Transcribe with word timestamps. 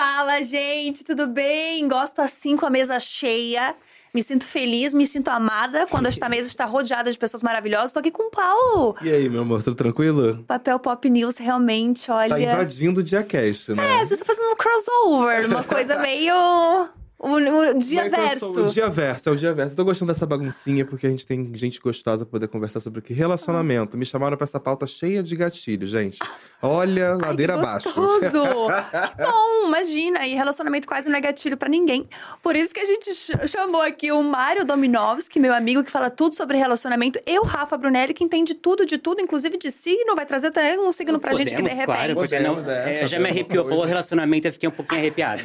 Fala, 0.00 0.42
gente, 0.42 1.04
tudo 1.04 1.26
bem? 1.26 1.86
Gosto 1.86 2.20
assim 2.20 2.56
com 2.56 2.64
a 2.64 2.70
mesa 2.70 2.98
cheia. 2.98 3.74
Me 4.14 4.22
sinto 4.22 4.46
feliz, 4.46 4.94
me 4.94 5.06
sinto 5.06 5.28
amada 5.28 5.86
quando 5.86 6.06
esta 6.06 6.26
mesa 6.26 6.48
está 6.48 6.64
rodeada 6.64 7.12
de 7.12 7.18
pessoas 7.18 7.42
maravilhosas. 7.42 7.92
Tô 7.92 7.98
aqui 7.98 8.10
com 8.10 8.28
o 8.28 8.30
Paulo. 8.30 8.96
E 9.02 9.12
aí, 9.12 9.28
meu 9.28 9.42
amor, 9.42 9.62
tudo 9.62 9.76
tranquilo? 9.76 10.42
Papel 10.44 10.78
Pop 10.78 11.10
News, 11.10 11.36
realmente, 11.36 12.10
olha. 12.10 12.30
Tá 12.30 12.40
invadindo 12.40 13.00
o 13.00 13.02
Diacast, 13.02 13.74
né? 13.74 13.96
É, 13.96 14.00
a 14.00 14.04
gente 14.06 14.20
tá 14.20 14.24
fazendo 14.24 14.50
um 14.50 14.56
crossover, 14.56 15.46
uma 15.46 15.62
coisa 15.62 15.98
meio. 16.00 16.88
O, 17.22 17.34
o 17.34 17.74
dia 17.78 18.00
é 18.00 18.06
eu 18.06 18.10
verso. 18.10 18.46
O 18.64 18.66
dia 18.68 18.88
verso, 18.88 19.28
é 19.28 19.32
o 19.32 19.36
dia 19.36 19.52
verso. 19.52 19.72
Eu 19.74 19.76
tô 19.76 19.84
gostando 19.84 20.10
dessa 20.10 20.24
baguncinha 20.24 20.86
porque 20.86 21.06
a 21.06 21.10
gente 21.10 21.26
tem 21.26 21.50
gente 21.54 21.78
gostosa 21.78 22.24
pra 22.24 22.30
poder 22.32 22.48
conversar 22.48 22.80
sobre 22.80 23.00
o 23.00 23.02
que? 23.02 23.12
Relacionamento. 23.12 23.98
Me 23.98 24.06
chamaram 24.06 24.38
pra 24.38 24.44
essa 24.44 24.58
pauta 24.58 24.86
cheia 24.86 25.22
de 25.22 25.36
gatilho, 25.36 25.86
gente. 25.86 26.18
Olha, 26.62 27.12
Ai, 27.12 27.18
ladeira 27.18 27.52
que 27.52 27.58
abaixo. 27.58 27.88
que 27.92 29.22
bom, 29.22 29.66
imagina. 29.66 30.26
E 30.26 30.34
relacionamento 30.34 30.88
quase 30.88 31.10
não 31.10 31.16
é 31.16 31.20
gatilho 31.20 31.58
pra 31.58 31.68
ninguém. 31.68 32.08
Por 32.42 32.56
isso 32.56 32.72
que 32.72 32.80
a 32.80 32.84
gente 32.86 33.12
ch- 33.14 33.32
chamou 33.48 33.82
aqui 33.82 34.10
o 34.10 34.22
Mário 34.22 34.64
Dominovski, 34.64 35.38
meu 35.38 35.52
amigo, 35.52 35.84
que 35.84 35.90
fala 35.90 36.08
tudo 36.08 36.34
sobre 36.34 36.56
relacionamento. 36.56 37.20
E 37.26 37.38
o 37.38 37.42
Rafa 37.42 37.76
Brunelli, 37.76 38.14
que 38.14 38.24
entende 38.24 38.54
tudo 38.54 38.86
de 38.86 38.96
tudo, 38.96 39.20
inclusive 39.20 39.58
de 39.58 39.70
signo. 39.70 40.14
Vai 40.16 40.24
trazer 40.24 40.50
também 40.52 40.78
um 40.78 40.90
signo 40.90 41.18
pra 41.20 41.34
gente 41.34 41.50
que 41.54 41.56
de 41.56 41.62
Podemos, 41.62 41.80
repente. 41.80 41.96
claro, 41.96 42.14
porque 42.14 42.40
não, 42.40 42.54
Podemos, 42.56 42.72
é, 42.72 43.02
é, 43.02 43.06
já 43.06 43.18
me 43.18 43.28
arrepiou, 43.28 43.68
falou 43.68 43.84
relacionamento, 43.84 44.48
eu 44.48 44.52
fiquei 44.54 44.68
um 44.70 44.72
pouquinho 44.72 45.00
arrepiado. 45.00 45.42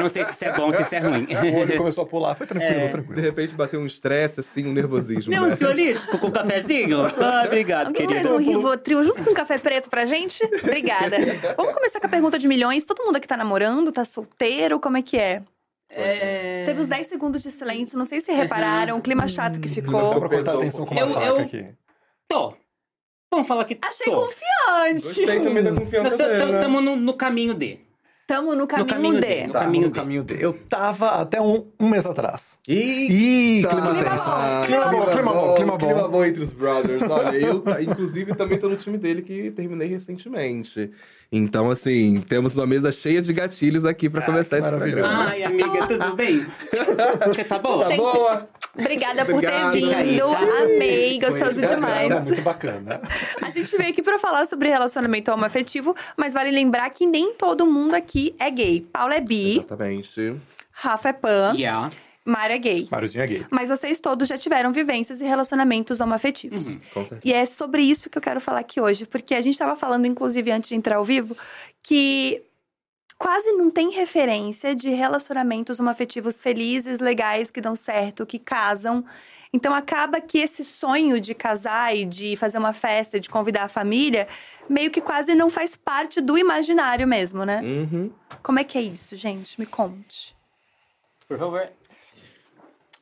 Não 0.00 0.08
sei 0.08 0.24
se 0.24 0.32
isso 0.34 0.44
é 0.44 0.52
bom, 0.56 0.72
se 0.72 0.82
isso 0.82 0.94
é 0.94 0.99
ruim. 1.00 1.26
O 1.52 1.58
olho 1.60 1.76
começou 1.78 2.04
a 2.04 2.06
pular, 2.06 2.34
foi 2.34 2.46
tranquilo, 2.46 2.72
É. 2.80 2.84
De 2.86 2.90
tranquilo. 2.92 3.20
repente 3.20 3.54
bateu 3.54 3.80
um 3.80 3.86
estresse, 3.86 4.40
assim, 4.40 4.66
um 4.66 4.72
nervosismo. 4.72 5.32
Não, 5.32 5.46
né? 5.46 5.56
senhorito, 5.56 6.18
com 6.18 6.26
um 6.28 6.30
cafezinho? 6.30 6.98
Ah, 7.20 7.42
obrigado, 7.46 7.88
Alguém 7.88 8.06
querido. 8.06 8.28
faz 8.28 8.40
um 8.40 8.44
Rivotril 8.44 9.02
junto 9.04 9.24
com 9.24 9.30
um 9.30 9.34
café 9.34 9.58
preto 9.58 9.88
pra 9.90 10.06
gente? 10.06 10.42
Obrigada. 10.44 11.16
Vamos 11.56 11.74
começar 11.74 12.00
com 12.00 12.06
a 12.06 12.10
pergunta 12.10 12.38
de 12.38 12.46
milhões. 12.48 12.84
Todo 12.84 13.04
mundo 13.04 13.16
aqui 13.16 13.26
tá 13.28 13.36
namorando, 13.36 13.90
tá 13.92 14.04
solteiro, 14.04 14.78
como 14.80 14.96
é 14.96 15.02
que 15.02 15.16
é? 15.18 15.42
É... 15.92 16.64
Teve 16.66 16.80
os 16.82 16.86
10 16.86 17.06
segundos 17.08 17.42
de 17.42 17.50
silêncio, 17.50 17.98
não 17.98 18.04
sei 18.04 18.20
se 18.20 18.30
repararam, 18.32 18.96
o 18.96 19.00
clima 19.00 19.26
chato 19.26 19.60
que 19.60 19.68
Dá 19.68 19.74
ficou. 19.74 20.20
pra 20.20 20.28
cortar 20.28 20.52
a 20.52 20.54
atenção 20.54 20.86
com 20.86 20.94
uma 20.94 21.00
Eu- 21.00 21.08
faca 21.08 21.26
eu- 21.26 21.36
aqui. 21.38 21.66
Tô. 22.28 22.54
Vamos 23.32 23.46
falar 23.48 23.64
que 23.64 23.78
Achei 23.82 24.06
tô. 24.06 24.22
confiante. 24.22 25.02
Gostei 25.04 25.40
também 25.40 25.62
da 25.62 25.72
confiança 25.72 26.16
dele? 26.16 26.54
Estamos 26.54 26.82
no, 26.82 26.96
no 26.96 27.14
caminho 27.14 27.54
de. 27.54 27.80
Tamo 28.30 28.54
no 28.54 28.64
caminho, 28.64 28.86
caminho 28.86 29.14
D. 29.20 29.26
D. 29.26 29.46
No 29.48 29.52
Tá, 29.52 29.58
caminho 29.58 29.82
no 29.82 29.88
dele. 29.90 30.00
caminho 30.04 30.22
dele. 30.22 30.44
Eu 30.44 30.52
tava 30.52 31.08
até 31.20 31.40
um, 31.40 31.66
um 31.80 31.88
mês 31.88 32.06
atrás. 32.06 32.60
Ih, 32.68 33.58
Ih, 33.58 33.66
clima 33.66 33.92
Tá. 33.92 34.04
tenso. 34.08 34.24
Ah, 34.28 34.62
Clima 34.64 34.88
bom, 34.88 35.06
clima 35.06 35.34
bom, 35.34 35.54
clima 35.56 35.78
Clima 35.78 36.02
bom. 36.02 36.08
bom 36.10 36.24
entre 36.24 36.44
os 36.44 36.52
brothers. 36.52 37.02
Olha, 37.10 37.36
eu, 37.36 37.60
inclusive, 37.82 38.32
também 38.36 38.56
tô 38.56 38.68
no 38.68 38.76
time 38.76 38.98
dele 38.98 39.22
que 39.22 39.50
terminei 39.50 39.88
recentemente. 39.88 40.92
Então, 41.32 41.70
assim, 41.70 42.20
temos 42.28 42.56
uma 42.56 42.66
mesa 42.66 42.90
cheia 42.90 43.22
de 43.22 43.32
gatilhos 43.32 43.84
aqui 43.84 44.10
pra 44.10 44.22
começar 44.26 44.58
esse 44.58 44.68
programa. 44.68 45.28
Ai, 45.28 45.44
amiga, 45.44 45.86
tudo 45.86 46.16
bem? 46.16 46.44
Você 47.28 47.44
tá 47.44 47.56
boa? 47.56 47.84
Tá 47.84 47.88
Gente, 47.90 47.98
boa? 48.00 48.48
Obrigada 48.76 49.24
por 49.24 49.40
ter 49.40 49.52
Obrigado. 49.64 50.04
vindo. 50.04 50.28
Tá? 50.28 50.64
Amei, 50.64 51.20
gostoso 51.20 51.64
demais. 51.64 52.10
É 52.10 52.20
muito 52.20 52.42
bacana. 52.42 53.00
A 53.40 53.48
gente 53.50 53.76
veio 53.76 53.90
aqui 53.90 54.02
pra 54.02 54.18
falar 54.18 54.44
sobre 54.46 54.68
relacionamento 54.68 55.30
homoafetivo, 55.30 55.94
mas 56.16 56.32
vale 56.32 56.50
lembrar 56.50 56.90
que 56.90 57.06
nem 57.06 57.32
todo 57.34 57.64
mundo 57.64 57.94
aqui 57.94 58.34
é 58.38 58.50
gay. 58.50 58.80
Paulo 58.92 59.12
é 59.12 59.20
bi, 59.20 59.58
Exatamente. 59.58 60.36
Rafa 60.72 61.10
é 61.10 61.12
pan, 61.12 61.52
Yeah. 61.56 61.90
Mário 62.24 62.54
é 62.54 62.58
gay. 62.58 62.88
Máriozinho 62.90 63.24
é 63.24 63.26
gay. 63.26 63.46
Mas 63.50 63.68
vocês 63.68 63.98
todos 63.98 64.28
já 64.28 64.36
tiveram 64.36 64.72
vivências 64.72 65.20
e 65.20 65.24
relacionamentos 65.24 66.00
homoafetivos. 66.00 66.66
Com 66.92 67.06
certeza. 67.06 67.20
E 67.24 67.32
é 67.32 67.46
sobre 67.46 67.82
isso 67.82 68.10
que 68.10 68.18
eu 68.18 68.22
quero 68.22 68.40
falar 68.40 68.60
aqui 68.60 68.80
hoje, 68.80 69.06
porque 69.06 69.34
a 69.34 69.40
gente 69.40 69.54
estava 69.54 69.74
falando, 69.74 70.06
inclusive, 70.06 70.50
antes 70.50 70.68
de 70.68 70.74
entrar 70.74 70.96
ao 70.96 71.04
vivo, 71.04 71.36
que 71.82 72.42
quase 73.18 73.52
não 73.52 73.70
tem 73.70 73.90
referência 73.90 74.74
de 74.74 74.90
relacionamentos 74.90 75.80
homoafetivos 75.80 76.40
felizes, 76.40 76.98
legais, 77.00 77.50
que 77.50 77.60
dão 77.60 77.74
certo, 77.74 78.26
que 78.26 78.38
casam. 78.38 79.04
Então 79.52 79.74
acaba 79.74 80.20
que 80.20 80.38
esse 80.38 80.62
sonho 80.62 81.20
de 81.20 81.34
casar 81.34 81.94
e 81.96 82.04
de 82.04 82.36
fazer 82.36 82.58
uma 82.58 82.72
festa, 82.72 83.18
de 83.18 83.28
convidar 83.28 83.64
a 83.64 83.68
família, 83.68 84.28
meio 84.68 84.90
que 84.90 85.00
quase 85.00 85.34
não 85.34 85.50
faz 85.50 85.74
parte 85.74 86.20
do 86.20 86.38
imaginário 86.38 87.06
mesmo, 87.06 87.44
né? 87.44 87.60
Uhum. 87.62 88.12
Como 88.42 88.58
é 88.58 88.64
que 88.64 88.78
é 88.78 88.82
isso, 88.82 89.16
gente? 89.16 89.58
Me 89.58 89.66
conte. 89.66 90.36
Por 91.26 91.38
favor. 91.38 91.68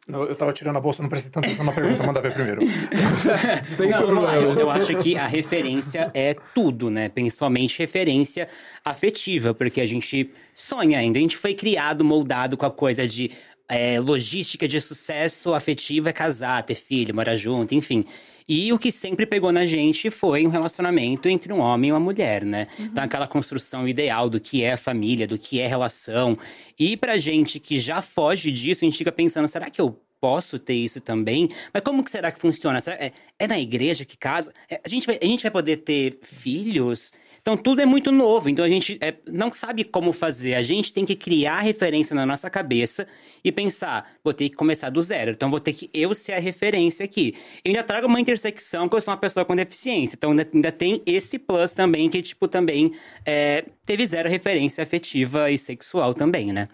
Eu, 0.09 0.25
eu 0.25 0.35
tava 0.35 0.53
tirando 0.55 0.77
a 0.77 0.81
bolsa, 0.81 1.03
não 1.03 1.09
prestei 1.11 1.31
tanta 1.31 1.47
atenção 1.47 1.67
na 1.67 1.73
pergunta, 1.73 2.03
manda 2.03 2.21
ver 2.21 2.33
primeiro. 2.33 2.63
Sem 3.77 3.91
Não, 3.91 4.07
vamos 4.07 4.25
lá. 4.25 4.37
Eu, 4.37 4.43
problema. 4.43 4.61
eu 4.63 4.71
acho 4.71 4.97
que 4.97 5.19
a 5.19 5.27
referência 5.27 6.11
é 6.15 6.35
tudo, 6.55 6.91
né? 6.91 7.11
Principalmente 7.11 7.79
referência 7.79 8.49
afetiva, 8.83 9.53
porque 9.53 9.83
a 9.83 9.87
gente 9.87 10.31
sonha 10.55 10.99
ainda. 10.99 11.19
A 11.19 11.21
gente 11.21 11.37
foi 11.37 11.53
criado, 11.53 12.05
moldado 12.05 12.57
com 12.57 12.65
a 12.65 12.71
coisa 12.71 13.07
de 13.07 13.33
é, 13.69 14.01
logística 14.01 14.67
de 14.67 14.81
sucesso 14.81 15.53
afetivo 15.53 16.09
é 16.09 16.13
casar, 16.13 16.63
ter 16.63 16.75
filho, 16.75 17.15
morar 17.15 17.37
junto, 17.37 17.75
enfim. 17.75 18.07
E 18.49 18.73
o 18.73 18.79
que 18.79 18.91
sempre 18.91 19.27
pegou 19.27 19.53
na 19.53 19.67
gente 19.67 20.11
foi 20.11 20.47
um 20.47 20.51
relacionamento 20.51 21.29
entre 21.29 21.53
um 21.53 21.61
homem 21.61 21.91
e 21.91 21.93
uma 21.93 22.01
mulher, 22.01 22.45
né? 22.45 22.67
Então, 22.79 23.05
aquela 23.05 23.27
construção 23.29 23.87
ideal 23.87 24.31
do 24.31 24.41
que 24.41 24.65
é 24.65 24.77
família, 24.77 25.27
do 25.29 25.39
que 25.39 25.61
é 25.61 25.67
relação. 25.67 26.39
E 26.79 26.97
pra 26.97 27.19
gente 27.19 27.61
que 27.61 27.79
já 27.79 28.01
foge 28.01 28.51
disso, 28.51 28.85
a 28.85 28.87
gente 28.87 28.97
fica 28.97 29.13
pensando, 29.13 29.47
será 29.47 29.69
que 29.69 29.81
eu 29.81 30.01
posso 30.21 30.59
ter 30.59 30.75
isso 30.75 31.01
também? 31.01 31.51
Mas 31.73 31.83
como 31.83 32.03
que 32.03 32.11
será 32.11 32.33
que 32.33 32.41
funciona? 32.41 32.81
Será- 32.81 32.97
é, 32.97 33.13
é 33.39 33.47
na 33.47 33.61
igreja 33.61 34.05
que 34.05 34.17
casa? 34.17 34.53
É, 34.71 34.81
a, 34.85 34.89
gente 34.89 35.07
vai, 35.07 35.19
a 35.21 35.27
gente 35.27 35.43
vai 35.43 35.51
poder 35.51 35.77
ter 35.79 36.19
filhos? 36.23 37.13
Então 37.49 37.57
tudo 37.57 37.81
é 37.81 37.87
muito 37.87 38.13
novo, 38.13 38.51
então 38.51 38.63
a 38.63 38.69
gente 38.69 38.99
é, 39.01 39.15
não 39.27 39.51
sabe 39.51 39.83
como 39.83 40.13
fazer. 40.13 40.53
A 40.53 40.63
gente 40.63 40.93
tem 40.93 41.07
que 41.07 41.17
criar 41.17 41.61
referência 41.61 42.15
na 42.15 42.27
nossa 42.27 42.51
cabeça 42.51 43.09
e 43.43 43.51
pensar, 43.51 44.13
vou 44.23 44.35
ter 44.35 44.51
que 44.51 44.55
começar 44.55 44.91
do 44.91 45.01
zero. 45.01 45.31
Então 45.31 45.49
vou 45.49 45.59
ter 45.59 45.73
que 45.73 45.89
eu 45.95 46.15
ser 46.15 46.35
a 46.35 46.39
referência 46.39 47.07
aqui. 47.07 47.35
Eu 47.65 47.71
ainda 47.71 47.83
trago 47.83 48.07
uma 48.07 48.21
intersecção 48.21 48.87
que 48.87 48.95
eu 48.95 49.01
sou 49.01 49.15
uma 49.15 49.19
pessoa 49.19 49.47
com 49.47 49.57
deficiência. 49.57 50.15
Então 50.15 50.33
ainda, 50.33 50.47
ainda 50.53 50.71
tem 50.71 51.01
esse 51.07 51.39
plus 51.39 51.73
também 51.73 52.11
que, 52.11 52.21
tipo, 52.21 52.47
também 52.49 52.93
é, 53.25 53.65
teve 53.87 54.07
zero 54.07 54.29
referência 54.29 54.85
afetiva 54.85 55.51
e 55.51 55.57
sexual 55.57 56.13
também, 56.13 56.53
né? 56.53 56.69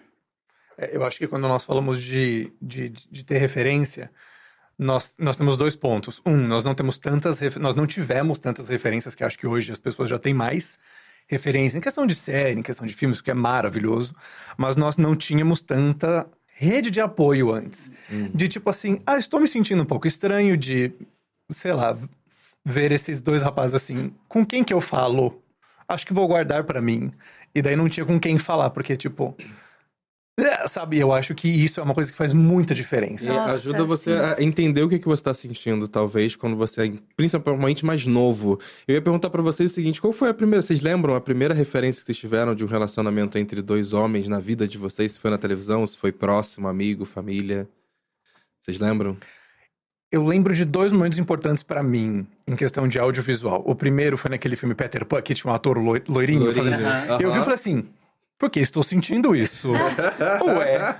É, 0.76 0.96
eu 0.96 1.04
acho 1.04 1.18
que 1.18 1.28
quando 1.28 1.46
nós 1.46 1.62
falamos 1.62 2.02
de, 2.02 2.52
de, 2.60 2.88
de 2.88 3.24
ter 3.24 3.38
referência, 3.38 4.10
nós, 4.78 5.14
nós 5.18 5.36
temos 5.36 5.56
dois 5.56 5.76
pontos. 5.76 6.20
Um, 6.26 6.36
nós 6.46 6.64
não 6.64 6.74
temos 6.74 6.98
tantas 6.98 7.40
nós 7.56 7.74
não 7.74 7.86
tivemos 7.86 8.38
tantas 8.38 8.68
referências 8.68 9.14
que 9.14 9.24
acho 9.24 9.38
que 9.38 9.46
hoje 9.46 9.72
as 9.72 9.78
pessoas 9.78 10.10
já 10.10 10.18
têm 10.18 10.34
mais 10.34 10.78
referência 11.26 11.78
em 11.78 11.80
questão 11.80 12.06
de 12.06 12.14
série, 12.14 12.58
em 12.58 12.62
questão 12.62 12.86
de 12.86 12.94
filmes, 12.94 13.18
o 13.18 13.24
que 13.24 13.30
é 13.30 13.34
maravilhoso, 13.34 14.14
mas 14.56 14.76
nós 14.76 14.96
não 14.96 15.16
tínhamos 15.16 15.62
tanta 15.62 16.26
rede 16.56 16.90
de 16.90 17.00
apoio 17.00 17.52
antes. 17.52 17.90
De 18.34 18.46
tipo 18.46 18.68
assim, 18.70 19.00
ah, 19.06 19.18
estou 19.18 19.40
me 19.40 19.48
sentindo 19.48 19.82
um 19.82 19.86
pouco 19.86 20.06
estranho 20.06 20.56
de, 20.56 20.92
sei 21.50 21.72
lá, 21.72 21.96
ver 22.64 22.92
esses 22.92 23.20
dois 23.20 23.42
rapazes 23.42 23.74
assim, 23.74 24.12
com 24.28 24.44
quem 24.44 24.62
que 24.62 24.72
eu 24.72 24.80
falo? 24.80 25.42
Acho 25.88 26.06
que 26.06 26.14
vou 26.14 26.26
guardar 26.26 26.64
pra 26.64 26.80
mim. 26.80 27.10
E 27.54 27.60
daí 27.62 27.76
não 27.76 27.88
tinha 27.88 28.06
com 28.06 28.18
quem 28.18 28.38
falar, 28.38 28.70
porque 28.70 28.96
tipo, 28.96 29.36
é, 30.38 30.66
sabe, 30.66 30.98
eu 30.98 31.12
acho 31.12 31.34
que 31.34 31.48
isso 31.48 31.78
é 31.78 31.82
uma 31.82 31.94
coisa 31.94 32.10
que 32.10 32.18
faz 32.18 32.32
muita 32.32 32.74
diferença. 32.74 33.26
E 33.26 33.28
Nossa, 33.32 33.54
ajuda 33.54 33.84
você 33.84 34.16
sim. 34.16 34.20
a 34.24 34.42
entender 34.42 34.82
o 34.82 34.88
que, 34.88 34.98
que 34.98 35.06
você 35.06 35.20
está 35.20 35.32
sentindo, 35.32 35.86
talvez, 35.86 36.34
quando 36.34 36.56
você 36.56 36.86
é 36.88 36.92
principalmente 37.16 37.84
mais 37.86 38.04
novo. 38.06 38.58
Eu 38.88 38.96
ia 38.96 39.02
perguntar 39.02 39.30
pra 39.30 39.40
vocês 39.42 39.70
o 39.70 39.74
seguinte: 39.74 40.00
qual 40.00 40.12
foi 40.12 40.30
a 40.30 40.34
primeira. 40.34 40.60
Vocês 40.62 40.82
lembram 40.82 41.14
a 41.14 41.20
primeira 41.20 41.54
referência 41.54 42.00
que 42.00 42.06
vocês 42.06 42.18
tiveram 42.18 42.54
de 42.54 42.64
um 42.64 42.66
relacionamento 42.66 43.38
entre 43.38 43.62
dois 43.62 43.92
homens 43.92 44.26
na 44.28 44.40
vida 44.40 44.66
de 44.66 44.76
vocês? 44.76 45.12
Se 45.12 45.18
foi 45.18 45.30
na 45.30 45.38
televisão, 45.38 45.86
se 45.86 45.96
foi 45.96 46.10
próximo, 46.10 46.66
amigo, 46.66 47.04
família? 47.04 47.68
Vocês 48.60 48.78
lembram? 48.80 49.16
Eu 50.10 50.24
lembro 50.24 50.54
de 50.54 50.64
dois 50.64 50.92
momentos 50.92 51.18
importantes 51.18 51.62
pra 51.62 51.82
mim 51.82 52.26
em 52.46 52.54
questão 52.54 52.86
de 52.86 52.98
audiovisual. 52.98 53.62
O 53.66 53.74
primeiro 53.74 54.16
foi 54.16 54.30
naquele 54.30 54.54
filme 54.54 54.74
Peter 54.74 55.04
Pan, 55.04 55.20
que 55.20 55.34
tinha 55.34 55.50
um 55.50 55.54
ator 55.54 55.76
loi- 55.76 56.02
loirinho. 56.08 56.44
Loirinho, 56.44 56.64
fazendo... 56.64 56.84
aham. 56.86 57.18
Eu 57.20 57.32
vi 57.32 57.38
e 57.38 57.42
falei 57.42 57.54
assim. 57.54 57.84
Por 58.44 58.50
que 58.50 58.60
estou 58.60 58.82
sentindo 58.82 59.34
isso? 59.34 59.72
Ué. 60.44 60.96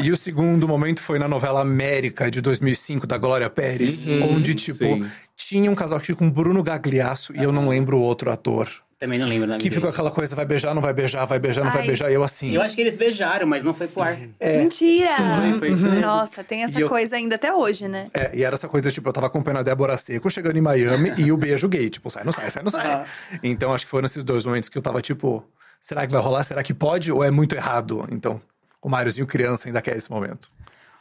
E 0.00 0.10
o 0.10 0.16
segundo 0.16 0.66
momento 0.66 1.02
foi 1.02 1.18
na 1.18 1.28
novela 1.28 1.60
América 1.60 2.30
de 2.30 2.40
2005 2.40 3.06
da 3.06 3.18
Glória 3.18 3.50
Pérez, 3.50 3.92
Sim, 3.92 4.22
onde 4.22 4.54
tipo 4.54 4.78
sim. 4.78 5.06
tinha 5.36 5.70
um 5.70 5.74
casal 5.74 5.98
que 6.00 6.06
tinha 6.06 6.16
com 6.16 6.30
Bruno 6.30 6.62
Gagliasso 6.62 7.36
e 7.36 7.42
eu 7.42 7.52
não 7.52 7.68
lembro 7.68 7.98
o 7.98 8.00
outro 8.00 8.30
ator. 8.30 8.70
Também 8.98 9.16
não 9.18 9.28
lembro 9.28 9.46
nome 9.46 9.60
Que 9.62 9.70
ficou 9.70 9.90
aquela 9.90 10.10
coisa, 10.10 10.34
vai 10.34 10.44
beijar, 10.46 10.74
não 10.74 10.80
vai 10.82 10.92
beijar, 10.94 11.24
vai 11.26 11.38
beijar, 11.38 11.62
não 11.62 11.70
vai 11.70 11.82
Ai, 11.82 11.86
beijar. 11.86 12.10
E 12.10 12.14
eu 12.14 12.24
assim. 12.24 12.52
Eu 12.52 12.62
acho 12.62 12.74
que 12.74 12.80
eles 12.80 12.96
beijaram, 12.96 13.46
mas 13.46 13.62
não 13.62 13.72
foi 13.74 13.86
pro 13.86 14.02
ar. 14.02 14.16
Mentira! 14.42 15.14
Foi, 15.50 15.58
foi 15.58 15.70
isso 15.72 15.82
mesmo. 15.82 16.00
Nossa, 16.00 16.42
tem 16.42 16.64
essa 16.64 16.78
E 16.78 16.82
eu- 16.82 16.88
coisa 16.88 17.16
ainda 17.16 17.34
até 17.36 17.52
hoje, 17.52 17.86
né? 17.86 18.06
É, 18.14 18.30
e 18.34 18.42
era 18.42 18.54
essa 18.54 18.66
coisa, 18.66 18.90
tipo, 18.90 19.06
eu 19.08 19.12
tava 19.12 19.26
acompanhando 19.26 19.58
a 19.58 19.62
Débora 19.62 19.94
Seco 19.98 20.28
chegando 20.30 20.56
em 20.56 20.62
Miami 20.62 21.12
e 21.18 21.30
o 21.30 21.36
beijo 21.36 21.68
gay, 21.68 21.90
tipo, 21.90 22.10
sai, 22.10 22.24
não 22.24 22.32
sai, 22.32 22.50
sai, 22.50 22.62
não 22.62 22.70
sai. 22.70 23.04
Então 23.42 23.74
acho 23.74 23.84
que 23.84 23.90
foram 23.90 24.06
esses 24.06 24.24
dois 24.24 24.44
momentos 24.46 24.70
que 24.70 24.76
eu 24.78 24.82
tava, 24.82 25.00
tipo, 25.02 25.44
será 25.80 26.06
que 26.06 26.12
vai 26.12 26.22
rolar? 26.22 26.44
Será 26.44 26.62
que 26.62 26.74
pode? 26.74 27.10
Ou 27.12 27.22
é 27.24 27.30
muito 27.30 27.54
errado? 27.54 28.06
Então, 28.10 28.40
o 28.82 28.88
Máriozinho 28.88 29.26
criança 29.26 29.68
ainda 29.68 29.80
quer 29.82 29.96
esse 29.96 30.10
momento. 30.10 30.50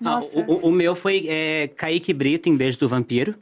Ah, 0.06 0.20
o, 0.20 0.68
o- 0.68 0.72
meu 0.72 0.96
foi 0.96 1.26
é, 1.28 1.70
Kaique 1.70 2.14
Brito 2.14 2.48
em 2.48 2.56
Beijo 2.56 2.78
do 2.78 2.88
Vampiro. 2.88 3.34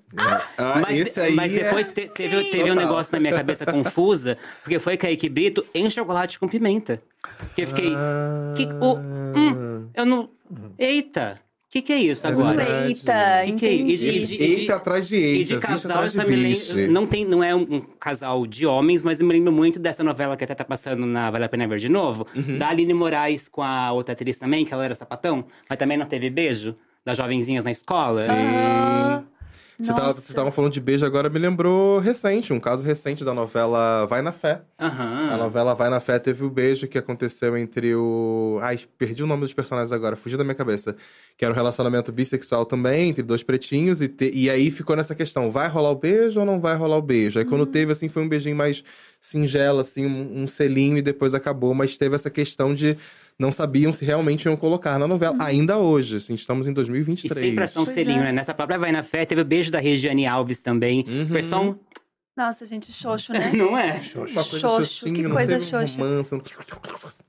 Ah, 0.57 0.79
mas, 0.81 0.97
esse 0.97 1.19
aí 1.19 1.35
mas 1.35 1.51
é- 1.53 1.63
depois 1.65 1.91
te- 1.91 2.07
teve, 2.07 2.45
teve 2.49 2.71
um 2.71 2.75
negócio 2.75 3.11
na 3.11 3.19
minha 3.19 3.33
cabeça 3.33 3.65
confusa, 3.65 4.37
porque 4.63 4.79
foi 4.79 4.95
Kaique 4.95 5.27
Brito 5.27 5.65
em 5.73 5.89
chocolate 5.89 6.39
com 6.39 6.47
pimenta. 6.47 7.01
Que 7.55 7.63
eu 7.63 7.67
fiquei. 7.67 7.89
Que, 8.55 8.65
o, 8.81 8.95
hum, 8.95 9.89
eu 9.93 10.05
não. 10.05 10.29
Eita! 10.79 11.41
O 11.75 11.77
que, 11.77 11.81
que 11.81 11.91
é 11.91 11.97
isso 11.97 12.25
agora? 12.25 12.55
verdade. 12.63 12.87
Eita, 12.87 13.41
Que 13.43 13.51
que 13.53 13.65
é 13.65 13.71
isso? 13.73 14.03
E 14.05 14.25
de- 14.25 14.43
Eita 14.43 14.75
atrás 14.77 15.05
de 15.09 15.15
eita, 15.17 15.41
E 15.41 15.43
de 15.43 15.53
vixe 15.55 15.67
casal, 15.67 16.05
eu 16.05 16.29
me 16.29 16.35
lembro. 16.37 16.91
Não, 16.93 17.05
tem, 17.05 17.25
não 17.25 17.43
é 17.43 17.53
um, 17.53 17.81
casal 17.99 18.47
de 18.47 18.65
homens, 18.65 19.03
mas 19.03 19.19
eu 19.19 19.27
me 19.27 19.33
lembro 19.33 19.51
muito 19.51 19.77
dessa 19.77 20.01
novela 20.01 20.37
que 20.37 20.43
até 20.45 20.55
tá 20.55 20.63
passando 20.63 21.05
na 21.05 21.29
Vale 21.29 21.43
a 21.43 21.49
Pena 21.49 21.67
Ver 21.67 21.79
de 21.79 21.89
novo. 21.89 22.25
Uhum. 22.33 22.57
Da 22.57 22.69
Aline 22.69 22.93
Moraes 22.93 23.49
com 23.49 23.61
a 23.61 23.91
outra 23.91 24.13
atriz 24.13 24.37
também, 24.37 24.63
que 24.63 24.73
ela 24.73 24.85
era 24.85 24.95
sapatão, 24.95 25.43
mas 25.69 25.77
também 25.77 25.97
não 25.97 26.05
teve 26.05 26.29
beijo. 26.29 26.77
Das 27.03 27.17
jovenzinhas 27.17 27.65
na 27.65 27.71
escola. 27.71 28.25
Ah, 28.29 29.21
Você 29.77 29.87
tava- 29.91 30.01
nossa. 30.07 30.13
Vocês 30.15 30.29
estavam 30.29 30.51
falando 30.51 30.71
de 30.71 30.79
beijo 30.79 31.05
agora, 31.05 31.29
me 31.29 31.37
lembrou 31.37 31.99
recente, 31.99 32.53
um 32.53 32.59
caso 32.59 32.85
recente 32.85 33.25
da 33.25 33.33
novela 33.33 34.05
Vai 34.05 34.21
na 34.21 34.31
Fé. 34.31 34.61
A 34.77 34.85
Aham. 34.87 35.37
novela 35.37 35.73
Vai 35.73 35.89
na 35.89 35.99
Fé 35.99 36.17
teve 36.17 36.45
o 36.45 36.49
beijo 36.49 36.87
que 36.87 36.97
aconteceu 36.97 37.57
entre 37.57 37.93
o. 37.95 38.57
Ai, 38.61 38.79
perdi 38.97 39.21
o 39.23 39.27
nome 39.27 39.41
dos 39.41 39.53
personagens 39.53 39.91
agora, 39.91 40.15
fugiu 40.15 40.37
da 40.37 40.43
minha 40.43 40.55
cabeça. 40.55 40.95
Que 41.37 41.43
era 41.43 41.53
um 41.53 41.55
relacionamento 41.55 42.11
bissexual 42.11 42.65
também, 42.65 43.09
entre 43.09 43.21
dois 43.23 43.43
pretinhos, 43.43 44.01
e, 44.01 44.07
te- 44.07 44.31
e 44.33 44.49
aí 44.49 44.71
ficou 44.71 44.95
nessa 44.95 45.13
questão: 45.13 45.51
vai 45.51 45.67
rolar 45.67 45.91
o 45.91 45.95
beijo 45.95 46.39
ou 46.39 46.45
não 46.45 46.61
vai 46.61 46.75
rolar 46.77 46.97
o 46.97 47.01
beijo? 47.01 47.37
Aí 47.39 47.43
quando 47.45 47.65
teve, 47.65 47.91
assim, 47.91 48.07
foi 48.07 48.23
um 48.23 48.29
beijinho 48.29 48.55
mais 48.55 48.83
singelo, 49.19 49.79
assim, 49.79 50.05
um, 50.05 50.43
um 50.43 50.47
selinho 50.47 50.97
e 50.97 51.01
depois 51.01 51.33
acabou, 51.33 51.73
mas 51.73 51.97
teve 51.97 52.15
essa 52.15 52.29
questão 52.29 52.73
de. 52.73 52.97
Não 53.37 53.51
sabiam 53.51 53.91
se 53.91 54.05
realmente 54.05 54.45
iam 54.45 54.55
colocar 54.55 54.97
na 54.97 55.07
novela. 55.07 55.35
Ainda 55.39 55.77
hoje, 55.77 56.15
assim, 56.17 56.33
estamos 56.35 56.67
em 56.67 56.71
E 56.71 56.73
2023. 56.73 57.47
sempre 57.47 57.63
é 57.63 57.67
só 57.67 57.81
um 57.81 57.85
selinho, 57.85 58.21
é. 58.21 58.23
né? 58.25 58.31
Nessa 58.31 58.53
própria 58.53 58.79
Vai 58.79 58.91
na 58.93 59.03
Fé, 59.03 59.25
teve 59.25 59.41
o 59.41 59.45
beijo 59.45 59.71
da 59.71 59.79
Regiane 59.79 60.25
Alves 60.25 60.59
também. 60.59 61.03
Uhum. 61.07 61.27
Foi 61.27 61.43
só 61.43 61.61
um. 61.61 61.75
Nossa, 62.37 62.65
gente, 62.65 62.91
xoxo, 62.91 63.31
né? 63.33 63.51
Não 63.53 63.77
é? 63.77 64.01
Uma 64.15 64.43
coisa 64.43 64.59
Xoxo, 64.59 65.05
que 65.11 65.21
não 65.21 65.31
coisa 65.31 65.57
romance, 65.57 66.35
um- 66.35 66.41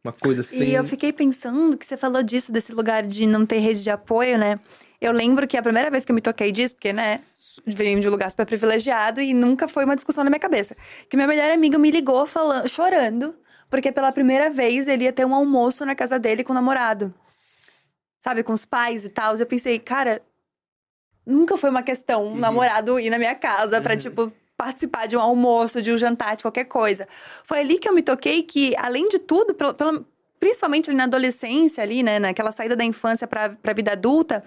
uma 0.05 0.13
coisa 0.13 0.41
assim. 0.41 0.63
E 0.63 0.75
eu 0.75 0.85
fiquei 0.85 1.13
pensando 1.13 1.77
que 1.77 1.85
você 1.87 1.97
falou 1.97 2.23
disso, 2.23 2.51
desse 2.53 2.73
lugar 2.73 3.05
de 3.05 3.27
não 3.27 3.45
ter 3.47 3.59
rede 3.59 3.83
de 3.83 3.91
apoio, 3.91 4.39
né? 4.39 4.59
Eu 5.01 5.13
lembro 5.13 5.47
que 5.47 5.57
a 5.57 5.63
primeira 5.63 5.91
vez 5.91 6.05
que 6.05 6.11
eu 6.11 6.15
me 6.15 6.21
toquei 6.21 6.51
disso, 6.51 6.75
porque, 6.75 6.93
né, 6.93 7.21
venho 7.67 8.01
de 8.01 8.09
um 8.09 8.11
lugar 8.11 8.31
super 8.31 8.47
privilegiado 8.47 9.21
e 9.21 9.35
nunca 9.35 9.69
foi 9.69 9.85
uma 9.85 9.95
discussão 9.95 10.25
na 10.25 10.31
minha 10.31 10.41
cabeça. 10.41 10.75
Que 11.09 11.17
meu 11.17 11.29
melhor 11.29 11.51
amigo 11.51 11.79
me 11.79 11.91
ligou 11.91 12.27
falando, 12.27 12.69
chorando, 12.69 13.35
porque 13.71 13.91
pela 13.93 14.13
primeira 14.13 14.49
vez 14.51 14.87
ele 14.89 15.05
ia 15.05 15.13
ter 15.13 15.25
um 15.27 15.35
almoço 15.35 15.85
na 15.85 15.95
casa 15.95 16.19
dele 16.19 16.45
com 16.45 16.53
o 16.53 16.55
namorado. 16.55 17.13
Sabe, 18.21 18.43
com 18.43 18.53
os 18.53 18.65
pais 18.65 19.05
e 19.05 19.09
tal. 19.09 19.37
Eu 19.37 19.47
pensei, 19.47 19.79
cara, 19.79 20.21
nunca 21.25 21.57
foi 21.57 21.71
uma 21.71 21.83
questão 21.83 22.27
um 22.27 22.37
namorado 22.37 22.99
ir 22.99 23.11
na 23.11 23.19
minha 23.19 23.35
casa 23.35 23.81
pra, 23.81 23.97
tipo, 23.97 24.33
participar 24.57 25.07
de 25.07 25.17
um 25.17 25.21
almoço, 25.21 25.83
de 25.83 25.93
um 25.93 25.99
jantar, 25.99 26.37
de 26.37 26.43
qualquer 26.43 26.65
coisa. 26.65 27.07
Foi 27.45 27.61
ali 27.61 27.79
que 27.79 27.89
eu 27.89 27.95
me 27.95 28.03
toquei 28.03 28.43
que, 28.43 28.75
além 28.77 29.09
de 29.09 29.19
tudo, 29.19 29.55
pelo, 29.55 29.75
pelo- 29.75 30.07
principalmente 30.41 30.89
ali 30.91 30.97
na 30.97 31.05
adolescência, 31.05 31.83
ali, 31.83 32.03
né, 32.03 32.19
naquela 32.19 32.53
saída 32.53 32.75
da 32.75 32.85
infância 32.85 33.27
pra, 33.27 33.51
pra 33.51 33.73
vida 33.73 33.93
adulta, 33.93 34.43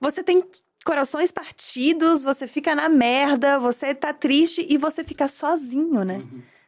você 0.00 0.22
tem 0.22 0.44
corações 0.84 1.30
partidos, 1.32 2.22
você 2.22 2.46
fica 2.46 2.74
na 2.74 2.88
merda, 2.88 3.58
você 3.58 3.94
tá 3.94 4.12
triste 4.12 4.66
e 4.68 4.76
você 4.76 5.02
fica 5.02 5.26
sozinho, 5.28 6.04
né? 6.04 6.22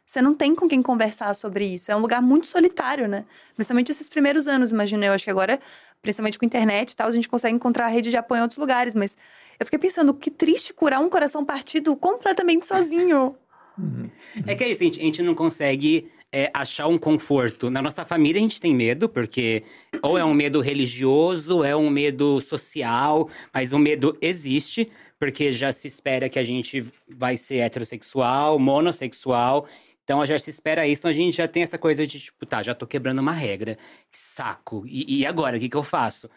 Você 0.09 0.23
não 0.23 0.33
tem 0.33 0.55
com 0.55 0.67
quem 0.67 0.81
conversar 0.81 1.35
sobre 1.35 1.63
isso. 1.67 1.91
É 1.91 1.95
um 1.95 1.99
lugar 1.99 2.19
muito 2.19 2.47
solitário, 2.47 3.07
né? 3.07 3.25
Principalmente 3.53 3.91
esses 3.91 4.09
primeiros 4.09 4.47
anos, 4.47 4.71
imagino 4.71 5.05
eu. 5.05 5.13
Acho 5.13 5.23
que 5.23 5.29
agora, 5.29 5.59
principalmente 6.01 6.39
com 6.39 6.45
internet 6.47 6.89
e 6.89 6.95
tal, 6.95 7.07
a 7.07 7.11
gente 7.11 7.29
consegue 7.29 7.55
encontrar 7.55 7.89
rede 7.89 8.09
de 8.09 8.17
apoio 8.17 8.39
em 8.39 8.41
outros 8.41 8.57
lugares. 8.57 8.95
Mas 8.95 9.15
eu 9.59 9.67
fiquei 9.67 9.77
pensando, 9.77 10.11
que 10.11 10.31
triste 10.31 10.73
curar 10.73 10.99
um 10.99 11.11
coração 11.11 11.45
partido 11.45 11.95
completamente 11.95 12.65
sozinho. 12.65 13.35
É 14.47 14.55
que 14.55 14.63
é 14.63 14.69
isso, 14.69 14.81
a 14.81 14.85
gente, 14.85 14.99
a 14.99 15.03
gente 15.03 15.21
não 15.21 15.35
consegue 15.35 16.09
é, 16.31 16.49
achar 16.55 16.87
um 16.87 16.97
conforto. 16.97 17.69
Na 17.69 17.79
nossa 17.79 18.03
família 18.03 18.39
a 18.39 18.41
gente 18.41 18.59
tem 18.59 18.73
medo, 18.73 19.07
porque 19.07 19.61
ou 20.01 20.17
é 20.17 20.25
um 20.25 20.33
medo 20.33 20.59
religioso, 20.59 21.63
é 21.63 21.75
um 21.75 21.87
medo 21.87 22.41
social, 22.41 23.29
mas 23.53 23.73
o 23.73 23.77
medo 23.77 24.17
existe, 24.19 24.89
porque 25.19 25.53
já 25.53 25.71
se 25.71 25.87
espera 25.87 26.29
que 26.29 26.39
a 26.39 26.43
gente 26.43 26.83
vai 27.07 27.37
ser 27.37 27.57
heterossexual, 27.57 28.57
monossexual. 28.57 29.67
Então 30.09 30.25
já 30.25 30.39
se 30.39 30.49
espera 30.49 30.87
isso, 30.87 31.01
então 31.01 31.11
a 31.11 31.13
gente 31.13 31.37
já 31.37 31.47
tem 31.47 31.61
essa 31.61 31.77
coisa 31.77 32.07
de 32.07 32.19
tipo, 32.19 32.43
tá, 32.43 32.63
já 32.63 32.73
tô 32.73 32.87
quebrando 32.87 33.19
uma 33.19 33.31
regra. 33.31 33.77
Saco. 34.11 34.83
E, 34.87 35.19
e 35.19 35.23
agora, 35.23 35.55
o 35.55 35.59
que, 35.59 35.69
que 35.69 35.77
eu 35.77 35.83
faço? 35.83 36.27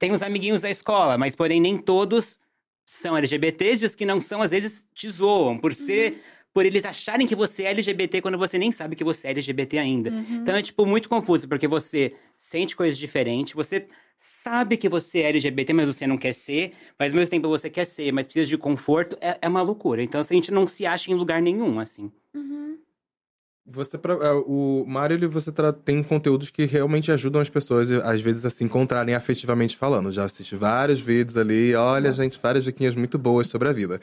Tem 0.00 0.10
os 0.10 0.20
amiguinhos 0.20 0.60
da 0.60 0.68
escola, 0.68 1.16
mas 1.16 1.36
porém 1.36 1.60
nem 1.60 1.78
todos 1.78 2.40
são 2.84 3.16
LGBTs 3.16 3.84
e 3.84 3.86
os 3.86 3.94
que 3.94 4.04
não 4.04 4.20
são, 4.20 4.42
às 4.42 4.50
vezes, 4.50 4.84
te 4.92 5.08
zoam 5.08 5.56
por 5.56 5.72
ser. 5.72 6.22
Por 6.52 6.66
eles 6.66 6.84
acharem 6.84 7.24
que 7.24 7.36
você 7.36 7.62
é 7.62 7.70
LGBT 7.70 8.20
quando 8.20 8.36
você 8.36 8.58
nem 8.58 8.72
sabe 8.72 8.96
que 8.96 9.04
você 9.04 9.28
é 9.28 9.30
LGBT 9.30 9.78
ainda. 9.78 10.10
Então 10.42 10.56
é, 10.56 10.60
tipo, 10.60 10.84
muito 10.84 11.08
confuso, 11.08 11.46
porque 11.46 11.68
você 11.68 12.14
sente 12.36 12.74
coisas 12.74 12.98
diferentes, 12.98 13.54
você 13.54 13.86
sabe 14.18 14.76
que 14.76 14.88
você 14.88 15.20
é 15.20 15.28
LGBT, 15.28 15.72
mas 15.72 15.86
você 15.86 16.04
não 16.04 16.18
quer 16.18 16.32
ser, 16.32 16.72
mas 16.98 17.12
ao 17.12 17.16
mesmo 17.16 17.30
tempo 17.30 17.48
você 17.48 17.70
quer 17.70 17.84
ser, 17.84 18.10
mas 18.12 18.26
precisa 18.26 18.46
de 18.46 18.58
conforto, 18.58 19.16
é, 19.20 19.38
é 19.40 19.48
uma 19.48 19.62
loucura. 19.62 20.02
Então 20.02 20.20
assim, 20.20 20.34
a 20.34 20.38
gente 20.38 20.50
não 20.50 20.66
se 20.66 20.84
acha 20.84 21.12
em 21.12 21.14
lugar 21.14 21.40
nenhum, 21.40 21.78
assim. 21.78 22.10
Você, 23.66 23.96
é, 23.96 24.30
o 24.46 24.84
Mário, 24.86 25.14
ele, 25.14 25.26
você 25.26 25.50
tem 25.84 26.02
conteúdos 26.02 26.50
que 26.50 26.66
realmente 26.66 27.10
ajudam 27.10 27.40
as 27.40 27.48
pessoas, 27.48 27.90
às 27.90 28.20
vezes, 28.20 28.44
a 28.44 28.50
se 28.50 28.62
encontrarem 28.62 29.14
afetivamente 29.14 29.74
falando. 29.74 30.12
Já 30.12 30.24
assisti 30.24 30.54
vários 30.54 31.00
vídeos 31.00 31.34
ali, 31.34 31.74
olha, 31.74 32.12
gente, 32.12 32.38
várias 32.42 32.62
diquinhas 32.62 32.94
muito 32.94 33.16
boas 33.16 33.46
sobre 33.46 33.66
a 33.66 33.72
vida. 33.72 33.98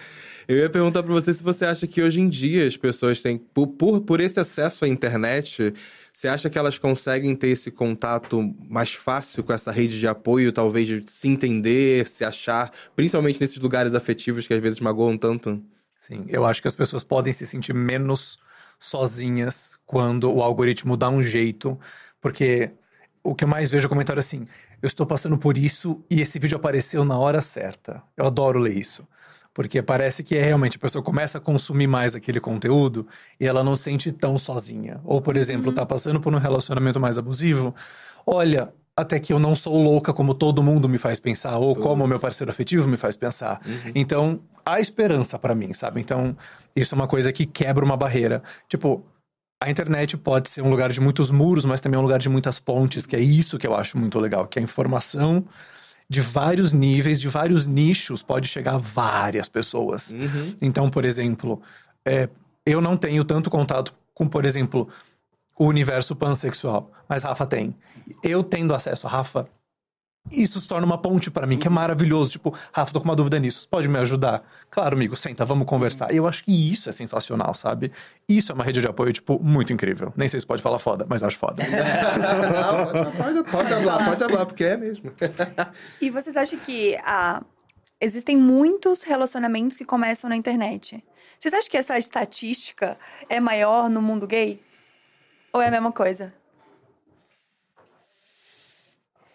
Eu 0.48 0.58
ia 0.58 0.70
perguntar 0.70 1.04
pra 1.04 1.14
você 1.14 1.32
se 1.32 1.44
você 1.44 1.64
acha 1.64 1.86
que 1.86 2.02
hoje 2.02 2.20
em 2.20 2.28
dia 2.28 2.66
as 2.66 2.76
pessoas 2.76 3.22
têm, 3.22 3.38
por, 3.38 3.68
por, 3.68 4.02
por 4.02 4.20
esse 4.20 4.40
acesso 4.40 4.84
à 4.84 4.88
internet, 4.88 5.72
você 6.12 6.28
acha 6.28 6.50
que 6.50 6.58
elas 6.58 6.80
conseguem 6.80 7.36
ter 7.36 7.50
esse 7.50 7.70
contato 7.70 8.42
mais 8.68 8.94
fácil 8.94 9.44
com 9.44 9.54
essa 9.54 9.72
rede 9.72 10.00
de 10.00 10.08
apoio, 10.08 10.52
talvez 10.52 10.88
de 10.88 11.04
se 11.06 11.28
entender, 11.28 12.08
se 12.08 12.26
achar, 12.26 12.72
principalmente 12.96 13.40
nesses 13.40 13.60
lugares 13.60 13.94
afetivos 13.94 14.48
que 14.48 14.56
às 14.56 14.60
vezes 14.60 14.80
magoam 14.80 15.20
tanto? 15.20 15.62
Sim, 15.96 16.26
eu 16.30 16.48
acho 16.48 16.64
que 16.64 16.68
as 16.68 16.76
pessoas 16.76 17.04
podem 17.04 17.32
se 17.32 17.46
sentir 17.46 17.76
menos 17.76 18.40
sozinhas 18.82 19.80
quando 19.86 20.34
o 20.34 20.42
algoritmo 20.42 20.98
dá 20.98 21.08
um 21.08 21.22
jeito, 21.22 21.80
porque 22.20 22.72
o 23.24 23.36
que 23.36 23.44
eu 23.44 23.48
mais 23.48 23.70
vejo 23.70 23.86
é 23.86 23.90
comentário 23.90 24.20
assim: 24.20 24.48
eu 24.82 24.88
estou 24.88 25.06
passando 25.06 25.38
por 25.38 25.56
isso 25.58 26.04
e 26.10 26.20
esse 26.20 26.40
vídeo 26.40 26.58
apareceu 26.58 27.06
na 27.06 27.18
hora 27.18 27.42
certa. 27.42 28.02
Eu 28.18 28.26
adoro 28.26 28.60
ler 28.60 28.76
isso. 28.76 29.08
Porque 29.54 29.82
parece 29.82 30.24
que 30.24 30.36
é 30.36 30.42
realmente 30.42 30.78
a 30.78 30.80
pessoa 30.80 31.04
começa 31.04 31.38
a 31.38 31.42
consumir 31.42 31.86
mais 31.86 32.16
aquele 32.16 32.40
conteúdo 32.40 33.06
e 33.38 33.46
ela 33.46 33.64
não 33.64 33.76
se 33.76 33.84
sente 33.84 34.10
tão 34.10 34.38
sozinha. 34.38 35.02
Ou, 35.04 35.22
por 35.22 35.36
exemplo, 35.36 35.74
tá 35.74 35.86
passando 35.86 36.22
por 36.22 36.34
um 36.34 36.38
relacionamento 36.38 37.02
mais 37.02 37.18
abusivo. 37.18 37.76
Olha, 38.26 38.74
até 38.98 39.20
que 39.20 39.32
eu 39.34 39.40
não 39.40 39.56
sou 39.56 39.82
louca 39.82 40.14
como 40.14 40.34
todo 40.34 40.62
mundo 40.62 40.88
me 40.90 40.98
faz 40.98 41.20
pensar, 41.20 41.58
ou 41.58 41.76
como 41.76 42.04
o 42.04 42.08
meu 42.08 42.20
parceiro 42.20 42.52
afetivo 42.52 42.88
me 42.88 42.98
faz 42.98 43.16
pensar. 43.16 43.62
Então, 43.96 44.40
há 44.66 44.80
esperança 44.80 45.40
pra 45.40 45.56
mim, 45.56 45.74
sabe? 45.74 46.02
Então, 46.02 46.36
isso 46.76 46.94
é 46.94 46.96
uma 46.96 47.08
coisa 47.08 47.32
que 47.32 47.46
quebra 47.46 47.84
uma 47.84 47.98
barreira. 47.98 48.44
Tipo, 48.68 49.04
a 49.62 49.70
internet 49.70 50.18
pode 50.18 50.50
ser 50.50 50.62
um 50.62 50.70
lugar 50.70 50.92
de 50.92 51.00
muitos 51.00 51.32
muros, 51.32 51.66
mas 51.66 51.80
também 51.80 51.96
é 51.98 52.00
um 52.00 52.04
lugar 52.04 52.20
de 52.20 52.30
muitas 52.30 52.60
pontes, 52.60 53.06
que 53.06 53.16
é 53.16 53.20
isso 53.20 53.58
que 53.58 53.66
eu 53.68 53.76
acho 53.76 53.98
muito 53.98 54.20
legal, 54.20 54.46
que 54.48 54.60
a 54.60 54.62
informação 54.62 55.46
de 56.10 56.20
vários 56.20 56.74
níveis, 56.74 57.22
de 57.22 57.30
vários 57.30 57.66
nichos, 57.66 58.22
pode 58.22 58.48
chegar 58.48 58.74
a 58.76 58.78
várias 58.78 59.48
pessoas. 59.48 60.12
Então, 60.62 60.90
por 60.90 61.06
exemplo, 61.06 61.62
é, 62.06 62.28
eu 62.66 62.82
não 62.82 62.98
tenho 62.98 63.24
tanto 63.24 63.50
contato 63.50 63.94
com, 64.14 64.28
por 64.28 64.44
exemplo, 64.44 64.90
o 65.62 65.68
universo 65.68 66.16
pansexual, 66.16 66.92
mas 67.08 67.22
Rafa 67.22 67.46
tem. 67.46 67.76
Eu 68.24 68.44
tendo 68.44 68.74
acesso 68.74 69.06
a 69.06 69.12
Rafa, 69.12 69.48
isso 70.32 70.60
se 70.60 70.68
torna 70.68 70.88
uma 70.88 70.98
ponte 70.98 71.30
pra 71.30 71.46
mim, 71.46 71.56
que 71.56 71.68
é 71.68 71.70
maravilhoso. 71.70 72.32
Tipo, 72.32 72.58
Rafa, 72.74 72.92
tô 72.92 73.00
com 73.00 73.06
uma 73.06 73.16
dúvida 73.16 73.38
nisso, 73.38 73.70
pode 73.70 73.88
me 73.88 74.00
ajudar? 74.00 74.44
Claro, 74.72 74.96
amigo, 74.96 75.16
senta, 75.16 75.46
vamos 75.46 75.68
conversar. 75.68 76.12
Eu 76.12 76.28
acho 76.28 76.44
que 76.44 76.52
isso 76.52 76.90
é 76.90 76.92
sensacional, 76.92 77.54
sabe? 77.54 77.92
Isso 78.28 78.52
é 78.52 78.56
uma 78.56 78.64
rede 78.64 78.82
de 78.82 78.88
apoio, 78.88 79.14
tipo, 79.14 79.40
muito 79.40 79.72
incrível. 79.72 80.12
Nem 80.18 80.28
sei 80.28 80.40
se 80.40 80.48
pode 80.48 80.64
falar 80.64 80.80
foda, 80.80 81.06
mas 81.08 81.22
acho 81.22 81.38
foda. 81.38 81.62
Não, 81.64 83.12
pode, 83.12 83.44
pode 83.52 83.70
falar, 83.70 84.04
pode 84.04 84.24
falar, 84.24 84.46
porque 84.48 84.64
é 84.64 84.78
mesmo. 84.78 85.14
E 86.02 86.10
vocês 86.10 86.36
acham 86.36 86.58
que 86.58 86.98
ah, 87.06 87.44
existem 88.00 88.36
muitos 88.36 89.04
relacionamentos 89.04 89.78
que 89.78 89.86
começam 89.86 90.28
na 90.28 90.36
internet? 90.36 91.04
Vocês 91.38 91.54
acham 91.54 91.70
que 91.70 91.78
essa 91.78 92.00
estatística 92.00 92.98
é 93.30 93.40
maior 93.40 93.92
no 93.92 94.02
mundo 94.02 94.26
gay? 94.26 94.60
Ou 95.54 95.62
é 95.62 95.68
a 95.68 95.72
mesma 95.72 95.92
coisa? 95.92 96.34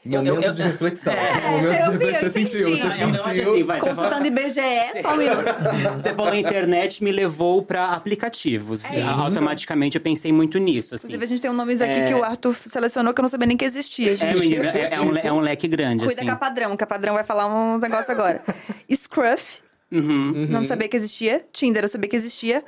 Momento 0.04 0.40
eu- 0.40 0.52
de 0.52 0.62
reflexão. 0.62 1.12
É, 1.12 1.50
Momento 1.50 1.62
de 1.62 1.80
eu 1.80 1.98
vi, 1.98 2.04
reflexão. 2.04 2.30
Você 2.30 2.46
sentiu, 2.46 2.70
você 2.76 2.90
sentiu. 3.32 3.52
assim, 3.52 3.64
vai, 3.64 3.80
Consultando 3.80 4.26
IBGE, 4.28 5.02
só 5.02 5.14
um 5.14 5.16
minuto. 5.16 5.42
Você 6.00 6.14
falou 6.14 6.32
internet, 6.36 7.02
me 7.02 7.10
levou 7.10 7.64
pra 7.64 7.86
aplicativos. 7.90 8.84
É. 8.84 9.02
Automaticamente 9.02 9.96
eu 9.98 10.00
pensei 10.00 10.32
muito 10.32 10.58
nisso, 10.58 10.94
assim. 10.94 11.08
Inclusive, 11.08 11.24
a 11.24 11.26
gente 11.26 11.42
tem 11.42 11.50
um 11.50 11.54
nomes 11.54 11.80
aqui 11.80 11.90
É. 11.92 12.06
que 12.08 12.14
o 12.14 12.22
Arthur 12.22 12.54
selecionou 12.54 13.12
que 13.12 13.20
eu 13.20 13.22
não 13.24 13.28
sabia 13.28 13.48
nem 13.48 13.56
que 13.56 13.64
existia, 13.64 14.14
gente. 14.16 14.36
É, 14.36 14.38
menina, 14.40 14.70
é, 14.70 14.94
é 14.94 15.00
um, 15.00 15.16
é 15.16 15.32
um 15.32 15.40
leque 15.40 15.66
grande, 15.66 16.04
Cuida 16.04 16.20
assim. 16.20 16.26
com 16.28 16.34
a 16.34 16.38
padrão, 16.38 16.76
que 16.76 16.84
a 16.84 16.86
padrão 16.86 17.14
vai 17.14 17.24
falar 17.24 17.48
um 17.48 17.76
negócio 17.78 18.12
agora. 18.12 18.44
Scruff, 18.94 19.60
Uhum. 19.90 20.46
não 20.48 20.62
sabia 20.62 20.88
que 20.88 20.96
existia. 20.96 21.44
Tinder, 21.52 21.82
eu 21.82 21.88
sabia 21.88 22.08
que 22.08 22.14
existia. 22.16 22.62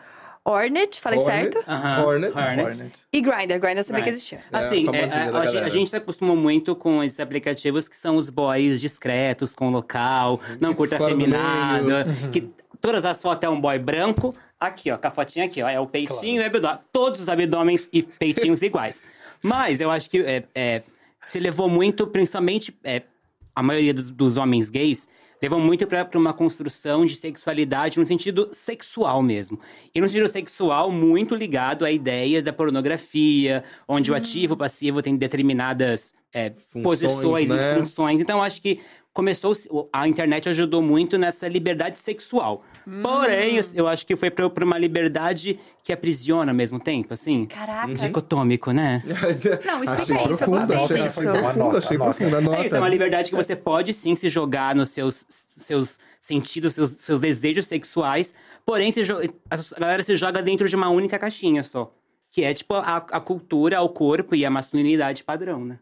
Hornet, 0.50 1.00
falei 1.00 1.18
Hornet. 1.18 1.52
certo. 1.52 1.70
Aham. 1.70 2.04
Hornet. 2.04 2.32
Hornet. 2.36 2.92
E 3.12 3.20
Grindr, 3.20 3.58
Grindr 3.58 3.78
eu 3.78 3.84
sabia 3.84 4.02
que 4.02 4.08
Right. 4.08 4.08
existia. 4.10 4.38
É, 4.50 4.56
a 4.56 4.58
Assim, 4.60 4.86
é, 4.92 5.00
a, 5.00 5.04
a 5.04 5.08
gente- 5.24 5.32
galera. 5.32 5.66
a 5.66 5.68
gente 5.70 5.90
se 5.90 5.96
acostumou 5.96 6.36
muito 6.36 6.74
com 6.76 7.02
esses 7.04 7.20
aplicativos 7.20 7.88
que 7.88 7.96
são 7.96 8.16
os 8.16 8.28
boys 8.30 8.80
discretos, 8.80 9.54
com 9.54 9.70
local, 9.70 10.40
não 10.60 10.74
curta 10.74 10.98
meio. 11.14 11.30
que 12.32 12.50
todas 12.80 13.04
as 13.04 13.20
fotos 13.20 13.46
é 13.46 13.48
um 13.50 13.60
boy 13.60 13.78
branco. 13.78 14.34
Aqui, 14.60 14.90
ó, 14.90 14.98
com 14.98 15.06
a 15.06 15.10
fotinha 15.10 15.44
aqui, 15.44 15.62
ó, 15.62 15.68
é 15.68 15.78
o 15.78 15.86
peitinho 15.86 16.40
e 16.40 16.44
o 16.44 16.46
abdômen. 16.46 16.78
Todos 16.92 17.20
os 17.20 17.28
abdômenes 17.28 17.88
e 17.92 18.02
peitinhos 18.02 18.60
iguais. 18.62 19.04
Mas 19.42 19.80
eu 19.80 19.90
acho 19.90 20.10
que 20.10 20.20
é, 20.22 20.42
é, 20.54 20.82
se 21.22 21.38
levou 21.38 21.68
muito, 21.68 22.06
principalmente 22.08 22.76
é, 22.82 23.02
a 23.54 23.62
maioria 23.62 23.94
dos, 23.94 24.10
dos 24.10 24.36
homens 24.36 24.68
gays, 24.68 25.08
levou 25.40 25.60
muito 25.60 25.86
pra 25.86 26.08
uma 26.14 26.32
construção 26.32 27.06
de 27.06 27.16
sexualidade 27.16 27.98
no 27.98 28.06
sentido 28.06 28.48
sexual 28.52 29.22
mesmo. 29.22 29.58
E 29.94 30.00
no 30.00 30.08
sentido 30.08 30.28
sexual, 30.28 30.90
muito 30.90 31.34
ligado 31.34 31.84
à 31.84 31.90
ideia 31.90 32.42
da 32.42 32.52
pornografia, 32.52 33.64
onde 33.86 34.10
o 34.10 34.14
ativo 34.14 34.52
e 34.52 34.56
o 34.56 34.58
passivo 34.58 35.02
tem 35.02 35.16
determinadas 35.16 36.14
é, 36.32 36.52
Funções, 36.70 37.00
posições 37.00 37.48
né? 37.48 37.72
e 37.72 37.78
funções. 37.78 38.20
Então, 38.20 38.42
acho 38.42 38.60
que 38.60 38.80
começou. 39.12 39.54
A 39.92 40.06
internet 40.06 40.48
ajudou 40.48 40.82
muito 40.82 41.18
nessa 41.18 41.48
liberdade 41.48 41.98
sexual. 41.98 42.64
Porém, 43.02 43.56
eu, 43.56 43.64
eu 43.74 43.88
acho 43.88 44.06
que 44.06 44.16
foi 44.16 44.30
pra, 44.30 44.48
pra 44.48 44.64
uma 44.64 44.78
liberdade 44.78 45.58
que 45.82 45.92
aprisiona 45.92 46.52
ao 46.52 46.56
mesmo 46.56 46.80
tempo, 46.80 47.12
assim. 47.12 47.44
Caraca. 47.46 47.92
Dicotômico, 47.94 48.72
né? 48.72 49.02
Não, 49.64 49.84
explica 49.84 50.02
achei 50.02 50.16
isso, 50.16 50.30
eu 50.30 50.36
profunda, 50.36 50.66
gostei 50.66 50.76
achei, 50.76 51.02
disso. 51.02 51.20
achei 51.20 51.42
profunda, 51.42 51.78
achei 51.78 51.98
profunda. 51.98 52.38
Anota. 52.38 52.62
É 52.62 52.66
isso, 52.66 52.76
é 52.76 52.78
uma 52.78 52.88
liberdade 52.88 53.30
que 53.30 53.36
você 53.36 53.54
pode 53.54 53.92
sim 53.92 54.16
se 54.16 54.28
jogar 54.28 54.74
nos 54.74 54.90
seus, 54.90 55.26
seus 55.28 55.98
sentidos, 56.18 56.74
seus, 56.74 56.94
seus 56.98 57.20
desejos 57.20 57.66
sexuais, 57.66 58.34
porém 58.64 58.90
se 58.90 59.02
a 59.50 59.80
galera 59.80 60.02
se 60.02 60.16
joga 60.16 60.42
dentro 60.42 60.68
de 60.68 60.76
uma 60.76 60.88
única 60.88 61.18
caixinha 61.18 61.62
só. 61.62 61.92
Que 62.30 62.44
é 62.44 62.52
tipo 62.52 62.74
a, 62.74 62.96
a 62.96 63.20
cultura, 63.20 63.80
o 63.80 63.88
corpo 63.88 64.34
e 64.34 64.44
a 64.44 64.50
masculinidade 64.50 65.24
padrão, 65.24 65.64
né? 65.64 65.78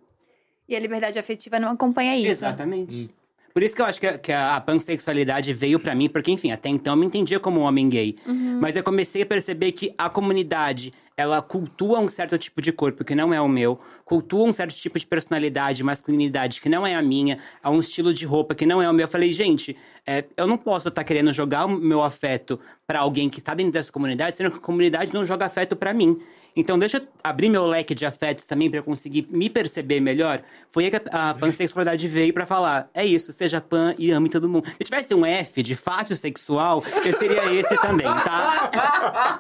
E 0.69 0.75
a 0.75 0.81
liberdade 0.81 1.19
afetiva 1.19 1.61
não 1.61 1.71
acompanha 1.71 2.17
isso. 2.17 2.29
Exatamente. 2.29 3.11
Por 3.57 3.63
isso 3.63 3.75
que 3.75 3.81
eu 3.81 3.87
acho 3.87 3.99
que 3.99 4.07
a, 4.07 4.19
que 4.19 4.31
a 4.31 4.61
pansexualidade 4.61 5.51
veio 5.55 5.81
pra 5.81 5.95
mim, 5.95 6.11
porque, 6.11 6.31
enfim, 6.31 6.53
até 6.53 6.69
então 6.69 6.93
eu 6.93 7.01
me 7.01 7.07
entendia 7.07 7.41
como 7.41 7.61
um 7.61 7.63
homem 7.63 7.89
gay. 7.89 8.15
Mas 8.61 8.77
eu 8.77 8.85
comecei 8.85 9.23
a 9.23 9.27
perceber 9.27 9.73
que 9.73 9.95
a 9.97 10.11
comunidade, 10.11 10.93
ela 11.17 11.41
cultua 11.41 11.99
um 11.99 12.07
certo 12.07 12.37
tipo 12.37 12.61
de 12.61 12.71
corpo 12.71 13.03
que 13.03 13.15
não 13.15 13.33
é 13.33 13.41
o 13.41 13.49
meu, 13.49 13.81
cultua 14.05 14.47
um 14.47 14.53
certo 14.53 14.75
tipo 14.75 14.99
de 14.99 15.07
personalidade, 15.07 15.83
masculinidade 15.83 16.61
que 16.61 16.69
não 16.69 16.87
é 16.87 16.97
a 16.97 17.01
minha, 17.01 17.39
a 17.63 17.71
um 17.71 17.81
estilo 17.81 18.13
de 18.13 18.27
roupa 18.27 18.55
que 18.55 18.67
não 18.67 18.83
é 18.83 18.91
o 18.91 18.93
meu. 18.93 19.05
Eu 19.05 19.11
falei, 19.11 19.33
gente, 19.33 19.75
é, 20.07 20.23
eu 20.37 20.47
não 20.47 20.59
posso 20.59 20.89
estar 20.89 21.03
querendo 21.03 21.33
jogar 21.33 21.65
o 21.65 21.71
meu 21.71 22.03
afeto 22.03 22.61
pra 22.87 22.99
alguém 22.99 23.31
que 23.31 23.41
tá 23.41 23.55
dentro 23.55 23.73
dessa 23.73 23.91
comunidade, 23.91 24.37
sendo 24.37 24.51
que 24.51 24.59
a 24.59 24.61
comunidade 24.61 25.15
não 25.15 25.25
joga 25.25 25.47
afeto 25.47 25.75
pra 25.75 25.95
mim. 25.95 26.21
Então, 26.57 26.79
deixa 26.79 26.97
eu 26.97 27.03
abrir 27.23 27.51
meu 27.51 27.67
leque 27.67 27.95
de 27.95 28.07
afetos 28.07 28.45
também 28.47 28.71
pra 28.71 28.79
eu 28.79 28.83
conseguir 28.83 29.29
me 29.31 29.51
perceber 29.51 30.01
melhor. 30.01 30.41
Foi 30.73 30.85
aí 30.85 30.91
que 30.91 30.97
a, 31.11 31.31
a 31.31 31.35
pansexualidade 31.35 32.09
veio 32.09 32.33
pra 32.33 32.47
falar: 32.47 32.89
é 32.95 33.05
isso, 33.05 33.33
seja 33.33 33.61
pan 33.61 33.95
e 33.99 34.11
ame 34.11 34.29
todo 34.31 34.49
mundo. 34.49 34.67
Se 34.71 34.85
tivesse 34.85 35.15
um 35.15 35.25
F 35.27 35.63
de 35.63 35.75
fácil 35.77 36.17
sexual, 36.17 36.83
eu 37.05 37.13
seria 37.13 37.45
esse 37.53 37.77
também, 37.81 38.07
tá? 38.07 39.39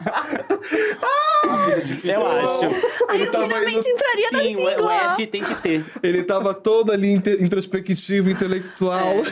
Eu 2.04 2.26
acho. 2.26 2.64
Ai, 3.08 3.22
eu 3.22 3.30
tava 3.30 3.44
finalmente 3.46 3.76
indo- 3.78 3.88
entraria 3.88 4.30
na 4.32 4.38
Sim, 4.40 4.56
o, 4.56 4.60
o 4.62 4.68
sigla. 4.68 4.94
F 5.14 5.26
tem 5.26 5.42
que 5.44 5.54
ter. 5.56 5.84
Ele 6.02 6.22
tava 6.22 6.54
todo 6.54 6.92
ali 6.92 7.12
introspectivo, 7.12 8.30
intelectual. 8.30 9.14
É. 9.18 9.30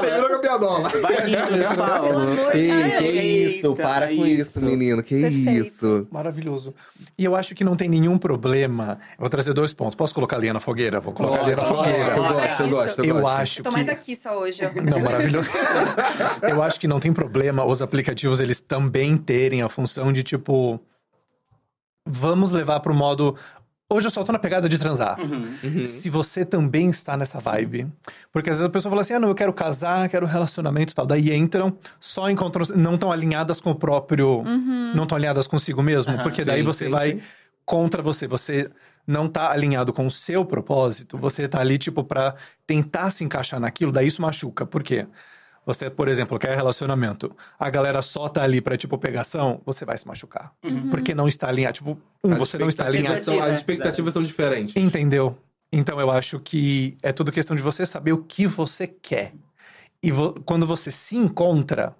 Terminou 0.00 0.28
com 0.28 0.34
a 0.34 0.38
piadola. 0.38 0.88
Vai 1.00 1.16
rindo, 1.26 1.76
Paulo? 1.76 2.50
Ei, 2.54 2.70
que 2.98 3.04
isso, 3.08 3.66
Eita, 3.68 3.82
para 3.82 4.06
com 4.08 4.26
isso, 4.26 4.42
isso. 4.58 4.64
menino, 4.64 5.02
que 5.02 5.20
Perfeito. 5.20 5.66
isso. 5.66 6.08
Maravilhoso. 6.10 6.29
E 7.18 7.24
eu 7.24 7.34
acho 7.36 7.54
que 7.54 7.64
não 7.64 7.76
tem 7.76 7.88
nenhum 7.88 8.16
problema. 8.18 8.98
Eu 9.12 9.20
vou 9.20 9.28
trazer 9.30 9.52
dois 9.52 9.72
pontos. 9.74 9.94
Posso 9.94 10.14
colocar 10.14 10.36
a 10.36 10.40
linha 10.40 10.52
na 10.52 10.60
fogueira? 10.60 11.00
Vou 11.00 11.12
colocar 11.12 11.40
a 11.40 11.42
linha 11.44 11.56
na 11.56 11.64
fogueira. 11.64 12.16
Eu 12.16 12.22
gosto, 12.22 12.62
eu 12.62 12.68
gosto, 12.68 12.98
eu 13.00 13.04
Eu 13.04 13.14
gosto. 13.20 13.36
acho 13.36 13.62
Tô 13.62 13.70
que. 13.70 13.76
mais 13.76 13.88
aqui 13.88 14.16
só 14.16 14.38
hoje. 14.38 14.62
Não, 14.82 15.00
maravilhoso. 15.00 15.50
eu 16.42 16.62
acho 16.62 16.78
que 16.80 16.86
não 16.88 17.00
tem 17.00 17.12
problema 17.12 17.64
os 17.64 17.82
aplicativos 17.82 18.40
eles 18.40 18.60
também 18.60 19.16
terem 19.16 19.62
a 19.62 19.68
função 19.68 20.12
de 20.12 20.22
tipo. 20.22 20.80
Vamos 22.06 22.52
levar 22.52 22.80
pro 22.80 22.94
modo. 22.94 23.36
Hoje 23.92 24.06
eu 24.06 24.10
só 24.10 24.22
tô 24.22 24.30
na 24.30 24.38
pegada 24.38 24.68
de 24.68 24.78
transar. 24.78 25.18
Se 25.84 26.08
você 26.08 26.44
também 26.44 26.90
está 26.90 27.16
nessa 27.16 27.40
vibe. 27.40 27.88
Porque 28.32 28.48
às 28.48 28.58
vezes 28.58 28.68
a 28.68 28.70
pessoa 28.70 28.90
fala 28.90 29.00
assim: 29.00 29.14
ah, 29.14 29.18
não, 29.20 29.28
eu 29.28 29.34
quero 29.34 29.52
casar, 29.52 30.08
quero 30.08 30.26
relacionamento 30.26 30.92
e 30.92 30.94
tal. 30.94 31.04
Daí 31.04 31.34
entram, 31.34 31.76
só 31.98 32.30
encontram. 32.30 32.64
Não 32.76 32.94
estão 32.94 33.10
alinhadas 33.10 33.60
com 33.60 33.72
o 33.72 33.74
próprio. 33.74 34.44
Não 34.94 35.02
estão 35.02 35.16
alinhadas 35.16 35.48
consigo 35.48 35.82
mesmo. 35.82 36.16
porque 36.22 36.44
daí 36.44 36.60
sim, 36.60 36.64
você 36.64 36.84
sim, 36.84 36.90
vai 36.90 37.12
sim. 37.12 37.20
contra 37.64 38.00
você. 38.00 38.28
Você 38.28 38.70
não 39.04 39.26
tá 39.26 39.50
alinhado 39.50 39.92
com 39.92 40.06
o 40.06 40.10
seu 40.10 40.44
propósito. 40.44 41.18
Você 41.18 41.48
tá 41.48 41.58
ali, 41.58 41.76
tipo, 41.76 42.04
pra 42.04 42.36
tentar 42.64 43.10
se 43.10 43.24
encaixar 43.24 43.58
naquilo. 43.58 43.90
Daí 43.90 44.06
isso 44.06 44.22
machuca. 44.22 44.64
Por 44.64 44.84
quê? 44.84 45.08
Você, 45.66 45.90
por 45.90 46.08
exemplo, 46.08 46.38
quer 46.38 46.56
relacionamento. 46.56 47.36
A 47.58 47.68
galera 47.70 48.00
só 48.02 48.28
tá 48.28 48.42
ali 48.42 48.60
pra, 48.60 48.76
tipo, 48.76 48.96
pegação. 48.98 49.60
Você 49.66 49.84
vai 49.84 49.96
se 49.98 50.06
machucar. 50.06 50.52
Porque 50.90 51.14
não 51.14 51.28
está 51.28 51.48
alinhado. 51.48 51.74
Tipo, 51.74 51.98
um, 52.24 52.32
As 52.32 52.38
você 52.38 52.58
não 52.58 52.68
está 52.68 52.86
alinhado. 52.86 53.22
são- 53.24 53.40
As 53.42 53.56
expectativas 53.58 54.12
são 54.14 54.22
diferentes. 54.22 54.74
Entendeu? 54.76 55.36
Então 55.72 56.00
eu 56.00 56.10
acho 56.10 56.40
que 56.40 56.96
é 57.02 57.12
tudo 57.12 57.30
questão 57.30 57.54
de 57.56 57.62
você 57.62 57.84
saber 57.86 58.12
o 58.12 58.24
que 58.24 58.46
você 58.46 58.86
quer. 58.86 59.32
E 60.02 60.10
vo- 60.10 60.40
quando 60.44 60.66
você 60.66 60.90
se 60.90 61.16
encontra, 61.16 61.94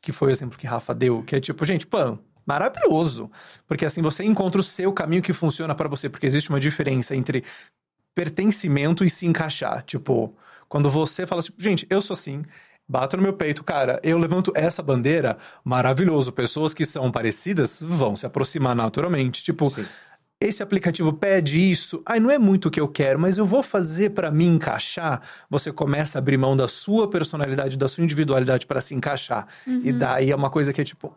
que 0.00 0.10
foi 0.10 0.28
o 0.28 0.30
exemplo 0.30 0.58
que 0.58 0.66
Rafa 0.66 0.94
deu, 0.94 1.22
que 1.22 1.36
é 1.36 1.40
tipo, 1.40 1.64
gente, 1.64 1.86
pã, 1.86 2.18
maravilhoso. 2.46 3.30
Porque 3.68 3.84
assim 3.84 4.00
você 4.02 4.24
encontra 4.24 4.60
o 4.60 4.64
seu 4.64 4.92
caminho 4.92 5.22
que 5.22 5.32
funciona 5.32 5.74
pra 5.74 5.88
você, 5.88 6.08
porque 6.08 6.26
existe 6.26 6.48
uma 6.50 6.58
diferença 6.58 7.14
entre 7.14 7.44
pertencimento 8.14 9.04
e 9.04 9.10
se 9.10 9.26
encaixar. 9.26 9.82
Tipo, 9.84 10.34
quando 10.68 10.90
você 10.90 11.26
fala 11.26 11.42
tipo, 11.42 11.60
gente, 11.62 11.86
eu 11.90 12.00
sou 12.00 12.14
assim, 12.14 12.44
bato 12.88 13.16
no 13.16 13.22
meu 13.22 13.32
peito, 13.32 13.64
cara, 13.64 14.00
eu 14.02 14.18
levanto 14.18 14.52
essa 14.54 14.82
bandeira, 14.82 15.38
maravilhoso. 15.64 16.32
Pessoas 16.32 16.74
que 16.74 16.84
são 16.84 17.10
parecidas 17.10 17.80
vão 17.82 18.14
se 18.14 18.26
aproximar 18.26 18.74
naturalmente. 18.74 19.42
Tipo, 19.42 19.72
esse 20.40 20.62
aplicativo 20.62 21.12
pede 21.12 21.58
isso, 21.70 22.02
ai, 22.04 22.20
não 22.20 22.30
é 22.30 22.38
muito 22.38 22.68
o 22.68 22.70
que 22.70 22.80
eu 22.80 22.88
quero, 22.88 23.18
mas 23.18 23.38
eu 23.38 23.46
vou 23.46 23.62
fazer 23.62 24.10
pra 24.10 24.30
me 24.30 24.44
encaixar. 24.44 25.22
Você 25.48 25.72
começa 25.72 26.18
a 26.18 26.20
abrir 26.20 26.36
mão 26.36 26.56
da 26.56 26.68
sua 26.68 27.08
personalidade, 27.08 27.78
da 27.78 27.88
sua 27.88 28.04
individualidade 28.04 28.66
pra 28.66 28.80
se 28.80 28.94
encaixar. 28.94 29.48
E 29.82 29.92
daí 29.92 30.30
é 30.30 30.36
uma 30.36 30.50
coisa 30.50 30.72
que 30.72 30.80
é 30.80 30.84
tipo. 30.84 31.16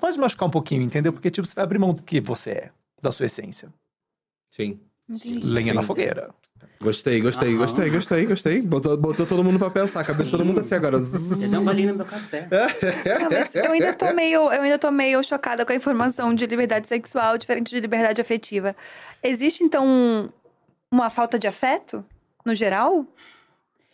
Pode 0.00 0.18
machucar 0.18 0.48
um 0.48 0.50
pouquinho, 0.50 0.82
entendeu? 0.82 1.12
Porque, 1.12 1.30
tipo, 1.30 1.46
você 1.46 1.54
vai 1.54 1.62
abrir 1.62 1.78
mão 1.78 1.94
do 1.94 2.02
que 2.02 2.20
você 2.20 2.50
é, 2.50 2.70
da 3.00 3.12
sua 3.12 3.26
essência. 3.26 3.72
Sim. 4.50 4.80
Lenha 5.08 5.72
na 5.74 5.82
fogueira. 5.82 6.30
Gostei, 6.80 7.20
gostei, 7.20 7.50
Aham. 7.50 7.58
gostei, 7.58 7.90
gostei, 7.90 8.26
gostei. 8.26 8.62
Botou, 8.62 8.96
botou 8.96 9.24
todo 9.26 9.42
mundo 9.42 9.58
pra 9.58 9.70
pensar. 9.70 10.00
A 10.00 10.04
cabeça 10.04 10.30
todo 10.32 10.44
mundo 10.44 10.60
assim 10.60 10.74
agora. 10.74 10.98
Você 10.98 11.48
dá 11.48 11.60
um 11.60 11.64
golinho 11.64 11.92
no 11.92 11.96
meu 11.98 12.06
café. 12.06 12.48
Eu 13.54 13.72
ainda 13.72 13.94
tô 13.94 14.12
meio, 14.12 14.40
eu 14.52 14.60
ainda 14.62 14.78
tô 14.78 14.90
meio 14.90 15.22
chocada 15.24 15.64
com 15.64 15.72
a 15.72 15.74
informação 15.76 16.34
de 16.34 16.44
liberdade 16.46 16.86
sexual 16.86 17.38
diferente 17.38 17.70
de 17.70 17.80
liberdade 17.80 18.20
afetiva. 18.20 18.76
Existe 19.22 19.64
então 19.64 19.86
um- 19.86 20.28
uma 20.90 21.08
falta 21.08 21.38
de 21.38 21.46
afeto 21.46 22.04
no 22.44 22.54
geral? 22.54 23.06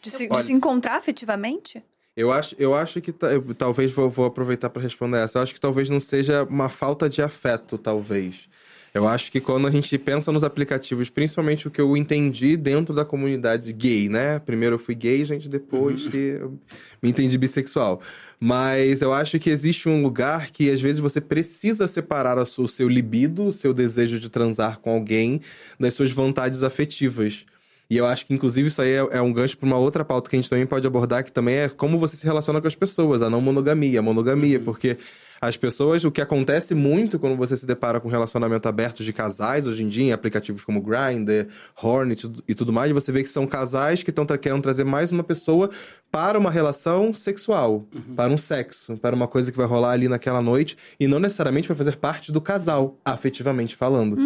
De 0.03 0.11
se, 0.11 0.27
de 0.27 0.35
Olha- 0.35 0.43
se 0.43 0.53
encontrar 0.53 0.97
afetivamente? 0.97 1.83
Eu 2.17 2.33
acho, 2.33 2.55
eu 2.59 2.75
acho 2.75 3.01
que 3.01 3.13
ta- 3.13 3.33
eu, 3.33 3.55
talvez 3.55 3.93
vou, 3.93 4.11
vou 4.11 4.27
aproveitar 4.27 4.69
para 4.71 4.83
responder 4.83 5.19
essa. 5.19 5.39
Eu 5.39 5.43
acho 5.43 5.55
que 5.55 5.61
talvez 5.61 5.89
não 5.89 6.01
seja 6.01 6.43
uma 6.45 6.69
falta 6.69 7.09
de 7.09 7.23
afeto, 7.23 7.79
talvez. 7.79 8.49
Eu 8.95 9.09
acho 9.09 9.33
que 9.33 9.41
quando 9.41 9.67
a 9.67 9.71
gente 9.71 9.97
pensa 9.97 10.31
nos 10.31 10.45
aplicativos, 10.45 11.09
principalmente 11.09 11.67
o 11.67 11.71
que 11.71 11.81
eu 11.81 11.97
entendi 11.97 12.59
dentro 12.59 12.95
da 12.95 13.07
comunidade 13.07 13.73
gay, 13.73 14.07
né? 14.07 14.39
Primeiro 14.39 14.75
eu 14.75 14.79
fui 14.79 14.95
gay, 14.95 15.25
gente, 15.25 15.49
depois 15.49 16.09
que 16.09 16.37
eu 16.39 16.59
me 17.03 17.09
entendi 17.09 17.39
bissexual. 17.39 18.03
Mas 18.39 19.01
eu 19.01 19.15
acho 19.15 19.39
que 19.39 19.49
existe 19.49 19.89
um 19.89 20.03
lugar 20.03 20.51
que 20.51 20.69
às 20.69 20.81
vezes 20.81 21.01
você 21.01 21.23
precisa 21.23 21.87
separar 21.87 22.37
o 22.39 22.69
seu 22.69 22.87
libido, 22.87 23.47
o 23.47 23.53
seu 23.53 23.73
desejo 23.73 24.21
de 24.21 24.29
transar 24.29 24.79
com 24.79 24.91
alguém, 24.91 25.41
das 25.81 25.95
suas 25.95 26.13
vontades 26.13 26.63
afetivas. 26.63 27.47
E 27.89 27.97
eu 27.97 28.07
acho 28.07 28.27
que, 28.27 28.35
inclusive, 28.35 28.69
isso 28.69 28.81
aí 28.81 28.91
é, 28.93 29.07
é 29.11 29.23
um 29.23 29.33
gancho 29.33 29.57
para 29.57 29.67
uma 29.67 29.77
outra 29.77 30.05
pauta 30.05 30.29
que 30.29 30.37
a 30.37 30.39
gente 30.39 30.49
também 30.49 30.67
pode 30.67 30.87
abordar, 30.87 31.25
que 31.25 31.33
também 31.33 31.57
é 31.57 31.69
como 31.69 31.99
você 31.99 32.17
se 32.17 32.25
relaciona 32.25 32.61
com 32.61 32.67
as 32.67 32.75
pessoas, 32.75 33.23
a 33.23 33.31
não 33.31 33.41
monogamia, 33.41 34.01
a 34.01 34.03
monogamia, 34.03 34.59
porque 34.61 34.97
as 35.43 35.57
pessoas, 35.57 36.05
o 36.05 36.13
que 36.13 36.21
acontece 36.21 36.73
muito 36.73 37.19
quando 37.19 37.37
você 37.37 37.57
se 37.57 37.67
depara 37.67 37.99
com 37.99 38.09
relacionamento 38.09 38.69
aberto 38.69 39.03
de 39.03 39.13
casais, 39.13 39.67
hoje 39.67 39.83
em 39.83 39.89
dia, 39.89 40.05
em 40.05 40.13
aplicativos 40.13 40.65
como 40.65 40.81
Grindr, 40.81 41.49
Hornet 41.83 42.31
e 42.47 42.55
tudo 42.55 42.73
mais, 42.73 42.93
você 42.93 43.11
vê 43.11 43.25
que 43.25 43.29
são 43.29 43.45
casais 43.45 44.05
que 44.05 44.11
estão 44.11 44.25
querendo 44.25 44.63
trazer 44.63 44.85
mais 44.85 45.11
uma 45.11 45.25
pessoa 45.25 45.69
para 46.13 46.39
uma 46.39 46.51
relação 46.51 47.13
sexual, 47.13 47.89
para 48.15 48.33
um 48.33 48.39
sexo, 48.39 48.97
para 48.99 49.17
uma 49.17 49.27
coisa 49.27 49.51
que 49.51 49.59
vai 49.59 49.67
rolar 49.67 49.91
ali 49.91 50.07
naquela 50.09 50.41
noite, 50.41 50.77
e 51.01 51.09
não 51.09 51.19
necessariamente 51.19 51.67
vai 51.67 51.77
fazer 51.77 51.97
parte 51.97 52.31
do 52.31 52.41
casal, 52.41 52.97
afetivamente 53.05 53.75
falando. 53.75 54.17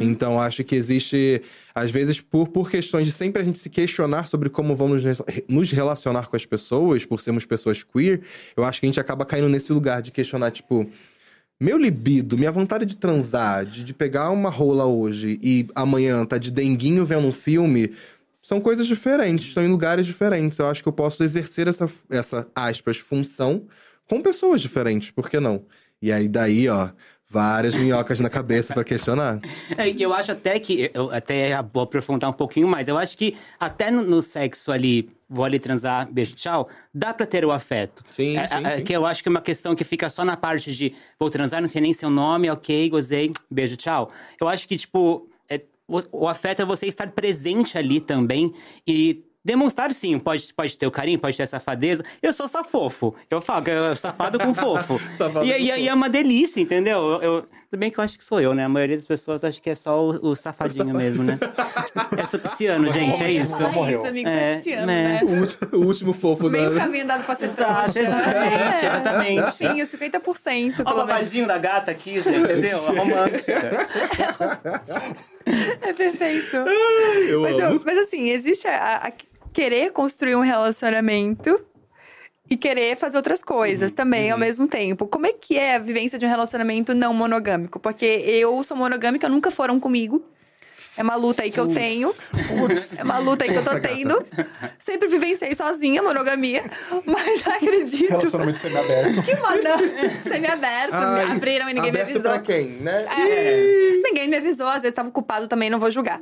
Então, 0.00 0.38
acho 0.38 0.62
que 0.64 0.76
existe, 0.76 1.40
às 1.78 1.90
vezes, 1.90 2.20
por, 2.20 2.48
por 2.48 2.70
questões 2.70 3.06
de 3.06 3.12
sempre 3.12 3.42
a 3.42 3.44
gente 3.44 3.58
se 3.58 3.70
questionar 3.70 4.26
sobre 4.26 4.48
como 4.50 4.74
vamos 4.74 5.02
nos- 5.48 5.70
relacionar 5.70 6.28
com 6.28 6.36
as 6.36 6.44
pessoas, 6.44 7.04
por 7.04 7.20
sermos 7.20 7.44
pessoas 7.46 7.82
queer, 7.82 8.20
eu 8.56 8.64
acho 8.64 8.80
que 8.80 8.86
a 8.86 8.88
gente 8.88 9.00
acaba 9.00 9.24
caindo 9.24 9.48
nesse 9.48 9.72
lugar 9.72 10.02
de 10.02 10.10
questionar, 10.10 10.50
tipo. 10.50 10.88
Meu 11.60 11.76
libido, 11.76 12.38
minha 12.38 12.52
vontade 12.52 12.86
de 12.86 12.96
transar, 12.96 13.66
de, 13.66 13.82
de 13.82 13.92
pegar 13.92 14.30
uma 14.30 14.48
rola 14.48 14.86
hoje 14.86 15.40
e 15.42 15.66
amanhã 15.74 16.24
tá 16.24 16.38
de 16.38 16.52
denguinho 16.52 17.04
vendo 17.04 17.26
um 17.26 17.32
filme, 17.32 17.94
são 18.40 18.60
coisas 18.60 18.86
diferentes, 18.86 19.48
estão 19.48 19.64
em 19.64 19.68
lugares 19.68 20.06
diferentes. 20.06 20.56
Eu 20.58 20.68
acho 20.68 20.84
que 20.84 20.88
eu 20.88 20.92
posso 20.92 21.24
exercer 21.24 21.66
essa, 21.66 21.90
essa 22.08 22.46
aspas, 22.54 22.98
função 22.98 23.66
com 24.08 24.22
pessoas 24.22 24.60
diferentes, 24.60 25.10
por 25.10 25.28
que 25.28 25.40
não? 25.40 25.64
E 26.00 26.12
aí, 26.12 26.28
daí, 26.28 26.68
ó, 26.68 26.90
várias 27.28 27.74
minhocas 27.74 28.20
na 28.20 28.30
cabeça 28.30 28.72
pra 28.72 28.82
questionar. 28.82 29.40
É, 29.76 29.88
e 29.88 30.02
eu 30.02 30.14
acho 30.14 30.32
até 30.32 30.58
que, 30.58 30.90
eu 30.94 31.10
até 31.12 31.60
vou 31.62 31.82
aprofundar 31.82 32.30
um 32.30 32.32
pouquinho 32.32 32.66
mais, 32.66 32.88
eu 32.88 32.96
acho 32.96 33.16
que 33.16 33.36
até 33.60 33.90
no, 33.90 34.02
no 34.02 34.22
sexo 34.22 34.72
ali, 34.72 35.10
vou 35.28 35.44
ali 35.44 35.58
transar, 35.58 36.10
beijo, 36.10 36.34
tchau, 36.34 36.68
dá 36.92 37.12
pra 37.12 37.26
ter 37.26 37.44
o 37.44 37.52
afeto. 37.52 38.02
Sim, 38.10 38.36
É, 38.36 38.48
sim, 38.48 38.64
é, 38.64 38.76
sim. 38.76 38.84
Que 38.84 38.92
eu 38.94 39.04
acho 39.04 39.22
que 39.22 39.28
é 39.28 39.30
uma 39.30 39.42
questão 39.42 39.74
que 39.74 39.84
fica 39.84 40.08
só 40.08 40.24
na 40.24 40.36
parte 40.36 40.72
de 40.74 40.94
vou 41.18 41.28
transar, 41.28 41.60
não 41.60 41.68
sei 41.68 41.82
nem 41.82 41.92
seu 41.92 42.08
nome, 42.08 42.48
ok, 42.50 42.88
gozei, 42.88 43.32
beijo, 43.50 43.76
tchau. 43.76 44.10
Eu 44.40 44.48
acho 44.48 44.66
que, 44.66 44.76
tipo, 44.76 45.28
é, 45.50 45.60
o, 45.86 46.00
o 46.22 46.28
afeto 46.28 46.62
é 46.62 46.64
você 46.64 46.86
estar 46.86 47.10
presente 47.10 47.76
ali 47.76 48.00
também 48.00 48.54
e 48.86 49.22
demonstrar 49.48 49.90
sim, 49.94 50.18
pode, 50.18 50.52
pode 50.52 50.76
ter 50.76 50.86
o 50.86 50.90
carinho, 50.90 51.18
pode 51.18 51.34
ter 51.36 51.42
a 51.42 51.46
safadeza. 51.46 52.04
Eu 52.22 52.34
sou 52.34 52.46
safofo. 52.46 53.14
Eu 53.30 53.40
falo 53.40 53.64
que 53.64 53.70
é 53.70 53.94
safado 53.94 54.38
com 54.38 54.52
fofo. 54.52 55.00
Safado 55.16 55.44
e, 55.46 55.50
com 55.52 55.58
e, 55.58 55.80
e 55.84 55.88
é 55.88 55.94
uma 55.94 56.08
delícia, 56.08 56.60
entendeu? 56.60 56.98
Eu, 56.98 57.22
eu- 57.22 57.46
tudo 57.70 57.80
bem 57.80 57.90
que 57.90 58.00
eu 58.00 58.04
acho 58.04 58.16
que 58.16 58.24
sou 58.24 58.40
eu, 58.40 58.54
né? 58.54 58.64
A 58.64 58.68
maioria 58.68 58.96
das 58.96 59.06
pessoas 59.06 59.44
acha 59.44 59.60
que 59.60 59.68
é 59.68 59.74
só 59.74 60.02
o, 60.02 60.30
o 60.30 60.34
safadinho 60.34 60.94
mesmo, 60.94 61.22
né? 61.22 61.38
Eu 62.18 62.26
sou 62.30 62.40
pisciano, 62.40 62.90
gente, 62.90 63.22
é 63.22 63.30
isso. 63.30 63.58
Fala 63.58 63.92
isso, 63.92 64.06
amigo, 64.06 64.26
É, 64.26 64.62
é, 64.66 64.86
né? 64.86 64.86
né? 64.86 65.20
O 65.24 65.32
último, 65.40 65.68
o 65.72 65.84
último 65.86 66.12
fofo 66.14 66.48
Meio 66.48 66.70
da. 66.74 66.80
caminho 66.80 67.06
dado 67.06 67.24
pra 67.26 67.36
ser 67.36 67.44
Exato, 67.44 67.92
trouxa. 67.92 68.00
exatamente, 68.00 68.84
É, 68.84 68.88
exatamente. 68.88 69.64
Enfim, 69.82 69.96
50%, 69.98 70.16
Olha 70.46 70.64
o 70.64 70.64
menos. 70.64 70.84
babadinho 70.84 71.46
da 71.46 71.58
gata 71.58 71.90
aqui, 71.90 72.14
gente, 72.22 72.38
entendeu? 72.38 72.78
A 72.86 72.90
romântica. 72.90 73.88
É 75.80 75.92
perfeito. 75.94 76.56
Eu 76.56 77.40
Mas, 77.42 77.58
eu- 77.58 77.80
mas 77.84 77.98
assim, 77.98 78.28
existe 78.28 78.66
a, 78.68 78.96
a 78.96 79.12
querer 79.58 79.90
construir 79.90 80.36
um 80.36 80.40
relacionamento 80.40 81.60
e 82.48 82.56
querer 82.56 82.96
fazer 82.96 83.16
outras 83.16 83.42
coisas 83.42 83.90
também 83.90 84.30
ao 84.30 84.38
mesmo 84.38 84.68
tempo. 84.68 85.04
Como 85.08 85.26
é 85.26 85.32
que 85.32 85.58
é 85.58 85.74
a 85.74 85.78
vivência 85.80 86.16
de 86.16 86.24
um 86.24 86.28
relacionamento 86.28 86.94
não 86.94 87.12
monogâmico? 87.12 87.80
Porque 87.80 88.04
eu 88.04 88.62
sou 88.62 88.76
monogâmica, 88.76 89.28
nunca 89.28 89.50
foram 89.50 89.80
comigo. 89.80 90.24
É 90.96 91.02
uma 91.02 91.16
luta 91.16 91.42
aí 91.42 91.50
que 91.50 91.58
eu 91.58 91.66
tenho. 91.66 92.14
É 92.96 93.02
uma 93.02 93.18
luta 93.18 93.44
aí 93.44 93.50
que 93.50 93.56
eu 93.56 93.64
tô 93.64 93.80
tendo. 93.80 94.22
Sempre 94.78 95.08
vivenciei 95.08 95.52
sozinha, 95.56 96.04
monogamia. 96.04 96.62
Mas 97.04 97.44
acredito. 97.44 98.10
Relacionamento 98.10 98.60
semi-aberto. 98.60 99.22
Que 99.24 99.34
mano, 99.34 99.60
semi-aberto, 100.22 100.94
Ai, 100.94 101.32
abriram 101.32 101.68
e 101.68 101.74
ninguém 101.74 101.90
me 101.90 102.00
avisou. 102.00 102.22
pra 102.22 102.38
quem, 102.38 102.68
né? 102.80 103.06
É, 103.10 104.00
ninguém 104.04 104.28
me 104.28 104.36
avisou, 104.36 104.68
às 104.68 104.82
vezes 104.82 104.94
tava 104.94 105.08
ocupado 105.08 105.48
também, 105.48 105.68
não 105.68 105.80
vou 105.80 105.90
julgar. 105.90 106.20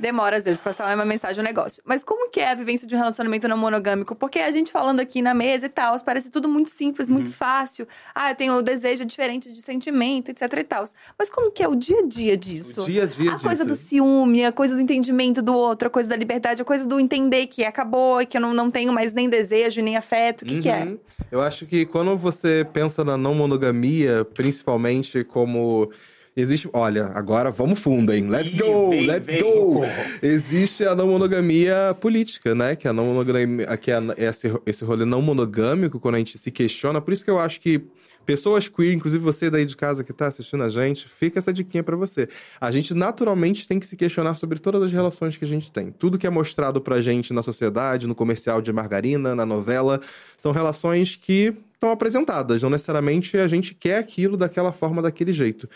Demora, 0.00 0.36
às 0.38 0.44
vezes, 0.44 0.58
pra 0.58 0.70
passar 0.72 0.94
uma 0.94 1.04
mensagem, 1.04 1.40
um 1.42 1.44
negócio. 1.46 1.82
Mas 1.84 2.02
como 2.02 2.30
que 2.30 2.40
é 2.40 2.50
a 2.50 2.54
vivência 2.54 2.86
de 2.88 2.94
um 2.94 2.98
relacionamento 2.98 3.46
não 3.46 3.56
monogâmico? 3.56 4.14
Porque 4.14 4.38
a 4.38 4.50
gente 4.50 4.72
falando 4.72 5.00
aqui 5.00 5.20
na 5.20 5.34
mesa 5.34 5.66
e 5.66 5.68
tal, 5.68 5.98
parece 6.00 6.30
tudo 6.30 6.48
muito 6.48 6.70
simples, 6.70 7.08
Uhum. 7.08 7.14
muito 7.16 7.30
fácil. 7.30 7.86
Ah, 8.14 8.30
eu 8.30 8.34
tenho 8.34 8.54
o 8.56 8.62
desejo 8.62 9.04
diferente 9.04 9.52
de 9.52 9.60
sentimento, 9.60 10.30
etc 10.30 10.42
e 10.58 10.64
tal. 10.64 10.84
Mas 11.18 11.28
como 11.28 11.50
que 11.50 11.62
é 11.62 11.68
o 11.68 11.74
dia 11.74 11.98
a 12.00 12.06
dia 12.06 12.36
disso? 12.36 12.82
O 12.82 12.84
dia 12.86 13.02
a 13.02 13.06
dia 13.06 13.32
A 13.34 13.38
coisa 13.38 13.64
do 13.64 13.72
disso. 13.74 13.86
ciúme, 13.88 14.44
a 14.44 14.52
coisa 14.52 14.74
do 14.74 14.80
entendimento 14.80 15.42
do 15.42 15.54
outro, 15.54 15.88
a 15.88 15.90
coisa 15.90 16.08
da 16.08 16.16
liberdade, 16.16 16.62
a 16.62 16.64
coisa 16.64 16.86
do 16.86 16.98
entender 16.98 17.46
que 17.46 17.62
acabou 17.64 18.22
e 18.22 18.26
que 18.26 18.36
eu 18.36 18.40
não, 18.40 18.54
não 18.54 18.70
tenho 18.70 18.92
mais 18.92 19.12
nem 19.12 19.28
desejo, 19.28 19.82
nem 19.82 19.96
afeto. 19.96 20.42
O 20.42 20.46
que, 20.46 20.58
que 20.60 20.68
é? 20.68 20.84
Uhum. 20.84 20.98
Eu 21.30 21.40
acho 21.42 21.66
que 21.66 21.84
quando 21.84 22.16
você 22.16 22.66
pensa 22.72 23.04
na 23.04 23.16
não 23.16 23.34
monogamia, 23.34 24.24
principalmente 24.34 25.24
como. 25.24 25.90
Existe. 26.36 26.68
Olha, 26.72 27.06
agora 27.06 27.50
vamos 27.50 27.78
fundo, 27.78 28.12
hein? 28.12 28.28
Let's 28.28 28.54
Ih, 28.54 28.58
go! 28.58 28.90
vem, 28.90 29.06
let's 29.06 29.42
go! 29.42 29.82
Existe 30.22 30.84
a 30.84 30.94
não 30.94 31.08
monogamia 31.08 31.96
política, 32.00 32.54
né? 32.54 32.76
Que 32.76 32.86
a 32.86 32.92
não 32.92 33.06
monogamia. 33.06 33.76
Que 33.76 33.90
é 33.90 33.98
esse, 34.16 34.52
esse 34.64 34.84
rolê 34.84 35.04
não 35.04 35.20
monogâmico, 35.20 35.98
quando 35.98 36.14
a 36.14 36.18
gente 36.18 36.38
se 36.38 36.50
questiona. 36.50 37.00
Por 37.00 37.12
isso 37.12 37.24
que 37.24 37.30
eu 37.30 37.38
acho 37.38 37.60
que 37.60 37.82
pessoas 38.24 38.68
queer, 38.68 38.92
inclusive 38.92 39.22
você 39.22 39.50
daí 39.50 39.66
de 39.66 39.76
casa 39.76 40.04
que 40.04 40.12
tá 40.12 40.28
assistindo 40.28 40.62
a 40.62 40.68
gente, 40.68 41.08
fica 41.08 41.38
essa 41.38 41.52
diquinha 41.52 41.82
pra 41.82 41.96
você. 41.96 42.28
A 42.60 42.70
gente 42.70 42.94
naturalmente 42.94 43.66
tem 43.66 43.80
que 43.80 43.86
se 43.86 43.96
questionar 43.96 44.36
sobre 44.36 44.58
todas 44.58 44.82
as 44.84 44.92
relações 44.92 45.36
que 45.36 45.44
a 45.44 45.48
gente 45.48 45.72
tem. 45.72 45.90
Tudo 45.90 46.16
que 46.16 46.26
é 46.26 46.30
mostrado 46.30 46.80
pra 46.80 47.00
gente 47.00 47.32
na 47.32 47.42
sociedade, 47.42 48.06
no 48.06 48.14
comercial 48.14 48.62
de 48.62 48.72
margarina, 48.72 49.34
na 49.34 49.44
novela, 49.44 50.00
são 50.38 50.52
relações 50.52 51.16
que 51.16 51.54
estão 51.74 51.90
apresentadas. 51.90 52.62
Não 52.62 52.70
necessariamente 52.70 53.36
a 53.38 53.48
gente 53.48 53.74
quer 53.74 53.98
aquilo 53.98 54.36
daquela 54.36 54.70
forma, 54.70 55.02
daquele 55.02 55.32
jeito. 55.32 55.68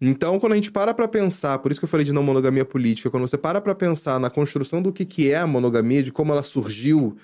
Então, 0.00 0.38
quando 0.38 0.52
a 0.52 0.56
gente 0.56 0.70
para 0.70 0.92
pra 0.92 1.08
pensar, 1.08 1.58
por 1.58 1.70
isso 1.70 1.80
que 1.80 1.84
eu 1.84 1.88
falei 1.88 2.04
de 2.04 2.12
não 2.12 2.22
monogamia 2.22 2.64
política, 2.64 3.10
quando 3.10 3.26
você 3.26 3.38
para 3.38 3.60
pra 3.60 3.74
pensar 3.74 4.20
na 4.20 4.28
construção 4.28 4.82
do 4.82 4.92
que, 4.92 5.06
que 5.06 5.30
é 5.30 5.38
a 5.38 5.46
monogamia, 5.46 6.02
de 6.02 6.12
como 6.12 6.32
ela 6.32 6.42
surgiu 6.42 7.16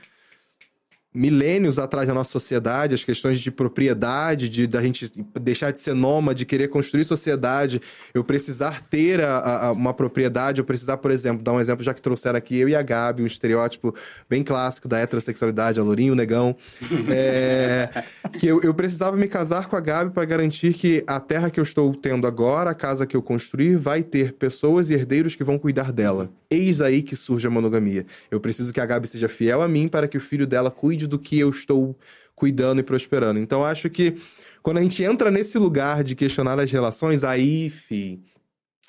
milênios 1.14 1.78
atrás 1.78 2.08
da 2.08 2.14
nossa 2.14 2.30
sociedade, 2.30 2.94
as 2.94 3.04
questões 3.04 3.38
de 3.38 3.50
propriedade, 3.50 4.48
de 4.48 4.66
da 4.66 4.80
gente 4.82 5.12
deixar 5.40 5.70
de 5.70 5.78
ser 5.78 5.94
nômade, 5.94 6.46
querer 6.46 6.68
construir 6.68 7.04
sociedade, 7.04 7.82
eu 8.14 8.24
precisar 8.24 8.80
ter 8.82 9.20
a, 9.20 9.66
a- 9.68 9.72
uma 9.72 9.92
propriedade, 9.92 10.60
eu 10.60 10.64
precisar, 10.64 10.96
por 10.96 11.10
exemplo, 11.10 11.42
dar 11.42 11.52
um 11.52 11.60
exemplo, 11.60 11.84
já 11.84 11.92
que 11.92 12.00
trouxeram 12.00 12.38
aqui 12.38 12.58
eu 12.58 12.68
e 12.68 12.74
a 12.74 12.80
Gabi, 12.82 13.22
um 13.22 13.26
estereótipo 13.26 13.94
bem 14.28 14.42
clássico 14.42 14.88
da 14.88 14.98
heterossexualidade, 14.98 15.78
a 15.78 15.82
Lourinho, 15.82 16.14
o 16.14 16.16
negão, 16.16 16.56
é, 17.14 18.04
que 18.38 18.46
eu, 18.46 18.60
eu 18.62 18.72
precisava 18.72 19.16
me 19.16 19.28
casar 19.28 19.68
com 19.68 19.76
a 19.76 19.80
Gabi 19.80 20.10
para 20.12 20.24
garantir 20.24 20.72
que 20.72 21.04
a 21.06 21.20
terra 21.20 21.50
que 21.50 21.60
eu 21.60 21.64
estou 21.64 21.94
tendo 21.94 22.26
agora, 22.26 22.70
a 22.70 22.74
casa 22.74 23.06
que 23.06 23.16
eu 23.16 23.22
construir, 23.22 23.76
vai 23.76 24.02
ter 24.02 24.32
pessoas 24.34 24.88
e 24.90 24.94
herdeiros 24.94 25.34
que 25.34 25.44
vão 25.44 25.58
cuidar 25.58 25.92
dela. 25.92 26.30
Eis 26.52 26.80
aí 26.80 27.02
que 27.02 27.16
surge 27.16 27.46
a 27.46 27.50
monogamia. 27.50 28.04
Eu 28.30 28.40
preciso 28.40 28.72
que 28.72 28.80
a 28.80 28.86
Gabi 28.86 29.08
seja 29.08 29.28
fiel 29.28 29.62
a 29.62 29.68
mim 29.68 29.88
para 29.88 30.06
que 30.06 30.16
o 30.16 30.20
filho 30.20 30.46
dela 30.46 30.70
cuide 30.70 31.06
do 31.06 31.18
que 31.18 31.38
eu 31.38 31.50
estou 31.50 31.96
cuidando 32.34 32.80
e 32.80 32.82
prosperando. 32.82 33.38
Então, 33.38 33.64
acho 33.64 33.88
que 33.88 34.16
quando 34.62 34.78
a 34.78 34.82
gente 34.82 35.02
entra 35.02 35.30
nesse 35.30 35.58
lugar 35.58 36.04
de 36.04 36.14
questionar 36.14 36.58
as 36.58 36.70
relações, 36.70 37.24
aí, 37.24 37.70
fi, 37.70 38.20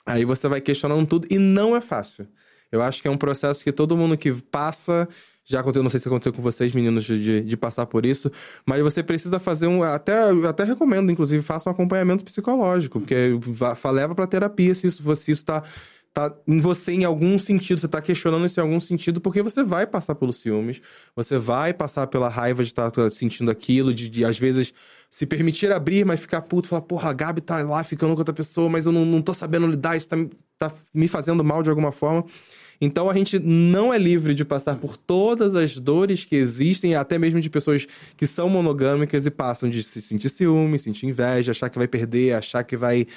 aí 0.05 0.25
você 0.25 0.47
vai 0.47 0.61
questionando 0.61 1.05
tudo 1.07 1.27
e 1.29 1.37
não 1.37 1.75
é 1.75 1.81
fácil. 1.81 2.27
Eu 2.71 2.81
acho 2.81 3.01
que 3.01 3.07
é 3.07 3.11
um 3.11 3.17
processo 3.17 3.63
que 3.63 3.71
todo 3.71 3.95
mundo 3.95 4.17
que 4.17 4.33
passa. 4.33 5.07
Já 5.45 5.59
aconteceu, 5.59 5.83
não 5.83 5.89
sei 5.89 5.99
se 5.99 6.07
aconteceu 6.07 6.31
com 6.33 6.41
vocês, 6.41 6.71
meninos, 6.71 7.03
de, 7.03 7.41
de- 7.41 7.57
passar 7.57 7.85
por 7.85 8.05
isso, 8.05 8.31
mas 8.65 8.81
você 8.81 9.03
precisa 9.03 9.39
fazer 9.39 9.67
um. 9.67 9.83
Até, 9.83 10.17
até 10.47 10.63
recomendo, 10.63 11.11
inclusive, 11.11 11.43
faça 11.43 11.69
um 11.69 11.73
acompanhamento 11.73 12.23
psicológico, 12.23 12.99
porque 12.99 13.37
leva 13.91 14.15
pra 14.15 14.25
terapia 14.25 14.73
se 14.73 14.87
isso, 14.87 15.03
isso 15.11 15.45
tá 16.13 16.29
tá 16.29 16.35
em 16.47 16.59
você 16.59 16.93
em 16.93 17.03
algum 17.03 17.39
sentido, 17.39 17.79
você 17.79 17.87
tá 17.87 18.01
questionando 18.01 18.45
isso 18.45 18.59
em 18.59 18.63
algum 18.63 18.79
sentido, 18.79 19.19
porque 19.19 19.41
você 19.41 19.63
vai 19.63 19.87
passar 19.87 20.13
pelos 20.13 20.37
ciúmes, 20.37 20.79
você 21.15 21.37
vai 21.39 21.73
passar 21.73 22.05
pela 22.07 22.29
raiva 22.29 22.63
de 22.63 22.69
estar 22.69 22.91
tá 22.91 23.09
sentindo 23.09 23.49
aquilo, 23.49 23.93
de, 23.93 24.07
de 24.07 24.23
às 24.23 24.37
vezes 24.37 24.73
se 25.09 25.25
permitir 25.25 25.71
abrir, 25.71 26.05
mas 26.05 26.19
ficar 26.19 26.41
puto, 26.41 26.67
falar, 26.67 26.83
porra, 26.83 27.09
a 27.09 27.13
Gabi 27.13 27.41
tá 27.41 27.61
lá 27.63 27.83
ficando 27.83 28.13
com 28.13 28.19
outra 28.19 28.33
pessoa, 28.33 28.69
mas 28.69 28.85
eu 28.85 28.91
não, 28.91 29.05
não 29.05 29.21
tô 29.21 29.33
sabendo 29.33 29.67
lidar, 29.67 29.97
isso 29.97 30.09
tá, 30.09 30.17
tá 30.57 30.71
me 30.93 31.07
fazendo 31.07 31.43
mal 31.43 31.63
de 31.63 31.69
alguma 31.69 31.91
forma. 31.91 32.23
Então 32.79 33.09
a 33.09 33.13
gente 33.13 33.39
não 33.39 33.93
é 33.93 33.97
livre 33.97 34.33
de 34.33 34.43
passar 34.43 34.75
por 34.75 34.97
todas 34.97 35.55
as 35.55 35.79
dores 35.79 36.25
que 36.25 36.35
existem, 36.35 36.95
até 36.95 37.17
mesmo 37.17 37.39
de 37.39 37.49
pessoas 37.49 37.87
que 38.17 38.27
são 38.27 38.49
monogâmicas 38.49 39.25
e 39.25 39.31
passam 39.31 39.69
de 39.69 39.81
se 39.83 40.01
sentir 40.01 40.29
ciúme, 40.29 40.77
sentir 40.77 41.07
inveja, 41.07 41.51
achar 41.51 41.69
que 41.69 41.77
vai 41.77 41.87
perder, 41.87 42.33
achar 42.33 42.63
que 42.63 42.75
vai 42.75 43.07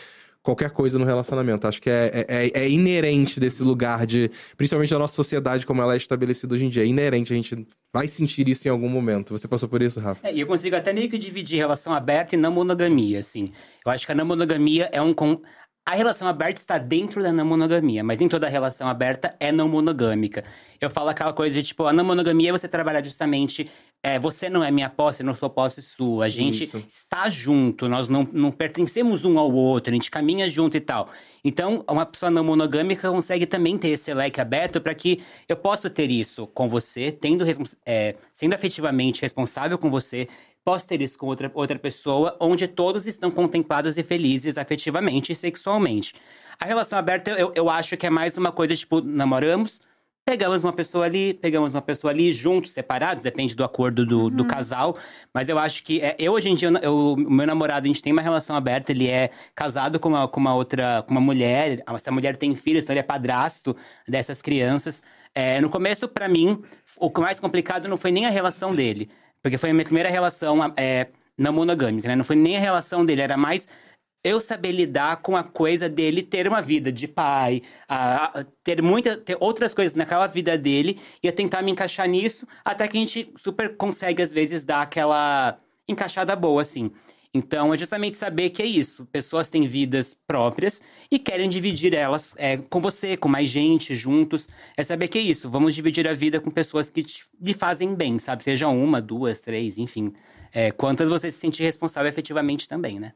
qualquer 0.46 0.70
coisa 0.70 0.96
no 0.96 1.04
relacionamento. 1.04 1.66
Acho 1.66 1.82
que 1.82 1.90
é, 1.90 2.24
é, 2.28 2.50
é, 2.54 2.70
inerente 2.70 3.40
desse 3.40 3.64
lugar 3.64 4.06
de. 4.06 4.30
Principalmente 4.56 4.90
da 4.90 4.98
nossa 4.98 5.14
sociedade, 5.16 5.66
como 5.66 5.82
ela 5.82 5.94
é 5.94 5.96
estabelecida 5.96 6.54
hoje 6.54 6.64
em 6.64 6.68
dia. 6.68 6.85
É 6.85 6.87
inerente, 6.87 7.32
a 7.32 7.37
gente 7.37 7.66
vai 7.92 8.06
sentir 8.06 8.48
isso 8.48 8.68
em 8.68 8.70
algum 8.70 8.88
momento. 8.88 9.37
Você 9.37 9.48
passou 9.48 9.68
por 9.68 9.82
isso, 9.82 9.98
Rafa? 9.98 10.26
É, 10.26 10.32
e 10.32 10.40
eu 10.40 10.46
consigo 10.46 10.76
até 10.76 10.92
meio 10.92 11.11
que 11.11 11.18
dividir 11.18 11.56
relação 11.56 11.92
aberta 11.92 12.37
e 12.37 12.38
não 12.38 12.52
monogamia, 12.52 13.18
assim. 13.18 13.50
Eu 13.85 13.90
acho 13.90 14.06
que 14.06 14.12
a 14.12 14.14
não 14.14 14.24
monogamia 14.24 14.88
é 14.92 15.02
um. 15.02 15.12
A 15.88 15.94
relação 15.94 16.27
aberta 16.27 16.61
está 16.61 16.79
dentro 16.79 17.22
da 17.22 17.33
não 17.33 17.46
monogamia, 17.46 18.03
mas 18.03 18.18
nem 18.18 18.29
toda 18.29 18.49
relação 18.49 18.88
aberta 18.88 19.37
é 19.38 19.53
não 19.53 19.68
monogâmica. 19.68 20.42
Eu 20.81 20.90
falo 20.90 21.11
aquela 21.11 21.33
coisa 21.33 21.55
de 21.55 21.62
tipo, 21.62 21.85
a 21.85 21.92
não 21.92 22.03
monogamia 22.05 22.49
é 22.49 22.53
você 22.53 22.66
trabalhar 22.66 23.05
justamente. 23.05 23.70
É, 24.03 24.18
você 24.18 24.51
não 24.51 24.64
é 24.64 24.70
minha 24.72 24.90
posse, 24.90 25.22
eu 25.22 25.27
não 25.27 25.37
sou 25.37 25.49
posse 25.49 25.81
sua. 25.81 26.25
A 26.25 26.29
gente 26.29 26.64
Isso. 26.64 26.83
está 26.88 27.31
junto, 27.31 27.88
nós 27.88 28.09
não, 28.09 28.29
não 28.33 28.51
pertencemos 28.51 29.25
um 29.25 29.38
ao 29.38 29.53
outro, 29.53 29.92
a 29.92 29.94
gente 29.94 30.11
caminha 30.11 30.51
junto 30.51 30.77
e 30.77 30.81
tal. 30.81 31.09
Então, 31.44 31.85
uma 31.88 32.05
pessoa 32.05 32.31
não 32.31 32.42
monogâmica 32.42 33.09
consegue 33.09 33.46
também 33.46 33.79
ter 33.79 33.90
esse 33.90 34.12
leque 34.12 34.40
aberto 34.40 34.81
para 34.81 34.92
que 34.92 35.22
eu 35.49 35.57
possa 35.57 35.88
ter 35.88 36.11
isso 36.11 36.49
com 36.49 36.68
você, 36.68 37.12
tendo 37.12 37.44
é, 37.87 38.16
sendo 38.35 38.55
afetivamente 38.55 39.22
responsável 39.22 39.79
com 39.79 39.88
você, 39.88 40.27
posso 40.66 40.85
ter 40.88 41.00
isso 41.00 41.16
com 41.16 41.29
outra, 41.29 41.48
outra 41.55 41.79
pessoa, 41.79 42.37
onde 42.40 42.66
todos 42.66 43.07
estão 43.07 43.31
contemplados 43.31 43.96
e 43.96 44.02
felizes 44.02 44.59
afetivamente 44.59 45.31
e 45.31 45.37
sexualmente. 45.37 46.12
A 46.59 46.64
relação 46.64 46.98
aberta, 46.98 47.31
eu, 47.31 47.52
eu 47.55 47.70
acho 47.70 47.96
que 47.96 48.05
é 48.05 48.11
mais 48.11 48.37
uma 48.37 48.50
coisa, 48.50 48.74
tipo, 48.74 49.00
namoramos, 49.00 49.81
pegamos 50.24 50.64
uma 50.64 50.72
pessoa 50.72 51.05
ali, 51.05 51.35
pegamos 51.35 51.76
uma 51.76 51.83
pessoa 51.83 52.12
ali, 52.12 52.33
juntos, 52.33 52.72
separados, 52.72 53.22
depende 53.22 53.55
do 53.55 53.62
acordo 53.62 54.05
do, 54.05 54.22
uhum. 54.22 54.31
do 54.31 54.44
casal. 54.44 54.98
Mas 55.33 55.48
eu 55.48 55.57
acho 55.57 55.85
que. 55.85 56.00
É, 56.00 56.16
eu, 56.18 56.33
hoje 56.33 56.48
em 56.48 56.57
dia, 56.57 56.68
o 56.90 57.14
meu 57.14 57.46
namorado, 57.46 57.85
a 57.85 57.87
gente 57.87 58.02
tem 58.02 58.12
uma 58.12 58.22
relação 58.22 58.57
aberta, 58.57 58.90
ele 58.90 59.07
é 59.07 59.31
casado 59.55 60.00
com 60.00 60.09
uma, 60.09 60.26
com 60.26 60.40
uma 60.40 60.52
outra. 60.52 61.05
com 61.07 61.12
uma 61.12 61.20
mulher. 61.20 61.81
Essa 61.87 62.11
mulher 62.11 62.37
tem 62.37 62.57
filhos, 62.57 62.83
então 62.83 62.92
ele 62.92 63.00
é 63.00 63.05
padrasto 63.05 63.76
dessas 64.09 64.42
crianças. 64.42 65.05
É, 65.33 65.61
no 65.61 65.70
começo, 65.70 66.09
para 66.09 66.29
mim, 66.29 66.61
o 66.98 67.09
mais 67.20 67.38
complicado 67.38 67.87
não 67.87 67.96
foi 67.96 68.11
nem 68.11 68.26
a 68.26 68.31
relação 68.31 68.74
dele. 68.74 69.09
Porque 69.42 69.59
foi 69.59 69.70
a 69.70 69.75
minha 69.75 69.85
primeira 69.85 70.09
relação 70.09 70.59
é, 70.77 71.09
não 71.37 71.53
monogâmica, 71.53 72.09
né? 72.09 72.16
Não 72.16 72.25
foi 72.25 72.37
nem 72.37 72.57
a 72.57 72.61
relação 72.61 73.05
dele, 73.05 73.22
era 73.22 73.37
mais 73.37 73.68
eu 74.27 74.40
saber 74.40 74.72
lidar 74.72 75.18
com 75.18 75.37
a 75.37 75.44
coisa 75.44 75.88
dele 75.88 76.20
ter 76.20 76.49
uma 76.49 76.61
vida 76.61 76.90
de 76.90 77.07
pai, 77.07 77.62
a, 77.88 78.40
a, 78.40 78.44
ter 78.64 78.83
muitas 78.83 79.16
ter 79.18 79.37
outras 79.38 79.72
coisas 79.72 79.94
naquela 79.94 80.27
vida 80.27 80.59
dele 80.59 81.01
e 81.22 81.29
a 81.29 81.33
tentar 81.33 81.62
me 81.62 81.70
encaixar 81.70 82.09
nisso, 82.09 82.44
até 82.64 82.88
que 82.88 82.96
a 82.96 83.01
gente 83.01 83.33
super 83.37 83.77
consegue 83.77 84.20
às 84.20 84.33
vezes 84.33 84.64
dar 84.64 84.83
aquela 84.83 85.61
encaixada 85.88 86.35
boa 86.35 86.62
assim. 86.62 86.90
Então, 87.37 87.75
é 87.75 87.77
justamente 87.77 88.16
saber 88.16 88.49
que 88.49 88.62
é 88.62 88.66
isso. 88.66 89.05
Pessoas 89.12 89.51
têm 89.51 89.66
vidas 89.66 90.16
próprias 90.27 90.83
e 91.11 91.18
querem 91.18 91.51
dividir 91.51 91.92
elas 91.92 92.35
é, 92.38 92.57
com 92.57 92.81
você, 92.81 93.14
com 93.14 93.29
mais 93.29 93.51
gente, 93.51 93.94
juntos. 93.94 94.49
É 94.75 94.83
saber 94.83 95.09
que 95.09 95.18
é 95.18 95.20
isso. 95.20 95.51
Vamos 95.51 95.75
dividir 95.75 96.09
a 96.09 96.14
vida 96.14 96.40
com 96.40 96.51
pessoas 96.51 96.88
que 96.88 97.03
te, 97.03 97.22
lhe 97.38 97.53
fazem 97.53 97.94
bem, 97.94 98.18
sabe? 98.18 98.42
Seja 98.42 98.68
uma, 98.68 99.03
duas, 99.03 99.40
três, 99.40 99.77
enfim. 99.77 100.14
É, 100.51 100.70
quantas 100.70 101.11
você 101.11 101.31
se 101.31 101.38
sentir 101.38 101.62
responsável 101.62 102.09
efetivamente 102.09 102.66
também, 102.66 102.99
né? 102.99 103.12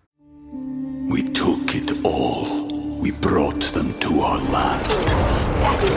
We 1.09 1.23
took 1.23 1.75
it 1.75 1.91
all. 2.05 2.69
We 3.01 3.13
brought 3.13 3.73
them 3.73 3.95
to 4.01 4.21
our 4.21 4.39
land. 4.51 4.85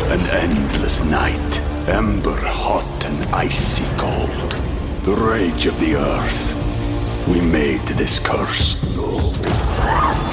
An 0.10 0.26
endless 0.30 1.04
night, 1.04 1.62
ember 1.90 2.40
hot 2.42 3.06
and 3.06 3.36
icy 3.36 3.84
cold. 3.98 4.56
The 5.04 5.12
rage 5.12 5.68
of 5.68 5.78
the 5.80 5.96
earth. 5.98 6.63
We 7.28 7.40
made 7.40 7.86
this 7.96 8.20
curse. 8.20 8.76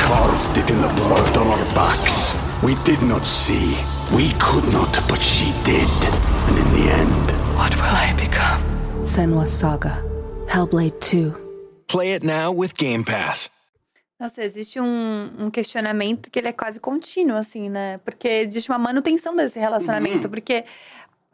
Carved 0.00 0.59
it 0.59 0.70
in 0.70 0.81
the 0.81 0.88
blood 0.96 1.37
on 1.37 1.46
our 1.46 1.64
backs. 1.74 2.35
We 2.64 2.74
did 2.83 3.00
not 3.03 3.24
see. 3.24 3.79
We 4.12 4.33
could 4.40 4.64
not, 4.72 4.98
but 5.09 5.22
she 5.22 5.53
did. 5.64 5.88
And 6.48 6.59
in 6.59 6.68
the 6.74 6.90
end. 6.92 7.31
What 7.57 7.74
will 7.76 7.94
I 7.94 8.12
become? 8.18 8.61
Senwa 9.05 9.46
Saga. 9.46 10.03
Hellblade 10.48 10.98
2. 11.00 11.33
Play 11.87 12.14
it 12.14 12.24
now 12.24 12.50
with 12.50 12.76
Game 12.76 13.05
Pass. 13.05 13.48
Nossa, 14.18 14.42
existe 14.42 14.79
um, 14.79 15.31
um, 15.38 15.50
questionamento 15.50 16.31
que 16.31 16.38
ele 16.38 16.48
é 16.48 16.53
quase 16.53 16.79
contínuo, 16.79 17.38
assim, 17.38 17.70
né? 17.70 17.98
Porque 18.05 18.29
existe 18.29 18.68
uma 18.68 18.79
manutenção 18.79 19.35
desse 19.35 19.59
relacionamento. 19.59 20.24
Uhum. 20.24 20.31
Porque 20.31 20.64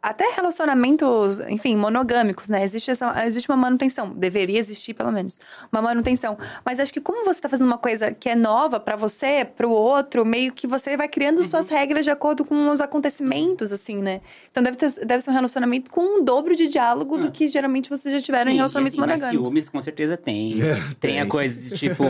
até 0.01 0.31
relacionamentos, 0.31 1.39
enfim, 1.49 1.75
monogâmicos, 1.75 2.49
né? 2.49 2.63
Existe, 2.63 2.91
essa, 2.91 3.25
existe 3.25 3.49
uma 3.49 3.57
manutenção. 3.57 4.09
Deveria 4.13 4.59
existir, 4.59 4.93
pelo 4.93 5.11
menos. 5.11 5.39
Uma 5.71 5.81
manutenção. 5.81 6.37
Mas 6.63 6.79
acho 6.79 6.93
que 6.93 7.01
como 7.01 7.25
você 7.25 7.41
tá 7.41 7.49
fazendo 7.49 7.67
uma 7.67 7.77
coisa 7.77 8.11
que 8.11 8.29
é 8.29 8.35
nova 8.35 8.79
para 8.79 8.95
você, 8.95 9.43
pro 9.43 9.71
outro, 9.71 10.23
meio 10.23 10.53
que 10.53 10.67
você 10.67 10.95
vai 10.95 11.07
criando 11.07 11.39
uhum. 11.39 11.45
suas 11.45 11.67
regras 11.67 12.05
de 12.05 12.11
acordo 12.11 12.45
com 12.45 12.69
os 12.69 12.79
acontecimentos, 12.79 13.71
assim, 13.71 13.97
né? 13.97 14.21
Então 14.57 14.63
deve, 14.63 14.77
ter, 14.77 15.05
deve 15.05 15.23
ser 15.23 15.29
um 15.29 15.33
relacionamento 15.33 15.91
com 15.91 16.01
um 16.01 16.23
dobro 16.23 16.55
de 16.55 16.67
diálogo 16.67 17.15
ah. 17.15 17.19
do 17.19 17.31
que 17.31 17.47
geralmente 17.47 17.91
vocês 17.91 18.11
já 18.11 18.19
tiveram 18.19 18.45
Sim, 18.45 18.53
em 18.53 18.55
relacionamentos 18.55 18.97
assim, 18.97 19.07
monogâmicos. 19.07 19.47
ciúmes 19.49 19.69
com 19.69 19.81
certeza 19.83 20.17
tem. 20.17 20.55
tem 20.99 21.19
a 21.19 21.27
coisa 21.27 21.69
de 21.69 21.77
tipo, 21.77 22.03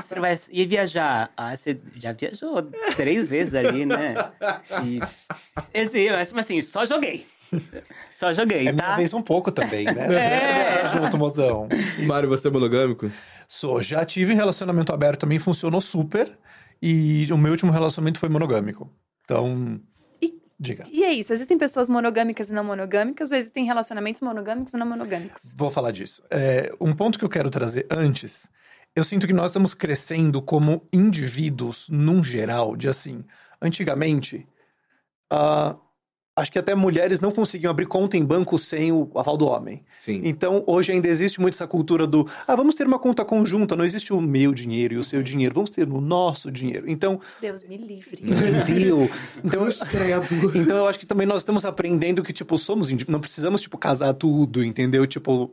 você 0.00 0.18
vai 0.18 0.38
ir 0.50 0.66
viajar. 0.66 1.30
Ah, 1.36 1.54
você 1.54 1.78
já 1.94 2.12
viajou 2.12 2.62
três 2.96 3.26
vezes 3.26 3.54
ali, 3.54 3.84
né? 3.84 4.14
E, 4.82 4.98
assim, 5.78 6.08
mas 6.10 6.34
assim, 6.34 6.62
só 6.62 6.86
joguei. 6.86 7.26
Só 8.12 8.32
joguei, 8.32 8.68
é 8.68 8.72
tá? 8.72 8.82
minha 8.82 8.96
vez 8.96 9.12
um 9.12 9.22
pouco 9.22 9.52
também, 9.52 9.84
né? 9.84 10.06
É. 10.14 10.70
Já 10.70 10.86
junto, 10.86 11.18
mozão. 11.18 11.68
Mário, 12.06 12.30
você 12.30 12.48
é 12.48 12.50
monogâmico? 12.50 13.10
Sou. 13.46 13.82
Já 13.82 14.06
tive 14.06 14.32
relacionamento 14.32 14.90
aberto, 14.90 15.20
também 15.20 15.38
funcionou 15.38 15.82
super. 15.82 16.32
E 16.80 17.26
o 17.30 17.36
meu 17.36 17.50
último 17.50 17.72
relacionamento 17.72 18.18
foi 18.18 18.28
monogâmico. 18.30 18.90
Então, 19.24 19.78
e, 19.80 19.97
diga. 20.58 20.84
E 20.90 21.04
é 21.04 21.12
isso, 21.12 21.32
existem 21.32 21.56
pessoas 21.56 21.88
monogâmicas 21.88 22.50
e 22.50 22.52
não 22.52 22.64
monogâmicas, 22.64 23.30
ou 23.30 23.36
existem 23.36 23.64
relacionamentos 23.64 24.20
monogâmicos 24.20 24.72
e 24.72 24.76
não 24.76 24.86
monogâmicos? 24.86 25.52
Vou 25.54 25.70
falar 25.70 25.90
disso. 25.90 26.22
É, 26.30 26.72
um 26.80 26.94
ponto 26.94 27.18
que 27.18 27.24
eu 27.24 27.28
quero 27.28 27.50
trazer 27.50 27.86
antes, 27.90 28.50
eu 28.94 29.04
sinto 29.04 29.26
que 29.26 29.32
nós 29.32 29.50
estamos 29.50 29.74
crescendo 29.74 30.42
como 30.42 30.86
indivíduos, 30.92 31.86
num 31.88 32.22
geral, 32.22 32.76
de 32.76 32.88
assim, 32.88 33.24
antigamente... 33.60 34.46
Uh, 35.32 35.87
acho 36.38 36.52
que 36.52 36.58
até 36.58 36.74
mulheres 36.74 37.20
não 37.20 37.32
conseguiam 37.32 37.70
abrir 37.70 37.86
conta 37.86 38.16
em 38.16 38.24
banco 38.24 38.58
sem 38.58 38.92
o 38.92 39.10
aval 39.14 39.36
do 39.36 39.46
homem. 39.46 39.82
Sim. 39.96 40.20
Então, 40.24 40.62
hoje 40.66 40.92
ainda 40.92 41.08
existe 41.08 41.40
muito 41.40 41.54
essa 41.54 41.66
cultura 41.66 42.06
do, 42.06 42.28
ah, 42.46 42.54
vamos 42.54 42.74
ter 42.74 42.86
uma 42.86 42.98
conta 42.98 43.24
conjunta, 43.24 43.74
não 43.74 43.84
existe 43.84 44.12
o 44.12 44.20
meu 44.20 44.54
dinheiro 44.54 44.94
e 44.94 44.96
o 44.96 45.02
seu 45.02 45.22
dinheiro, 45.22 45.54
vamos 45.54 45.70
ter 45.70 45.88
o 45.88 46.00
nosso 46.00 46.50
dinheiro. 46.50 46.88
Então, 46.88 47.20
Deus 47.40 47.62
me 47.64 47.76
livre. 47.76 48.22
Entendeu? 48.22 49.08
Então, 49.44 49.66
então 50.54 50.76
eu 50.78 50.86
acho 50.86 50.98
que 50.98 51.06
também 51.06 51.26
nós 51.26 51.42
estamos 51.42 51.64
aprendendo 51.64 52.22
que 52.22 52.32
tipo 52.32 52.56
somos 52.58 52.88
não 53.08 53.20
precisamos 53.20 53.60
tipo 53.60 53.78
casar 53.78 54.12
tudo, 54.14 54.64
entendeu? 54.64 55.06
Tipo, 55.06 55.52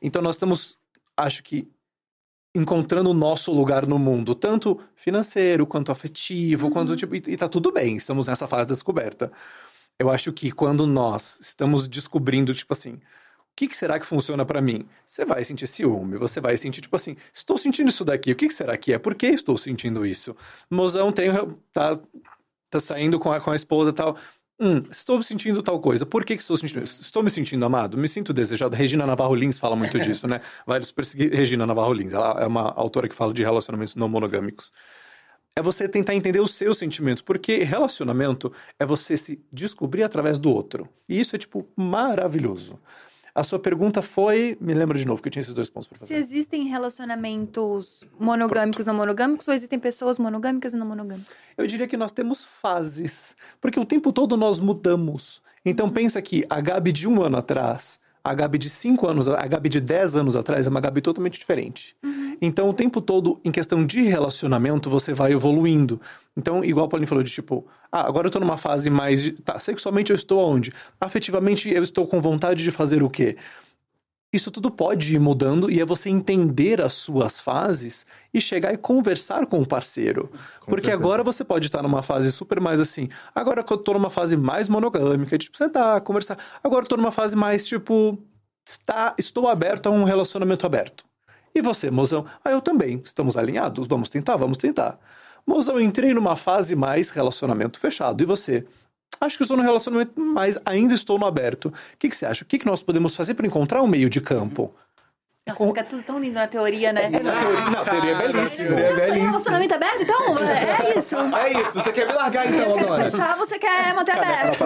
então 0.00 0.22
nós 0.22 0.36
estamos 0.36 0.78
acho 1.16 1.42
que 1.42 1.68
encontrando 2.54 3.10
o 3.10 3.14
nosso 3.14 3.52
lugar 3.52 3.86
no 3.86 3.98
mundo, 3.98 4.34
tanto 4.34 4.80
financeiro 4.94 5.66
quanto 5.66 5.92
afetivo, 5.92 6.66
uhum. 6.66 6.72
quanto 6.72 6.96
tipo, 6.96 7.14
e, 7.14 7.22
e 7.26 7.36
tá 7.36 7.48
tudo 7.48 7.70
bem, 7.70 7.96
estamos 7.96 8.26
nessa 8.26 8.46
fase 8.46 8.68
da 8.68 8.74
descoberta. 8.74 9.30
Eu 9.98 10.10
acho 10.10 10.32
que 10.32 10.50
quando 10.52 10.86
nós 10.86 11.38
estamos 11.40 11.88
descobrindo, 11.88 12.54
tipo 12.54 12.72
assim, 12.72 12.94
o 12.94 13.56
que, 13.56 13.68
que 13.68 13.76
será 13.76 13.98
que 13.98 14.04
funciona 14.04 14.44
para 14.44 14.60
mim? 14.60 14.86
Você 15.06 15.24
vai 15.24 15.42
sentir 15.42 15.66
ciúme, 15.66 16.18
você 16.18 16.40
vai 16.40 16.56
sentir, 16.56 16.82
tipo 16.82 16.94
assim, 16.94 17.16
estou 17.32 17.56
sentindo 17.56 17.88
isso 17.88 18.04
daqui, 18.04 18.32
o 18.32 18.36
que, 18.36 18.48
que 18.48 18.54
será 18.54 18.76
que 18.76 18.92
é? 18.92 18.98
Por 18.98 19.14
que 19.14 19.26
estou 19.26 19.56
sentindo 19.56 20.04
isso? 20.04 20.36
Mozão 20.70 21.10
tem, 21.10 21.30
tá, 21.72 21.98
tá 22.68 22.80
saindo 22.80 23.18
com 23.18 23.32
a, 23.32 23.40
com 23.40 23.50
a 23.50 23.56
esposa 23.56 23.90
e 23.90 23.92
tal. 23.94 24.16
Hum, 24.60 24.82
estou 24.90 25.22
sentindo 25.22 25.62
tal 25.62 25.78
coisa. 25.80 26.06
Por 26.06 26.24
que, 26.24 26.34
que 26.34 26.42
estou 26.42 26.56
sentindo 26.56 26.84
isso? 26.84 27.02
Estou 27.02 27.22
me 27.22 27.30
sentindo 27.30 27.64
amado? 27.64 27.96
Me 27.96 28.08
sinto 28.08 28.32
desejado. 28.32 28.74
Regina 28.74 29.06
Navarro 29.06 29.34
Lins 29.34 29.58
fala 29.58 29.76
muito 29.76 29.98
disso, 29.98 30.26
né? 30.26 30.40
Vários 30.66 30.90
perseguir 30.92 31.30
Regina 31.30 31.66
Navarro 31.66 31.92
Lins. 31.92 32.14
Ela 32.14 32.40
é 32.40 32.46
uma 32.46 32.72
autora 32.72 33.08
que 33.08 33.14
fala 33.14 33.34
de 33.34 33.42
relacionamentos 33.42 33.94
não 33.96 34.08
monogâmicos 34.08 34.72
é 35.58 35.62
você 35.62 35.88
tentar 35.88 36.14
entender 36.14 36.38
os 36.40 36.52
seus 36.52 36.76
sentimentos, 36.76 37.22
porque 37.22 37.64
relacionamento 37.64 38.52
é 38.78 38.84
você 38.84 39.16
se 39.16 39.42
descobrir 39.50 40.02
através 40.02 40.38
do 40.38 40.52
outro. 40.52 40.86
E 41.08 41.18
isso 41.18 41.34
é, 41.34 41.38
tipo, 41.38 41.66
maravilhoso. 41.74 42.78
A 43.34 43.42
sua 43.42 43.58
pergunta 43.58 44.00
foi. 44.02 44.56
Me 44.60 44.74
lembra 44.74 44.98
de 44.98 45.06
novo 45.06 45.20
que 45.22 45.28
eu 45.28 45.32
tinha 45.32 45.40
esses 45.42 45.54
dois 45.54 45.68
pontos 45.70 45.86
para 45.88 45.98
Se 45.98 46.04
fazer. 46.04 46.14
existem 46.14 46.64
relacionamentos 46.64 48.04
monogâmicos 48.18 48.84
e 48.84 48.88
não 48.88 48.94
monogâmicos, 48.94 49.48
ou 49.48 49.54
existem 49.54 49.78
pessoas 49.78 50.18
monogâmicas 50.18 50.72
e 50.72 50.76
não 50.76 50.86
monogâmicas? 50.86 51.34
Eu 51.56 51.66
diria 51.66 51.88
que 51.88 51.96
nós 51.96 52.12
temos 52.12 52.44
fases. 52.44 53.34
Porque 53.60 53.80
o 53.80 53.84
tempo 53.84 54.12
todo 54.12 54.36
nós 54.36 54.60
mudamos. 54.60 55.42
Então 55.64 55.90
pensa 55.90 56.20
que 56.22 56.46
a 56.48 56.60
Gabi 56.60 56.92
de 56.92 57.08
um 57.08 57.22
ano 57.22 57.36
atrás, 57.38 57.98
a 58.26 58.34
Gabi 58.34 58.58
de 58.58 58.68
cinco 58.68 59.06
anos, 59.06 59.28
a 59.28 59.46
Gabi 59.46 59.68
de 59.68 59.80
dez 59.80 60.16
anos 60.16 60.34
atrás 60.34 60.66
é 60.66 60.70
uma 60.70 60.80
Gabi 60.80 61.00
totalmente 61.00 61.38
diferente. 61.38 61.94
Então 62.42 62.68
o 62.68 62.72
tempo 62.74 63.00
todo, 63.00 63.40
em 63.44 63.52
questão 63.52 63.86
de 63.86 64.02
relacionamento, 64.02 64.90
você 64.90 65.14
vai 65.14 65.32
evoluindo. 65.32 66.00
Então, 66.36 66.64
igual 66.64 66.86
a 66.86 66.88
Pauline 66.88 67.06
falou 67.06 67.22
de 67.22 67.30
tipo, 67.30 67.64
ah, 67.90 68.06
agora 68.06 68.26
eu 68.26 68.30
tô 68.30 68.40
numa 68.40 68.56
fase 68.56 68.90
mais 68.90 69.22
de. 69.22 69.30
Tá, 69.30 69.60
sexualmente 69.60 70.10
eu 70.10 70.16
estou 70.16 70.40
aonde? 70.40 70.72
Afetivamente 71.00 71.70
eu 71.70 71.84
estou 71.84 72.04
com 72.04 72.20
vontade 72.20 72.64
de 72.64 72.72
fazer 72.72 73.00
o 73.00 73.08
quê? 73.08 73.36
Isso 74.32 74.50
tudo 74.50 74.70
pode 74.70 75.14
ir 75.14 75.20
mudando 75.20 75.70
e 75.70 75.80
é 75.80 75.84
você 75.84 76.10
entender 76.10 76.80
as 76.80 76.92
suas 76.92 77.38
fases 77.40 78.04
e 78.34 78.40
chegar 78.40 78.74
e 78.74 78.76
conversar 78.76 79.46
com 79.46 79.60
o 79.60 79.66
parceiro. 79.66 80.30
Porque 80.66 80.86
certeza. 80.86 80.94
agora 80.94 81.22
você 81.22 81.44
pode 81.44 81.66
estar 81.66 81.82
numa 81.82 82.02
fase 82.02 82.30
super 82.32 82.60
mais 82.60 82.80
assim. 82.80 83.08
Agora 83.34 83.62
que 83.62 83.72
eu 83.72 83.78
tô 83.78 83.94
numa 83.94 84.10
fase 84.10 84.36
mais 84.36 84.68
monogâmica, 84.68 85.38
tipo, 85.38 85.56
sentar, 85.56 86.00
conversar. 86.00 86.38
Agora 86.62 86.84
eu 86.84 86.88
tô 86.88 86.96
numa 86.96 87.12
fase 87.12 87.36
mais 87.36 87.64
tipo, 87.66 88.18
está, 88.66 89.14
estou 89.16 89.48
aberto 89.48 89.86
a 89.86 89.90
um 89.90 90.04
relacionamento 90.04 90.66
aberto. 90.66 91.04
E 91.54 91.62
você, 91.62 91.90
mozão? 91.90 92.26
Ah, 92.44 92.50
eu 92.50 92.60
também. 92.60 93.00
Estamos 93.04 93.36
alinhados? 93.36 93.86
Vamos 93.86 94.10
tentar? 94.10 94.36
Vamos 94.36 94.58
tentar. 94.58 94.98
Mozão, 95.46 95.80
entrei 95.80 96.12
numa 96.12 96.36
fase 96.36 96.74
mais 96.74 97.08
relacionamento 97.08 97.78
fechado. 97.78 98.22
E 98.22 98.26
você? 98.26 98.66
Acho 99.20 99.36
que 99.38 99.44
estou 99.44 99.56
no 99.56 99.62
relacionamento, 99.62 100.12
mas 100.20 100.58
ainda 100.64 100.94
estou 100.94 101.18
no 101.18 101.26
aberto. 101.26 101.66
O 101.68 101.72
que, 101.98 102.08
que 102.08 102.16
você 102.16 102.26
acha? 102.26 102.44
O 102.44 102.46
que, 102.46 102.58
que 102.58 102.66
nós 102.66 102.82
podemos 102.82 103.16
fazer 103.16 103.34
para 103.34 103.46
encontrar 103.46 103.82
um 103.82 103.86
meio 103.86 104.10
de 104.10 104.20
campo? 104.20 104.74
Nossa, 105.48 105.64
fica 105.64 105.84
tudo 105.84 106.02
tão 106.02 106.18
lindo 106.18 106.34
na 106.34 106.48
teoria, 106.48 106.92
né? 106.92 107.08
Na 107.22 107.32
teoria, 107.32 107.70
não, 107.70 107.80
a 107.82 107.84
teoria 107.84 108.10
é 108.10 108.32
belíssimo. 108.32 108.68
teoria 108.68 108.84
é 108.84 108.90
Você 108.90 108.96
tem 109.00 109.06
belíssimo. 109.06 109.30
relacionamento 109.30 109.74
aberto, 109.76 110.02
então? 110.02 110.38
É 110.38 110.98
isso. 110.98 111.16
É 111.36 111.52
isso, 111.52 111.72
você 111.72 111.92
quer 111.92 112.06
me 112.08 112.12
largar 112.14 112.46
então 112.52 112.78
agora? 112.78 113.04
Fechar, 113.10 113.36
você 113.36 113.58
quer 113.60 113.94
manter 113.94 114.10
aberto. 114.18 114.58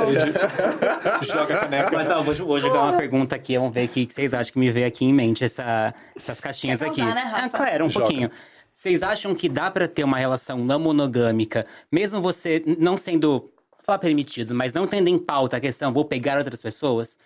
Joga 1.23 1.55
a 1.55 1.59
caneca. 1.61 1.91
Mas 1.93 2.11
ó, 2.11 2.23
vou, 2.23 2.35
vou 2.35 2.59
jogar 2.61 2.83
uma 2.85 2.93
pergunta 2.97 3.35
aqui, 3.37 3.59
vamos 3.59 3.75
ver 3.75 3.85
o 3.85 3.89
que 3.89 4.09
vocês 4.11 4.33
acham 4.33 4.53
que 4.53 4.59
me 4.59 4.71
veio 4.71 4.87
aqui 4.87 5.05
em 5.05 5.13
mente, 5.13 5.45
essa- 5.45 5.95
essas 6.17 6.41
caixinhas 6.41 6.79
Quer 6.81 6.87
aqui. 6.87 7.03
né, 7.05 7.13
Rafa? 7.21 7.45
Ah, 7.45 7.49
claro, 7.51 7.85
um 7.85 7.91
Joga. 7.91 8.07
pouquinho. 8.07 8.31
Vocês 8.75 9.03
acham 9.03 9.35
que 9.35 9.49
dá 9.49 9.71
pra 9.71 9.87
ter 9.87 10.05
uma 10.05 10.17
relação 10.17 10.57
não 10.59 10.79
monogâmica, 10.79 11.67
mesmo 11.93 12.23
você 12.23 12.63
não 12.79 12.97
sendo, 12.97 13.51
falar 13.91 13.99
permitido, 13.99 14.55
mas 14.55 14.73
não 14.73 14.87
tendo 14.87 15.09
em 15.09 15.19
pauta 15.19 15.57
a 15.57 15.61
questão, 15.61 15.93
vou 15.93 16.05
pegar 16.05 16.39
outras 16.39 16.63
pessoas? 16.63 17.19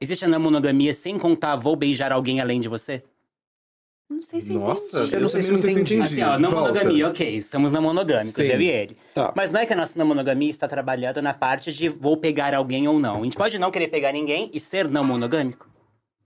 Existe 0.00 0.24
a 0.24 0.28
não 0.28 0.38
monogamia 0.38 0.92
sem 0.92 1.18
contar, 1.18 1.56
vou 1.56 1.74
beijar 1.74 2.12
alguém 2.12 2.40
além 2.40 2.60
de 2.60 2.68
você? 2.68 3.02
Não 4.10 4.20
sei 4.20 4.42
se 4.42 4.52
eu 4.52 4.60
Nossa, 4.60 4.98
entendi. 4.98 5.14
Eu 5.14 5.20
não 5.22 5.28
sei 5.30 5.42
se 5.42 5.50
eu 5.50 5.56
entendi. 5.56 6.00
Assim, 6.00 6.22
ó, 6.22 6.38
não 6.38 6.50
Volta. 6.50 6.68
monogamia, 6.68 7.08
ok, 7.08 7.34
estamos 7.34 7.72
não 7.72 7.80
monogâmicos, 7.80 8.44
Sim. 8.44 8.52
eu 8.52 8.60
e 8.60 8.68
ele. 8.68 8.96
Tá. 9.14 9.32
Mas 9.34 9.50
não 9.50 9.60
é 9.60 9.64
que 9.64 9.72
a 9.72 9.76
nossa 9.76 9.98
não 9.98 10.04
monogamia 10.04 10.50
está 10.50 10.68
trabalhando 10.68 11.22
na 11.22 11.32
parte 11.32 11.72
de 11.72 11.88
vou 11.88 12.18
pegar 12.18 12.54
alguém 12.54 12.86
ou 12.86 13.00
não. 13.00 13.22
A 13.22 13.24
gente 13.24 13.38
pode 13.38 13.58
não 13.58 13.70
querer 13.70 13.88
pegar 13.88 14.12
ninguém 14.12 14.50
e 14.52 14.60
ser 14.60 14.86
não 14.86 15.02
monogâmico? 15.02 15.71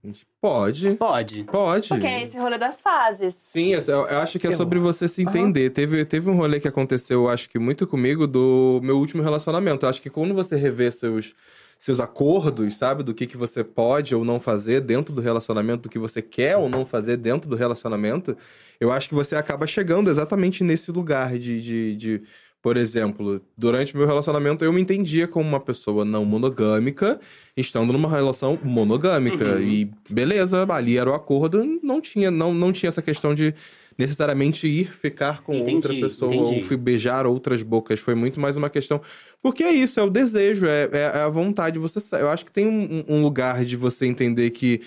A 0.03 0.07
gente 0.07 0.25
Pode. 0.39 0.95
Pode. 0.95 1.43
Pode. 1.43 1.89
Porque 1.89 2.07
é 2.07 2.23
esse 2.23 2.37
rolê 2.37 2.57
das 2.57 2.79
fases. 2.79 3.33
Sim, 3.33 3.73
eu, 3.73 3.81
eu 3.81 4.17
acho 4.19 4.39
que 4.39 4.47
é 4.47 4.51
sobre 4.51 4.79
você 4.79 5.07
se 5.07 5.21
entender. 5.21 5.71
Teve, 5.71 6.05
teve 6.05 6.29
um 6.29 6.35
rolê 6.35 6.59
que 6.59 6.67
aconteceu, 6.67 7.23
eu 7.23 7.29
acho 7.29 7.49
que 7.49 7.59
muito 7.59 7.87
comigo, 7.87 8.27
do 8.27 8.79
meu 8.83 8.97
último 8.97 9.23
relacionamento. 9.23 9.85
Eu 9.85 9.89
acho 9.89 10.01
que 10.01 10.09
quando 10.09 10.33
você 10.33 10.55
revê 10.55 10.91
seus, 10.91 11.35
seus 11.77 11.99
acordos, 11.99 12.75
sabe? 12.75 13.03
Do 13.03 13.13
que, 13.13 13.25
que 13.25 13.35
você 13.35 13.63
pode 13.63 14.15
ou 14.15 14.23
não 14.23 14.39
fazer 14.39 14.81
dentro 14.81 15.13
do 15.13 15.21
relacionamento, 15.21 15.83
do 15.83 15.89
que 15.89 15.99
você 15.99 16.21
quer 16.21 16.55
ou 16.55 16.69
não 16.69 16.85
fazer 16.85 17.17
dentro 17.17 17.49
do 17.49 17.55
relacionamento, 17.55 18.37
eu 18.79 18.91
acho 18.91 19.09
que 19.09 19.15
você 19.15 19.35
acaba 19.35 19.65
chegando 19.65 20.09
exatamente 20.09 20.63
nesse 20.63 20.91
lugar 20.91 21.37
de. 21.37 21.61
de, 21.61 21.95
de 21.95 22.21
por 22.61 22.75
exemplo, 22.75 23.41
durante 23.57 23.93
o 23.93 23.97
meu 23.97 24.07
relacionamento 24.07 24.65
eu 24.65 24.73
me 24.73 24.81
entendia 24.81 25.27
como 25.27 25.47
uma 25.47 25.59
pessoa 25.59 26.03
não 26.03 26.25
monogâmica, 26.25 27.19
estando 27.55 27.93
numa 27.93 28.09
relação 28.09 28.57
monogâmica. 28.63 29.59
E 29.61 29.89
beleza, 30.09 30.65
ali 30.69 30.97
era 30.97 31.09
o 31.09 31.13
acordo, 31.13 31.63
não 31.83 32.01
tinha, 32.01 32.29
não, 32.31 32.53
não 32.53 32.71
tinha 32.71 32.87
essa 32.89 33.01
questão 33.01 33.33
de 33.33 33.53
necessariamente 33.97 34.67
ir 34.67 34.93
ficar 34.93 35.41
com 35.41 35.53
Entendi, 35.55 35.75
outra 35.75 35.93
pessoa 35.93 36.33
entendi. 36.33 36.67
ou 36.71 36.77
beijar 36.77 37.25
outras 37.25 37.63
bocas. 37.63 37.99
Foi 37.99 38.13
muito 38.15 38.39
mais 38.39 38.55
uma 38.57 38.69
questão. 38.69 39.01
Porque 39.41 39.63
é 39.63 39.71
isso, 39.71 39.99
é 39.99 40.03
o 40.03 40.09
desejo, 40.09 40.67
é, 40.67 40.83
é- 40.91 41.11
é 41.15 41.19
a 41.21 41.29
vontade. 41.29 41.79
Você, 41.79 41.99
eu 42.15 42.29
acho 42.29 42.45
que 42.45 42.51
tem 42.51 42.67
um, 42.67 43.03
um 43.07 43.21
lugar 43.23 43.65
de 43.65 43.75
você 43.75 44.05
entender 44.05 44.51
que 44.51 44.81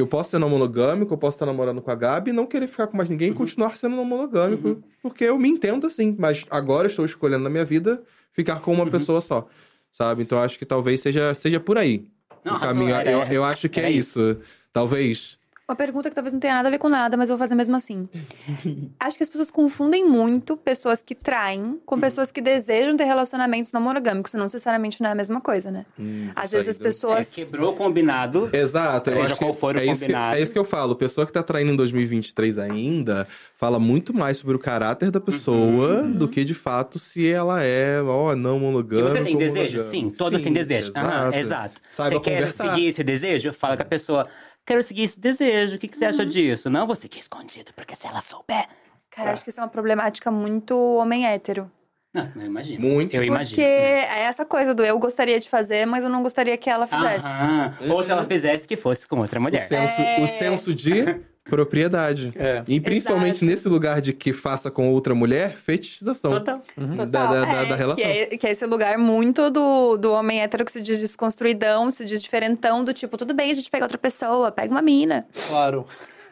eu 0.00 0.06
posso 0.06 0.30
ser 0.30 0.38
não 0.38 0.48
monogâmico, 0.48 1.12
eu 1.12 1.18
posso 1.18 1.36
estar 1.36 1.46
namorando 1.46 1.82
com 1.82 1.90
a 1.90 1.94
Gabi 1.94 2.30
e 2.30 2.32
não 2.32 2.46
querer 2.46 2.66
ficar 2.68 2.86
com 2.86 2.96
mais 2.96 3.10
ninguém 3.10 3.28
Uhum. 3.28 3.34
e 3.34 3.38
continuar 3.38 3.76
sendo 3.76 3.94
não 3.96 4.04
monogâmico. 4.04 4.82
Porque 5.02 5.24
eu 5.24 5.38
me 5.38 5.48
entendo 5.48 5.86
assim, 5.86 6.16
mas 6.18 6.44
agora 6.50 6.86
estou 6.86 7.04
escolhendo 7.04 7.44
na 7.44 7.50
minha 7.50 7.64
vida 7.64 8.02
ficar 8.32 8.60
com 8.60 8.70
Uhum. 8.72 8.78
uma 8.82 8.90
pessoa 8.90 9.20
só. 9.20 9.46
Sabe? 9.90 10.22
Então 10.22 10.40
acho 10.42 10.58
que 10.58 10.64
talvez 10.64 11.00
seja, 11.02 11.34
seja 11.34 11.60
por 11.60 11.76
aí. 11.76 12.06
Não, 12.44 12.56
o 12.56 12.60
caminho. 12.60 12.94
era- 12.94 13.10
eu, 13.10 13.20
eu 13.24 13.44
acho 13.44 13.68
que 13.68 13.78
é 13.78 13.82
era 13.84 13.92
isso. 13.92 14.38
Talvez. 14.72 15.38
Uma 15.68 15.76
pergunta 15.76 16.08
que 16.10 16.14
talvez 16.14 16.32
não 16.32 16.40
tenha 16.40 16.54
nada 16.54 16.68
a 16.68 16.70
ver 16.70 16.78
com 16.78 16.88
nada, 16.88 17.16
mas 17.16 17.30
eu 17.30 17.36
vou 17.36 17.42
fazer 17.42 17.54
mesmo 17.54 17.74
assim. 17.76 18.08
Acho 18.98 19.16
que 19.16 19.22
as 19.22 19.28
pessoas 19.28 19.50
confundem 19.50 20.04
muito 20.06 20.56
pessoas 20.56 21.00
que 21.00 21.14
traem 21.14 21.80
com 21.86 21.98
pessoas 22.00 22.32
que 22.32 22.40
desejam 22.40 22.96
ter 22.96 23.04
relacionamentos 23.04 23.70
não 23.72 23.80
monogâmicos. 23.80 24.34
Não 24.34 24.42
necessariamente 24.42 25.00
não 25.00 25.08
é 25.08 25.12
a 25.12 25.14
mesma 25.14 25.40
coisa, 25.40 25.70
né? 25.70 25.86
Às 26.34 26.50
vezes 26.50 26.68
as 26.68 26.74
saída. 26.76 26.88
pessoas. 26.88 27.38
É, 27.38 27.44
quebrou 27.44 27.72
o 27.72 27.76
combinado. 27.76 28.50
Exato, 28.52 29.10
eu 29.10 29.14
Seja 29.14 29.26
acho 29.26 29.34
que 29.38 29.44
qual 29.44 29.54
for 29.54 29.76
o 29.76 29.78
é 29.78 29.84
isso, 29.86 30.00
que, 30.00 30.06
combinado. 30.06 30.36
é 30.36 30.42
isso 30.42 30.52
que 30.52 30.58
eu 30.58 30.64
falo. 30.64 30.96
Pessoa 30.96 31.26
que 31.26 31.32
tá 31.32 31.42
traindo 31.44 31.70
em 31.72 31.76
2023 31.76 32.58
ainda 32.58 33.26
fala 33.56 33.78
muito 33.78 34.12
mais 34.12 34.38
sobre 34.38 34.56
o 34.56 34.58
caráter 34.58 35.10
da 35.12 35.20
pessoa 35.20 36.02
do 36.02 36.28
que 36.28 36.44
de 36.44 36.54
fato 36.54 36.98
se 36.98 37.26
ela 37.30 37.62
é, 37.62 38.02
ó, 38.02 38.34
não 38.34 38.58
Que 38.58 38.64
monogâmica. 38.64 39.08
você 39.08 39.22
tem 39.22 39.36
desejo? 39.36 39.54
monogâmica. 39.78 39.80
Sim, 39.90 40.08
todos 40.10 40.42
têm 40.42 40.52
desejo. 40.52 40.90
Aham, 40.96 41.32
exato. 41.34 41.80
Saiba 41.86 42.16
você 42.16 42.20
quer 42.20 42.38
conversar. 42.38 42.74
seguir 42.74 42.88
esse 42.88 43.04
desejo? 43.04 43.52
Fala 43.52 43.76
com 43.76 43.82
a 43.82 43.86
pessoa. 43.86 44.26
Quero 44.66 44.82
seguir 44.82 45.02
esse 45.04 45.18
desejo. 45.18 45.76
O 45.76 45.78
que, 45.78 45.88
que 45.88 45.96
você 45.96 46.04
acha 46.04 46.24
disso? 46.24 46.70
Não, 46.70 46.86
você 46.86 47.08
quer 47.08 47.18
escondido, 47.18 47.72
porque 47.74 47.96
se 47.96 48.06
ela 48.06 48.20
souber. 48.20 48.66
Cara, 49.10 49.32
acho 49.32 49.42
que 49.44 49.50
isso 49.50 49.60
é 49.60 49.62
uma 49.62 49.68
problemática 49.68 50.30
muito 50.30 50.76
homem 50.96 51.26
hétero. 51.26 51.70
Não, 52.14 52.30
eu 52.36 52.42
imagino. 52.42 52.80
Muito. 52.80 53.14
Eu 53.14 53.24
imagino. 53.24 53.56
Porque 53.56 53.62
é 53.62 54.20
essa 54.24 54.44
coisa 54.44 54.74
do 54.74 54.84
eu 54.84 54.98
gostaria 54.98 55.40
de 55.40 55.48
fazer, 55.48 55.86
mas 55.86 56.04
eu 56.04 56.10
não 56.10 56.22
gostaria 56.22 56.56
que 56.58 56.68
ela 56.68 56.86
fizesse. 56.86 57.26
Aham. 57.26 57.74
Ou 57.90 58.04
se 58.04 58.10
ela 58.10 58.24
fizesse 58.26 58.68
que 58.68 58.76
fosse 58.76 59.08
com 59.08 59.18
outra 59.20 59.38
O 59.40 59.42
mulher. 59.42 59.60
senso, 59.60 60.00
o 60.22 60.26
senso 60.28 60.74
de 60.74 61.20
propriedade. 61.44 62.32
É. 62.36 62.62
E 62.66 62.80
principalmente 62.80 63.36
Exato. 63.36 63.44
nesse 63.46 63.68
lugar 63.68 64.00
de 64.00 64.12
que 64.12 64.32
faça 64.32 64.70
com 64.70 64.90
outra 64.90 65.14
mulher, 65.14 65.56
fetichização. 65.56 66.30
Total. 66.30 66.60
Da, 66.76 67.04
da, 67.04 67.26
da- 67.44 67.52
É, 67.52 67.66
da 67.66 67.76
relação. 67.76 68.04
Que 68.04 68.10
é, 68.10 68.26
que 68.26 68.46
é 68.46 68.50
esse 68.50 68.64
lugar 68.66 68.96
muito 68.98 69.50
do, 69.50 69.96
do 69.96 70.12
homem 70.12 70.40
hétero 70.40 70.64
que 70.64 70.72
se 70.72 70.80
diz 70.80 71.00
desconstruidão, 71.00 71.90
se 71.90 72.04
diz 72.04 72.22
diferentão, 72.22 72.84
do 72.84 72.92
tipo, 72.94 73.16
tudo 73.16 73.34
bem, 73.34 73.50
a 73.50 73.54
gente 73.54 73.70
pega 73.70 73.84
outra 73.84 73.98
pessoa, 73.98 74.50
pega 74.50 74.70
uma 74.72 74.82
mina. 74.82 75.26
Claro. 75.48 75.86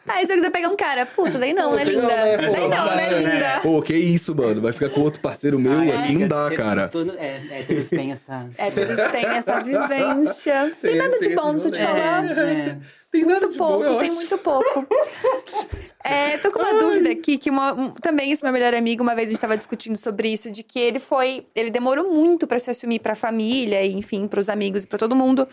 Aí 0.07 0.25
se 0.25 0.31
eu 0.31 0.35
quiser 0.35 0.49
pegar 0.51 0.67
um 0.69 0.75
cara, 0.75 1.05
puta, 1.05 1.37
daí 1.37 1.53
não, 1.53 1.75
né, 1.75 1.83
linda? 1.83 2.07
né, 2.07 2.37
pô, 2.37 2.51
Daí 2.53 2.67
não, 2.67 2.95
né, 2.95 3.09
linda? 3.19 3.59
Pô, 3.61 3.81
que 3.81 3.93
isso, 3.95 4.33
mano? 4.35 4.59
Vai 4.61 4.73
ficar 4.73 4.89
com 4.89 5.01
outro 5.01 5.21
parceiro 5.21 5.59
meu? 5.59 5.73
Ah, 5.79 5.85
é, 5.85 5.91
assim 5.95 6.17
não 6.17 6.27
dá, 6.27 6.49
cara. 6.55 6.87
tudo- 6.87 7.13
é, 7.17 7.39
héteros 7.51 7.89
têm 7.89 8.11
essa. 8.11 8.49
Héteros 8.57 8.97
têm 9.11 9.25
essa 9.25 9.59
vivência. 9.61 10.75
Tem, 10.81 10.91
Tem- 10.91 10.99
nada 10.99 11.19
de 11.19 11.35
bom, 11.35 11.51
deixa 11.53 11.67
eu 11.67 11.71
te 11.71 11.81
rolê. 11.83 12.01
falar. 12.01 12.25
É. 12.31 12.77
Tem 13.11 13.25
nada 13.25 13.39
Muito 13.41 13.51
de 13.51 13.57
bom, 13.57 13.67
pouco, 13.67 13.83
é 13.85 13.99
tem 14.05 14.11
muito 14.15 14.37
pouco. 14.37 14.87
É, 16.03 16.37
tô 16.39 16.51
com 16.51 16.57
uma 16.59 16.73
dúvida 16.73 17.11
aqui, 17.11 17.37
que 17.37 17.49
uma- 17.51 17.73
um- 17.73 17.91
também 17.91 18.31
esse 18.31 18.43
meu 18.43 18.51
melhor 18.51 18.73
amigo, 18.73 19.03
uma 19.03 19.13
vez 19.13 19.29
a 19.29 19.31
gente 19.33 19.39
tava 19.39 19.55
discutindo 19.55 19.95
sobre 19.95 20.29
isso, 20.29 20.49
de 20.49 20.63
que 20.63 20.79
ele 20.79 20.97
foi. 20.97 21.45
Ele 21.55 21.69
demorou 21.69 22.11
muito 22.11 22.47
pra 22.47 22.57
se 22.57 22.71
assumir 22.71 22.97
pra 22.99 23.13
família, 23.13 23.83
e 23.83 23.93
enfim, 23.93 24.27
pros 24.27 24.49
amigos 24.49 24.81
e 24.83 24.87
pra 24.87 24.97
todo 24.97 25.15
mundo. 25.15 25.47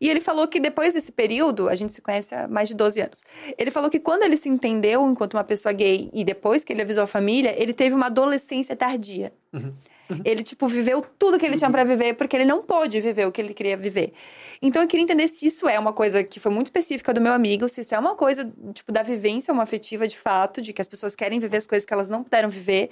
E 0.00 0.08
ele 0.08 0.20
falou 0.20 0.46
que 0.46 0.60
depois 0.60 0.94
desse 0.94 1.10
período, 1.10 1.68
a 1.68 1.74
gente 1.74 1.92
se 1.92 2.00
conhece 2.00 2.34
há 2.34 2.46
mais 2.46 2.68
de 2.68 2.74
12 2.74 3.00
anos. 3.00 3.24
Ele 3.56 3.70
falou 3.70 3.90
que 3.90 3.98
quando 3.98 4.22
ele 4.22 4.36
se 4.36 4.48
entendeu 4.48 5.08
enquanto 5.08 5.34
uma 5.34 5.44
pessoa 5.44 5.72
gay 5.72 6.10
e 6.12 6.24
depois 6.24 6.62
que 6.64 6.72
ele 6.72 6.82
avisou 6.82 7.04
a 7.04 7.06
família, 7.06 7.54
ele 7.60 7.72
teve 7.72 7.94
uma 7.94 8.06
adolescência 8.06 8.76
tardia. 8.76 9.32
Ele, 10.24 10.42
tipo, 10.42 10.66
viveu 10.66 11.04
tudo 11.18 11.38
que 11.38 11.44
ele 11.44 11.56
tinha 11.56 11.70
pra 11.70 11.84
viver, 11.84 12.14
porque 12.14 12.34
ele 12.34 12.44
não 12.44 12.62
pôde 12.62 13.00
viver 13.00 13.26
o 13.26 13.32
que 13.32 13.40
ele 13.42 13.52
queria 13.52 13.76
viver. 13.76 14.12
Então, 14.62 14.82
eu 14.82 14.88
queria 14.88 15.04
entender 15.04 15.28
se 15.28 15.46
isso 15.46 15.68
é 15.68 15.78
uma 15.78 15.92
coisa 15.92 16.24
que 16.24 16.40
foi 16.40 16.50
muito 16.50 16.68
específica 16.68 17.12
do 17.12 17.20
meu 17.20 17.32
amigo, 17.32 17.68
se 17.68 17.82
isso 17.82 17.94
é 17.94 17.98
uma 17.98 18.14
coisa, 18.14 18.50
tipo, 18.72 18.90
da 18.90 19.02
vivência, 19.02 19.52
uma 19.52 19.62
afetiva 19.62 20.08
de 20.08 20.18
fato, 20.18 20.62
de 20.62 20.72
que 20.72 20.80
as 20.80 20.88
pessoas 20.88 21.14
querem 21.14 21.38
viver 21.38 21.58
as 21.58 21.66
coisas 21.66 21.84
que 21.84 21.92
elas 21.92 22.08
não 22.08 22.22
puderam 22.22 22.48
viver. 22.48 22.90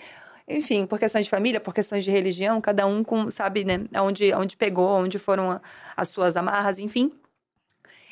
Enfim, 0.49 0.87
por 0.87 0.99
questões 0.99 1.25
de 1.25 1.31
família, 1.31 1.61
por 1.61 1.75
questões 1.75 2.05
de 2.05 2.11
religião, 2.11 2.61
cada 2.61 2.87
um 2.87 3.03
com, 3.03 3.31
sabe, 3.31 3.65
né, 3.65 3.81
onde, 3.97 4.33
onde 4.33 4.57
pegou, 4.57 4.89
onde 4.89 5.19
foram 5.19 5.51
a- 5.51 5.61
as 5.97 6.09
suas 6.09 6.37
amarras, 6.37 6.79
enfim. 6.79 7.13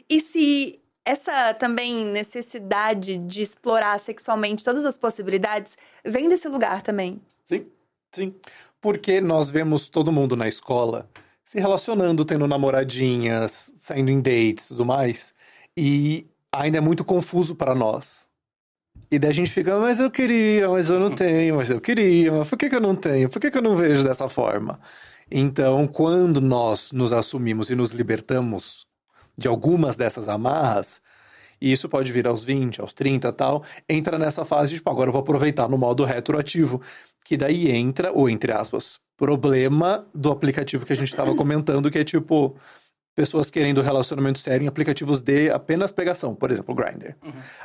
E 0.09 0.20
se 0.20 0.81
essa 1.05 1.55
também 1.55 2.07
necessidade 2.07 3.18
de 3.18 3.42
explorar 3.42 3.99
sexualmente 4.01 4.64
todas 4.64 4.85
as 4.87 4.97
possibilidades 4.97 5.77
vem 6.05 6.29
desse 6.29 6.49
lugar 6.49 6.83
também. 6.83 7.20
Sim, 7.44 7.66
sim. 8.12 8.35
Porque 8.81 9.20
nós 9.20 9.49
vemos 9.51 9.88
todo 9.88 10.11
mundo 10.12 10.35
na 10.35 10.49
escola 10.49 11.09
se 11.44 11.61
relacionando, 11.61 12.25
tendo 12.25 12.49
namoradinhas, 12.49 13.70
saindo 13.77 14.11
em 14.11 14.20
dates 14.20 14.64
e 14.64 14.68
tudo 14.68 14.85
mais. 14.85 15.35
E 15.77 16.27
ainda 16.51 16.79
é 16.79 16.81
muito 16.81 17.05
confuso 17.05 17.55
para 17.55 17.75
nós. 17.75 18.29
E 19.14 19.18
daí 19.18 19.31
a 19.31 19.35
gente 19.35 19.53
fica, 19.53 19.79
mas 19.79 20.00
eu 20.00 20.11
queria, 20.11 20.68
mas 20.68 20.90
eu 20.90 20.98
não 20.98 21.14
tenho, 21.14 21.55
mas 21.55 21.70
eu 21.70 21.81
queria, 21.81 22.33
mas 22.33 22.48
por 22.48 22.59
que, 22.59 22.68
que 22.68 22.74
eu 22.74 22.81
não 22.81 22.96
tenho? 22.96 23.29
Por 23.29 23.40
que, 23.40 23.48
que 23.48 23.57
eu 23.57 23.62
não 23.62 23.77
vejo 23.77 24.03
dessa 24.03 24.29
forma? 24.29 24.81
Então, 25.31 25.87
quando 25.87 26.40
nós 26.40 26.90
nos 26.90 27.12
assumimos 27.12 27.70
e 27.70 27.77
nos 27.77 27.92
libertamos 27.92 28.88
de 29.38 29.46
algumas 29.46 29.94
dessas 29.94 30.29
amarras, 30.29 31.00
e 31.61 31.70
isso 31.70 31.88
pode 31.88 32.11
vir 32.11 32.27
aos 32.27 32.42
20, 32.42 32.81
aos 32.81 32.92
30 32.92 33.29
e 33.29 33.33
tal, 33.33 33.62
entra 33.88 34.18
nessa 34.18 34.44
fase 34.44 34.72
de, 34.72 34.79
tipo, 34.79 34.90
agora 34.90 35.11
eu 35.11 35.12
vou 35.12 35.22
aproveitar 35.22 35.68
no 35.68 35.79
modo 35.79 36.05
retroativo, 36.05 36.83
que 37.24 37.37
daí 37.37 37.70
entra, 37.70 38.11
ou 38.11 38.29
entre 38.29 38.50
aspas, 38.50 38.98
problema 39.16 40.05
do 40.12 40.33
aplicativo 40.33 40.85
que 40.85 40.92
a 40.92 40.96
gente 40.96 41.11
estava 41.11 41.37
comentando, 41.37 41.88
que 41.88 42.00
é 42.00 42.05
tipo, 42.05 42.57
pessoas 43.14 43.50
querendo 43.50 43.81
relacionamento 43.81 44.38
sério 44.40 44.64
em 44.64 44.68
aplicativos 44.68 45.20
de 45.20 45.48
apenas 45.50 45.92
pegação, 45.92 46.35
por 46.35 46.50
exemplo, 46.50 46.72
o 46.72 46.77
Grindr. 46.77 47.14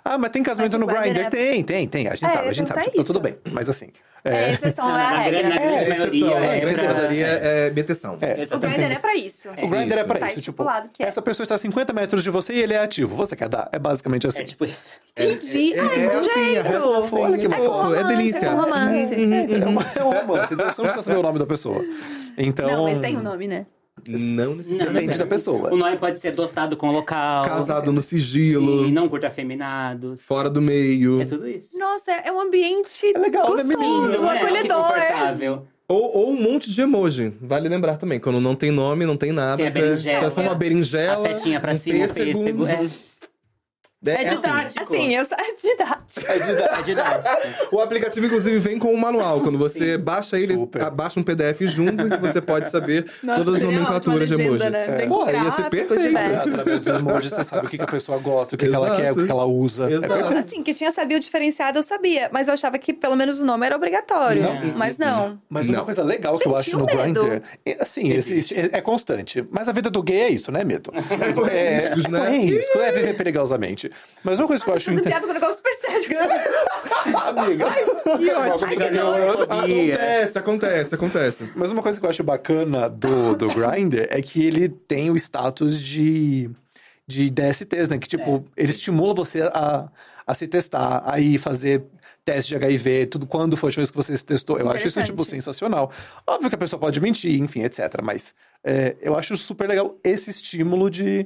Ah, 0.06 0.18
mas 0.18 0.30
tem 0.32 0.44
casamento 0.44 0.74
Mas 0.74 0.82
o 0.82 0.86
no 0.86 0.88
Grindr 1.02 1.22
é- 1.22 1.30
Tem, 1.30 1.64
tem, 1.64 1.88
tem, 1.88 2.08
a 2.08 2.12
gente 2.16 2.26
É, 2.26 2.30
sabe, 2.30 2.48
a 2.50 2.52
gente 2.54 2.66
então 2.66 2.76
sabe, 2.76 2.86
tá 2.86 2.92
tipo, 2.92 3.04
tudo 3.04 3.20
bem, 3.20 3.36
mas 3.52 3.68
assim... 3.68 3.88
É, 4.24 4.52
exceção 4.52 4.88
é 5.00 5.02
a 5.02 5.10
regra. 5.22 5.44
na 5.50 5.56
grande 5.56 5.64
É, 5.64 5.90
maioria 5.90 6.36
é 6.36 6.60
grande 6.60 6.84
maioria 6.84 7.26
é 7.28 7.70
meteção. 7.72 8.18
É, 8.22 8.34
O 8.56 8.60
Grindr 8.60 8.92
é 8.92 9.00
pra 9.00 9.16
isso. 9.16 9.50
o 9.50 9.68
Grindr 9.68 9.94
é 9.98 10.04
pra 10.04 10.20
Tá 10.20 10.28
isso, 10.28 10.42
tipo, 10.42 10.70
é. 10.70 10.84
essa 11.00 11.22
pessoa 11.22 11.44
está 11.46 11.56
a 11.56 11.58
50 11.58 11.94
metros 11.94 12.22
de 12.22 12.30
você 12.30 12.54
e 12.54 12.60
ele 12.62 12.74
é 12.74 12.80
ativo, 12.84 13.16
você 13.16 13.36
quer 13.36 13.48
dar? 13.50 13.70
É 13.72 13.80
basicamente 13.80 14.28
assim. 14.28 14.42
É 14.42 14.44
tipo 14.44 14.66
isso. 14.66 15.00
Entendi. 15.18 15.74
É, 15.74 15.80
Ai, 15.80 16.04
é 16.06 16.08
um 16.16 16.20
assim, 16.20 16.34
jeito. 16.54 16.68
é 16.68 16.80
fofo, 16.80 17.16
olha 17.18 17.38
que 17.38 17.46
é 17.46 17.50
fofo, 17.50 17.96
é 17.96 18.04
delícia. 18.04 18.38
É 18.46 18.50
com 18.50 18.56
romance. 18.58 19.14
É, 19.14 19.18
um- 19.18 20.02
é 20.02 20.06
um 20.06 20.20
romance, 20.28 20.54
então 20.54 20.66
você 20.68 20.82
não 20.82 20.90
precisa 20.90 21.02
saber 21.02 21.18
o 21.18 21.24
nome 21.24 21.40
da 21.40 21.46
pessoa. 21.46 21.84
Então... 22.38 22.68
Não, 22.70 22.84
mas 22.84 23.00
tem 23.00 23.18
um 23.18 23.22
nome, 23.24 23.48
né? 23.48 23.66
Não 24.08 24.56
necessariamente. 24.56 25.06
Depende 25.08 25.18
da 25.18 25.26
pessoa. 25.26 25.74
O 25.74 25.78
nome 25.78 25.98
pode 25.98 26.20
ser 26.20 26.32
dotado 26.32 26.78
com 26.78 26.92
local. 26.92 27.46
Casado 27.46 27.92
no 27.92 28.02
sigilo, 28.02 28.86
Sim, 28.86 28.92
não 28.92 29.08
curta 29.10 29.28
afeminados. 29.28 30.22
fora 30.22 30.50
do 30.50 30.62
meio. 30.62 31.22
É 31.22 31.26
tudo 31.26 31.48
isso. 31.48 31.78
Nossa, 31.78 32.12
é 32.12 32.32
um 32.32 32.40
ambiente 32.40 33.06
É 33.14 33.18
legal, 33.18 33.56
né, 33.56 33.64
gostoso, 33.64 33.80
menino? 33.80 34.08
Não 34.22 34.32
é 34.32 34.42
acolhedor. 34.42 34.78
confortável. 34.84 35.68
Ou, 35.88 36.18
ou 36.18 36.30
um 36.32 36.40
monte 36.40 36.70
de 36.72 36.82
emoji. 36.82 37.34
Vale 37.42 37.68
lembrar 37.68 37.98
também, 37.98 38.20
quando 38.20 38.40
não 38.40 38.54
tem 38.56 38.70
nome, 38.70 39.08
não 39.08 39.18
tem 39.18 39.32
nada. 39.32 39.58
Tem 39.58 39.68
a 39.68 39.72
berinjela. 39.72 40.20
você 40.20 40.26
é 40.26 40.30
só 40.30 40.42
uma 40.42 40.54
berinjela. 40.54 41.28
A 41.28 41.36
setinha 41.36 41.60
pra 41.60 41.72
um 41.72 41.76
cima, 41.76 42.06
o 42.06 42.14
pêssego. 42.14 42.40
pêssego. 42.40 42.68
É, 42.68 42.88
É, 44.06 44.12
é 44.12 44.14
é 44.14 44.28
assim. 44.28 44.36
didático. 44.38 44.84
Assim, 44.84 45.14
eu 45.16 45.26
sou 45.26 45.38
didática. 45.62 46.00
É 46.34 46.40
de 46.40 46.56
dar- 46.56 46.80
É 46.80 46.82
didático. 46.84 47.76
O 47.76 47.82
aplicativo, 47.82 48.26
inclusive, 48.26 48.58
vem 48.60 48.80
com 48.80 48.94
um 48.94 48.98
manual. 48.98 49.42
Quando 49.42 49.58
você 49.58 49.98
baixa 49.98 50.40
ele, 50.40 50.56
Super. 50.56 50.84
abaixa 50.84 51.20
um 51.20 51.24
PDF 51.24 51.62
junto 51.66 52.10
que 52.10 52.18
você 52.18 52.40
pode 52.42 52.70
saber 52.70 53.06
Nossa, 53.22 53.40
todas 53.40 53.56
as 53.56 53.60
seria 53.62 53.76
nomenclaturas 53.76 54.30
de 54.30 54.36
emoji. 54.36 54.70
né? 54.70 54.88
Bem 54.98 55.08
Pô, 55.10 55.30
ia 55.30 55.52
ser 55.52 55.70
perfeito. 55.70 56.18
Através 56.18 56.80
dos 56.82 56.88
emojis 56.88 57.34
você 57.34 57.44
sabe 57.44 57.68
o 57.68 57.70
que, 57.70 57.78
que 57.78 57.84
a 57.84 57.88
pessoa 57.88 58.18
gosta, 58.20 58.56
o 58.56 58.58
que, 58.58 58.68
que 58.70 58.74
ela 58.76 58.88
Exato. 58.88 59.02
quer, 59.02 59.12
o 59.12 59.16
que, 59.16 59.26
que 59.26 59.32
ela 59.32 59.46
usa. 59.46 59.90
Exato. 59.92 60.14
É 60.14 60.18
perfeito. 60.18 60.40
Assim, 60.40 60.64
que 60.64 60.74
tinha 60.74 60.92
sabia 60.92 61.18
o 61.18 61.20
diferenciado, 61.20 61.78
eu 61.80 61.84
sabia. 61.84 62.30
Mas 62.32 62.48
eu 62.48 62.54
achava 62.54 62.78
que 62.78 62.94
pelo 62.94 63.16
menos 63.16 63.40
o 63.40 63.46
nome 63.46 63.66
era 63.66 63.76
obrigatório. 63.76 64.44
mas 64.78 64.98
não. 64.98 65.40
Mas 65.50 65.68
uma 65.68 65.80
Não. 65.80 65.86
coisa 65.86 66.04
legal 66.04 66.38
que 66.38 66.48
eu 66.48 66.52
Gente, 66.58 66.60
acho 66.62 66.70
e 66.72 66.80
no? 66.80 66.86
Grindr, 66.86 67.42
é, 67.66 67.78
assim, 67.82 68.12
existe, 68.12 68.56
é, 68.56 68.70
é 68.78 68.82
constante. 68.82 69.46
Mas 69.52 69.68
a 69.68 69.72
vida 69.74 69.90
do 69.90 70.02
gay 70.02 70.22
é 70.22 70.30
isso, 70.30 70.52
né, 70.52 70.64
Medo? 70.64 70.92
É 71.20 71.34
correr 71.34 71.80
riscos, 71.80 72.08
né? 72.08 72.20
É 72.20 72.26
correr 72.26 72.38
risco, 72.38 72.80
é 72.80 72.92
viver 72.92 73.14
perigosamente. 73.18 73.89
Mas 74.24 74.40
uma 74.40 74.48
coisa 74.48 74.64
que 74.64 74.70
eu 74.70 74.74
acho 74.76 74.92
inter- 74.92 75.04
piada 75.04 75.26
com 75.26 75.32
um 75.32 75.34
negócio 75.34 75.56
super 75.58 75.74
sério. 75.74 76.10
Amiga. 77.26 77.66
Acontece, 79.60 80.38
acontece, 80.38 80.96
acontece. 80.96 81.52
Mas 81.56 81.72
uma 81.72 81.82
coisa 81.82 82.00
que 82.00 82.06
eu 82.06 82.10
acho 82.10 82.24
bacana 82.24 82.90
do, 82.90 83.36
do 83.36 83.48
Grindr 83.54 84.08
é 84.10 84.22
que 84.22 84.46
ele 84.46 84.70
tem 84.70 85.10
o 85.10 85.16
status 85.16 85.82
de, 85.82 86.50
de 87.08 87.30
DSTs, 87.30 87.88
né? 87.90 87.98
Que, 87.98 88.08
tipo, 88.08 88.46
ele 88.56 88.72
estimula 88.72 89.14
você 89.14 89.42
a, 89.42 89.88
a 90.26 90.34
se 90.34 90.48
testar, 90.48 91.04
a 91.06 91.20
ir 91.20 91.38
fazer 91.38 91.84
teste 92.26 92.50
de 92.50 92.56
HIV, 92.56 93.08
tudo 93.08 93.26
quando 93.26 93.58
foi 93.58 93.68
a 93.68 93.70
última 93.70 93.82
vez 93.82 93.92
que 93.92 93.98
você 93.98 94.16
se 94.16 94.26
testou. 94.26 94.60
Eu 94.60 94.70
acho 94.70 94.86
isso, 94.88 95.02
tipo, 95.04 95.24
sensacional. 95.26 95.92
Óbvio 96.28 96.50
que 96.50 96.56
a 96.56 96.60
pessoa 96.60 96.80
pode 96.80 97.00
mentir, 97.02 97.40
enfim, 97.40 97.64
etc. 97.64 98.02
Mas 98.04 98.34
é, 98.64 98.96
eu 99.02 99.16
acho 99.18 99.36
super 99.38 99.68
legal 99.68 99.98
esse 100.04 100.30
estímulo 100.30 100.90
de... 100.90 101.26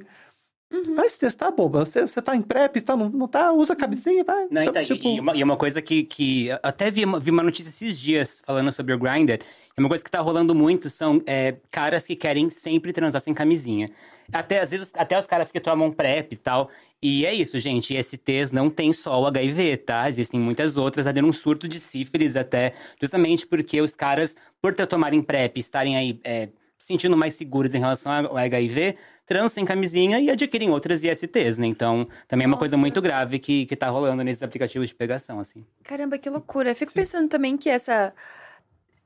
Vai 0.96 1.08
se 1.08 1.20
testar, 1.20 1.52
boba. 1.52 1.86
Você, 1.86 2.02
você 2.02 2.22
tá 2.22 2.36
em 2.36 2.42
PrEP, 2.42 2.82
tá, 2.82 2.98
não, 2.98 3.08
não 3.10 3.28
tá? 3.28 3.52
Usa 3.52 3.74
a 3.74 3.76
camisinha, 3.76 4.24
vai. 4.24 4.48
Não, 4.50 4.62
então, 4.62 4.84
tipo... 4.84 5.08
e, 5.08 5.20
uma, 5.20 5.36
e 5.36 5.44
uma 5.44 5.56
coisa 5.56 5.82
que, 5.82 6.04
que 6.04 6.48
eu 6.48 6.60
até 6.64 6.90
vi 6.90 7.06
uma, 7.06 7.20
vi 7.20 7.30
uma 7.30 7.44
notícia 7.44 7.70
esses 7.70 8.00
dias 8.00 8.42
falando 8.44 8.72
sobre 8.72 8.94
o 8.94 8.98
Grindr. 8.98 9.40
E 9.78 9.80
uma 9.80 9.88
coisa 9.88 10.04
que 10.04 10.10
tá 10.10 10.20
rolando 10.20 10.56
muito 10.56 10.90
são 10.90 11.22
é, 11.28 11.58
caras 11.70 12.08
que 12.08 12.16
querem 12.16 12.50
sempre 12.50 12.92
transar 12.92 13.22
sem 13.22 13.34
camisinha. 13.34 13.92
Até, 14.32 14.62
às 14.62 14.72
vezes, 14.72 14.92
até 14.96 15.18
os 15.20 15.28
caras 15.28 15.52
que 15.52 15.60
tomam 15.60 15.92
PrEP 15.92 16.34
e 16.34 16.38
tal. 16.38 16.70
E 17.02 17.26
é 17.26 17.34
isso, 17.34 17.60
gente. 17.60 17.96
ISTs 17.96 18.52
não 18.52 18.70
tem 18.70 18.92
só 18.94 19.22
o 19.22 19.28
HIV, 19.28 19.78
tá? 19.78 20.10
Existem 20.10 20.40
muitas 20.40 20.76
outras. 20.76 21.06
Há 21.06 21.12
um 21.24 21.34
surto 21.34 21.68
de 21.68 21.80
sífilis 21.80 22.36
até. 22.36 22.74
Justamente 23.00 23.46
porque 23.46 23.80
os 23.80 23.96
caras, 23.96 24.36
por 24.62 24.74
ter 24.74 24.88
tomarem 24.88 25.22
PrEP, 25.22 25.58
estarem 25.58 25.98
aí 25.98 26.20
é, 26.24 26.50
sentindo 26.84 27.16
mais 27.16 27.34
seguros 27.34 27.74
em 27.74 27.80
relação 27.80 28.12
ao 28.12 28.36
HIV, 28.36 28.98
transam 29.26 29.48
sem 29.48 29.64
camisinha 29.64 30.20
e 30.20 30.30
adquirem 30.30 30.70
outras 30.70 31.02
ISTs, 31.02 31.58
né? 31.58 31.66
Então, 31.66 32.06
também 32.28 32.44
é 32.44 32.48
uma 32.48 32.58
coisa 32.58 32.76
muito 32.76 33.02
grave 33.02 33.40
que, 33.40 33.66
que 33.66 33.76
tá 33.76 33.88
rolando 33.88 34.22
nesses 34.22 34.44
aplicativos 34.44 34.90
de 34.90 34.94
pegação, 34.96 35.40
assim. 35.40 35.66
Caramba, 35.82 36.18
que 36.18 36.30
loucura. 36.30 36.72
Eu 36.72 36.76
fico 36.76 36.92
pensando 36.92 37.30
também 37.30 37.56
que 37.56 37.70
essa 37.70 38.14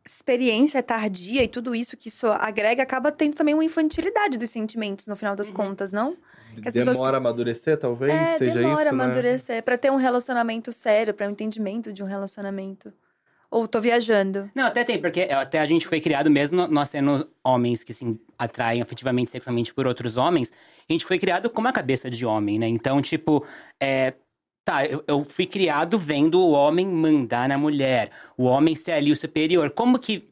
experiência 0.03 0.81
tardia 0.81 1.43
e 1.43 1.47
tudo 1.47 1.75
isso 1.75 1.95
que 1.95 2.07
isso 2.07 2.25
agrega 2.27 2.81
acaba 2.81 3.11
tendo 3.11 3.35
também 3.35 3.53
uma 3.53 3.63
infantilidade 3.63 4.39
dos 4.39 4.49
sentimentos 4.49 5.05
no 5.05 5.15
final 5.15 5.35
das 5.35 5.51
contas, 5.51 5.91
não? 5.91 6.17
Que 6.59 6.69
as 6.69 6.73
pessoas- 6.73 6.97
Demora 6.97 7.17
a 7.17 7.19
amadurecer, 7.19 7.77
talvez? 7.77 8.11
é, 8.11 8.37
seja 8.39 8.55
demora 8.55 8.81
isso, 8.85 8.89
a 8.89 8.91
né? 8.97 9.03
amadurecer 9.03 9.61
pra 9.61 9.77
ter 9.77 9.91
um 9.91 9.97
relacionamento 9.97 10.73
sério, 10.73 11.13
pra 11.13 11.27
um 11.27 11.31
entendimento 11.31 11.93
de 11.93 12.01
um 12.01 12.07
relacionamento. 12.07 12.91
Ou 13.49 13.67
tô 13.67 13.79
viajando. 13.79 14.51
Não, 14.53 14.65
até 14.65 14.83
tem, 14.83 14.99
porque 14.99 15.21
até 15.21 15.59
a 15.59 15.65
gente 15.65 15.87
foi 15.87 16.01
criado 16.01 16.29
mesmo, 16.29 16.67
nós 16.67 16.89
sendo 16.89 17.29
homens 17.43 17.83
que 17.83 17.93
se 17.93 18.19
atraem 18.37 18.81
afetivamente, 18.81 19.31
sexualmente 19.31 19.73
por 19.73 19.87
outros 19.87 20.17
homens, 20.17 20.51
a 20.87 20.91
gente 20.91 21.05
foi 21.05 21.17
criado 21.17 21.49
com 21.49 21.61
uma 21.61 21.71
cabeça 21.71 22.09
de 22.09 22.25
homem, 22.25 22.59
né? 22.59 22.67
Então, 22.67 23.01
tipo, 23.01 23.45
é. 23.81 24.13
Tá, 24.65 24.85
eu, 24.85 25.01
eu 25.07 25.23
fui 25.23 25.45
criado 25.45 25.97
vendo 25.97 26.41
o 26.41 26.51
homem 26.51 26.85
mandar 26.85 27.47
na 27.47 27.57
mulher, 27.57 28.11
o 28.37 28.43
homem 28.43 28.75
ser 28.75 28.91
ali 28.91 29.13
o 29.13 29.15
superior. 29.15 29.69
Como 29.69 29.97
que 29.97 30.27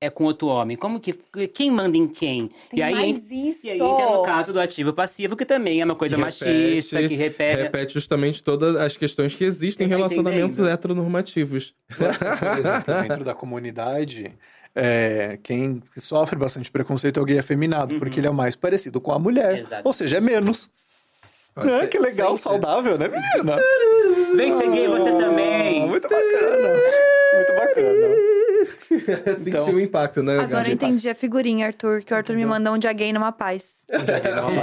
é 0.00 0.08
com 0.08 0.24
outro 0.24 0.48
homem? 0.48 0.76
Como 0.76 0.98
que. 0.98 1.12
Quem 1.52 1.70
manda 1.70 1.96
em 1.96 2.08
quem? 2.08 2.48
Tem 2.70 2.78
e 2.78 2.82
aí, 2.82 2.94
mais 2.94 3.30
isso. 3.30 3.66
E 3.66 3.70
aí 3.70 3.78
entra 3.80 4.06
no 4.10 4.22
caso 4.22 4.52
do 4.52 4.58
ativo 4.60 4.92
passivo, 4.92 5.36
que 5.36 5.44
também 5.44 5.80
é 5.80 5.84
uma 5.84 5.94
coisa 5.94 6.16
Que 6.16 6.20
machista, 6.22 6.96
repete- 6.96 7.08
que 7.08 7.14
repete. 7.14 7.62
Repete 7.62 7.94
justamente 7.94 8.42
todas 8.42 8.76
as 8.76 8.96
questões 8.96 9.34
que 9.34 9.44
existem 9.44 9.86
em 9.86 9.90
relacionamentos 9.90 10.58
entendendo? 10.58 10.72
heteronormativos. 10.72 11.74
Por 11.96 12.58
exemplo, 12.58 13.02
dentro 13.08 13.24
da 13.24 13.34
comunidade, 13.34 14.32
é, 14.74 15.38
quem 15.42 15.82
sofre 15.98 16.36
bastante 16.38 16.70
preconceito 16.70 17.20
é 17.20 17.22
o 17.22 17.26
gay 17.26 17.38
afeminado, 17.38 17.98
porque 17.98 18.20
ele 18.20 18.26
é 18.26 18.30
mais 18.30 18.56
parecido 18.56 19.00
com 19.00 19.12
a 19.12 19.18
mulher. 19.18 19.58
Exato. 19.58 19.82
Ou 19.86 19.92
seja, 19.92 20.16
é 20.16 20.20
menos. 20.20 20.70
Né? 21.56 21.86
Que 21.88 21.98
legal, 21.98 22.36
sempre. 22.38 22.42
saudável, 22.52 22.96
né, 22.96 23.06
menina? 23.08 23.56
Vem 24.34 24.56
ser 24.56 24.70
gay 24.70 24.86
você 24.88 25.10
também! 25.18 25.86
Muito 25.86 26.08
bacana. 26.08 26.68
Muito 27.34 27.52
bacana. 27.54 28.39
Sentiu 29.42 29.74
o 29.74 29.80
impacto, 29.80 30.22
né? 30.22 30.38
Agora 30.40 30.68
eu 30.68 30.74
entendi 30.74 31.08
a 31.08 31.14
figurinha, 31.14 31.66
Arthur, 31.66 32.02
que 32.02 32.12
o 32.12 32.16
Arthur 32.16 32.34
me 32.34 32.44
manda 32.44 32.72
um 32.72 32.78
dia 32.78 32.92
gay 32.92 33.12
numa 33.12 33.30
paz. 33.30 33.86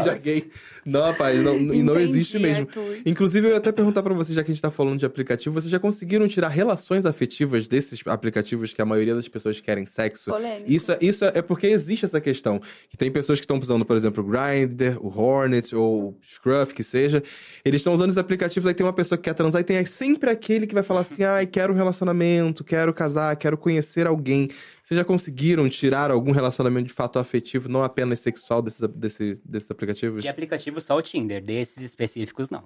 Já 0.03 0.17
gay. 0.17 0.51
Não, 0.89 1.01
rapaz, 1.01 1.43
não, 1.43 1.57
e 1.73 1.83
não 1.83 1.99
existe 1.99 2.39
mesmo. 2.39 2.61
Arthur. 2.67 2.97
Inclusive, 3.05 3.47
eu 3.47 3.51
ia 3.51 3.57
até 3.57 3.71
perguntar 3.73 4.01
pra 4.01 4.13
vocês, 4.13 4.33
já 4.35 4.41
que 4.43 4.49
a 4.49 4.53
gente 4.53 4.61
tá 4.61 4.71
falando 4.71 4.97
de 4.97 5.05
aplicativo, 5.05 5.53
vocês 5.53 5.69
já 5.69 5.79
conseguiram 5.79 6.27
tirar 6.27 6.47
relações 6.47 7.05
afetivas 7.05 7.67
desses 7.67 7.99
aplicativos 8.05 8.73
que 8.73 8.81
a 8.81 8.85
maioria 8.85 9.13
das 9.13 9.27
pessoas 9.27 9.59
querem 9.59 9.85
sexo? 9.85 10.31
Polêmico. 10.31 10.71
Isso, 10.71 10.91
é- 10.93 10.97
isso 11.01 11.25
é 11.25 11.41
porque 11.41 11.67
existe 11.67 12.05
essa 12.05 12.21
questão. 12.21 12.61
Que 12.89 12.95
tem 12.95 13.11
pessoas 13.11 13.39
que 13.39 13.43
estão 13.43 13.59
usando, 13.59 13.83
por 13.83 13.97
exemplo, 13.97 14.23
o 14.23 14.27
Grindr, 14.27 14.97
o 15.01 15.07
Hornet 15.09 15.75
ou 15.75 16.09
o 16.11 16.17
Scruff, 16.21 16.73
que 16.73 16.83
seja. 16.83 17.21
Eles 17.65 17.81
estão 17.81 17.93
usando 17.93 18.09
esses 18.09 18.17
aplicativos, 18.17 18.65
aí 18.67 18.73
tem 18.73 18.85
uma 18.85 18.93
pessoa 18.93 19.17
que 19.17 19.23
quer 19.25 19.33
transar 19.33 19.59
e 19.59 19.65
tem 19.65 19.83
sempre 19.85 20.29
aquele 20.29 20.65
que 20.65 20.73
vai 20.73 20.83
falar 20.83 21.01
assim: 21.01 21.23
ai, 21.23 21.45
quero 21.45 21.73
um 21.73 21.75
relacionamento, 21.75 22.63
quero 22.63 22.93
casar, 22.93 23.35
quero 23.35 23.57
conhecer 23.57 24.07
alguém. 24.07 24.47
Vocês 24.81 24.97
já 24.97 25.03
conseguiram 25.03 25.67
tirar 25.67 26.11
algum 26.11 26.31
relacionamento 26.31 26.87
de 26.87 26.93
fato 26.93 27.19
afetivo, 27.19 27.67
não 27.67 27.83
apenas 27.83 28.21
sexual, 28.21 28.61
desses, 28.61 28.79
desse- 28.95 29.37
desses 29.43 29.69
aplicativos? 29.69 30.23
De 30.23 30.29
aplicativo 30.29 30.76
só 30.81 30.95
o 30.95 31.01
Tinder, 31.01 31.43
desses 31.43 31.83
específicos 31.83 32.49
não. 32.49 32.63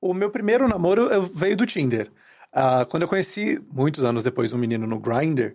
O 0.00 0.12
meu 0.14 0.30
primeiro 0.30 0.68
namoro 0.68 1.06
eu- 1.08 1.22
veio 1.22 1.56
do 1.56 1.66
Tinder. 1.66 2.10
Ah, 2.52 2.86
quando 2.88 3.02
eu 3.02 3.08
conheci, 3.08 3.60
muitos 3.72 4.04
anos 4.04 4.22
depois, 4.24 4.52
um 4.52 4.58
menino 4.58 4.86
no 4.86 4.98
Grindr, 4.98 5.54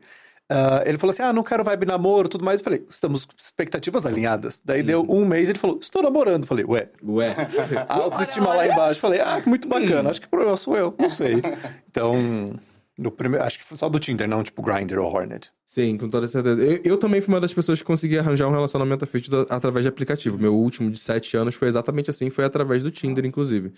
ah, 0.50 0.84
ele 0.86 0.98
falou 0.98 1.12
assim: 1.12 1.24
Ah, 1.24 1.32
não 1.32 1.44
quero 1.44 1.64
vibe 1.64 1.86
namoro 1.86 2.28
tudo 2.28 2.44
mais. 2.44 2.60
Eu 2.60 2.64
falei: 2.66 2.86
Estamos 2.90 3.26
com 3.26 3.34
expectativas 3.38 4.06
alinhadas. 4.06 4.62
Daí 4.64 4.84
deu 4.84 5.06
um 5.10 5.26
mês 5.26 5.50
ele 5.50 5.58
falou: 5.60 5.80
Estou 5.82 6.04
namorando. 6.04 6.44
Eu 6.44 6.48
falei: 6.48 6.66
Ué, 6.66 6.90
Ué. 7.04 7.34
a 7.88 7.94
autoestima 7.96 8.54
lá 8.54 8.68
embaixo. 8.68 8.98
Eu 8.98 9.02
falei: 9.02 9.22
Ah, 9.22 9.42
muito 9.46 9.68
bacana. 9.68 10.10
Acho 10.10 10.20
que 10.22 10.28
o 10.28 10.30
problema 10.30 10.58
sou 10.58 10.76
eu. 10.76 10.94
Não 11.00 11.10
sei. 11.10 11.36
Então, 11.90 12.54
No 12.98 13.10
primeiro, 13.10 13.46
acho 13.46 13.58
que 13.58 13.64
foi 13.64 13.78
só 13.78 13.88
do 13.88 14.00
Tinder, 14.00 14.28
não 14.28 14.44
tipo 14.44 14.62
Grindr 14.62 15.00
ou 15.00 15.12
Hornet. 15.12 15.50
Sim, 15.66 15.98
com 15.98 16.10
toda 16.10 16.28
certeza. 16.28 16.62
Eu, 16.62 16.82
eu 16.84 16.98
também 16.98 17.22
fui 17.22 17.34
uma 17.34 17.40
das 17.40 17.54
pessoas 17.54 17.80
que 17.80 17.86
consegui 17.86 18.18
arranjar 18.18 18.48
um 18.48 18.52
relacionamento 18.52 19.06
afetivo 19.06 19.46
através 19.50 19.84
de 19.84 19.90
aplicativo. 19.90 20.38
Meu 20.38 20.54
último 20.54 20.92
de 20.92 21.00
sete 21.00 21.36
anos 21.38 21.56
foi 21.56 21.68
exatamente 21.68 22.10
assim, 22.10 22.30
foi 22.30 22.44
através 22.44 22.84
do 22.84 22.92
Tinder, 22.92 23.26
inclusive. 23.26 23.74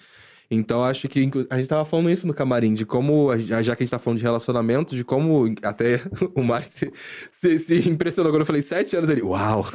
Então, 0.52 0.84
acho 0.84 1.08
que 1.08 1.30
a 1.50 1.56
gente 1.56 1.68
tava 1.68 1.86
falando 1.86 2.12
isso 2.12 2.28
no 2.28 2.34
camarim, 2.34 2.74
de 2.74 2.86
como, 2.86 3.36
já 3.38 3.76
que 3.76 3.84
a 3.84 3.86
gente 3.86 3.90
tá 3.90 3.98
falando 3.98 4.18
de 4.20 4.24
relacionamento, 4.24 4.96
de 4.96 5.04
como 5.04 5.54
até 5.64 6.02
o 6.36 6.44
Márcio 6.44 6.92
se, 7.32 7.58
se, 7.60 7.90
impressionou 7.90 8.32
quando 8.32 8.42
eu 8.42 8.46
falei 8.46 8.62
sete 8.62 8.96
anos, 8.96 9.10
ele, 9.10 9.22
uau! 9.22 9.66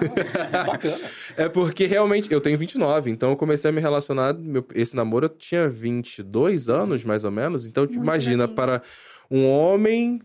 é 1.36 1.48
porque 1.48 1.86
realmente, 1.86 2.30
eu 2.30 2.40
tenho 2.40 2.58
29, 2.58 3.10
então 3.10 3.30
eu 3.30 3.36
comecei 3.36 3.70
a 3.70 3.72
me 3.72 3.80
relacionar, 3.80 4.34
meu- 4.34 4.66
esse 4.74 4.94
namoro 4.94 5.26
eu 5.26 5.30
tinha 5.30 5.68
22 5.68 6.68
anos, 6.68 7.02
mais 7.04 7.24
ou 7.24 7.30
menos, 7.30 7.66
então 7.66 7.86
tipo, 7.86 8.02
imagina, 8.02 8.46
para 8.46 8.82
um 9.30 9.46
homem 9.46 10.20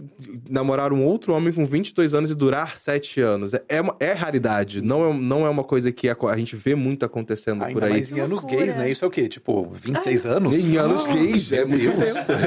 namorar 0.49 0.93
um 0.93 1.03
outro 1.03 1.33
homem 1.33 1.51
com 1.51 1.65
22 1.65 2.13
anos 2.13 2.31
e 2.31 2.35
durar 2.35 2.77
7 2.77 3.19
anos. 3.19 3.53
É, 3.53 3.61
é, 3.67 3.81
é 3.99 4.13
raridade, 4.13 4.81
não 4.81 5.09
é, 5.09 5.13
não 5.13 5.45
é 5.45 5.49
uma 5.49 5.63
coisa 5.63 5.91
que 5.91 6.07
a, 6.07 6.15
a 6.29 6.37
gente 6.37 6.55
vê 6.55 6.73
muito 6.73 7.05
acontecendo 7.05 7.63
Ainda 7.63 7.73
por 7.73 7.83
aí. 7.83 7.91
mais 7.91 8.11
em 8.11 8.21
anos 8.21 8.45
gays, 8.45 8.75
né? 8.75 8.89
Isso 8.89 9.03
é 9.03 9.07
o 9.07 9.11
quê? 9.11 9.27
Tipo, 9.27 9.69
26 9.73 10.25
anos? 10.25 10.63
Em 10.63 10.77
anos 10.77 11.05
gays, 11.05 11.51
é 11.51 11.65
muito 11.65 11.83
Deus. 11.83 12.13
tempo. 12.25 12.43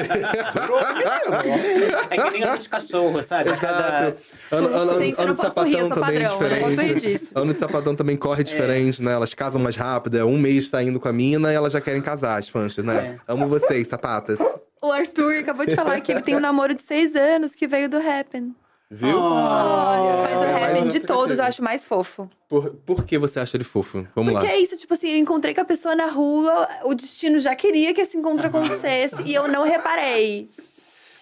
É 2.11 2.17
que 2.17 2.31
nem 2.31 2.43
ano 2.43 2.59
de 2.59 2.69
cachorro, 2.69 3.23
sabe? 3.23 3.51
Exato. 3.51 4.17
Ano, 4.51 4.67
ano, 4.69 4.77
ano, 4.77 4.97
Gente, 4.99 5.21
ano 5.21 5.29
não 5.29 5.35
de 5.35 5.41
rir, 5.41 5.77
sapatão 5.77 5.87
sou 5.87 5.97
também 5.97 6.23
é 6.23 6.29
padrão, 6.29 6.43
eu 6.43 6.51
não 6.51 6.59
posso 6.59 6.81
rir 6.81 6.95
diferente. 6.95 7.07
disso. 7.07 7.33
Ano 7.35 7.53
de 7.53 7.59
sapatão 7.59 7.95
também 7.95 8.17
corre 8.17 8.45
diferente, 8.45 9.03
né? 9.03 9.13
Elas 9.13 9.35
casam 9.35 9.61
mais 9.61 9.77
rápido. 9.77 10.17
É 10.17 10.25
um 10.25 10.39
mês 10.39 10.71
tá 10.71 10.83
indo 10.83 10.99
com 11.01 11.09
a 11.09 11.13
mina 11.13 11.53
e 11.53 11.55
elas 11.55 11.73
já 11.73 11.81
querem 11.81 12.01
casar, 12.01 12.39
as 12.39 12.49
fãs, 12.49 12.77
né? 12.79 13.19
Amo 13.29 13.47
vocês, 13.47 13.89
sapatas. 13.89 14.39
O 14.89 14.93
Arthur 14.93 15.39
acabou 15.41 15.67
de 15.67 15.75
falar 15.75 16.01
que 16.01 16.13
ele 16.13 16.23
tem 16.23 16.37
um 16.37 16.41
namoro 16.41 16.75
de 16.75 16.83
seis 16.83 17.15
anos 17.17 17.55
que 17.55 17.67
veio 17.67 17.89
do 17.89 17.97
Happen. 17.99 18.55
Viu? 18.91 19.19
Mas 19.21 20.41
o 20.41 20.45
É, 20.45 20.65
Happen 20.65 20.89
de 20.89 21.01
todos 21.01 21.39
eu 21.41 21.45
acho 21.45 21.63
mais 21.63 21.85
fofo. 21.85 22.31
Por, 22.49 22.71
por 22.87 23.05
que 23.05 23.19
você 23.19 23.41
acha 23.41 23.57
ele 23.57 23.65
fofo? 23.65 24.07
Vamos 24.15 24.33
Porque 24.33 24.47
lá. 24.47 24.53
é 24.53 24.59
isso, 24.61 24.77
tipo 24.77 24.95
assim, 24.95 25.11
eu 25.11 25.17
encontrei 25.17 25.53
com 25.55 25.61
a 25.61 25.65
pessoa 25.65 25.97
na 25.97 26.07
rua, 26.07 26.69
o 26.85 26.95
destino 26.95 27.41
já 27.41 27.55
queria 27.57 27.93
que 27.93 28.01
esse 28.01 28.17
encontro 28.17 28.47
acontecesse 28.47 29.23
e 29.25 29.35
eu 29.35 29.49
não 29.49 29.65
reparei. 29.65 30.49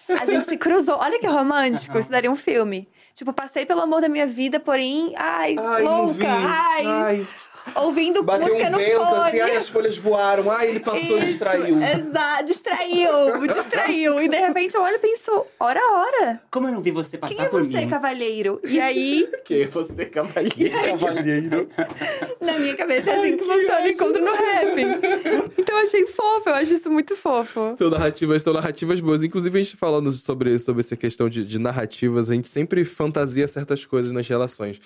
A 0.07 0.25
gente 0.27 0.47
se 0.47 0.57
cruzou. 0.57 0.97
Olha 0.99 1.17
que 1.19 1.25
romântico, 1.25 1.97
isso 1.97 2.11
daria 2.11 2.31
um 2.31 2.35
filme. 2.35 2.87
Tipo, 3.15 3.33
passei 3.33 3.65
pelo 3.65 3.81
amor 3.81 4.01
da 4.01 4.09
minha 4.09 4.27
vida, 4.27 4.59
porém, 4.59 5.13
ai, 5.17 5.55
Ai, 5.57 5.81
louca, 5.83 6.27
ai, 6.27 6.85
Ai, 6.85 7.27
ouvindo 7.75 8.23
bateu 8.23 8.47
música 8.47 8.67
um 8.67 8.71
no 8.71 8.77
vento 8.77 9.05
fone. 9.05 9.21
assim, 9.27 9.39
ai, 9.41 9.55
as 9.55 9.67
folhas 9.69 9.97
voaram. 9.97 10.51
Ai, 10.51 10.69
ele 10.69 10.79
passou 10.79 11.17
e 11.17 11.19
Isso, 11.19 11.25
distraiu. 11.27 11.77
Exato, 11.83 12.45
distraiu, 12.45 13.47
distraiu. 13.47 14.21
E 14.21 14.27
de 14.29 14.37
repente 14.37 14.75
eu 14.75 14.81
olho 14.81 14.95
e 14.95 14.99
penso, 14.99 15.45
ora, 15.59 15.79
ora, 15.93 16.41
Como 16.49 16.67
eu 16.67 16.73
não 16.73 16.81
vi 16.81 16.91
você 16.91 17.17
passar 17.17 17.35
quem 17.35 17.45
é 17.45 17.49
por 17.49 17.63
você, 17.63 17.77
mim? 17.81 17.89
cavalheiro? 17.89 18.59
E 18.63 18.79
aí, 18.79 19.27
Quem 19.45 19.61
é 19.61 19.67
você, 19.67 20.05
cavalheiro? 20.05 20.81
Cavalheiro. 20.85 21.69
na 22.41 22.53
minha 22.59 22.75
cabeça, 22.75 23.09
é 23.11 23.15
assim 23.19 23.37
que 23.37 23.43
funciona 23.43 23.81
o 23.81 23.87
encontro 23.87 24.23
no 24.23 24.33
rap. 24.33 25.51
Então 25.57 25.77
eu 25.77 25.83
achei 25.83 26.05
fofo, 26.07 26.49
eu 26.49 26.55
acho 26.55 26.73
isso 26.73 26.89
muito 26.89 27.15
fofo. 27.15 27.75
São 27.77 27.89
narrativas, 27.89 28.41
são 28.41 28.53
narrativas 28.53 28.99
boas. 28.99 29.23
Inclusive, 29.23 29.59
a 29.59 29.63
gente 29.63 29.77
falando 29.77 30.11
sobre, 30.11 30.57
sobre 30.59 30.81
essa 30.81 30.95
questão 30.95 31.29
de, 31.29 31.43
de 31.45 31.59
narrativas, 31.59 32.29
a 32.29 32.33
gente 32.33 32.49
sempre 32.49 32.83
fantasia 32.85 33.47
certas 33.47 33.85
coisas 33.85 34.11
nas 34.11 34.27
relações. 34.27 34.79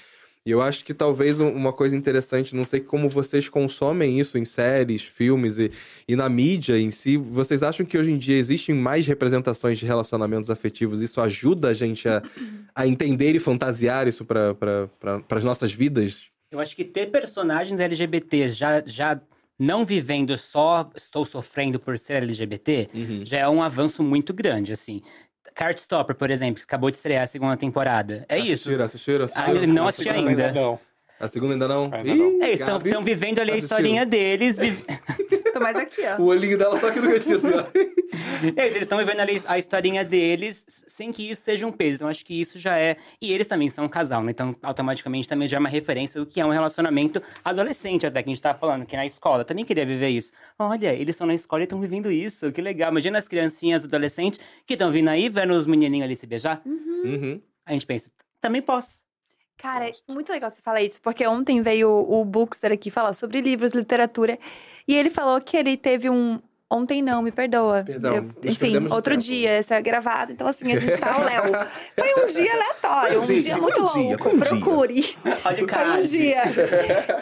E 0.45 0.51
eu 0.51 0.61
acho 0.61 0.85
que 0.85 0.93
talvez 0.93 1.39
um- 1.39 1.51
uma 1.51 1.73
coisa 1.73 1.95
interessante, 1.95 2.55
não 2.55 2.63
sei 2.63 2.79
como 2.79 3.09
vocês 3.09 3.49
consomem 3.49 4.19
isso 4.19 4.37
em 4.37 4.45
séries, 4.45 5.01
filmes 5.03 5.57
e, 5.57 5.69
e 6.07 6.15
na 6.15 6.29
mídia 6.29 6.79
em 6.79 6.91
si, 6.91 7.17
vocês 7.17 7.61
acham 7.61 7.85
que 7.85 7.97
hoje 7.97 8.11
em 8.11 8.17
dia 8.17 8.37
existem 8.37 8.73
mais 8.73 9.05
representações 9.05 9.77
de 9.77 9.85
relacionamentos 9.85 10.49
afetivos? 10.49 11.01
Isso 11.01 11.19
ajuda 11.19 11.67
a 11.69 11.73
gente 11.73 12.07
a, 12.07 12.23
a 12.73 12.87
entender 12.87 13.35
e 13.35 13.39
fantasiar 13.39 14.07
isso 14.07 14.23
para 14.23 14.55
pra, 14.55 14.89
as 15.29 15.43
nossas 15.43 15.71
vidas? 15.73 16.27
Eu 16.51 16.59
acho 16.59 16.75
que 16.75 16.83
ter 16.85 17.07
personagens 17.07 17.79
LGBT 17.79 18.49
já, 18.49 18.81
já 18.85 19.21
não 19.59 19.83
vivendo 19.83 20.37
só 20.37 20.89
estou 20.95 21.25
sofrendo 21.25 21.79
por 21.79 21.97
ser 21.99 22.23
LGBT, 22.23 22.89
já 23.25 23.39
é 23.39 23.49
um 23.49 23.61
avanço 23.61 24.01
muito 24.01 24.33
grande, 24.33 24.71
assim. 24.71 25.01
Heartstopper, 25.59 26.15
por 26.15 26.31
exemplo, 26.31 26.55
que 26.55 26.63
acabou 26.63 26.89
de 26.89 26.97
estrear 26.97 27.23
a 27.23 27.27
segunda 27.27 27.57
temporada. 27.57 28.25
É 28.29 28.37
isso. 28.37 28.69
Assistiram, 28.69 28.85
assistiram, 28.85 29.25
assistiram? 29.25 29.63
Ah, 29.63 29.67
não 29.67 29.87
assisti 29.87 30.09
ainda. 30.09 30.51
Não. 30.51 30.79
A 31.19 31.27
segunda 31.27 31.53
ainda 31.53 31.67
não? 31.67 31.83
Ainda 31.93 32.15
não. 32.15 32.31
Ih, 32.37 32.41
É, 32.43 32.51
estão 32.53 32.67
Gabi, 32.77 32.89
estão 32.89 33.03
vivendo 33.03 33.39
ali 33.39 33.51
a 33.51 33.55
assistiu? 33.55 33.75
historinha 33.77 34.05
deles. 34.05 34.57
vi- 34.57 34.77
Tô 35.53 35.59
mais 35.59 35.75
aqui, 35.75 36.01
ó. 36.05 36.21
O 36.21 36.25
olhinho 36.27 36.57
dela 36.57 36.79
só 36.79 36.91
que 36.91 36.99
no 36.99 37.11
cantinho 37.11 37.37
assim, 37.37 37.47
ó. 37.53 37.65
Eles 38.55 38.75
estão 38.81 38.97
vivendo 38.97 39.19
ali 39.19 39.41
a 39.45 39.57
historinha 39.57 40.03
deles 40.05 40.63
sem 40.87 41.11
que 41.11 41.29
isso 41.31 41.41
seja 41.41 41.65
um 41.67 41.71
peso. 41.71 41.95
Então, 41.97 42.07
acho 42.07 42.23
que 42.25 42.39
isso 42.39 42.57
já 42.57 42.77
é. 42.77 42.95
E 43.21 43.33
eles 43.33 43.47
também 43.47 43.69
são 43.69 43.85
um 43.85 43.89
casal, 43.89 44.23
né? 44.23 44.31
Então, 44.31 44.55
automaticamente 44.63 45.27
também 45.27 45.47
já 45.47 45.57
é 45.57 45.59
uma 45.59 45.67
referência 45.69 46.19
do 46.19 46.25
que 46.25 46.39
é 46.39 46.45
um 46.45 46.49
relacionamento 46.51 47.21
adolescente, 47.43 48.05
até 48.05 48.21
que 48.23 48.29
a 48.29 48.33
gente 48.33 48.41
tá 48.41 48.53
falando, 48.53 48.85
que 48.85 48.95
na 48.95 49.05
escola. 49.05 49.43
Também 49.43 49.65
queria 49.65 49.85
viver 49.85 50.09
isso. 50.09 50.31
Olha, 50.57 50.93
eles 50.93 51.15
estão 51.15 51.27
na 51.27 51.33
escola 51.35 51.63
e 51.63 51.65
estão 51.65 51.81
vivendo 51.81 52.09
isso. 52.11 52.51
Que 52.51 52.61
legal. 52.61 52.91
Imagina 52.91 53.17
as 53.19 53.27
criancinhas 53.27 53.83
adolescentes 53.83 54.39
que 54.65 54.73
estão 54.73 54.91
vindo 54.91 55.09
aí, 55.09 55.27
vendo 55.27 55.51
os 55.53 55.65
menininhos 55.65 56.05
ali 56.05 56.15
se 56.15 56.25
beijar. 56.27 56.61
Uhum. 56.65 57.41
A 57.65 57.73
gente 57.73 57.85
pensa, 57.85 58.09
também 58.39 58.61
posso. 58.61 58.99
Cara, 59.61 59.89
é 59.89 59.91
muito 60.07 60.31
legal 60.31 60.49
você 60.49 60.61
falar 60.61 60.81
isso, 60.81 61.01
porque 61.01 61.27
ontem 61.27 61.61
veio 61.61 61.89
o, 61.89 62.23
Bookster 62.23 62.71
aqui 62.71 62.89
falar 62.89 63.11
sobre 63.13 63.41
livros, 63.41 63.73
literatura, 63.73 64.39
e 64.87 64.95
ele 64.95 65.09
falou 65.09 65.39
que 65.41 65.57
ele 65.57 65.75
teve 65.75 66.09
um. 66.09 66.39
Ontem 66.71 67.01
não, 67.01 67.23
me 67.23 67.31
perdoa. 67.31 67.83
Perdão, 67.83 68.15
Eu- 68.15 68.29
enfim, 68.43 68.77
outro 68.91 69.15
tempo. 69.15 69.23
dia, 69.25 69.59
isso 69.59 69.73
é 69.73 69.81
gravado, 69.81 70.31
então 70.31 70.47
assim, 70.47 70.71
a 70.71 70.79
gente 70.79 70.95
tá 70.97 71.15
ao 71.15 71.21
léu. 71.21 71.43
Foi 71.97 72.23
um 72.23 72.27
dia 72.27 72.53
aleatório, 72.53 73.21
um 73.21 73.25
dia, 73.25 73.39
dia 73.41 73.51
foi 73.53 73.61
muito 73.61 73.81
um 73.81 73.85
dia, 73.91 74.09
louco. 74.09 74.23
foi 74.23 74.33
um 74.33 74.37
dia. 74.39 74.47
Procure. 74.47 75.17
Olha 75.45 75.65
o 75.65 75.67
Foi 75.67 75.99
um 75.99 76.03
dia. 76.03 76.41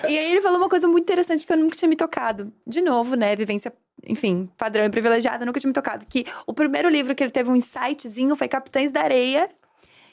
E 0.09 0.17
aí 0.17 0.31
ele 0.31 0.41
falou 0.41 0.57
uma 0.57 0.67
coisa 0.69 0.85
muito 0.88 1.05
interessante 1.05 1.47
que 1.47 1.53
eu 1.53 1.57
nunca 1.57 1.77
tinha 1.77 1.88
me 1.88 1.95
tocado. 1.95 2.51
De 2.67 2.81
novo, 2.81 3.15
né? 3.15 3.33
Vivência, 3.38 3.73
enfim, 4.05 4.49
padrão 4.57 4.83
e 4.85 4.89
privilegiada, 4.89 5.45
nunca 5.45 5.61
tinha 5.61 5.69
me 5.69 5.73
tocado. 5.73 6.05
Que 6.07 6.25
o 6.45 6.53
primeiro 6.53 6.89
livro 6.89 7.15
que 7.15 7.23
ele 7.23 7.31
teve 7.31 7.49
um 7.49 7.55
insightzinho 7.55 8.35
foi 8.35 8.49
Capitães 8.49 8.91
da 8.91 9.01
Areia, 9.01 9.49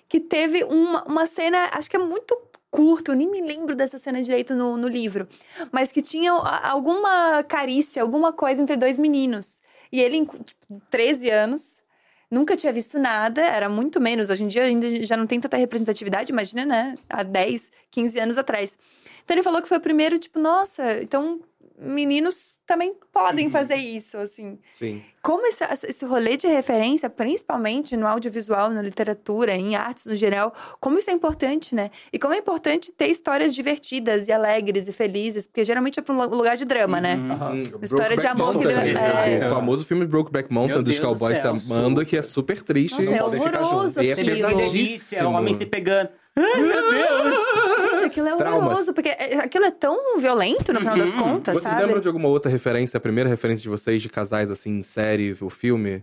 que 0.08 0.20
teve 0.20 0.64
uma, 0.64 1.02
uma 1.04 1.26
cena, 1.26 1.68
acho 1.72 1.88
que 1.90 1.96
é 1.96 1.98
muito 1.98 2.36
curto, 2.70 3.12
eu 3.12 3.16
nem 3.16 3.30
me 3.30 3.40
lembro 3.40 3.76
dessa 3.76 3.98
cena 3.98 4.20
direito 4.22 4.54
no, 4.54 4.76
no 4.76 4.88
livro. 4.88 5.28
Mas 5.70 5.92
que 5.92 6.02
tinha 6.02 6.32
a- 6.32 6.70
alguma 6.70 7.42
carícia, 7.44 8.02
alguma 8.02 8.32
coisa 8.32 8.62
entre 8.62 8.76
dois 8.76 8.98
meninos. 8.98 9.60
E 9.92 10.00
ele, 10.00 10.26
tipo, 10.26 10.82
13 10.90 11.30
anos, 11.30 11.84
nunca 12.28 12.56
tinha 12.56 12.72
visto 12.72 12.98
nada, 12.98 13.40
era 13.42 13.68
muito 13.68 14.00
menos. 14.00 14.28
Hoje 14.28 14.42
em 14.42 14.48
dia 14.48 14.64
ainda 14.64 15.04
já 15.04 15.16
não 15.16 15.26
tem 15.26 15.40
tanta 15.40 15.56
representatividade, 15.56 16.32
imagina, 16.32 16.64
né? 16.64 16.94
Há 17.08 17.22
10, 17.22 17.70
15 17.92 18.18
anos 18.18 18.36
atrás. 18.36 18.76
Então 19.24 19.34
ele 19.36 19.42
falou 19.42 19.62
que 19.62 19.68
foi 19.68 19.78
o 19.78 19.80
primeiro, 19.80 20.18
tipo, 20.18 20.38
nossa, 20.40 21.00
então 21.00 21.40
meninos 21.78 22.58
também 22.66 22.94
podem 23.12 23.50
fazer 23.50 23.74
isso, 23.76 24.16
assim. 24.16 24.58
Sim. 24.72 25.02
Como 25.22 25.46
esse, 25.46 25.64
esse 25.88 26.04
rolê 26.04 26.36
de 26.36 26.46
referência, 26.46 27.08
principalmente 27.10 27.96
no 27.96 28.06
audiovisual, 28.06 28.70
na 28.70 28.80
literatura, 28.82 29.54
em 29.54 29.74
artes 29.74 30.06
no 30.06 30.14
geral, 30.14 30.54
como 30.80 30.98
isso 30.98 31.10
é 31.10 31.12
importante, 31.12 31.74
né? 31.74 31.90
E 32.12 32.18
como 32.18 32.34
é 32.34 32.38
importante 32.38 32.92
ter 32.92 33.06
histórias 33.08 33.54
divertidas 33.54 34.28
e 34.28 34.32
alegres 34.32 34.86
e 34.86 34.92
felizes, 34.92 35.46
porque 35.46 35.64
geralmente 35.64 35.98
é 35.98 36.02
pra 36.02 36.14
um 36.14 36.24
lugar 36.26 36.56
de 36.56 36.64
drama, 36.64 37.00
né? 37.00 37.16
Hum, 37.16 37.62
História 37.82 38.16
de 38.16 38.26
Brokeback 38.26 38.26
amor 38.28 38.48
que 38.58 38.64
Mountain. 38.64 38.92
deu- 38.92 39.00
é. 39.00 39.46
O 39.46 39.54
famoso 39.54 39.84
filme 39.86 40.06
Brokeback 40.06 40.52
Mountain 40.52 40.74
Meu 40.76 40.82
dos 40.82 40.94
Deus 40.96 41.06
do 41.06 41.18
cowboys 41.18 41.38
se 41.38 41.46
amando, 41.46 42.04
que 42.04 42.16
é 42.16 42.22
super 42.22 42.62
triste. 42.62 42.96
Nossa, 43.02 43.16
é 43.16 43.22
horroroso. 43.24 44.02
E 44.02 44.10
é 44.10 44.14
pesadíssimo. 44.16 44.56
Delícia, 44.72 45.28
o 45.28 45.32
homem 45.32 45.54
se 45.54 45.66
pegando. 45.66 46.10
Ai, 46.36 46.62
meu 46.62 46.90
Deus! 46.90 47.90
Gente, 47.92 48.04
aquilo 48.06 48.28
é 48.28 48.36
Traumas. 48.36 48.64
horroroso, 48.64 48.92
porque 48.92 49.08
é- 49.08 49.36
aquilo 49.38 49.64
é 49.66 49.70
tão 49.70 50.18
violento 50.18 50.72
no 50.72 50.80
final 50.80 50.96
das 50.96 51.14
contas, 51.14 51.54
Vocês 51.58 51.72
sabe? 51.72 51.84
lembram 51.84 52.00
de 52.00 52.08
alguma 52.08 52.28
outra 52.28 52.50
referência, 52.50 52.96
a 52.96 53.00
primeira 53.00 53.30
referência 53.30 53.62
de 53.62 53.68
vocês 53.68 54.02
de 54.02 54.08
casais, 54.08 54.50
assim, 54.50 54.78
em 54.78 54.82
série 54.82 55.36
ou 55.40 55.48
filme? 55.50 56.02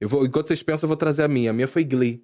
Eu 0.00 0.08
vou, 0.08 0.24
enquanto 0.26 0.48
vocês 0.48 0.62
pensam, 0.62 0.86
eu 0.86 0.88
vou 0.88 0.96
trazer 0.96 1.22
a 1.22 1.28
minha. 1.28 1.50
A 1.50 1.52
minha 1.52 1.68
foi 1.68 1.84
Glee. 1.84 2.22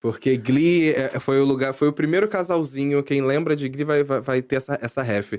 Porque 0.00 0.36
Glee 0.36 0.90
é- 0.90 1.18
foi 1.18 1.40
o 1.40 1.44
lugar, 1.44 1.72
foi 1.72 1.88
o 1.88 1.92
primeiro 1.92 2.28
casalzinho. 2.28 3.02
Quem 3.02 3.20
lembra 3.20 3.56
de 3.56 3.68
Glee 3.68 3.84
vai, 3.84 4.04
vai, 4.04 4.20
vai 4.20 4.42
ter 4.42 4.56
essa, 4.56 4.78
essa 4.80 5.02
ref. 5.02 5.34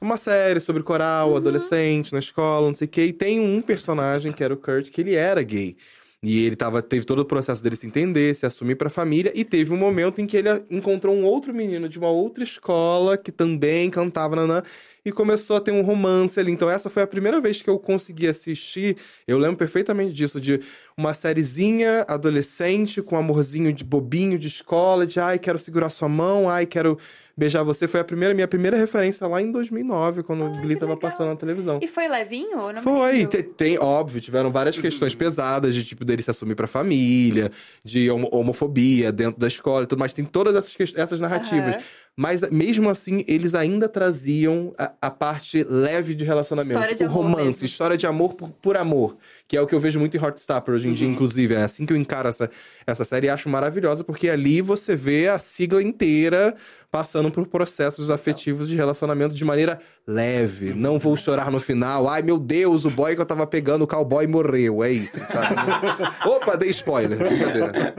Uma 0.00 0.16
série 0.16 0.58
sobre 0.60 0.82
coral, 0.82 1.36
adolescente, 1.36 2.12
na 2.12 2.18
escola, 2.18 2.66
não 2.66 2.74
sei 2.74 2.86
o 2.86 2.90
quê. 2.90 3.04
E 3.04 3.12
tem 3.12 3.38
um 3.38 3.60
personagem, 3.60 4.32
que 4.32 4.42
era 4.42 4.52
o 4.54 4.56
Kurt, 4.56 4.90
que 4.90 5.00
ele 5.00 5.14
era 5.14 5.42
gay. 5.42 5.76
E 6.22 6.44
ele 6.44 6.54
tava, 6.54 6.82
teve 6.82 7.06
todo 7.06 7.20
o 7.20 7.24
processo 7.24 7.62
dele 7.62 7.76
se 7.76 7.86
entender, 7.86 8.34
se 8.34 8.44
assumir 8.44 8.74
pra 8.76 8.90
família. 8.90 9.32
E 9.34 9.42
teve 9.44 9.72
um 9.72 9.76
momento 9.76 10.20
em 10.20 10.26
que 10.26 10.36
ele 10.36 10.50
encontrou 10.70 11.14
um 11.14 11.24
outro 11.24 11.54
menino 11.54 11.88
de 11.88 11.98
uma 11.98 12.10
outra 12.10 12.44
escola 12.44 13.16
que 13.16 13.32
também 13.32 13.88
cantava 13.90 14.36
nanã. 14.36 14.62
e 15.04 15.10
começou 15.10 15.56
a 15.56 15.60
ter 15.60 15.70
um 15.70 15.80
romance 15.82 16.38
ali. 16.38 16.52
Então, 16.52 16.68
essa 16.68 16.90
foi 16.90 17.02
a 17.02 17.06
primeira 17.06 17.40
vez 17.40 17.62
que 17.62 17.70
eu 17.70 17.78
consegui 17.78 18.28
assistir. 18.28 18.96
Eu 19.26 19.38
lembro 19.38 19.56
perfeitamente 19.56 20.12
disso, 20.12 20.40
de 20.40 20.60
uma 20.96 21.14
sériezinha 21.14 22.04
adolescente 22.06 23.00
com 23.00 23.16
amorzinho 23.16 23.72
de 23.72 23.82
bobinho 23.84 24.38
de 24.38 24.48
escola, 24.48 25.06
de 25.06 25.18
ai, 25.18 25.38
quero 25.38 25.58
segurar 25.58 25.88
sua 25.90 26.08
mão, 26.08 26.50
ai, 26.50 26.66
quero 26.66 26.98
beijar 27.40 27.62
você. 27.64 27.88
Foi 27.88 27.98
a 28.00 28.04
primeira, 28.04 28.34
minha 28.34 28.46
primeira 28.46 28.76
referência 28.76 29.26
lá 29.26 29.40
em 29.40 29.50
2009, 29.50 30.22
quando 30.22 30.44
o 30.44 30.50
Glee 30.60 30.76
tava 30.76 30.94
passando 30.96 31.28
na 31.30 31.36
televisão. 31.36 31.80
E 31.82 31.88
foi 31.88 32.06
levinho? 32.06 32.52
Eu 32.60 32.72
não 32.74 32.82
Foi, 32.82 33.26
tem, 33.26 33.42
tem- 33.42 33.78
óbvio, 33.80 34.20
tiveram 34.20 34.52
várias 34.52 34.78
questões 34.78 35.14
pesadas 35.14 35.74
de 35.74 35.82
tipo 35.82 36.04
dele 36.04 36.20
se 36.22 36.30
assumir 36.30 36.54
pra 36.54 36.66
família, 36.66 37.50
de 37.82 38.10
homo- 38.10 38.28
homofobia 38.30 39.10
dentro 39.10 39.40
da 39.40 39.46
escola 39.48 39.84
e 39.84 39.86
tudo 39.86 39.98
mais. 39.98 40.12
Tem 40.12 40.24
todas 40.24 40.54
essas, 40.54 40.94
essas 40.94 41.20
narrativas. 41.20 41.76
Aham. 41.76 41.82
Mas 42.16 42.42
mesmo 42.50 42.90
assim, 42.90 43.24
eles 43.26 43.54
ainda 43.54 43.88
traziam 43.88 44.74
a, 44.76 44.92
a 45.00 45.10
parte 45.10 45.64
leve 45.64 46.14
de 46.14 46.24
relacionamento. 46.24 46.72
História 46.72 46.94
de 46.94 47.04
o 47.04 47.08
romance, 47.08 47.46
mesmo. 47.46 47.66
história 47.66 47.96
de 47.96 48.06
amor 48.06 48.34
por, 48.34 48.50
por 48.50 48.76
amor. 48.76 49.16
Que 49.48 49.56
é 49.56 49.60
o 49.60 49.66
que 49.66 49.74
eu 49.74 49.80
vejo 49.80 49.98
muito 49.98 50.16
em 50.16 50.20
Heartstopper 50.20 50.74
hoje 50.74 50.88
em 50.88 50.92
dia, 50.92 51.08
inclusive. 51.08 51.54
É 51.54 51.62
assim 51.62 51.86
que 51.86 51.92
eu 51.92 51.96
encaro 51.96 52.28
essa, 52.28 52.50
essa 52.86 53.04
série 53.04 53.26
e 53.26 53.30
acho 53.30 53.48
maravilhosa, 53.48 54.04
porque 54.04 54.28
ali 54.28 54.60
você 54.60 54.94
vê 54.94 55.28
a 55.28 55.38
sigla 55.38 55.82
inteira 55.82 56.54
passando 56.90 57.30
por 57.30 57.46
processos 57.46 58.10
afetivos 58.10 58.68
de 58.68 58.76
relacionamento 58.76 59.34
de 59.34 59.44
maneira 59.44 59.80
leve. 60.06 60.74
Não 60.74 60.98
vou 60.98 61.16
chorar 61.16 61.50
no 61.50 61.60
final. 61.60 62.08
Ai, 62.08 62.20
meu 62.20 62.38
Deus, 62.38 62.84
o 62.84 62.90
boy 62.90 63.14
que 63.14 63.20
eu 63.20 63.26
tava 63.26 63.46
pegando, 63.46 63.82
o 63.84 63.86
cowboy 63.86 64.26
morreu. 64.26 64.82
É 64.82 64.90
isso, 64.90 65.18
sabe? 65.18 65.54
Opa, 66.28 66.56
dei 66.56 66.68
spoiler. 66.70 67.16
Brincadeira. 67.16 67.94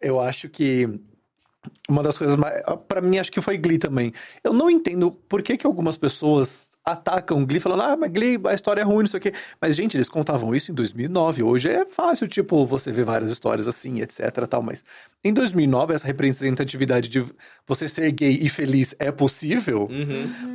Eu 0.00 0.20
acho 0.20 0.48
que 0.48 1.00
uma 1.88 2.02
das 2.02 2.18
coisas 2.18 2.36
mais. 2.36 2.62
Pra 2.88 3.00
mim, 3.00 3.18
acho 3.18 3.32
que 3.32 3.40
foi 3.40 3.58
Glee 3.58 3.78
também. 3.78 4.12
Eu 4.42 4.52
não 4.52 4.70
entendo 4.70 5.10
por 5.10 5.42
que, 5.42 5.56
que 5.56 5.66
algumas 5.66 5.96
pessoas 5.96 6.74
atacam 6.84 7.46
Glee 7.46 7.60
falando, 7.60 7.82
ah, 7.82 7.96
mas 7.96 8.12
Glee, 8.12 8.38
a 8.44 8.52
história 8.52 8.82
é 8.82 8.84
ruim, 8.84 9.00
não 9.00 9.06
sei 9.06 9.18
o 9.18 9.20
quê. 9.20 9.32
Mas, 9.60 9.74
gente, 9.74 9.96
eles 9.96 10.08
contavam 10.08 10.54
isso 10.54 10.70
em 10.70 10.74
2009. 10.74 11.42
Hoje 11.42 11.70
é 11.70 11.86
fácil, 11.86 12.28
tipo, 12.28 12.66
você 12.66 12.92
ver 12.92 13.04
várias 13.04 13.30
histórias 13.30 13.66
assim, 13.66 14.02
etc. 14.02 14.46
tal. 14.48 14.62
Mas 14.62 14.84
em 15.24 15.32
2009, 15.32 15.94
essa 15.94 16.06
representatividade 16.06 17.08
de 17.08 17.24
você 17.66 17.88
ser 17.88 18.10
gay 18.12 18.38
e 18.40 18.48
feliz 18.48 18.94
é 18.98 19.10
possível. 19.10 19.88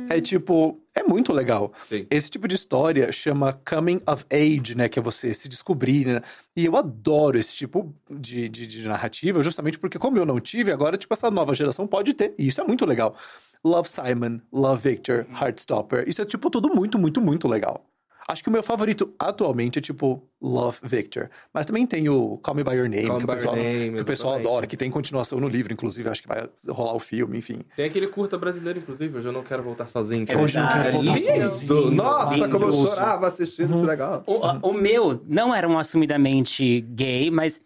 É 0.08 0.20
tipo, 0.20 0.80
é 0.94 1.02
muito 1.02 1.32
legal. 1.32 1.72
Sim. 1.88 2.06
Esse 2.10 2.30
tipo 2.30 2.48
de 2.48 2.54
história 2.54 3.12
chama 3.12 3.52
coming 3.68 4.00
of 4.06 4.24
age, 4.30 4.74
né? 4.74 4.88
Que 4.88 4.98
é 4.98 5.02
você 5.02 5.32
se 5.32 5.48
descobrir, 5.48 6.06
né? 6.06 6.22
E 6.56 6.64
eu 6.64 6.76
adoro 6.76 7.38
esse 7.38 7.54
tipo 7.54 7.94
de, 8.10 8.48
de, 8.48 8.66
de 8.66 8.88
narrativa, 8.88 9.42
justamente 9.42 9.78
porque, 9.78 9.98
como 9.98 10.18
eu 10.18 10.26
não 10.26 10.40
tive, 10.40 10.72
agora, 10.72 10.96
tipo, 10.96 11.12
essa 11.12 11.30
nova 11.30 11.54
geração 11.54 11.86
pode 11.86 12.12
ter. 12.14 12.34
E 12.38 12.48
isso 12.48 12.60
é 12.60 12.64
muito 12.64 12.84
legal. 12.84 13.16
Love 13.64 13.88
Simon, 13.88 14.40
Love 14.52 14.90
Victor, 14.90 15.26
Heartstopper. 15.30 16.08
Isso 16.08 16.22
é, 16.22 16.24
tipo, 16.24 16.50
tudo 16.50 16.68
muito, 16.74 16.98
muito, 16.98 17.20
muito 17.20 17.46
legal. 17.46 17.84
Acho 18.30 18.44
que 18.44 18.48
o 18.48 18.52
meu 18.52 18.62
favorito 18.62 19.12
atualmente 19.18 19.78
é, 19.80 19.82
tipo, 19.82 20.22
Love 20.40 20.78
Victor. 20.84 21.28
Mas 21.52 21.66
também 21.66 21.84
tem 21.84 22.08
o 22.08 22.38
Call 22.38 22.54
Me 22.54 22.62
By 22.62 22.74
Your 22.74 22.88
Name, 22.88 23.06
Call 23.08 23.18
que, 23.18 23.24
o 23.24 23.26
By 23.26 23.34
pessoal, 23.34 23.56
Your 23.56 23.64
Name, 23.64 23.96
que 23.96 24.02
o 24.02 24.04
pessoal 24.04 24.34
adora, 24.34 24.66
que 24.68 24.76
tem 24.76 24.88
continuação 24.90 25.40
no 25.40 25.48
livro, 25.48 25.72
inclusive. 25.72 26.08
Acho 26.08 26.22
que 26.22 26.28
vai 26.28 26.48
rolar 26.68 26.94
o 26.94 27.00
filme, 27.00 27.38
enfim. 27.38 27.60
Tem 27.74 27.86
aquele 27.86 28.06
curta 28.06 28.38
brasileiro, 28.38 28.78
inclusive, 28.78 29.18
hoje 29.18 29.26
eu 29.28 29.32
não 29.32 29.42
quero 29.42 29.62
voltar 29.64 29.88
sozinho. 29.88 30.24
que 30.24 30.32
É 30.32 30.36
Hoje 30.38 30.56
eu 30.58 30.62
não 30.62 30.68
quero 30.70 30.82
verdade. 30.84 31.06
voltar 31.06 31.20
lindo. 31.34 31.42
sozinho. 31.42 31.90
Nossa, 31.90 32.48
como 32.48 32.64
eu 32.66 32.70
Lindo. 32.70 32.86
chorava 32.86 33.26
assistindo 33.26 33.74
esse 33.76 33.84
legal. 33.84 34.22
O, 34.26 34.68
o 34.70 34.72
meu 34.72 35.20
não 35.26 35.52
era 35.52 35.68
um 35.68 35.76
assumidamente 35.76 36.80
gay, 36.82 37.30
mas 37.32 37.60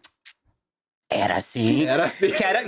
era 1.15 1.37
assim. 1.37 1.87
Era 1.87 2.05
assim. 2.05 2.29
Que 2.31 2.45
era, 2.45 2.65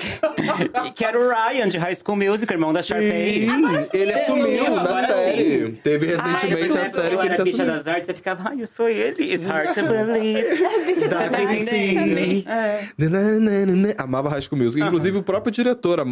que 0.95 1.05
era 1.05 1.19
o 1.19 1.29
Ryan 1.29 1.69
de 1.69 1.79
High 1.79 1.97
School 1.97 2.17
Music, 2.17 2.53
irmão 2.53 2.73
da 2.73 2.83
Sharpay. 2.83 3.47
Sim, 3.47 3.89
ele 3.93 4.13
assumiu 4.13 4.71
na 4.75 4.81
Agora 4.81 5.07
série. 5.09 5.73
Teve 5.83 6.07
Ai, 6.07 6.33
recentemente 6.33 6.67
porque 6.69 6.79
a 6.79 6.87
eu 6.87 6.93
série 6.93 7.17
que 7.17 7.23
era 7.23 7.25
ele 7.27 7.37
se 7.37 7.43
bicha 7.43 7.57
assumiu. 7.63 7.75
das 7.75 7.89
artes, 7.89 8.07
você 8.07 8.15
ficava, 8.15 8.49
ai, 8.49 8.63
eu 8.63 8.67
sou 8.67 8.89
ele. 8.89 9.23
It's 9.33 9.43
hard 9.45 9.75
to 9.75 9.83
believe. 9.83 10.45
Bicha 10.87 11.09
das 11.09 11.19
Você 11.23 11.31
tá 11.31 11.39
artes. 11.39 11.67
É. 12.47 13.95
Amava 13.99 14.29
High 14.29 14.43
School 14.43 14.59
Music. 14.63 14.83
Inclusive, 14.85 15.19
o 15.19 15.23
próprio 15.23 15.51
diretor, 15.53 16.05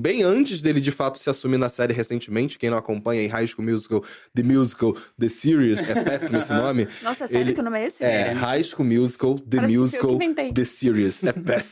bem 0.00 0.22
antes 0.22 0.60
dele 0.60 0.80
de 0.80 0.90
fato 0.90 1.18
se 1.18 1.30
assumir 1.30 1.58
na 1.58 1.68
série 1.68 1.92
recentemente, 1.92 2.58
quem 2.58 2.70
não 2.70 2.78
acompanha 2.78 3.20
aí 3.20 3.26
High 3.26 3.46
School 3.46 3.64
Musical, 3.66 4.02
The 4.34 4.42
Musical, 4.42 4.96
The 5.18 5.28
Series, 5.28 5.88
é 5.88 6.02
péssimo 6.02 6.38
esse 6.38 6.52
nome. 6.52 6.88
Nossa, 7.02 7.24
é 7.24 7.26
sério 7.26 7.44
Ele- 7.46 7.54
que 7.54 7.60
o 7.60 7.64
nome 7.64 7.80
é 7.80 7.86
esse? 7.86 8.04
É, 8.04 8.32
High 8.32 8.64
School 8.64 8.86
Musical, 8.88 9.38
The 9.38 9.56
Parece 9.56 9.76
Musical. 9.78 10.18
The 10.54 10.64
Series. 10.64 11.22
É 11.24 11.32
péssimo. 11.32 11.67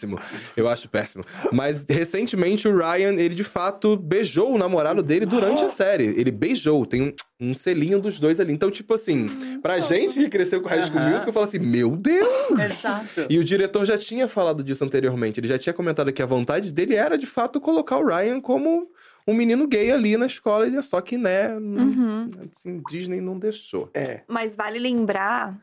Eu 0.56 0.68
acho 0.68 0.88
péssimo. 0.88 1.24
Mas, 1.52 1.84
recentemente, 1.88 2.66
o 2.68 2.76
Ryan, 2.76 3.14
ele 3.14 3.34
de 3.34 3.44
fato 3.44 3.96
beijou 3.96 4.54
o 4.54 4.58
namorado 4.58 5.02
dele 5.02 5.24
durante 5.26 5.64
a 5.64 5.68
série. 5.68 6.04
Ele 6.16 6.30
beijou. 6.30 6.84
Tem 6.86 7.02
um, 7.02 7.12
um 7.48 7.54
selinho 7.54 8.00
dos 8.00 8.18
dois 8.20 8.38
ali. 8.40 8.52
Então, 8.52 8.70
tipo 8.70 8.94
assim, 8.94 9.58
pra 9.62 9.78
gente 9.80 10.14
que 10.18 10.28
cresceu 10.28 10.60
com 10.60 10.68
High 10.68 10.82
School 10.82 10.98
Aham. 11.00 11.10
Musical, 11.12 11.32
fala 11.32 11.46
assim, 11.46 11.58
meu 11.58 11.96
Deus! 11.96 12.26
Exato. 12.58 13.26
E 13.30 13.38
o 13.38 13.44
diretor 13.44 13.84
já 13.84 13.96
tinha 13.98 14.26
falado 14.28 14.62
disso 14.62 14.84
anteriormente. 14.84 15.40
Ele 15.40 15.48
já 15.48 15.58
tinha 15.58 15.72
comentado 15.72 16.12
que 16.12 16.22
a 16.22 16.26
vontade 16.26 16.72
dele 16.72 16.94
era, 16.94 17.16
de 17.16 17.26
fato, 17.26 17.60
colocar 17.60 17.98
o 17.98 18.06
Ryan 18.06 18.40
como 18.40 18.88
um 19.28 19.34
menino 19.34 19.66
gay 19.66 19.90
ali 19.90 20.16
na 20.16 20.26
escola. 20.26 20.66
e 20.68 20.82
Só 20.82 21.00
que, 21.00 21.16
né, 21.18 21.54
Uhum. 21.56 22.30
assim, 22.50 22.80
Disney 22.88 23.20
não 23.20 23.38
deixou. 23.38 23.90
É. 23.92 24.20
Mas 24.28 24.54
vale 24.54 24.78
lembrar 24.78 25.58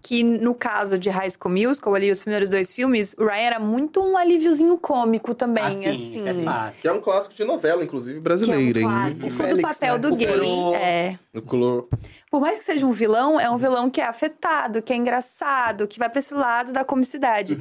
que 0.00 0.22
no 0.22 0.54
caso 0.54 0.98
de 0.98 1.10
High 1.10 1.30
School 1.30 1.52
Musical, 1.54 1.94
ali, 1.94 2.10
os 2.10 2.20
primeiros 2.20 2.48
dois 2.48 2.72
filmes, 2.72 3.14
o 3.18 3.24
Ryan 3.24 3.34
era 3.42 3.58
muito 3.60 4.02
um 4.02 4.16
alíviozinho 4.16 4.78
cômico 4.78 5.34
também, 5.34 5.62
Ah, 5.62 5.70
sim, 5.70 5.86
assim. 5.88 6.26
isso 6.26 6.40
é 6.40 6.42
fato. 6.42 6.76
Que 6.80 6.88
é 6.88 6.92
um 6.92 7.00
clássico 7.00 7.34
de 7.34 7.44
novela, 7.44 7.84
inclusive, 7.84 8.14
Que 8.14 8.18
é 8.18 8.20
um 8.20 8.22
brasileira, 8.24 8.78
hein? 8.80 8.86
clássico 8.86 9.28
do 9.28 9.34
Félix, 9.34 9.62
papel 9.78 9.94
né? 9.94 9.98
do 10.00 10.12
O 10.12 10.16
gay. 10.16 10.26
Félix. 10.26 10.74
É. 10.80 11.18
No 11.34 11.42
color. 11.42 11.88
Por 12.30 12.40
mais 12.40 12.58
que 12.58 12.64
seja 12.64 12.86
um 12.86 12.92
vilão, 12.92 13.38
é 13.38 13.50
um 13.50 13.58
vilão 13.58 13.90
que 13.90 14.00
é 14.00 14.06
afetado, 14.06 14.80
que 14.82 14.92
é 14.92 14.96
engraçado, 14.96 15.86
que 15.86 15.98
vai 15.98 16.08
pra 16.08 16.18
esse 16.18 16.32
lado 16.34 16.72
da 16.72 16.82
comicidade. 16.84 17.58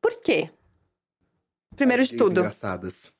Por 0.00 0.18
quê? 0.20 0.48
Primeiro 1.76 2.02
As 2.02 2.08
de 2.08 2.16
tudo. 2.16 2.40
engraçadas. 2.40 3.12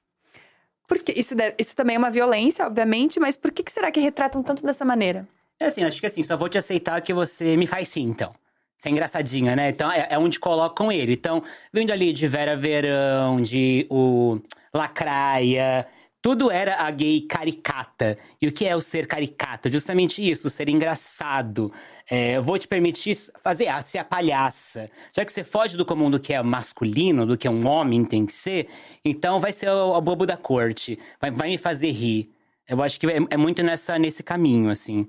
Porque 0.89 1.13
isso, 1.17 1.35
deve- 1.37 1.55
isso 1.59 1.77
também 1.77 1.95
é 1.97 1.99
uma 1.99 2.11
violência, 2.11 2.67
obviamente, 2.67 3.21
mas 3.21 3.37
por 3.37 3.53
que, 3.53 3.63
que 3.63 3.71
será 3.71 3.91
que 3.93 4.01
retratam 4.01 4.43
tanto 4.43 4.65
dessa 4.65 4.85
maneira? 4.85 5.29
É 5.61 5.67
assim, 5.67 5.85
acho 5.85 6.01
que 6.01 6.07
assim, 6.07 6.23
só 6.23 6.39
vou 6.39 6.49
te 6.49 6.57
aceitar 6.57 7.01
que 7.03 7.13
você 7.13 7.55
me 7.55 7.67
faz 7.67 7.89
sim, 7.89 8.05
então. 8.05 8.35
Você 8.79 8.89
é 8.89 8.93
engraçadinha, 8.93 9.55
né? 9.55 9.69
Então 9.69 9.93
é, 9.93 10.09
é 10.11 10.19
onde 10.19 10.41
colocam 10.41 10.91
ele. 10.91 11.13
Então, 11.13 11.43
vindo 11.71 11.93
ali 11.93 12.15
de 12.15 12.27
Vera 12.27 12.57
Verão, 12.57 13.43
de 13.43 13.87
o 13.91 14.41
Lacraia, 14.73 15.87
tudo 16.23 16.51
era 16.51 16.77
a 16.83 16.91
gay 16.91 17.21
caricata. 17.21 18.17
E 18.41 18.49
o 18.49 18.53
que 18.53 18.67
é 18.67 18.75
o 18.75 18.81
ser 18.81 19.07
caricata? 19.07 19.71
Justamente 19.71 20.23
isso, 20.23 20.49
ser 20.49 20.71
engraçado. 20.71 21.71
É, 22.11 22.39
eu 22.39 22.43
vou 22.43 22.59
te 22.59 22.67
permitir 22.67 23.15
fazer 23.43 23.69
a, 23.69 23.83
ser 23.83 23.99
a 23.99 24.05
palhaça. 24.05 24.91
Já 25.15 25.27
que 25.27 25.33
você 25.33 25.45
foge 25.45 25.77
do 25.77 25.85
comum 25.85 26.11
do 26.11 26.19
que 26.19 26.33
é 26.33 26.43
masculino, 26.43 27.27
do 27.27 27.37
que 27.37 27.49
um 27.49 27.67
homem 27.67 28.03
tem 28.03 28.25
que 28.25 28.33
ser, 28.33 28.67
então 29.05 29.41
vai 29.41 29.53
ser 29.53 29.69
o, 29.69 29.95
o 29.95 30.01
bobo 30.01 30.25
da 30.25 30.39
corte. 30.39 30.99
Vai, 31.21 31.31
vai 31.31 31.49
me 31.51 31.59
fazer 31.59 31.91
rir. 31.91 32.31
Eu 32.67 32.83
acho 32.83 32.99
que 32.99 33.07
é, 33.07 33.19
é 33.29 33.37
muito 33.37 33.63
nessa, 33.63 33.99
nesse 33.99 34.23
caminho, 34.23 34.71
assim. 34.71 35.07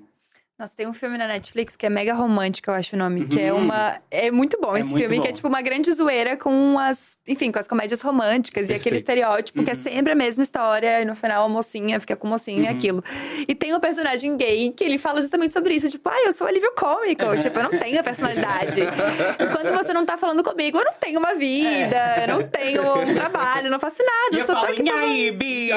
Nossa, 0.62 0.76
tem 0.76 0.86
um 0.86 0.94
filme 0.94 1.18
na 1.18 1.26
Netflix 1.26 1.74
que 1.74 1.84
é 1.84 1.90
mega 1.90 2.14
romântico, 2.14 2.70
eu 2.70 2.74
acho 2.74 2.94
o 2.94 2.98
nome. 2.98 3.26
Que 3.26 3.40
é 3.40 3.52
uma. 3.52 4.00
É 4.08 4.30
muito 4.30 4.60
bom 4.60 4.76
É 4.76 4.78
esse 4.78 4.90
muito 4.90 5.00
filme, 5.00 5.18
que 5.20 5.26
é 5.26 5.30
bom. 5.30 5.34
tipo 5.34 5.48
uma 5.48 5.60
grande 5.60 5.92
zoeira 5.92 6.36
com 6.36 6.78
as. 6.78 7.18
Enfim, 7.26 7.50
com 7.50 7.58
as 7.58 7.66
comédias 7.66 8.00
românticas 8.00 8.68
e 8.68 8.72
aquele 8.72 8.96
Perfeito. 8.96 9.18
estereótipo 9.18 9.64
que 9.64 9.72
é 9.72 9.74
sempre 9.74 10.12
a 10.12 10.14
mesma 10.14 10.40
história. 10.44 11.02
E 11.02 11.04
no 11.04 11.16
final 11.16 11.44
a 11.44 11.48
mocinha 11.48 11.98
fica 11.98 12.14
com 12.14 12.28
o 12.28 12.30
mocinho 12.30 12.62
e 12.62 12.68
aquilo. 12.68 13.02
E 13.48 13.56
tem 13.56 13.74
um 13.74 13.80
personagem 13.80 14.36
gay 14.36 14.70
que 14.70 14.84
ele 14.84 14.98
fala 14.98 15.20
justamente 15.20 15.52
sobre 15.52 15.74
isso. 15.74 15.90
Tipo, 15.90 16.08
ah, 16.10 16.22
eu 16.26 16.32
sou 16.32 16.46
alívio 16.46 16.70
cômico. 16.76 17.24
Tipo, 17.40 17.58
eu 17.58 17.62
não 17.64 17.70
tenho 17.70 17.98
a 17.98 18.02
personalidade. 18.04 18.82
Enquanto 19.40 19.76
você 19.76 19.92
não 19.92 20.06
tá 20.06 20.16
falando 20.16 20.44
comigo, 20.44 20.78
eu 20.78 20.84
não 20.84 20.94
tenho 21.00 21.18
uma 21.18 21.34
vida, 21.34 21.96
eu 22.22 22.28
não 22.36 22.42
tenho 22.48 22.82
um 23.00 23.14
trabalho, 23.16 23.66
eu 23.66 23.70
não 23.72 23.80
faço 23.80 23.98
nada. 23.98 24.36
E 24.36 24.38
Eu 24.38 24.46
só 24.46 24.60
tô 24.60 24.66
aqui 24.66 24.88
aí, 24.88 25.32
Bia? 25.32 25.74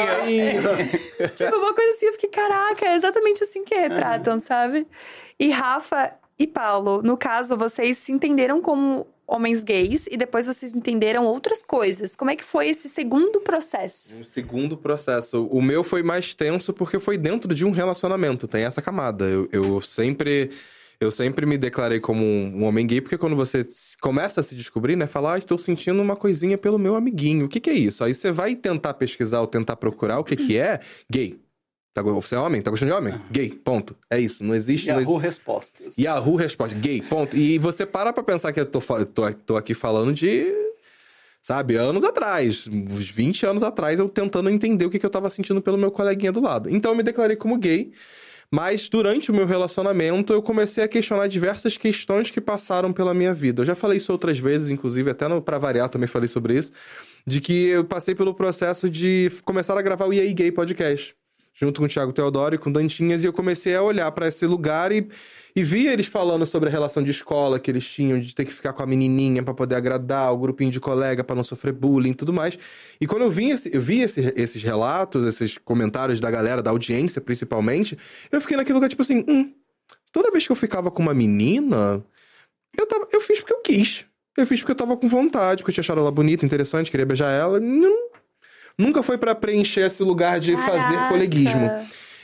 Tipo, 1.33 1.55
uma 1.55 1.73
coisa 1.73 1.91
assim, 1.91 2.05
eu 2.05 2.11
fiquei, 2.11 2.29
caraca, 2.29 2.85
é 2.85 2.93
exatamente 2.95 3.43
assim 3.43 3.63
que 3.63 3.73
retratam, 3.73 4.37
sabe? 4.37 4.74
E 5.39 5.49
Rafa 5.49 6.13
e 6.37 6.45
Paulo, 6.47 7.01
no 7.01 7.15
caso, 7.15 7.55
vocês 7.55 7.97
se 7.97 8.11
entenderam 8.11 8.61
como 8.61 9.07
homens 9.27 9.63
gays 9.63 10.07
e 10.07 10.17
depois 10.17 10.45
vocês 10.45 10.75
entenderam 10.75 11.25
outras 11.25 11.63
coisas. 11.63 12.15
Como 12.15 12.31
é 12.31 12.35
que 12.35 12.43
foi 12.43 12.67
esse 12.67 12.87
segundo 12.89 13.41
processo? 13.41 14.15
Um 14.15 14.23
segundo 14.23 14.77
processo. 14.77 15.45
O 15.47 15.61
meu 15.61 15.83
foi 15.83 16.03
mais 16.03 16.35
tenso 16.35 16.73
porque 16.73 16.99
foi 16.99 17.17
dentro 17.17 17.53
de 17.53 17.65
um 17.65 17.71
relacionamento. 17.71 18.47
Tem 18.47 18.63
essa 18.63 18.81
camada. 18.81 19.25
Eu, 19.25 19.49
eu 19.51 19.81
sempre. 19.81 20.51
Eu 20.97 21.11
sempre 21.11 21.45
me 21.45 21.57
declarei 21.57 21.99
como 21.99 22.23
um, 22.23 22.63
homem 22.63 22.87
gay, 22.87 23.01
porque 23.01 23.17
quando 23.17 23.35
você 23.35 23.67
começa 23.99 24.39
a 24.39 24.43
se 24.43 24.55
descobrir, 24.55 24.95
né? 24.95 25.05
Falar, 25.05 25.33
ah, 25.33 25.37
estou 25.37 25.57
sentindo 25.57 26.01
uma 26.01 26.15
coisinha 26.15 26.57
pelo 26.57 26.79
meu 26.79 26.95
amiguinho. 26.95 27.47
O 27.47 27.49
que, 27.49 27.59
que 27.59 27.69
é 27.69 27.73
isso? 27.73 28.01
Aí 28.01 28.13
você 28.13 28.31
vai 28.31 28.55
tentar 28.55 28.93
pesquisar 28.93 29.41
ou 29.41 29.47
tentar 29.47 29.75
procurar 29.75 30.19
o 30.19 30.23
que, 30.23 30.37
que 30.37 30.57
é 30.57 30.79
gay. 31.11 31.37
Tá, 31.95 32.01
você 32.01 32.35
é 32.35 32.37
homem? 32.37 32.61
Tá 32.61 32.69
gostando 32.69 32.91
de 32.91 32.97
homem? 32.97 33.13
Gay, 33.31 33.51
ponto. 33.51 33.95
É 34.09 34.19
isso. 34.19 34.43
Não 34.43 34.53
existe. 34.53 34.89
não 34.89 34.99
Yahoo 34.99 35.13
existe... 35.13 35.25
Respostas. 35.25 35.97
Yahoo 35.97 36.35
resposta, 36.35 36.77
gay, 36.77 37.01
ponto. 37.01 37.37
E 37.37 37.57
você 37.57 37.85
para 37.85 38.11
pra 38.11 38.21
pensar 38.21 38.51
que 38.51 38.59
eu 38.59 38.65
tô, 38.65 38.81
tô, 38.81 39.31
tô 39.33 39.55
aqui 39.55 39.73
falando 39.73 40.11
de. 40.11 40.53
Sabe, 41.41 41.75
anos 41.75 42.03
atrás, 42.03 42.67
uns 42.67 43.09
20 43.09 43.45
anos 43.45 43.63
atrás, 43.63 43.99
eu 43.99 44.09
tentando 44.09 44.49
entender 44.49 44.85
o 44.85 44.89
que, 44.89 44.99
que 44.99 45.05
eu 45.05 45.09
tava 45.09 45.29
sentindo 45.29 45.61
pelo 45.61 45.77
meu 45.77 45.89
coleguinha 45.89 46.33
do 46.33 46.41
lado. 46.41 46.69
Então 46.69 46.91
eu 46.91 46.97
me 46.97 47.03
declarei 47.03 47.37
como 47.37 47.57
gay. 47.57 47.93
Mas 48.51 48.89
durante 48.89 49.31
o 49.31 49.33
meu 49.33 49.45
relacionamento, 49.45 50.33
eu 50.33 50.41
comecei 50.41 50.83
a 50.83 50.89
questionar 50.89 51.27
diversas 51.27 51.77
questões 51.77 52.29
que 52.29 52.41
passaram 52.41 52.91
pela 52.91 53.13
minha 53.13 53.33
vida. 53.33 53.61
Eu 53.61 53.65
já 53.65 53.75
falei 53.75 53.97
isso 53.97 54.11
outras 54.11 54.37
vezes, 54.37 54.69
inclusive, 54.69 55.11
até 55.11 55.29
no 55.29 55.41
Pra 55.41 55.57
Variar 55.57 55.87
também 55.87 56.07
falei 56.07 56.27
sobre 56.27 56.57
isso. 56.57 56.73
De 57.25 57.39
que 57.39 57.69
eu 57.69 57.85
passei 57.85 58.13
pelo 58.13 58.33
processo 58.33 58.89
de 58.89 59.31
começar 59.45 59.77
a 59.77 59.81
gravar 59.81 60.07
o 60.07 60.13
EA 60.13 60.33
Gay 60.33 60.51
Podcast. 60.51 61.15
Junto 61.57 61.79
com 61.79 61.85
o 61.85 61.89
Thiago 61.89 62.11
Teodoro 62.11 62.55
e 62.55 62.57
com 62.57 62.69
Dantinhas. 62.69 63.23
E 63.23 63.27
eu 63.27 63.31
comecei 63.31 63.73
a 63.73 63.81
olhar 63.81 64.11
para 64.11 64.27
esse 64.27 64.45
lugar 64.45 64.91
e, 64.91 65.07
e 65.55 65.63
via 65.63 65.93
eles 65.93 66.05
falando 66.05 66.45
sobre 66.45 66.67
a 66.67 66.71
relação 66.71 67.01
de 67.01 67.11
escola 67.11 67.57
que 67.57 67.71
eles 67.71 67.87
tinham, 67.87 68.19
de 68.19 68.35
ter 68.35 68.43
que 68.43 68.51
ficar 68.51 68.73
com 68.73 68.83
a 68.83 68.85
menininha 68.85 69.41
para 69.41 69.53
poder 69.53 69.75
agradar, 69.75 70.33
o 70.33 70.37
grupinho 70.37 70.69
de 70.69 70.81
colega 70.81 71.23
para 71.23 71.33
não 71.33 71.43
sofrer 71.43 71.71
bullying 71.71 72.11
e 72.11 72.13
tudo 72.13 72.33
mais. 72.33 72.59
E 72.99 73.07
quando 73.07 73.21
eu 73.21 73.31
vi, 73.31 73.51
esse, 73.51 73.73
eu 73.73 73.81
vi 73.81 74.01
esse, 74.01 74.33
esses 74.35 74.61
relatos, 74.61 75.25
esses 75.25 75.57
comentários 75.57 76.19
da 76.19 76.29
galera, 76.29 76.61
da 76.61 76.71
audiência 76.71 77.21
principalmente, 77.21 77.97
eu 78.29 78.41
fiquei 78.41 78.57
naquele 78.57 78.73
lugar 78.73 78.89
tipo 78.89 79.01
assim: 79.01 79.23
hum, 79.25 79.53
toda 80.11 80.31
vez 80.31 80.45
que 80.45 80.51
eu 80.51 80.57
ficava 80.57 80.91
com 80.91 81.01
uma 81.01 81.13
menina, 81.13 82.03
eu, 82.77 82.85
tava, 82.85 83.07
eu 83.13 83.21
fiz 83.21 83.39
porque 83.39 83.53
eu 83.53 83.61
quis. 83.61 84.05
Eu 84.37 84.45
fiz 84.45 84.59
porque 84.59 84.73
eu 84.73 84.75
tava 84.75 84.97
com 84.97 85.07
vontade, 85.07 85.63
porque 85.63 85.71
eu 85.71 85.73
tinha 85.75 85.81
achado 85.81 86.01
ela 86.01 86.11
bonita, 86.11 86.45
interessante, 86.45 86.91
queria 86.91 87.05
beijar 87.05 87.31
ela. 87.31 87.57
Não, 87.57 88.04
nunca 88.77 89.01
foi 89.03 89.17
para 89.17 89.33
preencher 89.35 89.81
esse 89.81 90.03
lugar 90.03 90.39
de 90.39 90.55
Caraca. 90.55 90.71
fazer 90.71 91.09
coleguismo. 91.09 91.69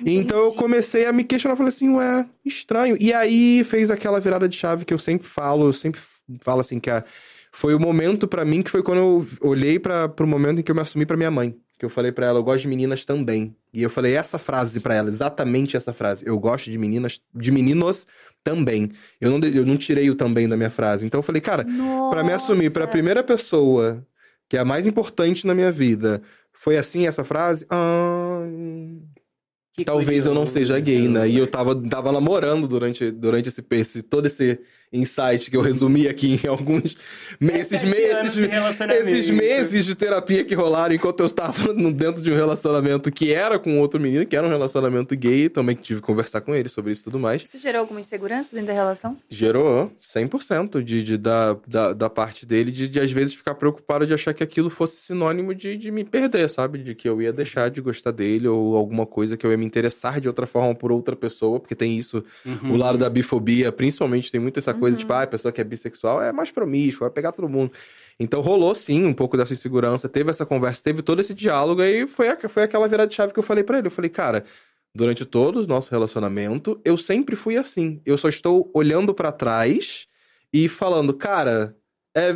Então 0.05 0.37
eu 0.39 0.53
comecei 0.53 1.05
a 1.05 1.13
me 1.13 1.23
questionar, 1.23 1.55
falei 1.55 1.69
assim, 1.69 1.89
ué, 1.89 2.25
estranho. 2.43 2.97
E 2.99 3.13
aí 3.13 3.63
fez 3.63 3.91
aquela 3.91 4.19
virada 4.19 4.47
de 4.49 4.55
chave 4.55 4.85
que 4.85 4.93
eu 4.93 4.99
sempre 4.99 5.27
falo, 5.27 5.65
eu 5.65 5.73
sempre 5.73 6.01
falo 6.41 6.59
assim 6.59 6.79
que 6.79 6.89
a, 6.89 7.03
foi 7.51 7.75
o 7.75 7.79
momento 7.79 8.27
pra 8.27 8.45
mim 8.45 8.61
que 8.61 8.71
foi 8.71 8.81
quando 8.81 8.99
eu 8.99 9.27
olhei 9.41 9.77
para 9.77 10.09
pro 10.09 10.25
momento 10.25 10.59
em 10.59 10.63
que 10.63 10.71
eu 10.71 10.75
me 10.75 10.81
assumi 10.81 11.05
pra 11.05 11.17
minha 11.17 11.29
mãe, 11.29 11.55
que 11.77 11.85
eu 11.85 11.89
falei 11.89 12.11
pra 12.11 12.25
ela, 12.25 12.39
eu 12.39 12.43
gosto 12.43 12.63
de 12.63 12.67
meninas 12.67 13.05
também. 13.05 13.55
E 13.73 13.83
eu 13.83 13.89
falei 13.89 14.15
essa 14.15 14.39
frase 14.39 14.79
pra 14.79 14.95
ela, 14.95 15.09
exatamente 15.09 15.77
essa 15.77 15.93
frase. 15.93 16.25
Eu 16.25 16.37
gosto 16.39 16.69
de 16.69 16.77
meninas, 16.77 17.21
de 17.33 17.51
meninos 17.51 18.07
também. 18.43 18.91
Eu 19.19 19.37
não, 19.37 19.47
eu 19.47 19.65
não 19.65 19.77
tirei 19.77 20.09
o 20.09 20.15
também 20.15 20.47
da 20.47 20.57
minha 20.57 20.69
frase. 20.69 21.05
Então 21.05 21.19
eu 21.19 21.23
falei, 21.23 21.41
cara, 21.41 21.65
pra 22.09 22.23
me 22.23 22.31
assumir 22.33 22.71
pra 22.71 22.87
primeira 22.87 23.23
pessoa, 23.23 24.05
que 24.49 24.57
é 24.57 24.59
a 24.59 24.65
mais 24.65 24.85
importante 24.87 25.47
na 25.47 25.53
minha 25.55 25.71
vida, 25.71 26.21
foi 26.61 26.77
assim 26.77 27.07
essa 27.07 27.23
frase? 27.23 27.65
Ah, 27.69 28.41
Que 29.73 29.85
talvez 29.85 30.25
eu 30.25 30.33
não 30.33 30.45
seja 30.45 30.79
gay, 30.79 31.07
né? 31.07 31.27
E 31.29 31.37
eu 31.37 31.47
tava, 31.49 31.75
tava 31.89 32.11
namorando 32.11 32.67
durante, 32.67 33.09
durante 33.11 33.49
esse, 33.49 33.65
esse, 33.71 34.03
todo 34.03 34.27
esse 34.27 34.59
insight 34.93 35.49
que 35.49 35.55
eu 35.55 35.61
resumi 35.61 36.07
aqui 36.07 36.39
em 36.43 36.47
alguns 36.47 36.97
meses, 37.39 37.81
meses, 37.83 38.37
esses 39.07 39.29
meses 39.29 39.85
de 39.85 39.95
terapia 39.95 40.43
que 40.43 40.53
rolaram 40.53 40.93
enquanto 40.93 41.21
eu 41.21 41.29
tava 41.29 41.71
no- 41.73 41.91
dentro 41.91 42.21
de 42.21 42.31
um 42.31 42.35
relacionamento 42.35 43.11
que 43.11 43.33
era 43.33 43.57
com 43.57 43.79
outro 43.79 43.99
menino, 43.99 44.25
que 44.25 44.35
era 44.35 44.45
um 44.45 44.49
relacionamento 44.49 45.15
gay, 45.15 45.49
também 45.49 45.75
tive 45.75 46.01
que 46.01 46.05
conversar 46.05 46.41
com 46.41 46.53
ele 46.53 46.67
sobre 46.69 46.91
isso 46.91 47.01
e 47.01 47.03
tudo 47.05 47.19
mais. 47.19 47.41
Isso 47.43 47.57
gerou 47.57 47.81
alguma 47.81 47.99
insegurança 48.01 48.49
dentro 48.53 48.67
da 48.67 48.73
relação? 48.73 49.17
Gerou 49.29 49.91
100% 50.01 50.83
de, 50.83 51.03
de, 51.03 51.17
da, 51.17 51.55
da, 51.67 51.93
da 51.93 52.09
parte 52.09 52.45
dele, 52.45 52.71
de, 52.71 52.87
de 52.87 52.99
às 52.99 53.11
vezes 53.11 53.33
ficar 53.33 53.55
preocupado 53.55 54.05
de 54.05 54.13
achar 54.13 54.33
que 54.33 54.43
aquilo 54.43 54.69
fosse 54.69 54.97
sinônimo 54.97 55.53
de, 55.55 55.77
de 55.77 55.91
me 55.91 56.03
perder, 56.03 56.49
sabe? 56.49 56.79
De 56.79 56.95
que 56.95 57.07
eu 57.07 57.21
ia 57.21 57.31
deixar 57.31 57.69
de 57.69 57.81
gostar 57.81 58.11
dele 58.11 58.47
ou 58.47 58.75
alguma 58.75 59.05
coisa 59.05 59.37
que 59.37 59.45
eu 59.45 59.51
ia 59.51 59.57
me 59.57 59.65
interessar 59.65 60.19
de 60.19 60.27
outra 60.27 60.45
forma 60.45 60.75
por 60.75 60.91
outra 60.91 61.15
pessoa, 61.15 61.59
porque 61.59 61.75
tem 61.75 61.97
isso, 61.97 62.23
Uhum. 62.45 62.73
o 62.73 62.77
lado 62.77 62.97
da 62.97 63.09
bifobia, 63.09 63.71
principalmente, 63.71 64.31
tem 64.31 64.39
muito 64.41 64.57
essa 64.59 64.73
coisa, 64.81 64.97
tipo, 64.97 65.13
ah, 65.13 65.21
a 65.23 65.27
pessoa 65.27 65.51
que 65.51 65.61
é 65.61 65.63
bissexual 65.63 66.21
é 66.21 66.33
mais 66.33 66.51
promíscua, 66.51 67.07
vai 67.07 67.13
pegar 67.13 67.31
todo 67.31 67.47
mundo. 67.47 67.71
Então 68.19 68.41
rolou 68.41 68.75
sim 68.75 69.05
um 69.05 69.13
pouco 69.13 69.37
dessa 69.37 69.53
insegurança, 69.53 70.09
teve 70.09 70.29
essa 70.29 70.45
conversa, 70.45 70.83
teve 70.83 71.01
todo 71.01 71.19
esse 71.21 71.33
diálogo, 71.33 71.81
aí 71.81 72.05
foi, 72.07 72.27
a- 72.29 72.37
foi 72.49 72.63
aquela 72.63 72.87
virada 72.87 73.07
de 73.09 73.15
chave 73.15 73.31
que 73.33 73.39
eu 73.39 73.43
falei 73.43 73.63
pra 73.63 73.77
ele. 73.77 73.87
Eu 73.87 73.91
falei, 73.91 74.09
cara, 74.09 74.43
durante 74.93 75.25
todo 75.25 75.61
o 75.61 75.67
nosso 75.67 75.89
relacionamento, 75.91 76.79
eu 76.83 76.97
sempre 76.97 77.35
fui 77.35 77.57
assim. 77.57 78.01
Eu 78.05 78.17
só 78.17 78.27
estou 78.29 78.69
olhando 78.73 79.13
pra 79.13 79.31
trás 79.31 80.07
e 80.53 80.67
falando, 80.67 81.13
cara, 81.13 81.75
é 82.13 82.31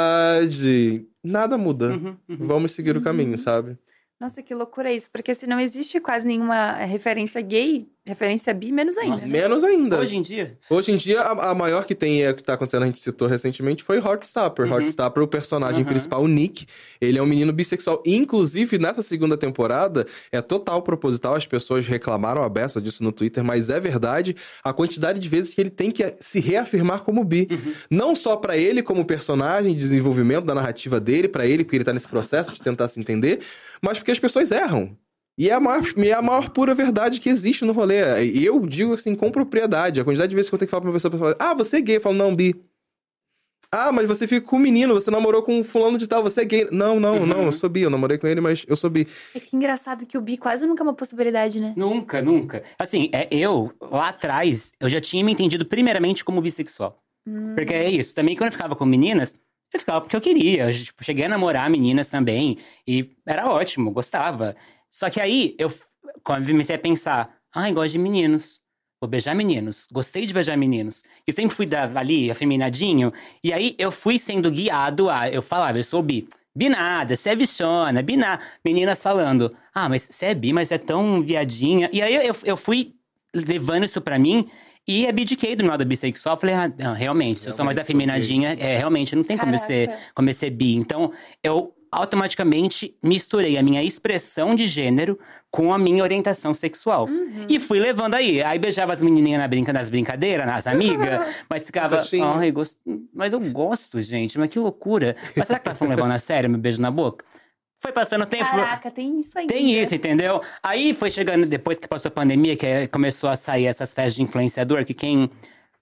verdade. 0.00 1.06
Nada 1.24 1.58
muda. 1.58 1.90
Uhum, 1.92 2.16
uhum. 2.28 2.36
Vamos 2.40 2.72
seguir 2.72 2.96
o 2.96 3.02
caminho, 3.02 3.36
sabe? 3.38 3.76
Nossa, 4.20 4.42
que 4.42 4.54
loucura 4.54 4.92
isso. 4.92 5.10
Porque 5.10 5.34
se 5.34 5.46
não 5.46 5.58
existe 5.60 6.00
quase 6.00 6.26
nenhuma 6.26 6.72
referência 6.72 7.40
gay, 7.40 7.88
referência 8.06 8.54
bi, 8.54 8.70
menos 8.70 8.96
ainda. 8.96 9.10
Nossa. 9.10 9.26
né? 9.26 9.42
Menos 9.42 9.64
ainda. 9.64 9.98
Hoje 9.98 10.16
em 10.16 10.22
dia, 10.22 10.56
Hoje 10.70 10.92
em 10.92 10.96
dia, 10.96 11.20
a, 11.20 11.50
a 11.50 11.54
maior 11.54 11.84
que 11.84 11.94
tem, 11.94 12.24
é, 12.24 12.32
que 12.32 12.42
tá 12.42 12.54
acontecendo, 12.54 12.84
a 12.84 12.86
gente 12.86 13.00
citou 13.00 13.26
recentemente, 13.26 13.82
foi 13.82 13.98
Heartstopper. 13.98 14.66
Uhum. 14.66 14.72
Heartstopper, 14.78 15.22
o 15.22 15.26
personagem 15.28 15.82
Uhum. 15.82 15.88
principal, 15.88 16.22
o 16.22 16.28
Nick, 16.28 16.66
ele 17.00 17.18
é 17.18 17.22
um 17.22 17.26
menino 17.26 17.52
bissexual. 17.52 18.02
Inclusive, 18.06 18.78
nessa 18.78 19.02
segunda 19.02 19.36
temporada, 19.36 20.06
é 20.30 20.40
total 20.40 20.82
proposital, 20.82 21.34
as 21.34 21.46
pessoas 21.46 21.86
reclamaram 21.86 22.42
a 22.42 22.48
beça 22.48 22.80
disso 22.80 23.02
no 23.02 23.10
Twitter, 23.12 23.42
mas 23.44 23.68
é 23.70 23.80
verdade 23.80 24.36
a 24.62 24.72
quantidade 24.72 25.18
de 25.18 25.28
vezes 25.28 25.52
que 25.54 25.60
ele 25.60 25.70
tem 25.70 25.90
que 25.90 26.14
se 26.20 26.38
reafirmar 26.40 27.02
como 27.02 27.24
bi. 27.24 27.48
Uhum. 27.50 27.74
Não 27.90 28.14
só 28.14 28.36
pra 28.36 28.56
ele 28.56 28.82
como 28.82 29.04
personagem, 29.04 29.74
desenvolvimento 29.74 30.44
da 30.44 30.54
narrativa 30.54 31.00
dele, 31.00 31.26
pra 31.28 31.46
ele, 31.46 31.64
porque 31.64 31.76
ele 31.76 31.84
tá 31.84 31.92
nesse 31.92 32.06
processo 32.08 32.52
de 32.52 32.62
tentar 32.62 32.88
se 32.88 33.00
entender, 33.00 33.40
mas 33.82 33.98
porque 33.98 34.10
as 34.12 34.18
pessoas 34.20 34.50
erram. 34.50 34.96
E 35.38 35.50
é 35.50 35.52
a, 35.52 35.60
maior, 35.60 35.82
é 35.98 36.12
a 36.12 36.22
maior 36.22 36.48
pura 36.50 36.74
verdade 36.74 37.20
que 37.20 37.28
existe 37.28 37.64
no 37.64 37.72
rolê. 37.72 38.24
E 38.24 38.44
eu 38.44 38.58
digo 38.66 38.94
assim, 38.94 39.14
com 39.14 39.30
propriedade. 39.30 40.00
A 40.00 40.04
quantidade 40.04 40.30
de 40.30 40.34
vezes 40.36 40.48
que 40.48 40.54
eu 40.54 40.58
tenho 40.58 40.66
que 40.66 40.70
falar 40.70 40.80
pra 40.80 40.88
uma 40.90 40.94
pessoa, 40.94 41.10
a 41.10 41.12
pessoa 41.12 41.34
fala, 41.36 41.50
ah, 41.50 41.54
você 41.54 41.76
é 41.76 41.80
gay. 41.82 41.96
Eu 41.96 42.00
falo, 42.00 42.14
não, 42.14 42.34
bi. 42.34 42.54
Ah, 43.70 43.90
mas 43.92 44.06
você 44.06 44.26
fica 44.28 44.46
com 44.46 44.56
um 44.56 44.60
menino, 44.60 44.94
você 44.94 45.10
namorou 45.10 45.42
com 45.42 45.58
um 45.58 45.64
fulano 45.64 45.98
de 45.98 46.06
tal, 46.06 46.22
você 46.22 46.42
é 46.42 46.44
gay. 46.44 46.68
Não, 46.70 46.98
não, 47.00 47.18
Uhum. 47.18 47.26
não, 47.26 47.42
eu 47.44 47.52
sou 47.52 47.68
bi. 47.68 47.82
Eu 47.82 47.90
namorei 47.90 48.16
com 48.16 48.26
ele, 48.26 48.40
mas 48.40 48.64
eu 48.66 48.76
sou 48.76 48.88
bi. 48.88 49.06
É 49.34 49.40
que 49.40 49.56
engraçado 49.56 50.06
que 50.06 50.16
o 50.16 50.20
bi 50.20 50.38
quase 50.38 50.64
nunca 50.66 50.82
é 50.82 50.84
uma 50.84 50.94
possibilidade, 50.94 51.60
né? 51.60 51.74
nunca, 51.76 52.22
nunca. 52.22 52.62
Assim, 52.78 53.10
é, 53.12 53.26
eu, 53.30 53.72
lá 53.80 54.08
atrás, 54.08 54.72
eu 54.80 54.88
já 54.88 55.00
tinha 55.00 55.22
me 55.24 55.32
entendido 55.32 55.66
primeiramente 55.66 56.24
como 56.24 56.40
bissexual. 56.40 57.02
Porque 57.56 57.74
é 57.74 57.90
isso, 57.90 58.14
também 58.14 58.36
quando 58.36 58.48
eu 58.48 58.52
ficava 58.52 58.76
com 58.76 58.86
meninas, 58.86 59.34
eu 59.74 59.80
ficava 59.80 60.00
porque 60.00 60.14
eu 60.14 60.20
queria. 60.20 60.70
Eu, 60.70 60.72
tipo, 60.72 61.02
cheguei 61.04 61.24
a 61.24 61.28
namorar 61.28 61.68
meninas 61.68 62.08
também, 62.08 62.56
e 62.86 63.10
era 63.26 63.50
ótimo, 63.50 63.90
gostava. 63.90 64.54
Só 64.90 65.10
que 65.10 65.20
aí, 65.20 65.54
eu 65.58 65.72
comecei 66.22 66.76
a 66.76 66.78
pensar, 66.78 67.36
ai, 67.54 67.72
gosto 67.72 67.92
de 67.92 67.98
meninos. 67.98 68.60
Vou 69.00 69.08
beijar 69.08 69.34
meninos. 69.34 69.86
Gostei 69.92 70.26
de 70.26 70.32
beijar 70.32 70.56
meninos. 70.56 71.02
E 71.26 71.32
sempre 71.32 71.54
fui 71.54 71.66
da, 71.66 71.84
ali, 71.98 72.30
afeminadinho. 72.30 73.12
E 73.44 73.52
aí, 73.52 73.74
eu 73.78 73.92
fui 73.92 74.18
sendo 74.18 74.50
guiado 74.50 75.10
a... 75.10 75.28
Eu 75.30 75.42
falava, 75.42 75.78
eu 75.78 75.84
sou 75.84 76.02
bi. 76.02 76.28
Bi 76.54 76.68
nada, 76.68 77.14
você 77.14 77.30
é 77.30 77.36
bichona, 77.36 78.02
bi 78.02 78.16
nada. 78.16 78.42
Meninas 78.64 79.02
falando, 79.02 79.54
ah, 79.74 79.88
mas 79.88 80.02
você 80.02 80.26
é 80.26 80.34
bi, 80.34 80.52
mas 80.52 80.72
é 80.72 80.78
tão 80.78 81.22
viadinha. 81.22 81.90
E 81.92 82.00
aí, 82.00 82.14
eu, 82.26 82.36
eu 82.44 82.56
fui 82.56 82.94
levando 83.34 83.84
isso 83.84 84.00
pra 84.00 84.18
mim... 84.18 84.48
E 84.88 85.04
abdiquei 85.08 85.56
do 85.56 85.64
meu 85.64 85.72
lado 85.72 85.84
bissexual. 85.84 86.38
Falei, 86.38 86.54
ah, 86.54 86.72
não, 86.78 86.94
realmente, 86.94 87.40
se 87.40 87.48
eu 87.48 87.52
sou 87.52 87.64
mais 87.64 87.76
afeminadinha, 87.76 88.50
é, 88.52 88.78
realmente, 88.78 89.16
não 89.16 89.24
tem 89.24 89.36
como 89.36 89.52
eu 89.52 89.58
ser, 89.58 89.90
como 90.14 90.30
eu 90.30 90.32
ser 90.32 90.50
bi. 90.50 90.76
Então, 90.76 91.12
eu 91.42 91.74
automaticamente 91.96 92.94
misturei 93.02 93.56
a 93.56 93.62
minha 93.62 93.82
expressão 93.82 94.54
de 94.54 94.68
gênero 94.68 95.18
com 95.50 95.72
a 95.72 95.78
minha 95.78 96.02
orientação 96.02 96.52
sexual. 96.52 97.06
Uhum. 97.06 97.46
E 97.48 97.58
fui 97.58 97.80
levando 97.80 98.14
aí. 98.14 98.42
Aí 98.42 98.58
beijava 98.58 98.92
as 98.92 99.00
menininhas 99.00 99.40
na 99.40 99.48
brinca, 99.48 99.72
nas 99.72 99.88
brincadeiras, 99.88 100.44
nas 100.44 100.66
amigas, 100.66 101.26
mas 101.48 101.64
ficava. 101.64 102.02
Ai, 102.36 102.50
gosto... 102.50 102.78
Mas 103.14 103.32
eu 103.32 103.40
gosto, 103.40 104.00
gente, 104.02 104.38
mas 104.38 104.48
que 104.48 104.58
loucura. 104.58 105.16
Mas 105.34 105.46
será 105.46 105.58
que 105.58 105.66
elas 105.66 105.76
estão 105.76 105.88
levando 105.88 106.12
a 106.12 106.18
sério 106.18 106.50
meu 106.50 106.58
beijo 106.58 106.80
na 106.82 106.90
boca? 106.90 107.24
Foi 107.78 107.92
passando 107.92 108.22
o 108.22 108.26
tempo. 108.26 108.44
Caraca, 108.44 108.90
tem 108.90 109.18
isso 109.18 109.38
ainda. 109.38 109.52
Tem 109.52 109.82
isso, 109.82 109.94
entendeu? 109.94 110.42
Aí 110.62 110.92
foi 110.92 111.10
chegando, 111.10 111.46
depois 111.46 111.78
que 111.78 111.88
passou 111.88 112.08
a 112.08 112.12
pandemia, 112.12 112.56
que 112.56 112.66
é- 112.66 112.86
começou 112.86 113.28
a 113.30 113.36
sair 113.36 113.66
essas 113.66 113.92
festas 113.94 114.14
de 114.14 114.22
influenciador, 114.22 114.84
que 114.84 114.94
quem 114.94 115.30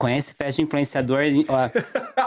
conhece 0.04 0.34
festa 0.34 0.60
de 0.60 0.62
influenciador 0.62 1.22
ó, 1.48 1.70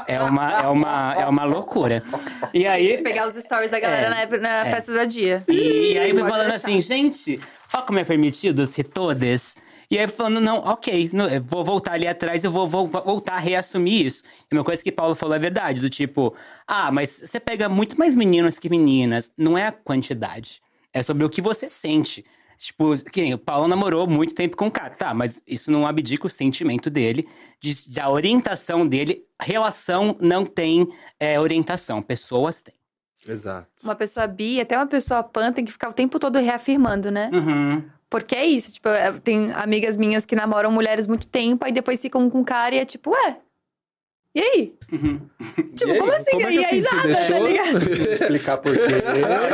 é, 0.07 0.19
uma, 0.19 0.61
é, 0.61 0.67
uma, 0.67 1.13
é 1.13 1.25
uma 1.27 1.43
loucura. 1.43 2.03
E 2.51 2.65
aí. 2.65 2.97
Pegar 3.03 3.27
os 3.27 3.35
stories 3.35 3.69
da 3.69 3.79
galera 3.79 4.19
É, 4.19 4.25
na, 4.25 4.39
na 4.39 4.67
é. 4.67 4.71
festa 4.71 4.91
da 4.91 5.05
dia. 5.05 5.43
E 5.47 5.95
aí 5.99 6.11
foi 6.11 6.27
falando 6.27 6.49
deixar. 6.49 6.55
assim, 6.55 6.81
gente, 6.81 7.39
ó 7.71 7.83
como 7.83 7.99
é 7.99 8.03
permitido 8.03 8.65
ser 8.71 8.85
todas. 8.85 9.55
E 9.91 9.99
aí 9.99 10.07
falando, 10.07 10.41
não, 10.41 10.57
ok, 10.57 11.11
não, 11.13 11.27
vou 11.45 11.63
voltar 11.63 11.93
ali 11.93 12.07
atrás, 12.07 12.43
eu 12.43 12.51
vou, 12.51 12.67
vou 12.67 12.87
voltar 12.87 13.35
a 13.35 13.39
reassumir 13.39 14.07
isso. 14.07 14.23
E 14.51 14.55
uma 14.55 14.63
coisa 14.63 14.83
que 14.83 14.91
Paulo 14.91 15.13
falou 15.13 15.35
é 15.35 15.39
verdade, 15.39 15.79
do 15.79 15.89
tipo, 15.89 16.35
ah, 16.67 16.91
mas 16.91 17.21
você 17.23 17.39
pega 17.39 17.69
muito 17.69 17.97
mais 17.97 18.15
meninos 18.15 18.57
que 18.57 18.69
meninas. 18.69 19.31
Não 19.37 19.55
é 19.55 19.67
a 19.67 19.71
quantidade, 19.71 20.61
é 20.91 21.03
sobre 21.03 21.23
o 21.23 21.29
que 21.29 21.41
você 21.41 21.69
sente. 21.69 22.25
Tipo, 22.57 22.95
que 23.11 23.21
nem 23.21 23.33
o 23.33 23.37
Paulo 23.37 23.67
namorou 23.67 24.07
muito 24.07 24.33
tempo 24.33 24.57
com 24.57 24.67
o 24.67 24.71
cara. 24.71 24.95
Tá, 24.95 25.13
mas 25.13 25.41
isso 25.47 25.69
não 25.71 25.85
abdica 25.85 26.25
o 26.25 26.29
sentimento 26.29 26.89
dele, 26.89 27.27
de, 27.61 27.89
de 27.89 27.99
a 27.99 28.09
orientação 28.09 28.85
dele. 28.87 29.23
Relação 29.41 30.15
não 30.19 30.45
tem 30.45 30.87
é, 31.19 31.39
orientação, 31.39 32.01
pessoas 32.01 32.61
têm. 32.61 32.73
Exato. 33.27 33.67
Uma 33.83 33.95
pessoa 33.95 34.25
bi, 34.27 34.59
até 34.61 34.77
uma 34.77 34.87
pessoa 34.87 35.21
pan, 35.23 35.51
tem 35.51 35.65
que 35.65 35.71
ficar 35.71 35.89
o 35.89 35.93
tempo 35.93 36.17
todo 36.19 36.39
reafirmando, 36.39 37.11
né? 37.11 37.29
Uhum. 37.33 37.83
Porque 38.09 38.35
é 38.35 38.45
isso, 38.45 38.71
tipo, 38.73 38.87
eu- 38.87 39.19
tem 39.19 39.51
amigas 39.51 39.97
minhas 39.97 40.25
que 40.25 40.35
namoram 40.35 40.71
mulheres 40.71 41.05
muito 41.07 41.27
tempo, 41.27 41.65
aí 41.65 41.71
depois 41.73 42.01
ficam 42.01 42.29
com 42.29 42.39
um 42.39 42.43
cara 42.43 42.73
e 42.75 42.79
é 42.79 42.85
tipo, 42.85 43.09
ué. 43.11 43.37
E 44.37 44.39
aí? 44.39 44.77
Tipo, 45.75 45.97
como 45.97 46.11
assim? 46.11 46.31
Como 46.31 46.45
é 46.45 46.49
que 46.49 46.55
e 46.55 46.65
aí 46.65 46.65
assim, 46.65 46.83
se 46.83 46.95
nada, 46.95 47.07
deixou? 47.07 47.37
tá 47.37 47.43
ligado? 47.43 47.79
Preciso 47.79 48.09
explicar 48.09 48.57
por 48.57 48.73
quê. 48.75 48.81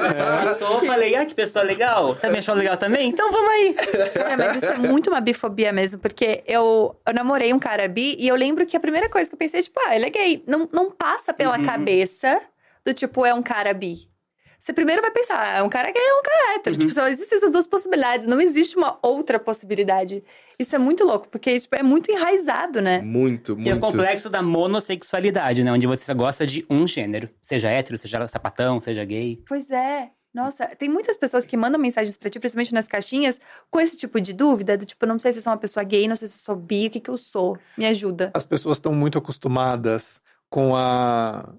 Essa 0.10 0.48
pessoa, 0.48 0.86
falei, 0.86 1.16
ah, 1.16 1.26
que 1.26 1.34
pessoa 1.34 1.64
legal. 1.64 2.14
Você 2.14 2.30
me 2.30 2.40
achou 2.40 2.54
legal 2.54 2.76
também? 2.76 3.08
Então 3.08 3.32
vamos 3.32 3.50
aí. 3.52 3.76
É, 4.34 4.36
mas 4.36 4.58
isso 4.58 4.66
é 4.72 4.78
muito 4.78 5.10
uma 5.10 5.22
bifobia 5.22 5.72
mesmo, 5.72 6.00
porque 6.00 6.44
eu, 6.48 6.96
eu 7.06 7.14
namorei 7.14 7.54
um 7.54 7.60
cara 7.60 7.88
bi 7.88 8.16
e 8.20 8.28
eu 8.28 8.36
lembro 8.36 8.66
que 8.66 8.76
a 8.76 8.80
primeira 8.80 9.10
coisa 9.10 9.30
que 9.30 9.36
eu 9.36 9.40
pensei, 9.40 9.62
tipo, 9.62 9.80
ah, 9.86 9.96
ele 9.96 10.06
é 10.06 10.10
gay. 10.10 10.44
Não, 10.48 10.68
não 10.72 10.92
passa 10.92 11.34
pela 11.34 11.58
cabeça 11.64 12.42
do 12.86 12.94
tipo, 12.94 13.26
é 13.26 13.34
um 13.34 13.42
cara 13.42 13.74
bi. 13.74 14.10
Você 14.64 14.72
primeiro 14.72 15.02
vai 15.02 15.12
pensar, 15.12 15.58
é 15.58 15.62
um 15.62 15.68
cara 15.68 15.92
gay, 15.92 16.02
é 16.02 16.14
um 16.14 16.22
cara 16.22 16.56
hétero. 16.56 16.78
Tipo, 16.78 16.94
só 16.94 17.06
existem 17.10 17.36
essas 17.38 17.52
duas 17.52 17.68
possibilidades, 17.68 18.26
não 18.26 18.40
existe 18.40 18.78
uma 18.78 18.98
outra 19.02 19.38
possibilidade. 19.38 20.24
Isso 20.58 20.74
é 20.74 20.80
muito 20.80 21.04
louco, 21.04 21.28
porque 21.28 21.52
isso 21.52 21.68
é 21.74 21.84
muito 21.84 22.10
enraizado, 22.10 22.82
né? 22.82 23.02
Muito, 23.02 23.60
E 23.60 23.68
é 23.70 23.74
o 23.74 23.78
muito. 23.78 23.82
complexo 23.82 24.30
da 24.30 24.42
monossexualidade, 24.42 25.66
né? 25.66 25.72
Onde 25.74 25.86
você 25.86 26.06
só 26.06 26.14
gosta 26.14 26.48
de 26.48 26.66
um 26.70 26.88
gênero. 26.88 27.30
Seja 27.42 27.70
hétero, 27.70 27.98
seja 27.98 28.26
sapatão, 28.30 28.80
seja 28.80 29.04
gay. 29.04 29.44
Pois 29.46 29.70
é. 29.70 30.12
Nossa, 30.34 30.66
tem 30.68 30.88
muitas 30.88 31.18
pessoas 31.18 31.46
que 31.46 31.58
mandam 31.58 31.78
mensagens 31.78 32.16
pra 32.16 32.30
ti, 32.30 32.40
principalmente 32.40 32.74
nas 32.74 32.88
caixinhas, 32.88 33.42
com 33.70 33.82
esse 33.82 33.98
tipo 33.98 34.22
de 34.22 34.32
dúvida, 34.32 34.78
do 34.78 34.86
tipo, 34.86 35.06
não 35.06 35.20
sei 35.20 35.34
se 35.34 35.40
eu 35.40 35.44
sou 35.44 35.52
uma 35.52 35.60
pessoa 35.60 35.84
gay, 35.84 36.08
não 36.08 36.16
sei 36.16 36.30
se 36.30 36.36
eu 36.36 36.42
sou 36.42 36.56
bi, 36.56 36.88
o 36.88 36.90
que 36.90 37.02
que 37.02 37.10
eu 37.10 37.18
sou? 37.18 37.58
Me 37.78 37.86
ajuda. 37.86 38.32
As 38.34 38.46
pessoas 38.46 38.78
estão 38.78 38.94
muito 38.94 39.18
acostumadas 39.18 40.22
com 40.50 40.74
a 40.74 41.54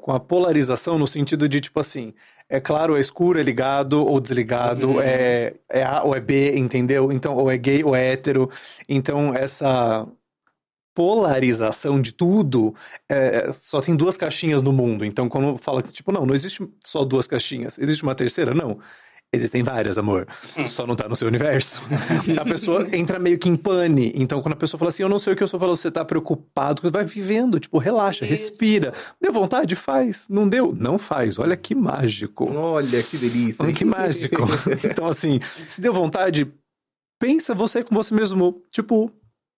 com 0.00 0.12
a 0.12 0.20
polarização 0.20 0.98
no 0.98 1.06
sentido 1.06 1.48
de 1.48 1.60
tipo 1.60 1.78
assim, 1.80 2.12
é 2.48 2.58
claro, 2.60 2.96
é 2.96 3.00
escuro, 3.00 3.38
é 3.38 3.42
ligado 3.42 4.04
ou 4.04 4.20
desligado, 4.20 4.92
Uhum. 4.92 5.00
é, 5.00 5.54
é 5.68 5.82
A 5.84 6.02
ou 6.02 6.14
é 6.16 6.20
B, 6.20 6.56
entendeu? 6.56 7.12
Então, 7.12 7.36
ou 7.36 7.50
é 7.50 7.56
gay 7.56 7.84
ou 7.84 7.94
é 7.94 8.12
hétero. 8.12 8.50
Então, 8.88 9.34
essa 9.34 10.06
polarização 10.94 12.00
de 12.00 12.12
tudo 12.12 12.74
é, 13.08 13.50
só 13.52 13.80
tem 13.80 13.94
duas 13.96 14.16
caixinhas 14.16 14.60
no 14.62 14.72
mundo. 14.72 15.04
Então, 15.04 15.28
quando 15.28 15.56
fala 15.58 15.82
que, 15.82 15.92
tipo, 15.92 16.10
não, 16.12 16.26
não 16.26 16.34
existe 16.34 16.66
só 16.84 17.04
duas 17.04 17.26
caixinhas, 17.26 17.78
existe 17.78 18.02
uma 18.02 18.14
terceira? 18.14 18.52
Não. 18.52 18.78
Existem 19.32 19.62
várias, 19.62 19.96
amor. 19.96 20.26
Só 20.66 20.84
não 20.84 20.96
tá 20.96 21.08
no 21.08 21.14
seu 21.14 21.28
universo. 21.28 21.80
a 22.36 22.44
pessoa 22.44 22.88
entra 22.92 23.16
meio 23.16 23.38
que 23.38 23.48
em 23.48 23.54
pane. 23.54 24.12
Então, 24.16 24.42
quando 24.42 24.54
a 24.54 24.56
pessoa 24.56 24.76
fala 24.76 24.88
assim, 24.88 25.04
eu 25.04 25.08
não 25.08 25.20
sei 25.20 25.32
o 25.32 25.36
que 25.36 25.42
eu 25.42 25.46
sou, 25.46 25.60
fala, 25.60 25.76
você 25.76 25.88
tá 25.88 26.04
preocupado, 26.04 26.90
vai 26.90 27.04
vivendo, 27.04 27.60
tipo, 27.60 27.78
relaxa, 27.78 28.24
respira. 28.24 28.92
Deu 29.20 29.32
vontade? 29.32 29.76
Faz. 29.76 30.26
Não 30.28 30.48
deu? 30.48 30.74
Não 30.76 30.98
faz. 30.98 31.38
Olha 31.38 31.56
que 31.56 31.76
mágico. 31.76 32.50
Olha, 32.52 33.00
que 33.04 33.16
delícia. 33.16 33.64
Olha 33.64 33.72
que 33.72 33.84
mágico. 33.84 34.42
então, 34.82 35.06
assim, 35.06 35.38
se 35.68 35.80
deu 35.80 35.94
vontade, 35.94 36.52
pensa 37.20 37.54
você 37.54 37.84
com 37.84 37.94
você 37.94 38.12
mesmo. 38.12 38.60
Tipo, 38.68 39.12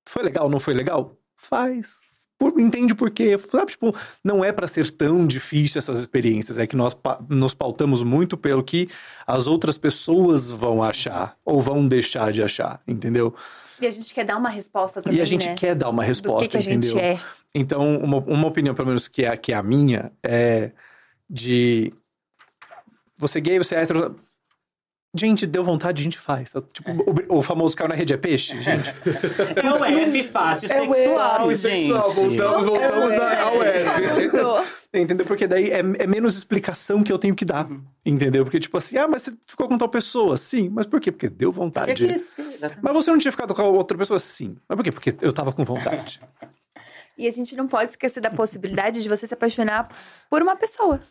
foi 0.07 0.23
legal, 0.23 0.51
não 0.51 0.61
foi 0.61 0.75
legal? 0.75 1.16
Faz. 1.35 2.01
Por, 2.43 2.59
entende 2.61 2.93
por 2.93 3.09
quê. 3.09 3.38
Sabe, 3.38 3.70
tipo, 3.70 3.95
não 4.24 4.45
é 4.45 4.51
pra 4.51 4.66
ser 4.66 4.90
tão 4.90 5.24
difícil 5.24 5.78
essas 5.78 6.01
experiências. 6.01 6.59
É 6.59 6.66
que 6.66 6.74
nós 6.74 6.97
nos 7.28 7.55
pautamos 7.55 8.03
muito 8.03 8.36
pelo 8.36 8.64
que 8.64 8.88
as 9.24 9.47
outras 9.47 9.78
pessoas 9.78 10.51
vão 10.51 10.82
achar 10.82 11.36
ou 11.45 11.62
vão 11.62 11.86
deixar 11.86 12.32
de 12.32 12.43
achar, 12.43 12.82
entendeu? 12.86 13.32
E 13.80 13.86
a 13.86 13.90
gente 13.93 14.12
quer 14.12 14.24
dar 14.24 14.36
uma 14.38 14.49
resposta 14.49 15.01
também, 15.01 15.18
e 15.18 15.22
a 15.22 15.24
gente 15.24 15.47
né? 15.47 15.55
quer 15.55 15.76
dar 15.76 15.88
uma 15.88 16.03
Do 16.03 16.07
resposta, 16.09 16.49
que, 16.49 16.51
que 16.51 16.57
a 16.57 16.61
entendeu? 16.74 16.90
gente 16.90 17.01
é. 17.01 17.20
Então, 17.55 17.97
uma, 17.99 18.18
uma 18.18 18.49
opinião, 18.49 18.74
pelo 18.74 18.88
menos, 18.88 19.07
que 19.07 19.24
é, 19.24 19.36
que 19.36 19.53
é 19.53 19.57
a 19.57 19.62
minha, 19.62 20.11
é 20.20 20.72
de. 21.30 21.93
Você 23.18 23.38
é 23.38 23.40
gay, 23.40 23.59
você 23.59 23.76
é 23.76 23.82
hétero. 23.82 24.16
Gente, 25.14 25.46
deu 25.46 25.62
vontade, 25.62 26.00
a 26.00 26.04
gente 26.04 26.18
faz. 26.18 26.54
Tipo, 26.72 26.90
o, 27.30 27.38
o 27.38 27.42
famoso 27.42 27.76
caiu 27.76 27.88
na 27.88 27.94
rede 27.94 28.14
é 28.14 28.16
peixe, 28.16 28.60
gente. 28.62 28.88
É 29.62 29.70
o 29.70 29.84
F 29.84 30.24
fácil 30.24 30.72
É 30.72 30.80
sexual, 30.80 31.50
F 31.50 31.54
gente. 31.60 31.92
Pessoal, 31.92 32.10
voltamos, 32.12 32.66
voltamos 32.66 33.10
a- 33.18 33.42
ao 33.42 33.62
F. 33.62 34.30
Entendeu? 34.94 35.26
Porque 35.26 35.46
daí 35.46 35.70
é, 35.70 35.80
é 35.80 36.06
menos 36.06 36.34
explicação 36.36 37.02
que 37.02 37.12
eu 37.12 37.18
tenho 37.18 37.34
que 37.34 37.44
dar. 37.44 37.68
Entendeu? 38.06 38.42
Porque, 38.44 38.58
tipo 38.58 38.78
assim, 38.78 38.96
ah, 38.96 39.06
mas 39.06 39.22
você 39.22 39.34
ficou 39.44 39.68
com 39.68 39.76
tal 39.76 39.88
pessoa? 39.88 40.38
Sim. 40.38 40.70
Mas 40.70 40.86
por 40.86 40.98
quê? 40.98 41.12
Porque 41.12 41.28
deu 41.28 41.52
vontade. 41.52 42.06
Mas 42.80 42.92
você 42.94 43.10
não 43.10 43.18
tinha 43.18 43.32
ficado 43.32 43.54
com 43.54 43.60
a 43.60 43.66
outra 43.66 43.98
pessoa? 43.98 44.18
Sim. 44.18 44.56
Mas 44.66 44.76
por 44.76 44.82
quê? 44.84 44.92
Porque 44.92 45.14
eu 45.20 45.32
tava 45.32 45.52
com 45.52 45.62
vontade. 45.62 46.22
E 47.18 47.28
a 47.28 47.30
gente 47.30 47.54
não 47.54 47.68
pode 47.68 47.90
esquecer 47.90 48.20
da 48.20 48.30
possibilidade 48.30 49.02
de 49.02 49.08
você 49.10 49.26
se 49.26 49.34
apaixonar 49.34 49.88
por 50.30 50.40
uma 50.40 50.56
pessoa. 50.56 51.02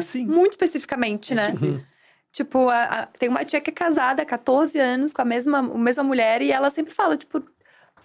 Sim. 0.00 0.24
Muito 0.26 0.52
especificamente, 0.52 1.34
né? 1.34 1.54
Tipo, 2.32 2.68
a- 2.68 2.84
a- 2.84 3.06
tem 3.06 3.28
uma 3.28 3.44
tia 3.44 3.60
que 3.60 3.70
é 3.70 3.72
casada 3.72 4.22
há 4.22 4.26
14 4.26 4.78
anos 4.78 5.12
com 5.12 5.20
a 5.22 5.24
mesma, 5.24 5.58
a 5.58 5.62
mesma 5.62 6.02
mulher 6.04 6.40
e 6.42 6.52
ela 6.52 6.70
sempre 6.70 6.94
fala, 6.94 7.16
tipo, 7.16 7.42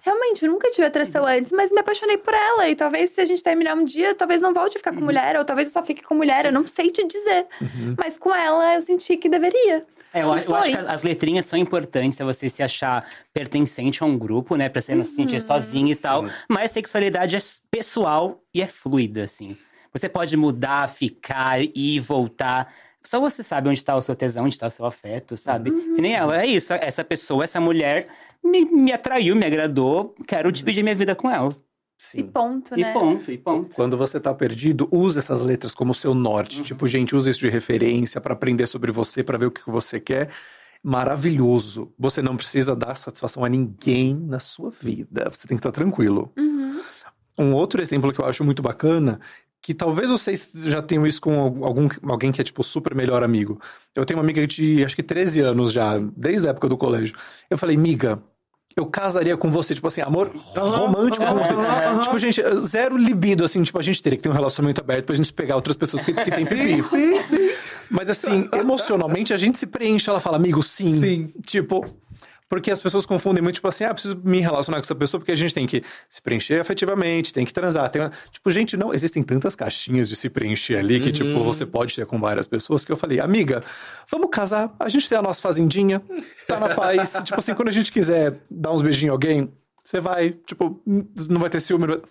realmente, 0.01 0.43
eu 0.45 0.51
nunca 0.51 0.69
tive 0.71 0.87
atração 0.87 1.25
antes, 1.25 1.51
mas 1.51 1.71
me 1.71 1.79
apaixonei 1.79 2.17
por 2.17 2.33
ela. 2.33 2.67
E 2.67 2.75
talvez 2.75 3.11
se 3.11 3.21
a 3.21 3.25
gente 3.25 3.43
terminar 3.43 3.75
um 3.75 3.83
dia, 3.83 4.15
talvez 4.15 4.41
não 4.41 4.53
volte 4.53 4.77
a 4.77 4.79
ficar 4.79 4.93
com 4.93 5.01
mulher, 5.01 5.37
ou 5.37 5.45
talvez 5.45 5.67
eu 5.69 5.73
só 5.73 5.83
fique 5.83 6.01
com 6.03 6.15
mulher, 6.15 6.45
eu 6.45 6.51
não 6.51 6.65
sei 6.67 6.89
te 6.91 7.05
dizer. 7.07 7.45
Mas 7.97 8.17
com 8.17 8.33
ela 8.33 8.75
eu 8.75 8.81
senti 8.81 9.15
que 9.17 9.29
deveria. 9.29 9.85
É, 10.13 10.21
eu, 10.23 10.33
E 10.33 10.37
acho- 10.39 10.49
eu 10.49 10.55
acho 10.55 10.69
que 10.69 10.77
as, 10.77 10.85
as 10.85 11.01
letrinhas 11.03 11.45
são 11.45 11.59
importantes 11.59 12.17
pra 12.17 12.25
você 12.25 12.49
se 12.49 12.63
achar 12.63 13.05
pertencente 13.33 14.01
a 14.01 14.05
um 14.05 14.17
grupo, 14.17 14.55
né? 14.55 14.69
Pra 14.69 14.81
você 14.81 14.95
não 14.95 15.03
se 15.03 15.13
sentir 15.15 15.41
sozinho 15.41 15.89
e 15.89 15.95
tal. 15.95 16.25
Mas 16.47 16.71
sexualidade 16.71 17.35
é 17.35 17.39
pessoal 17.69 18.41
e 18.53 18.61
é 18.61 18.65
fluida, 18.65 19.23
assim. 19.23 19.57
Você 19.93 20.07
pode 20.09 20.35
mudar, 20.37 20.89
ficar, 20.89 21.59
ir, 21.61 21.99
voltar. 21.99 22.71
Só 23.05 23.19
você 23.19 23.43
sabe 23.43 23.69
onde 23.69 23.83
tá 23.83 23.95
o 23.95 24.01
seu 24.01 24.15
tesão, 24.15 24.45
onde 24.45 24.57
tá 24.57 24.67
o 24.67 24.71
seu 24.71 24.85
afeto, 24.85 25.37
sabe? 25.37 25.69
E 25.69 26.01
nem 26.01 26.13
ela, 26.15 26.41
é 26.41 26.45
isso. 26.45 26.73
Essa 26.73 27.03
pessoa, 27.03 27.43
essa 27.43 27.59
mulher 27.59 28.07
me, 28.43 28.65
me 28.65 28.91
atraiu, 28.91 29.35
me 29.35 29.45
agradou. 29.45 30.15
Quero 30.27 30.51
dividir 30.51 30.83
minha 30.83 30.95
vida 30.95 31.15
com 31.15 31.29
ela. 31.29 31.55
E 32.13 32.23
ponto, 32.23 32.77
E 32.77 32.81
né? 32.81 32.91
ponto, 32.93 33.31
e 33.31 33.37
ponto. 33.37 33.75
Quando 33.75 33.95
você 33.95 34.19
tá 34.19 34.33
perdido, 34.33 34.87
use 34.91 35.17
essas 35.17 35.41
letras 35.41 35.73
como 35.73 35.93
seu 35.93 36.13
norte. 36.13 36.61
Tipo, 36.61 36.85
gente, 36.87 37.15
use 37.15 37.29
isso 37.29 37.39
de 37.39 37.49
referência 37.49 38.19
pra 38.19 38.33
aprender 38.33 38.67
sobre 38.67 38.91
você, 38.91 39.23
pra 39.23 39.37
ver 39.37 39.45
o 39.45 39.51
que 39.51 39.63
que 39.63 39.71
você 39.71 39.99
quer. 39.99 40.29
Maravilhoso. 40.83 41.91
Você 41.97 42.21
não 42.21 42.35
precisa 42.37 42.75
dar 42.75 42.95
satisfação 42.95 43.43
a 43.43 43.49
ninguém 43.49 44.13
na 44.15 44.39
sua 44.39 44.69
vida. 44.69 45.29
Você 45.31 45.47
tem 45.47 45.57
que 45.57 45.59
estar 45.59 45.71
tranquilo. 45.71 46.31
Um 47.37 47.53
outro 47.53 47.81
exemplo 47.81 48.13
que 48.13 48.19
eu 48.21 48.25
acho 48.25 48.43
muito 48.43 48.61
bacana, 48.61 49.19
que 49.65 49.73
talvez 49.73 50.11
vocês 50.11 50.51
já 50.65 50.79
tenham 50.79 51.07
isso 51.07 51.19
com 51.19 51.65
algum, 51.65 51.89
alguém 52.03 52.31
que 52.31 52.39
é, 52.39 52.43
tipo, 52.43 52.63
super 52.63 52.93
melhor 52.93 53.23
amigo. 53.23 53.59
Eu 53.95 54.05
tenho 54.05 54.19
uma 54.19 54.23
amiga 54.23 54.45
de, 54.45 54.85
acho 54.85 54.95
que 54.95 55.01
13 55.01 55.39
anos 55.39 55.71
já, 55.71 55.97
desde 56.15 56.45
a 56.45 56.51
época 56.51 56.69
do 56.69 56.77
colégio. 56.77 57.17
Eu 57.49 57.57
falei, 57.57 57.75
miga, 57.75 58.21
eu 58.77 58.85
casaria 58.85 59.35
com 59.35 59.49
você, 59.49 59.73
tipo 59.73 59.87
assim, 59.87 60.01
amor 60.01 60.31
romântico 60.55 61.25
com 61.25 61.33
você. 61.33 61.55
Tipo, 62.03 62.19
gente, 62.19 62.43
zero 62.59 62.95
libido, 62.95 63.43
assim, 63.43 63.63
tipo, 63.63 63.79
a 63.79 63.81
gente 63.81 64.03
teria 64.03 64.17
que 64.17 64.21
ter 64.21 64.29
um 64.29 64.33
relacionamento 64.33 64.81
aberto 64.81 65.05
pra 65.05 65.15
gente 65.15 65.33
pegar 65.33 65.55
outras 65.55 65.75
pessoas 65.75 66.03
que, 66.03 66.13
que 66.13 66.29
têm 66.29 66.45
pipi. 66.45 66.83
Sim, 66.83 67.19
sim. 67.21 67.49
Mas 67.89 68.07
assim, 68.07 68.47
emocionalmente 68.53 69.33
a 69.33 69.37
gente 69.37 69.57
se 69.57 69.65
preenche. 69.65 70.07
Ela 70.07 70.19
fala, 70.19 70.37
amigo, 70.37 70.61
sim. 70.61 70.99
Sim. 70.99 71.33
Tipo. 71.43 71.83
Porque 72.55 72.71
as 72.71 72.81
pessoas 72.81 73.05
confundem 73.05 73.43
muito, 73.43 73.55
tipo 73.55 73.67
assim, 73.67 73.83
ah, 73.83 73.93
preciso 73.93 74.19
me 74.23 74.39
relacionar 74.39 74.77
com 74.77 74.83
essa 74.83 74.95
pessoa 74.95 75.19
porque 75.19 75.31
a 75.31 75.35
gente 75.35 75.53
tem 75.53 75.67
que 75.67 75.83
se 76.09 76.21
preencher 76.21 76.61
afetivamente, 76.61 77.33
tem 77.33 77.45
que 77.45 77.51
transar. 77.51 77.89
Tem... 77.89 78.09
Tipo, 78.31 78.49
gente, 78.49 78.77
não, 78.77 78.93
existem 78.93 79.21
tantas 79.21 79.55
caixinhas 79.55 80.07
de 80.07 80.15
se 80.15 80.29
preencher 80.29 80.77
ali 80.77 80.99
que, 81.01 81.11
tipo, 81.11 81.43
você 81.43 81.65
pode 81.65 81.93
ter 81.93 82.05
com 82.05 82.17
várias 82.19 82.47
pessoas 82.47 82.85
que 82.85 82.91
eu 82.91 82.95
falei, 82.95 83.19
amiga, 83.19 83.61
vamos 84.09 84.29
casar, 84.31 84.73
a 84.79 84.87
gente 84.87 85.09
tem 85.09 85.17
a 85.17 85.21
nossa 85.21 85.41
fazendinha, 85.41 86.01
tá 86.47 86.57
na 86.57 86.73
paz. 86.73 87.19
tipo 87.23 87.37
assim, 87.37 87.53
quando 87.53 87.67
a 87.67 87.71
gente 87.73 87.91
quiser 87.91 88.39
dar 88.49 88.71
uns 88.71 88.81
beijinhos 88.81 89.09
em 89.09 89.09
alguém, 89.09 89.51
você 89.83 89.99
vai, 89.99 90.31
tipo, 90.31 90.81
não 91.29 91.41
vai 91.41 91.49
ter 91.49 91.59
ciúme. 91.59 92.01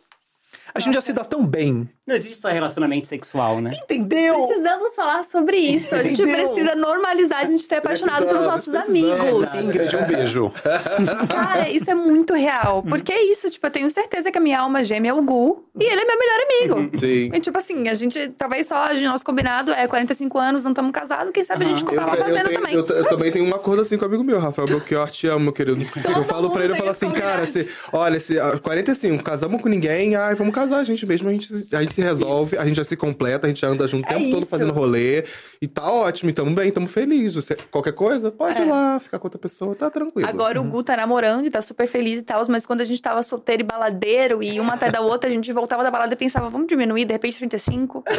A 0.75 0.81
gente 0.81 0.95
já 0.95 1.01
se 1.01 1.13
dá 1.13 1.23
tão 1.25 1.47
bem. 1.47 1.89
Não 2.07 2.15
existe 2.17 2.37
só 2.39 2.49
relacionamento 2.49 3.07
sexual, 3.07 3.61
né? 3.61 3.71
Entendeu? 3.83 4.47
Precisamos 4.47 4.95
falar 4.95 5.23
sobre 5.25 5.57
isso. 5.57 5.95
A 5.95 6.03
gente 6.03 6.21
Entendeu? 6.21 6.47
precisa 6.49 6.75
normalizar 6.75 7.41
a 7.41 7.45
gente 7.45 7.63
ser 7.63 7.77
apaixonado 7.77 8.27
pelos 8.27 8.47
nossos 8.47 8.75
amigos. 8.75 9.55
Ingrid, 9.55 9.97
um 9.97 10.05
beijo. 10.05 10.53
Cara, 11.29 11.71
isso 11.71 11.91
é 11.91 11.95
muito 11.95 12.35
real. 12.35 12.83
Porque 12.83 13.13
é 13.13 13.23
isso, 13.31 13.49
tipo, 13.51 13.67
eu 13.67 13.71
tenho 13.71 13.91
certeza 13.91 14.31
que 14.31 14.37
a 14.39 14.41
minha 14.41 14.61
alma 14.61 14.83
gêmea 14.85 15.11
é 15.11 15.15
o 15.15 15.23
Gu 15.23 15.65
e 15.81 15.85
ele 15.85 16.01
é 16.01 16.05
meu 16.05 16.19
melhor 16.19 16.41
amigo. 16.81 16.91
Sim. 16.99 17.31
E, 17.33 17.41
tipo 17.41 17.57
assim, 17.57 17.89
a 17.89 17.95
gente, 17.95 18.29
talvez 18.31 18.67
só 18.67 18.93
o 18.93 19.01
nosso 19.03 19.25
combinado 19.25 19.73
é 19.73 19.87
45 19.87 20.39
anos, 20.39 20.65
não 20.65 20.73
estamos 20.73 20.93
casados, 20.93 21.33
quem 21.33 21.45
sabe 21.45 21.65
a 21.65 21.69
gente 21.69 21.85
comprar 21.85 22.07
uma 22.07 22.17
fazenda 22.17 22.45
tenho- 22.49 22.61
também. 22.61 22.75
eu, 22.75 22.87
eu 22.87 23.05
também 23.09 23.33
tenho 23.33 23.45
um 23.47 23.55
acordo 23.55 23.81
assim 23.83 23.97
com 23.97 24.05
um 24.05 24.09
amigo 24.09 24.25
meu, 24.25 24.39
Rafael 24.41 24.67
Belchior, 24.67 25.09
te 25.11 25.27
amo, 25.29 25.41
meu 25.45 25.53
querido. 25.53 25.81
eu 26.17 26.25
falo 26.25 26.51
pra 26.51 26.65
ele, 26.65 26.73
eu 26.73 26.77
falo 26.77 26.91
assim, 26.91 27.11
cara, 27.11 27.47
se, 27.47 27.69
olha, 27.93 28.19
se, 28.21 28.39
ah, 28.39 28.59
45, 28.63 29.23
casamos 29.23 29.63
com 29.63 29.69
ninguém, 29.69 30.17
ai, 30.17 30.35
vamos 30.35 30.55
casar, 30.55 30.64
a 30.73 30.85
gente 30.85 31.05
mesmo, 31.07 31.29
a 31.29 31.33
gente, 31.33 31.53
se- 31.53 31.75
a 31.77 31.81
gente 31.83 31.95
se 31.95 32.03
resolve, 32.03 32.57
a 32.59 32.65
gente 32.65 32.77
já 32.77 32.85
se 32.85 32.97
completa, 32.97 33.47
a 33.47 33.49
gente 33.49 33.61
já 33.61 33.69
anda 33.69 33.87
junto 33.87 34.09
o 34.09 34.13
É 34.13 34.17
tempo 34.17 34.31
todo 34.31 34.41
isso. 34.43 34.49
fazendo 34.51 34.73
rolê, 34.73 35.25
e 35.61 35.67
tá 35.69 35.91
ótimo, 35.91 36.31
e 36.31 36.33
tamo 36.33 36.55
bem, 36.55 36.71
tamo 36.71 36.87
felizes. 36.87 37.35
Você- 37.37 37.57
Qualquer 37.71 37.93
coisa, 37.93 38.31
pode 38.31 38.61
ir 38.61 38.65
lá, 38.67 38.99
ficar 39.01 39.19
com 39.19 39.27
outra 39.27 39.39
pessoa, 39.39 39.75
tá 39.75 39.91
tranquilo. 39.91 40.27
É. 40.27 40.31
Agora 40.31 40.61
o 40.61 40.65
Gu 40.65 40.83
tá 40.83 40.97
namorando 40.97 41.47
e 41.47 41.51
tá 41.51 41.61
super 41.63 41.87
feliz 41.87 42.21
e 42.21 42.23
tal, 42.23 42.43
mas 42.49 42.65
quando 42.67 42.81
a 42.81 42.85
gente 42.85 43.01
tava 43.01 43.23
solteiro 43.23 43.63
e 43.63 43.65
baladeiro 43.65 44.43
e 44.43 44.59
uma 44.61 44.75
atrás 44.75 44.93
da 44.93 45.01
outra, 45.01 45.29
a 45.29 45.33
gente 45.33 45.53
voltava 45.53 45.83
da 45.83 45.91
balada 45.91 46.13
e 46.13 46.17
pensava, 46.17 46.49
vamos 46.51 46.67
diminuir, 46.67 47.05
de 47.05 47.13
repente 47.13 47.39
35. 47.39 48.05
de 48.09 48.15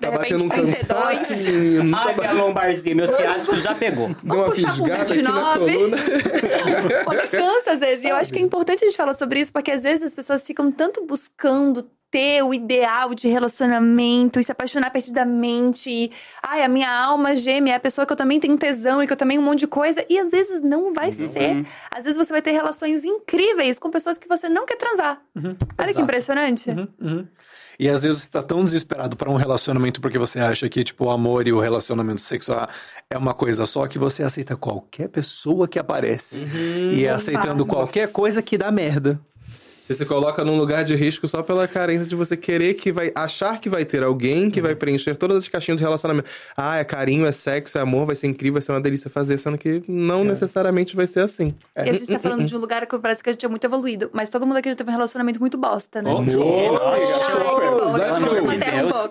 tá 0.00 0.10
batendo 0.10 0.44
um 0.44 0.48
repente 0.48 0.76
cansaço, 0.78 1.26
32. 1.26 1.46
menino, 1.46 1.96
Ai, 1.96 2.14
minha 2.16 2.32
lombarzinha, 2.32 2.94
meu 2.94 3.08
ciático 3.08 3.56
já 3.58 3.74
pegou. 3.74 4.08
deu 4.22 4.34
uma 4.36 4.54
fisgada 4.54 5.02
aqui 5.02 5.22
na 5.22 5.30
29. 5.54 5.72
coluna. 5.74 5.96
Quando 7.04 7.28
cansa, 7.30 7.72
às 7.72 7.80
vezes. 7.80 8.04
E 8.04 8.08
eu 8.08 8.16
acho 8.16 8.32
que 8.32 8.38
é 8.38 8.42
importante 8.42 8.84
a 8.84 8.88
gente 8.88 8.96
falar 8.96 9.14
sobre 9.14 9.40
isso, 9.40 9.52
porque 9.52 9.70
às 9.70 9.82
vezes 9.82 10.02
as 10.02 10.14
pessoas 10.14 10.41
pessoas 10.42 10.46
ficam 10.46 10.70
tanto 10.70 11.06
buscando 11.06 11.88
ter 12.10 12.42
o 12.42 12.52
ideal 12.52 13.14
de 13.14 13.26
relacionamento 13.26 14.38
e 14.38 14.44
se 14.44 14.52
apaixonar 14.52 14.90
perdidamente. 14.90 15.88
E, 15.88 16.12
ai, 16.42 16.62
a 16.62 16.68
minha 16.68 16.90
alma 16.90 17.34
gêmea 17.34 17.72
é 17.72 17.76
a 17.76 17.80
pessoa 17.80 18.06
que 18.06 18.12
eu 18.12 18.16
também 18.16 18.38
tenho 18.38 18.58
tesão 18.58 19.02
e 19.02 19.06
que 19.06 19.12
eu 19.14 19.16
também 19.16 19.38
um 19.38 19.42
monte 19.42 19.60
de 19.60 19.66
coisa. 19.66 20.04
E 20.10 20.18
às 20.18 20.30
vezes 20.30 20.60
não 20.60 20.92
vai 20.92 21.10
ser. 21.10 21.66
Às 21.90 22.04
vezes 22.04 22.18
você 22.18 22.30
vai 22.30 22.42
ter 22.42 22.50
relações 22.50 23.02
incríveis 23.02 23.78
com 23.78 23.90
pessoas 23.90 24.18
que 24.18 24.28
você 24.28 24.46
não 24.46 24.66
quer 24.66 24.76
transar. 24.76 25.22
Olha 25.34 25.54
que 25.54 25.82
exato. 25.82 26.00
impressionante. 26.02 26.70
Uhum. 26.70 27.26
E 27.78 27.88
às 27.88 28.02
vezes 28.02 28.24
você 28.24 28.30
tá 28.30 28.42
tão 28.42 28.62
desesperado 28.62 29.16
para 29.16 29.30
um 29.30 29.36
relacionamento 29.36 29.98
porque 29.98 30.18
você 30.18 30.38
acha 30.38 30.68
que, 30.68 30.84
tipo, 30.84 31.06
o 31.06 31.10
amor 31.10 31.48
e 31.48 31.52
o 31.52 31.60
relacionamento 31.60 32.20
sexual 32.20 32.68
é 33.08 33.16
uma 33.16 33.32
coisa 33.32 33.64
só 33.64 33.86
que 33.86 33.98
você 33.98 34.22
aceita 34.22 34.54
qualquer 34.54 35.08
pessoa 35.08 35.66
que 35.66 35.78
aparece. 35.78 36.44
E 36.92 37.06
é 37.06 37.10
aceitando 37.10 37.64
qualquer 37.64 38.12
coisa 38.12 38.42
que 38.42 38.58
dá 38.58 38.70
merda. 38.70 39.18
Você 39.82 39.94
se 39.94 40.06
coloca 40.06 40.44
num 40.44 40.56
lugar 40.56 40.84
de 40.84 40.94
risco 40.94 41.26
só 41.26 41.42
pela 41.42 41.66
carência 41.66 42.06
de 42.06 42.14
você 42.14 42.36
querer 42.36 42.74
que 42.74 42.92
vai. 42.92 43.10
achar 43.16 43.60
que 43.60 43.68
vai 43.68 43.84
ter 43.84 44.04
alguém 44.04 44.48
que 44.48 44.60
vai 44.60 44.76
preencher 44.76 45.16
todas 45.16 45.38
as 45.38 45.48
caixinhas 45.48 45.80
do 45.80 45.82
relacionamento. 45.82 46.28
Ah, 46.56 46.78
é 46.78 46.84
carinho, 46.84 47.26
é 47.26 47.32
sexo, 47.32 47.76
é 47.76 47.80
amor, 47.80 48.06
vai 48.06 48.14
ser 48.14 48.28
incrível, 48.28 48.54
vai 48.54 48.62
ser 48.62 48.70
uma 48.70 48.80
delícia 48.80 49.10
fazer, 49.10 49.38
sendo 49.38 49.58
que 49.58 49.82
não 49.88 50.22
necessariamente 50.22 50.94
vai 50.94 51.08
ser 51.08 51.20
assim. 51.20 51.52
E 51.76 51.80
a 51.80 51.92
gente 51.92 52.06
tá 52.06 52.18
falando 52.20 52.44
de 52.44 52.54
um 52.54 52.58
lugar 52.58 52.86
que 52.86 52.96
parece 53.00 53.24
que 53.24 53.30
a 53.30 53.32
gente 53.32 53.44
é 53.44 53.48
muito 53.48 53.64
evoluído. 53.64 54.08
Mas 54.12 54.30
todo 54.30 54.46
mundo 54.46 54.58
aqui 54.58 54.68
já 54.68 54.76
teve 54.76 54.88
um 54.88 54.92
relacionamento 54.92 55.40
muito 55.40 55.58
bosta, 55.58 56.00
né? 56.00 56.10
Um 56.10 56.24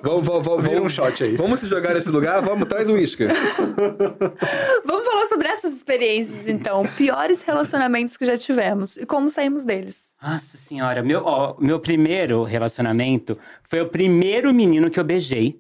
vamos, 0.02 0.68
Vira 0.70 0.82
um 0.82 0.90
shot 0.90 1.24
aí. 1.24 1.36
vamos 1.36 1.60
se 1.60 1.68
jogar 1.68 1.96
nesse 1.96 2.10
lugar? 2.10 2.42
Vamos, 2.42 2.68
traz 2.70 2.90
um 2.90 2.94
uísque. 2.94 3.26
Vamos 4.86 5.06
falar 5.06 5.26
sobre 5.28 5.48
essas 5.48 5.74
experiências, 5.76 6.48
então. 6.48 6.86
Piores 6.98 7.42
relacionamentos 7.42 8.16
que 8.16 8.26
já 8.26 8.38
tivemos 8.38 8.98
e 8.98 9.06
como 9.06 9.30
saímos 9.30 9.64
deles. 9.64 10.11
Nossa 10.22 10.56
senhora, 10.58 11.02
meu, 11.02 11.24
ó, 11.26 11.56
meu 11.60 11.80
primeiro 11.80 12.44
relacionamento 12.44 13.38
foi 13.64 13.82
o 13.82 13.88
primeiro 13.88 14.54
menino 14.54 14.90
que 14.92 15.00
eu 15.00 15.04
beijei. 15.04 15.60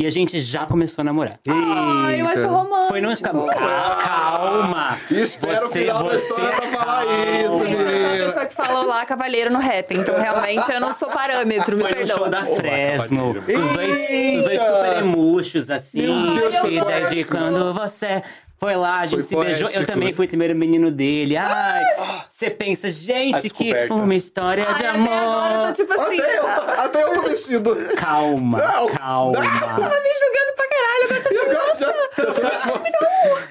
E 0.00 0.06
a 0.06 0.10
gente 0.10 0.40
já 0.40 0.64
começou 0.64 1.02
a 1.02 1.04
namorar. 1.04 1.40
Ai, 1.48 2.20
eu 2.20 2.26
acho 2.28 2.46
romântico. 2.46 2.88
Foi 2.88 3.00
no. 3.00 3.16
Ca- 3.16 3.96
Calma! 4.00 4.96
Espera 5.10 5.66
o 5.66 5.68
Você- 5.68 5.80
final 5.80 6.04
da 6.04 6.10
você- 6.10 6.16
história 6.16 6.52
pra 6.56 6.68
falar 6.68 7.04
isso, 7.04 7.18
Gente, 7.18 7.42
eu 7.42 7.52
sou 7.52 7.60
a 7.66 7.68
menina. 7.68 8.24
pessoa 8.26 8.46
que 8.46 8.54
falou 8.54 8.86
lá 8.86 9.04
cavalheiro 9.04 9.52
no 9.52 9.58
rap. 9.58 9.92
Então, 9.92 10.16
realmente, 10.16 10.70
eu 10.70 10.80
não 10.80 10.92
sou 10.92 11.10
parâmetro, 11.10 11.76
me 11.76 11.82
Foi 11.82 11.90
no 11.90 11.96
perdão. 11.96 12.16
show 12.16 12.28
da 12.28 12.46
Fresno. 12.46 13.30
Os 13.32 13.44
Cavalheiro. 13.44 13.44
dois, 13.44 13.58
os 13.58 13.74
dois 13.74 14.10
Eita! 14.10 14.64
super 14.66 14.96
emuxos, 14.98 15.68
assim. 15.70 16.02
Meu 16.06 16.48
Deus, 16.50 16.56
foi 16.58 16.78
poético. 16.78 17.36
quando 17.36 17.74
você 17.74 18.22
foi 18.58 18.74
lá, 18.76 18.98
a 18.98 19.06
gente 19.06 19.22
Foi 19.22 19.22
se 19.22 19.36
beijou. 19.36 19.68
Eu 19.68 19.72
poético. 19.74 19.86
também 19.86 20.12
fui 20.12 20.26
o 20.26 20.28
primeiro 20.28 20.54
menino 20.54 20.90
dele. 20.90 21.36
Ai, 21.36 21.84
você 22.28 22.50
pensa, 22.50 22.90
gente, 22.90 23.48
que 23.50 23.72
uma 23.90 24.14
história 24.14 24.64
Ai, 24.66 24.74
de 24.74 24.84
até 24.84 24.88
amor. 24.96 25.12
agora 25.12 25.54
eu 25.54 25.66
tô 25.68 25.72
tipo 25.72 25.92
assim. 25.92 26.20
Até 26.20 26.38
eu, 26.38 26.42
tô- 26.42 26.70
até 26.82 27.02
eu 27.02 27.14
tô 27.14 27.22
vestido. 27.22 27.76
Calma, 27.96 28.58
Não, 28.58 28.88
calma. 28.90 29.40
Tava 29.40 30.00
me 30.00 30.10
julgando 30.18 30.52
pra 30.56 30.68
caralho, 30.68 31.04
agora 31.04 31.22
tá 31.22 31.72
assim, 31.72 32.88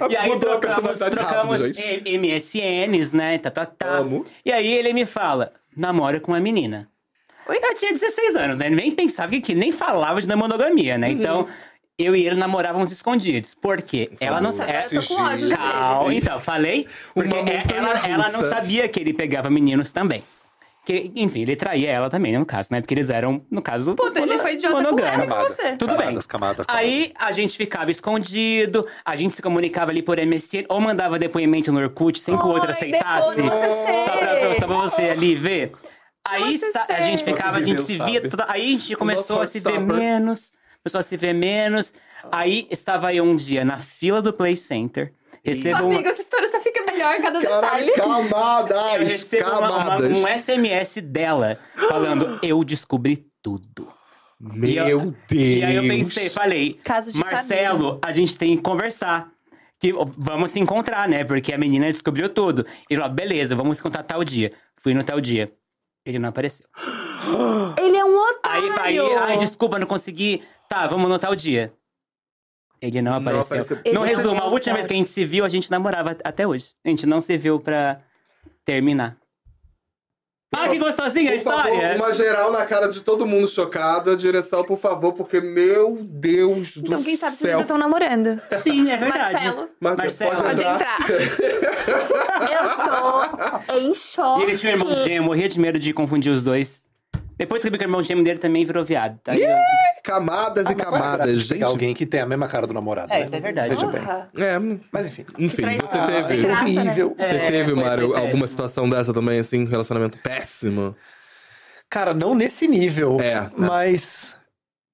E 0.10 0.16
aí 0.16 0.40
trocamos, 0.40 1.00
trocamos 1.00 1.60
rápido, 1.60 2.08
MSNs, 2.08 3.14
né? 3.16 3.38
Tá, 3.38 3.50
tá, 3.50 3.66
tá. 3.66 3.88
Amo. 3.98 4.24
E 4.46 4.52
aí 4.52 4.72
ele 4.74 4.94
me 4.94 5.06
fala: 5.06 5.54
namora 5.76 6.20
com 6.20 6.32
uma 6.32 6.40
menina. 6.40 6.88
Oi? 7.50 7.58
Eu 7.64 7.76
tinha 7.76 7.94
16 7.94 8.36
anos, 8.36 8.58
né? 8.58 8.70
Nem 8.70 8.92
pensava 8.92 9.32
que, 9.32 9.40
que 9.40 9.56
nem 9.56 9.72
falava 9.72 10.22
de 10.22 10.36
monogamia, 10.36 10.98
né? 10.98 11.10
Então, 11.10 11.48
eu 11.98 12.16
e 12.16 12.26
ele 12.28 12.36
namorávamos 12.36 12.92
escondidos. 12.92 13.56
Por 13.56 13.82
quê? 13.82 14.12
Ela 14.20 14.40
não 14.40 14.52
Nossa, 14.52 14.70
é, 14.70 14.86
eu 14.92 15.02
tô 15.02 15.16
com 15.16 15.22
ódio 15.22 15.48
já 15.48 15.58
Calma, 15.58 16.14
então, 16.14 16.40
falei. 16.40 16.88
Porque 17.14 17.36
é- 17.36 17.64
ela, 17.76 18.08
ela 18.08 18.30
não 18.30 18.44
sabia 18.44 18.88
que 18.88 19.00
ele 19.00 19.14
pegava 19.14 19.50
meninos 19.50 19.92
também. 19.92 20.24
Que, 20.86 21.12
enfim, 21.18 21.42
ele 21.42 21.56
traía 21.58 21.90
ela 21.92 22.10
também, 22.10 22.38
no 22.38 22.46
caso, 22.46 22.70
né? 22.72 22.80
Porque 22.80 22.94
eles 22.94 23.10
eram, 23.10 23.44
no 23.52 23.62
caso. 23.62 23.94
Puta, 23.96 24.22
ele 24.22 24.38
foi 24.38 24.54
idiota 24.54 24.76
com 24.76 25.00
ela 25.00 25.26
e 25.26 25.28
com 25.28 25.36
monogâmicos. 25.36 25.56
você. 25.58 25.76
Tudo 25.76 25.90
bem. 25.98 26.06
Camadas, 26.06 26.28
camadas, 26.28 26.66
camadas. 26.66 26.66
Aí 26.70 27.12
a 27.20 27.32
gente 27.34 27.58
ficava 27.58 27.92
escondido, 27.92 28.88
a 29.04 29.16
gente 29.18 29.36
se 29.36 29.42
comunicava 29.42 29.92
ali 29.92 30.02
por 30.02 30.18
MSN, 30.18 30.66
ou 30.70 30.80
mandava 30.80 31.20
depoimento 31.20 31.74
no 31.74 31.80
Orkut 31.82 32.22
sem 32.22 32.38
que 32.38 32.44
o 32.46 32.48
outro 32.48 32.70
aceitasse. 32.70 33.36
Só 33.42 34.18
pra, 34.18 34.54
só 34.60 34.68
pra 34.68 34.76
você 34.78 35.10
ali 35.10 35.36
ver. 35.36 35.74
Aí 36.26 36.58
a 36.90 37.02
gente 37.02 37.24
ficava, 37.24 37.58
a 37.58 37.62
gente 37.62 37.82
se 37.82 37.98
via. 38.02 38.30
toda- 38.30 38.46
aí 38.48 38.62
a 38.68 38.72
gente 38.72 38.96
começou 38.96 39.42
a 39.42 39.46
se 39.46 39.60
ver 39.60 39.72
Heartstopper. 39.72 39.98
menos, 39.98 40.54
a 40.86 41.02
se 41.02 41.18
ver 41.18 41.34
menos. 41.34 41.94
Aí 42.32 42.68
estava 42.72 43.14
eu 43.14 43.24
um 43.24 43.36
dia 43.36 43.64
na 43.66 43.78
fila 43.80 44.22
do 44.22 44.32
Play 44.34 44.56
Center. 44.56 45.14
Recebo 45.44 45.84
um, 45.86 45.92
Amigo, 45.94 46.10
essa 46.10 46.22
história 46.22 46.52
só 46.52 46.60
fica 46.60 46.84
melhor 46.84 47.16
a 47.16 47.22
cada 47.22 47.42
Caralho, 47.42 47.86
detalhe. 47.86 47.90
eu 47.90 47.94
camadas, 47.96 49.02
recebo 49.12 49.50
uma- 49.50 49.60
uma- 49.60 49.78
camadas. 49.80 50.18
um 50.18 50.28
SMS 50.28 51.02
dela 51.02 51.58
falando: 51.88 52.40
Eu 52.44 52.64
descobri 52.64 53.26
tudo. 53.42 53.88
Meu 54.40 54.70
E 54.70 54.78
eu- 54.78 55.00
Deus. 55.28 55.42
E 55.42 55.64
aí 55.64 55.76
eu 55.76 55.84
pensei, 55.84 56.30
falei, 56.30 56.80
Caso 56.84 57.12
de 57.12 57.18
Marcelo, 57.18 58.00
a 58.04 58.12
gente 58.12 58.38
tem 58.38 58.56
que 58.58 58.62
conversar. 58.64 59.30
Que 59.80 59.94
vamos 60.18 60.52
se 60.52 60.60
encontrar, 60.60 61.08
né? 61.08 61.24
Porque 61.24 61.54
a 61.54 61.58
menina 61.58 61.92
descobriu 61.92 62.28
tudo. 62.30 62.66
Ele 62.90 63.00
falou, 63.00 63.16
beleza, 63.16 63.56
vamos 63.56 63.78
se 63.78 63.82
encontrar 63.82 64.04
tal 64.04 64.24
dia. 64.24 64.52
Fui 64.76 64.94
no 64.94 65.04
tal 65.04 65.22
dia. 65.22 65.52
Ele 66.06 66.18
não 66.20 66.30
apareceu. 66.30 66.66
Ele 67.78 67.96
é 67.98 68.04
um 68.06 68.18
Aí, 68.44 68.70
otário. 68.70 68.82
aí, 68.82 69.16
ai, 69.18 69.38
desculpa, 69.38 69.78
não 69.80 69.86
consegui. 69.88 70.42
Tá, 70.70 70.88
vamos 70.88 71.10
no 71.10 71.18
tal 71.20 71.36
dia. 71.36 71.74
Ele 72.82 73.02
não 73.02 73.16
apareceu. 73.16 73.44
apareceu. 73.62 73.80
Ele 73.84 73.98
é 73.98 74.04
resumo, 74.06 74.36
um 74.36 74.40
a 74.40 74.46
última 74.46 74.56
otário. 74.58 74.76
vez 74.76 74.88
que 74.88 74.94
a 74.94 74.98
gente 74.98 75.10
se 75.10 75.26
viu, 75.26 75.44
a 75.46 75.50
gente 75.50 75.72
namorava 75.72 76.16
até 76.24 76.46
hoje. 76.46 76.74
A 76.86 76.90
gente 76.90 77.06
não 77.08 77.22
se 77.22 77.38
viu 77.38 77.60
pra 77.60 78.00
terminar. 78.64 79.18
Ah, 80.56 80.70
que 80.70 80.80
gostosinha 80.80 81.32
a 81.32 81.34
Por 81.36 81.42
favor, 81.44 81.66
história! 81.72 81.96
uma 81.98 82.14
geral 82.14 82.52
na 82.52 82.66
cara 82.66 82.88
de 82.88 83.02
todo 83.02 83.26
mundo 83.28 83.48
chocada. 83.48 84.16
Direção, 84.16 84.64
por 84.64 84.78
favor, 84.78 85.12
porque, 85.14 85.42
meu 85.42 85.98
Deus 86.02 86.78
do 86.78 86.88
Então, 86.88 87.04
quem 87.04 87.16
sabe 87.18 87.36
vocês 87.36 87.50
céu. 87.50 87.58
ainda 87.60 87.64
estão 87.64 87.78
namorando. 87.78 88.40
Sim, 88.60 88.90
é 88.90 88.98
verdade. 88.98 89.34
Marcelo. 89.34 89.70
Mar- 89.80 89.98
Marcelo. 89.98 90.42
Pode 90.44 90.64
entrar. 90.64 90.98
eu 92.52 93.66
tô 93.66 93.74
em 93.80 93.92
E 93.92 93.96
choque. 93.96 94.44
ele 94.44 94.58
tinha 94.58 94.72
um 94.72 94.76
irmão 94.80 94.98
gêmeo, 95.04 95.24
morria 95.24 95.50
de 95.50 95.60
medo 95.60 95.78
de 95.80 95.94
confundir 95.94 96.32
os 96.32 96.44
dois. 96.44 96.82
Depois 97.38 97.62
que 97.62 97.68
eu 97.68 97.72
vi 97.72 97.78
que 97.78 97.84
o 97.84 97.88
irmão 97.88 98.04
gêmeo 98.04 98.24
dele 98.24 98.40
também 98.40 98.66
virou 98.66 98.84
viado. 98.84 99.20
Tá? 99.24 99.36
É, 99.36 99.60
Camadas 100.04 100.64
e 100.70 100.74
Qual 100.76 100.80
é 100.80 100.88
a 100.88 100.92
graça 100.92 101.04
camadas, 101.04 101.34
de 101.34 101.40
gente. 101.42 101.50
pegar 101.50 101.68
alguém 101.68 101.94
que 101.94 102.06
tem 102.06 102.22
a 102.22 102.26
mesma 102.26 102.48
cara 102.48 102.66
do 102.66 102.74
namorado. 102.74 103.12
É, 103.12 103.18
né? 103.18 103.22
isso 103.24 103.36
é 103.36 103.40
verdade. 103.40 103.76
Veja 103.76 103.88
bem. 103.88 104.02
É, 104.46 104.60
Mas 104.92 105.08
enfim. 105.10 105.26
enfim, 105.38 105.62
traz- 105.64 105.78
você 105.78 105.98
Ah, 105.98 106.08
teve. 106.08 106.42
graça, 106.42 106.64
né? 106.64 106.82
horrível. 106.82 107.16
Você 107.20 107.36
É, 107.36 107.52
teve, 107.52 107.74
Mário, 107.76 108.06
alguma 108.08 108.22
péssimo. 108.24 108.48
situação 108.48 108.90
dessa 108.90 109.14
também, 109.14 109.40
assim, 109.40 109.66
relacionamento 109.66 110.18
péssimo? 110.20 110.96
Cara, 111.90 112.14
não 112.14 112.34
nesse 112.34 112.68
nível. 112.68 113.18
É. 113.22 113.50
Mas. 113.58 114.36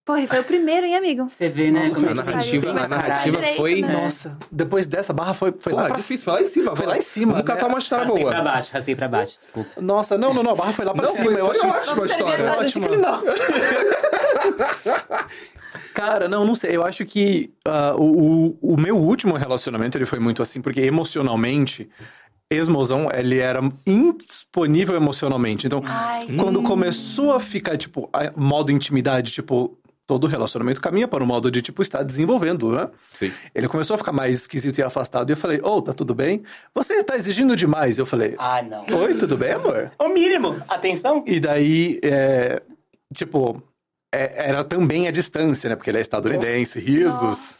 Porra, 0.05 0.19
e 0.19 0.27
foi 0.27 0.41
o 0.41 0.43
primeiro, 0.43 0.85
hein, 0.85 0.97
amigo? 0.97 1.29
Você 1.29 1.47
vê, 1.47 1.71
né? 1.71 1.83
Nossa, 1.83 1.95
como 1.95 2.09
A 2.09 2.13
narrativa, 2.13 2.69
a 2.71 2.87
narrativa 2.89 3.37
direito, 3.37 3.55
foi. 3.55 3.79
né? 3.81 3.93
Nossa, 3.93 4.37
depois 4.51 4.85
dessa 4.85 5.13
barra 5.13 5.33
foi, 5.33 5.53
foi 5.57 5.71
Pô, 5.71 5.79
lá 5.79 5.85
é 5.85 5.87
pra 5.87 5.95
difícil, 5.97 6.25
foi 6.25 6.33
lá 6.33 6.41
em 6.41 6.45
cima. 6.45 6.75
Foi 6.75 6.85
lá 6.85 6.97
em 6.97 7.01
cima, 7.01 7.31
Vamos 7.33 7.47
catar 7.47 7.67
né? 7.67 7.73
uma 7.73 7.79
história 7.79 8.05
Rastei 8.05 8.23
pra 8.25 8.31
boa. 8.33 8.43
baixo, 8.43 8.69
rastei 8.73 8.95
pra 8.97 9.07
baixo, 9.07 9.39
desculpa. 9.39 9.69
Nossa, 9.81 10.17
não, 10.17 10.33
não, 10.33 10.43
não, 10.43 10.51
a 10.51 10.55
barra 10.55 10.73
foi 10.73 10.83
lá 10.83 10.93
pra 10.93 11.03
Não, 11.03 11.09
cima. 11.09 11.31
foi, 11.31 11.39
eu 11.39 11.45
foi 11.45 11.55
acho- 11.55 11.67
ótima 11.67 12.03
a 12.03 12.05
história. 12.05 12.65
de 12.65 12.79
Ótima. 12.79 13.23
Cara, 15.93 16.27
não, 16.27 16.45
não 16.45 16.55
sei. 16.55 16.75
Eu 16.75 16.83
acho 16.83 17.05
que 17.05 17.51
ah, 17.65 17.95
o, 17.95 18.57
o, 18.61 18.73
o 18.73 18.77
meu 18.79 18.97
último 18.97 19.35
relacionamento 19.37 19.97
ele 19.97 20.05
foi 20.05 20.19
muito 20.19 20.41
assim, 20.41 20.61
porque 20.61 20.81
emocionalmente, 20.81 21.89
ex-mozão, 22.51 23.09
ele 23.13 23.39
era 23.39 23.59
indisponível 23.85 24.95
emocionalmente. 24.95 25.67
Então, 25.67 25.81
Ai. 25.85 26.27
quando 26.35 26.61
começou 26.63 27.33
a 27.33 27.39
ficar, 27.39 27.77
tipo, 27.77 28.09
a- 28.11 28.31
modo 28.35 28.71
intimidade, 28.71 29.31
tipo, 29.31 29.77
todo 30.05 30.27
relacionamento 30.27 30.81
caminha 30.81 31.07
para 31.07 31.23
o 31.23 31.27
modo 31.27 31.49
de, 31.49 31.61
tipo, 31.61 31.81
estar 31.81 32.03
desenvolvendo, 32.03 32.71
né? 32.71 32.89
Sim. 33.17 33.31
Ele 33.55 33.67
começou 33.67 33.95
a 33.95 33.97
ficar 33.97 34.11
mais 34.11 34.35
esquisito 34.41 34.77
e 34.77 34.83
afastado. 34.83 35.29
E 35.29 35.33
eu 35.33 35.37
falei, 35.37 35.59
ô, 35.63 35.81
tá 35.81 35.93
tudo 35.93 36.13
bem? 36.13 36.43
Você 36.75 36.95
está 36.95 37.15
exigindo 37.15 37.55
demais. 37.55 37.97
Eu 37.97 38.05
falei, 38.05 38.35
Ah, 38.37 38.61
não. 38.61 38.85
oi, 38.99 39.15
tudo 39.15 39.37
bem, 39.37 39.51
amor? 39.53 39.91
O 39.99 40.09
mínimo, 40.09 40.61
atenção. 40.67 41.23
E 41.25 41.39
daí, 41.39 41.99
é, 42.03 42.61
tipo, 43.13 43.63
é- 44.13 44.49
era 44.49 44.63
também 44.63 45.07
a 45.07 45.11
distância, 45.11 45.69
né? 45.69 45.75
Porque 45.75 45.89
ele 45.89 45.97
é 45.99 46.01
estadunidense, 46.01 46.79
risos. 46.79 47.57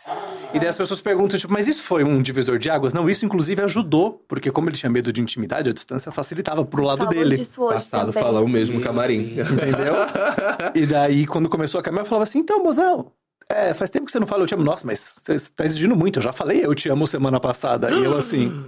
E 0.53 0.59
daí 0.59 0.67
as 0.67 0.77
pessoas 0.77 1.01
perguntam, 1.01 1.39
tipo, 1.39 1.51
mas 1.51 1.67
isso 1.67 1.81
foi 1.81 2.03
um 2.03 2.21
divisor 2.21 2.59
de 2.59 2.69
águas? 2.69 2.93
Não, 2.93 3.09
isso 3.09 3.25
inclusive 3.25 3.61
ajudou, 3.63 4.23
porque 4.27 4.51
como 4.51 4.69
ele 4.69 4.77
tinha 4.77 4.89
medo 4.89 5.11
de 5.11 5.19
intimidade, 5.21 5.69
a 5.69 5.73
distância 5.73 6.11
facilitava 6.11 6.63
pro 6.63 6.83
lado 6.83 6.99
Falou 6.99 7.13
dele. 7.13 7.35
disso 7.35 7.61
hoje 7.63 7.73
Passado 7.75 8.11
também. 8.13 8.21
falou 8.23 8.47
mesmo 8.47 8.79
camarim. 8.79 9.35
Entendeu? 9.39 9.95
e 10.75 10.85
daí, 10.85 11.25
quando 11.25 11.49
começou 11.49 11.79
a 11.79 11.83
caminhar, 11.83 12.05
eu 12.05 12.09
falava 12.09 12.23
assim, 12.23 12.39
então, 12.39 12.63
mozão, 12.63 13.11
é, 13.49 13.73
faz 13.73 13.89
tempo 13.89 14.05
que 14.05 14.11
você 14.11 14.19
não 14.19 14.27
fala 14.27 14.43
eu 14.43 14.47
te 14.47 14.53
amo. 14.53 14.63
Nossa, 14.63 14.85
mas 14.85 15.21
você 15.23 15.37
tá 15.55 15.65
exigindo 15.65 15.95
muito. 15.95 16.19
Eu 16.19 16.23
já 16.23 16.31
falei 16.31 16.63
eu 16.63 16.73
te 16.75 16.87
amo 16.87 17.07
semana 17.07 17.39
passada. 17.39 17.89
E 17.91 18.03
eu 18.03 18.15
assim, 18.15 18.65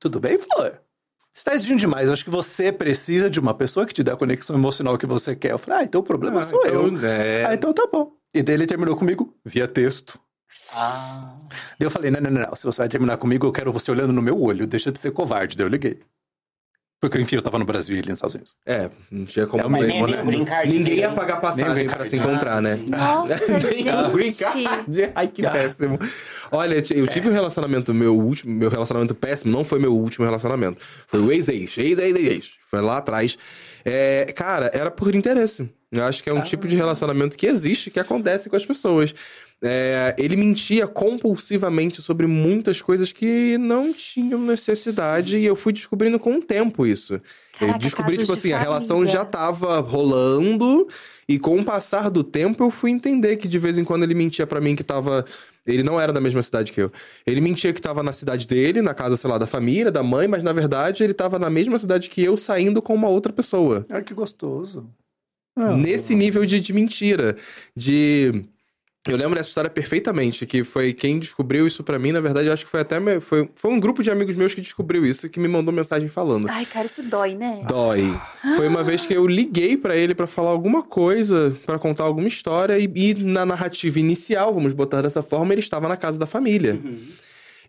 tudo 0.00 0.18
bem, 0.20 0.38
Flor? 0.38 0.80
Você 1.32 1.44
tá 1.44 1.54
exigindo 1.54 1.78
demais. 1.78 2.10
Acho 2.10 2.24
que 2.24 2.30
você 2.30 2.70
precisa 2.70 3.28
de 3.30 3.40
uma 3.40 3.54
pessoa 3.54 3.86
que 3.86 3.92
te 3.92 4.02
dê 4.02 4.10
a 4.12 4.16
conexão 4.16 4.54
emocional 4.56 4.96
que 4.98 5.06
você 5.06 5.34
quer. 5.34 5.52
Eu 5.52 5.58
falei, 5.58 5.80
ah, 5.80 5.84
então 5.84 6.00
o 6.00 6.04
problema 6.04 6.40
Ah, 6.40 6.42
sou 6.44 6.64
eu. 6.66 6.88
então, 6.88 7.08
é. 7.08 7.44
Ah, 7.46 7.54
então 7.54 7.72
tá 7.72 7.88
bom. 7.92 8.12
E 8.34 8.42
daí 8.42 8.56
ele 8.56 8.66
terminou 8.66 8.96
comigo 8.96 9.32
via 9.44 9.68
texto. 9.68 10.18
Ah. 10.72 11.36
Daí 11.78 11.86
eu 11.86 11.90
falei, 11.90 12.10
não, 12.10 12.20
não, 12.20 12.30
não, 12.30 12.42
não. 12.42 12.56
Se 12.56 12.66
você 12.66 12.78
vai 12.78 12.88
terminar 12.88 13.16
comigo, 13.16 13.46
eu 13.46 13.52
quero 13.52 13.72
você 13.72 13.90
olhando 13.90 14.12
no 14.12 14.20
meu 14.20 14.40
olho. 14.40 14.66
Deixa 14.66 14.90
de 14.90 14.98
ser 14.98 15.12
covarde. 15.12 15.56
Daí 15.56 15.64
eu 15.64 15.70
liguei. 15.70 16.00
Porque, 17.00 17.18
enfim, 17.18 17.36
eu 17.36 17.42
tava 17.42 17.58
no 17.58 17.66
Brasil 17.66 17.94
e 17.94 17.98
ele 17.98 18.08
nos 18.08 18.16
Estados 18.16 18.34
Unidos. 18.34 18.56
É, 18.64 18.88
não 19.10 19.26
tinha 19.26 19.46
como. 19.46 19.62
É 19.62 19.68
né? 19.68 19.86
né? 19.86 20.22
Nem 20.22 20.26
green 20.26 20.44
card 20.46 20.72
Ninguém 20.72 20.98
ia 21.00 21.12
pagar 21.12 21.36
passagem 21.36 21.86
pra 21.86 22.06
se 22.06 22.16
encontrar, 22.16 22.62
né? 22.62 22.76
Nossa, 22.86 23.56
o 24.08 24.10
green 24.10 24.30
gente. 24.30 25.12
Ai, 25.14 25.28
que 25.28 25.42
péssimo. 25.42 25.98
Olha, 26.50 26.76
eu 26.76 27.06
tive 27.06 27.28
um 27.28 27.32
relacionamento, 27.32 27.92
meu 27.92 28.16
último, 28.16 28.54
meu 28.54 28.70
relacionamento 28.70 29.14
péssimo, 29.14 29.52
não 29.52 29.64
foi 29.64 29.78
meu 29.78 29.94
último 29.94 30.24
relacionamento. 30.24 30.78
Foi 31.06 31.20
o 31.20 31.30
ex-ex, 31.30 31.76
ex-ex-ex. 31.76 32.52
Foi 32.70 32.80
lá 32.80 32.96
atrás. 32.96 33.36
É, 33.84 34.32
cara, 34.34 34.70
era 34.72 34.90
por 34.90 35.14
interesse. 35.14 35.68
Eu 35.94 36.04
acho 36.04 36.22
que 36.22 36.30
é 36.30 36.32
um 36.32 36.42
tipo 36.42 36.66
de 36.68 36.76
relacionamento 36.76 37.36
que 37.36 37.46
existe, 37.46 37.90
que 37.90 38.00
acontece 38.00 38.48
com 38.48 38.56
as 38.56 38.64
pessoas. 38.66 39.14
É, 39.62 40.14
ele 40.18 40.36
mentia 40.36 40.86
compulsivamente 40.86 42.02
sobre 42.02 42.26
muitas 42.26 42.82
coisas 42.82 43.12
que 43.12 43.56
não 43.56 43.94
tinham 43.94 44.38
necessidade 44.40 45.38
e 45.38 45.44
eu 45.46 45.56
fui 45.56 45.72
descobrindo 45.72 46.18
com 46.18 46.36
o 46.36 46.42
tempo 46.42 46.84
isso. 46.86 47.14
eu 47.14 47.20
Caraca, 47.58 47.78
descobri, 47.78 48.16
casos 48.16 48.28
tipo 48.28 48.32
de 48.34 48.38
assim, 48.40 48.52
a 48.52 48.58
relação 48.58 48.98
família. 48.98 49.12
já 49.14 49.24
tava 49.24 49.80
rolando 49.80 50.86
e 51.26 51.38
com 51.38 51.58
o 51.58 51.64
passar 51.64 52.10
do 52.10 52.22
tempo 52.22 52.62
eu 52.62 52.70
fui 52.70 52.90
entender 52.90 53.36
que 53.36 53.48
de 53.48 53.58
vez 53.58 53.78
em 53.78 53.84
quando 53.84 54.02
ele 54.02 54.14
mentia 54.14 54.46
pra 54.46 54.60
mim 54.60 54.76
que 54.76 54.84
tava. 54.84 55.24
Ele 55.66 55.82
não 55.82 55.98
era 55.98 56.12
da 56.12 56.20
mesma 56.20 56.42
cidade 56.42 56.70
que 56.70 56.82
eu. 56.82 56.92
Ele 57.26 57.40
mentia 57.40 57.72
que 57.72 57.80
tava 57.80 58.02
na 58.02 58.12
cidade 58.12 58.46
dele, 58.46 58.82
na 58.82 58.92
casa, 58.92 59.16
sei 59.16 59.30
lá, 59.30 59.38
da 59.38 59.46
família, 59.46 59.90
da 59.90 60.02
mãe, 60.02 60.28
mas 60.28 60.42
na 60.42 60.52
verdade 60.52 61.02
ele 61.02 61.14
tava 61.14 61.38
na 61.38 61.48
mesma 61.48 61.78
cidade 61.78 62.10
que 62.10 62.22
eu, 62.22 62.36
saindo 62.36 62.82
com 62.82 62.92
uma 62.92 63.08
outra 63.08 63.32
pessoa. 63.32 63.86
Ai, 63.88 64.02
que 64.02 64.12
gostoso. 64.12 64.86
Nesse 65.56 66.14
nível 66.14 66.44
de, 66.44 66.60
de 66.60 66.72
mentira. 66.72 67.36
De. 67.76 68.44
Eu 69.06 69.18
lembro 69.18 69.34
dessa 69.34 69.50
história 69.50 69.68
perfeitamente, 69.68 70.46
que 70.46 70.64
foi 70.64 70.94
quem 70.94 71.18
descobriu 71.18 71.66
isso 71.66 71.84
pra 71.84 71.98
mim, 71.98 72.10
na 72.10 72.22
verdade, 72.22 72.46
eu 72.46 72.52
acho 72.54 72.64
que 72.64 72.70
foi 72.70 72.80
até. 72.80 72.98
Foi, 73.20 73.50
foi 73.54 73.70
um 73.70 73.78
grupo 73.78 74.02
de 74.02 74.10
amigos 74.10 74.34
meus 74.34 74.54
que 74.54 74.62
descobriu 74.62 75.04
isso, 75.04 75.28
que 75.28 75.38
me 75.38 75.46
mandou 75.46 75.74
mensagem 75.74 76.08
falando. 76.08 76.48
Ai, 76.48 76.64
cara, 76.64 76.86
isso 76.86 77.02
dói, 77.02 77.34
né? 77.34 77.62
Dói. 77.68 78.18
Foi 78.56 78.66
uma 78.66 78.82
vez 78.82 79.06
que 79.06 79.12
eu 79.12 79.26
liguei 79.26 79.76
pra 79.76 79.94
ele 79.94 80.14
pra 80.14 80.26
falar 80.26 80.50
alguma 80.50 80.82
coisa, 80.82 81.54
pra 81.66 81.78
contar 81.78 82.04
alguma 82.04 82.28
história, 82.28 82.78
e, 82.78 82.90
e 82.94 83.14
na 83.14 83.44
narrativa 83.44 84.00
inicial, 84.00 84.54
vamos 84.54 84.72
botar 84.72 85.02
dessa 85.02 85.22
forma, 85.22 85.52
ele 85.52 85.60
estava 85.60 85.86
na 85.86 85.98
casa 85.98 86.18
da 86.18 86.26
família. 86.26 86.80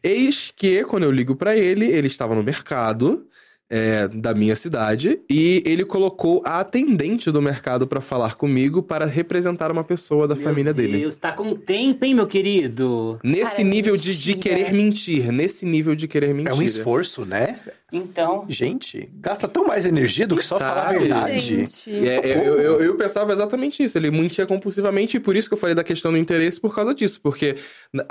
Eis 0.02 0.54
que, 0.56 0.86
quando 0.86 1.04
eu 1.04 1.12
ligo 1.12 1.36
pra 1.36 1.58
ele, 1.58 1.86
ele 1.86 2.08
estava 2.08 2.34
no 2.34 2.44
mercado 2.44 3.28
é, 3.70 4.08
da 4.08 4.34
minha 4.34 4.56
cidade 4.56 5.20
e 5.30 5.64
ele 5.66 5.84
colocou 5.84 6.42
a 6.46 6.60
atendente 6.60 7.32
do 7.32 7.42
mercado 7.42 7.88
pra 7.88 8.02
falar 8.02 8.36
comigo 8.36 8.84
para 8.84 9.06
representar 9.06 9.72
uma 9.72 9.84
pessoa 9.84 10.28
da 10.28 10.36
família 10.36 10.74
dele. 10.74 11.00
Deus, 11.00 11.18
tá 11.18 11.32
com 11.32 11.56
tempo, 11.56 12.06
hein, 12.06 12.14
meu 12.14 12.28
querido? 12.28 13.20
Nesse 13.24 13.44
Cara, 13.44 13.62
é 13.62 13.64
nível 13.64 13.96
de, 13.96 14.18
de 14.18 14.36
querer 14.36 14.74
mentir, 14.74 15.32
nesse 15.32 15.66
nível 15.66 15.96
de 15.96 16.08
querer 16.08 16.34
mentir. 16.34 16.52
É 16.52 16.56
um 16.56 16.62
esforço, 16.62 17.26
né? 17.26 17.60
Então, 17.94 18.46
Gente, 18.50 19.10
gasta 19.14 19.48
tão 19.48 19.68
mais 19.68 19.86
energia 19.86 20.26
do 20.26 20.36
que 20.36 20.44
só 20.44 20.58
falar 20.58 20.82
a 20.82 20.88
Sabe? 20.88 21.00
verdade. 21.00 21.38
Gente. 21.40 21.92
É, 22.08 22.32
é, 22.32 22.38
eu, 22.48 22.60
eu, 22.60 22.82
eu 22.84 22.96
pensava 22.96 23.32
exatamente 23.32 23.84
isso. 23.84 23.98
Ele 23.98 24.10
mentia 24.10 24.46
compulsivamente, 24.46 25.18
e 25.18 25.20
por 25.20 25.36
isso 25.36 25.48
que 25.48 25.54
eu 25.54 25.58
falei 25.58 25.76
da 25.76 25.84
questão 25.84 26.12
do 26.12 26.18
interesse 26.18 26.60
por 26.60 26.74
causa 26.74 26.96
disso. 26.96 27.22
Porque 27.22 27.56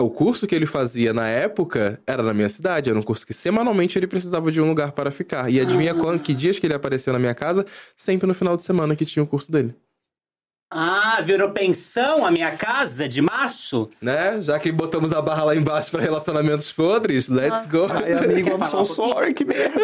o 0.00 0.10
curso 0.10 0.46
que 0.46 0.54
ele 0.54 0.66
fazia 0.66 1.12
na 1.12 1.28
época 1.28 2.00
era 2.06 2.22
na 2.22 2.32
minha 2.32 2.48
cidade. 2.48 2.88
Era 2.88 2.98
um 2.98 3.02
curso 3.02 3.26
que 3.26 3.34
semanalmente 3.34 3.98
ele 3.98 4.06
precisava 4.06 4.50
de 4.52 4.60
um 4.60 4.68
lugar 4.68 4.92
para 4.92 5.10
ficar. 5.10 5.50
E 5.50 5.60
adivinha 5.60 5.94
quando, 5.94 6.20
que 6.20 6.32
dias 6.34 6.58
que 6.58 6.66
ele 6.66 6.74
apareceu 6.74 7.12
na 7.12 7.18
minha 7.18 7.34
casa? 7.34 7.66
Sempre 7.96 8.26
no 8.28 8.34
final 8.34 8.56
de 8.56 8.62
semana 8.62 8.94
que 8.94 9.04
tinha 9.04 9.22
o 9.22 9.26
curso 9.26 9.50
dele. 9.50 9.74
Ah, 10.76 11.20
virou 11.24 11.50
pensão 11.50 12.26
a 12.26 12.32
minha 12.32 12.50
casa 12.50 13.08
de 13.08 13.22
macho? 13.22 13.88
Né? 14.02 14.40
Já 14.40 14.58
que 14.58 14.72
botamos 14.72 15.12
a 15.12 15.22
barra 15.22 15.44
lá 15.44 15.54
embaixo 15.54 15.88
para 15.88 16.02
relacionamentos 16.02 16.72
podres, 16.72 17.28
let's 17.28 17.68
go. 17.68 17.86
Ai, 17.88 18.12
amigo, 18.12 18.50
I'm 18.50 18.66
so 18.66 18.80
um 18.80 18.84
sorry, 18.84 19.32
que 19.34 19.44
merda. 19.44 19.80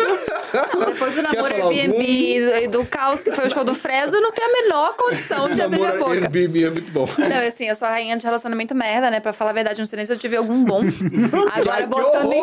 Depois 0.87 1.15
do 1.15 1.23
namoro 1.23 1.69
Airbnb 1.69 2.65
e 2.65 2.67
do 2.67 2.85
caos 2.85 3.23
que 3.23 3.31
foi 3.31 3.47
o 3.47 3.51
show 3.51 3.63
do 3.63 3.73
Fresno, 3.73 4.17
eu 4.17 4.21
não 4.21 4.33
tenho 4.33 4.49
a 4.49 4.63
menor 4.63 4.97
condição 4.97 5.49
de 5.53 5.63
abrir 5.63 5.79
minha 5.79 5.93
Namoro 5.93 6.11
boca. 6.11 6.27
Airbnb 6.27 6.65
é 6.65 6.71
muito 6.71 6.91
bom. 6.91 7.09
Não, 7.19 7.47
assim, 7.47 7.69
eu 7.69 7.77
sou 7.77 7.87
a 7.87 7.93
rainha 7.93 8.17
de 8.17 8.25
relacionamento 8.25 8.75
merda, 8.75 9.13
né? 9.13 9.21
Pra 9.21 9.33
falar 9.33 9.51
a 9.51 9.55
verdade, 9.55 9.79
não 9.79 9.87
sei 9.87 9.99
nem 9.99 10.07
se 10.07 10.13
eu 10.13 10.19
tive 10.19 10.37
algum 10.37 10.65
bom. 10.65 10.81
Agora 11.55 11.87
botando 11.87 12.33
em, 12.33 12.43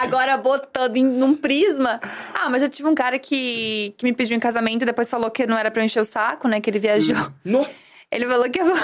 agora 0.00 0.36
botando 0.36 0.96
em 0.96 1.04
num 1.04 1.34
prisma. 1.34 2.00
Ah, 2.32 2.48
mas 2.48 2.62
eu 2.62 2.68
tive 2.68 2.88
um 2.88 2.94
cara 2.94 3.18
que, 3.18 3.94
que 3.96 4.04
me 4.04 4.12
pediu 4.12 4.36
em 4.36 4.40
casamento 4.40 4.82
e 4.82 4.86
depois 4.86 5.08
falou 5.08 5.28
que 5.28 5.44
não 5.44 5.58
era 5.58 5.70
pra 5.72 5.82
eu 5.82 5.84
encher 5.84 6.00
o 6.00 6.04
saco, 6.04 6.46
né? 6.46 6.60
Que 6.60 6.70
ele 6.70 6.78
viajou. 6.78 7.16
Nossa. 7.44 7.79
Ele 8.10 8.26
falou 8.26 8.50
que 8.50 8.60
eu 8.60 8.66
vou. 8.66 8.76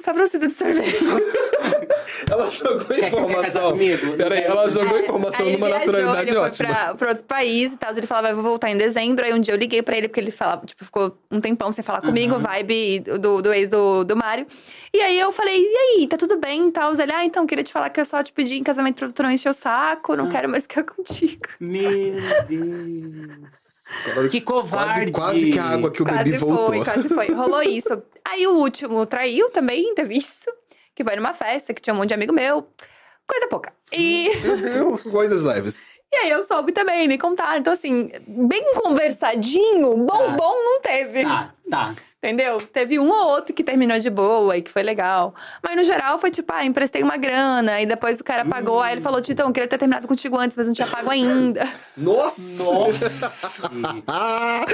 Só 0.00 0.12
pra 0.12 0.26
vocês 0.26 0.42
absorverem. 0.42 0.92
Ela 2.28 2.48
jogou 2.48 2.84
casar 2.84 3.06
informação. 3.06 3.70
comigo? 3.70 4.16
Peraí, 4.16 4.42
ela 4.42 4.68
jogou 4.68 4.98
É, 4.98 5.02
informação 5.02 5.46
aí 5.46 5.52
numa 5.52 5.66
viajou, 5.68 5.86
naturalidade 5.86 6.30
ele 6.30 6.38
ótima. 6.38 6.68
Foi 6.68 6.76
pra, 6.76 6.94
pra 6.96 7.08
outro 7.10 7.24
país 7.24 7.72
e 7.72 7.78
tal. 7.78 7.92
Ele 7.92 8.06
falava, 8.06 8.26
"Ah, 8.26 8.30
eu 8.30 8.34
vou 8.34 8.44
voltar 8.44 8.70
em 8.70 8.76
dezembro. 8.76 9.24
Aí 9.24 9.32
um 9.32 9.38
dia 9.38 9.54
eu 9.54 9.58
liguei 9.58 9.82
pra 9.82 9.96
ele, 9.96 10.08
porque 10.08 10.18
ele 10.18 10.32
falava, 10.32 10.66
tipo, 10.66 10.84
ficou 10.84 11.16
um 11.30 11.40
tempão 11.40 11.70
sem 11.70 11.84
falar 11.84 12.00
comigo, 12.00 12.36
vibe 12.38 13.00
do, 13.20 13.40
do 13.40 13.52
ex 13.52 13.68
do, 13.68 14.02
do 14.04 14.16
Mário. 14.16 14.46
E 14.92 15.00
aí 15.00 15.18
eu 15.18 15.30
falei, 15.30 15.60
e 15.60 15.76
aí, 16.00 16.08
tá 16.08 16.16
tudo 16.16 16.36
bem 16.38 16.68
e 16.68 16.72
tal? 16.72 16.92
Ele, 16.92 17.12
ah, 17.12 17.24
então, 17.24 17.46
queria 17.46 17.62
te 17.62 17.72
falar 17.72 17.88
que 17.90 18.00
eu 18.00 18.04
só 18.04 18.20
te 18.22 18.32
pedi 18.32 18.56
em 18.56 18.64
casamento 18.64 18.96
pra 18.96 19.10
tu 19.12 19.22
não 19.22 19.30
encher 19.30 19.50
o 19.50 19.52
saco, 19.54 20.16
não 20.16 20.28
quero 20.28 20.48
mais 20.48 20.64
ficar 20.64 20.82
contigo. 20.82 21.40
Meu 21.60 22.14
Deus. 22.48 23.67
Que 24.30 24.40
covarde. 24.40 25.10
Quase, 25.12 25.32
quase 25.40 25.52
que 25.52 25.58
a 25.58 25.64
água 25.64 25.90
que 25.90 26.00
eu 26.00 26.06
bebi 26.06 26.30
Quase 26.30 26.36
voltou. 26.38 26.66
foi, 26.66 26.84
quase 26.84 27.08
foi. 27.08 27.26
Rolou 27.32 27.62
isso. 27.62 28.02
Aí 28.24 28.46
o 28.46 28.52
último 28.56 29.06
traiu 29.06 29.50
também, 29.50 29.94
teve 29.94 30.14
isso. 30.16 30.50
Que 30.94 31.02
foi 31.04 31.16
numa 31.16 31.32
festa, 31.32 31.72
que 31.72 31.80
tinha 31.80 31.94
um 31.94 31.96
monte 31.96 32.08
de 32.08 32.14
amigo 32.14 32.32
meu. 32.32 32.66
Coisa 33.26 33.46
pouca. 33.48 33.72
E... 33.92 34.30
Coisas 35.10 35.42
leves. 35.42 35.80
E 36.10 36.16
aí 36.16 36.30
eu 36.30 36.42
soube 36.42 36.72
também, 36.72 37.06
me 37.06 37.18
contaram. 37.18 37.58
Então, 37.60 37.70
assim, 37.70 38.10
bem 38.26 38.72
conversadinho, 38.72 39.94
bom, 39.94 40.06
Tá. 40.06 40.28
bom 40.28 40.54
não 40.64 40.80
teve. 40.80 41.22
Tá, 41.22 41.52
tá. 41.70 41.94
Entendeu? 42.22 42.58
Teve 42.58 42.98
um 42.98 43.08
ou 43.08 43.28
outro 43.28 43.54
que 43.54 43.62
terminou 43.62 43.96
de 44.00 44.10
boa 44.10 44.56
e 44.56 44.62
que 44.62 44.72
foi 44.72 44.82
legal. 44.82 45.32
Mas 45.62 45.76
no 45.76 45.84
geral 45.84 46.18
foi 46.18 46.32
tipo, 46.32 46.52
ah, 46.52 46.64
emprestei 46.64 47.00
uma 47.00 47.16
grana 47.16 47.80
e 47.80 47.86
depois 47.86 48.18
o 48.18 48.24
cara 48.24 48.44
pagou. 48.44 48.80
Aí 48.80 48.94
ele 48.94 49.00
falou, 49.00 49.20
Titão, 49.20 49.46
eu 49.46 49.52
queria 49.52 49.68
ter 49.68 49.78
terminado 49.78 50.08
contigo 50.08 50.36
antes, 50.36 50.56
mas 50.56 50.66
não 50.66 50.74
tinha 50.74 50.88
pago 50.88 51.08
ainda. 51.10 51.68
Nossa! 51.96 52.62
Nossa. 52.64 53.60
Ah, 54.08 54.64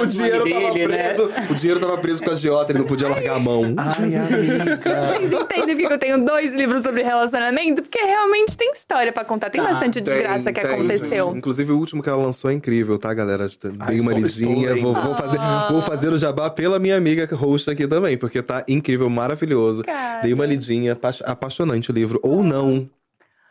o 0.00 0.06
dinheiro 0.06 0.48
tava 0.48 0.72
dele, 0.72 0.86
né? 0.88 1.08
preso. 1.08 1.30
O 1.50 1.54
dinheiro 1.54 1.80
tava 1.80 1.96
preso 1.98 2.22
com 2.22 2.30
a 2.30 2.32
agiota, 2.32 2.72
ele 2.72 2.78
não 2.80 2.86
podia 2.86 3.08
largar 3.08 3.36
a 3.36 3.38
mão. 3.40 3.62
Ai, 3.76 4.14
amiga. 4.14 4.80
Vocês 5.16 5.32
entendem 5.32 5.76
por 5.76 5.88
que 5.88 5.92
eu 5.94 5.98
tenho 5.98 6.24
dois 6.24 6.52
livros 6.52 6.82
sobre 6.82 7.02
relacionamento? 7.02 7.82
Porque 7.82 7.98
realmente 7.98 8.56
tem 8.56 8.72
história 8.72 9.12
pra 9.12 9.24
contar. 9.24 9.50
Tem 9.50 9.62
Tá, 9.62 9.70
bastante 9.70 10.00
desgraça 10.00 10.52
que 10.52 10.60
Tem, 10.60 10.70
tem. 10.70 10.78
aconteceu. 10.78 11.34
Inclusive, 11.36 11.72
o 11.72 11.78
último 11.78 12.02
que 12.02 12.08
ela 12.08 12.22
lançou 12.22 12.50
é 12.50 12.54
incrível, 12.54 12.98
tá, 12.98 13.12
galera? 13.14 13.46
Dei 13.88 14.00
uma 14.00 14.12
lidinha. 14.12 14.76
Vou, 14.76 14.92
vou 14.94 15.14
fazer, 15.14 15.38
vou 15.70 15.82
fazer 15.82 16.12
o 16.12 16.18
jabá 16.18 16.50
pela 16.50 16.78
minha 16.84 16.96
amiga 16.98 17.26
host 17.34 17.70
aqui 17.70 17.88
também, 17.88 18.18
porque 18.18 18.42
tá 18.42 18.62
incrível, 18.68 19.08
maravilhoso. 19.08 19.82
Cara. 19.84 20.20
Dei 20.20 20.34
uma 20.34 20.44
lidinha, 20.44 20.92
apa- 20.92 21.10
apaixonante 21.24 21.90
o 21.90 21.94
livro. 21.94 22.20
Ou 22.22 22.42
não. 22.44 22.88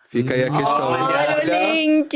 Fica 0.07 0.35
aí 0.35 0.43
a 0.43 0.51
questão. 0.51 0.91
Olha 0.91 1.41
o 1.41 1.73
link! 1.73 2.15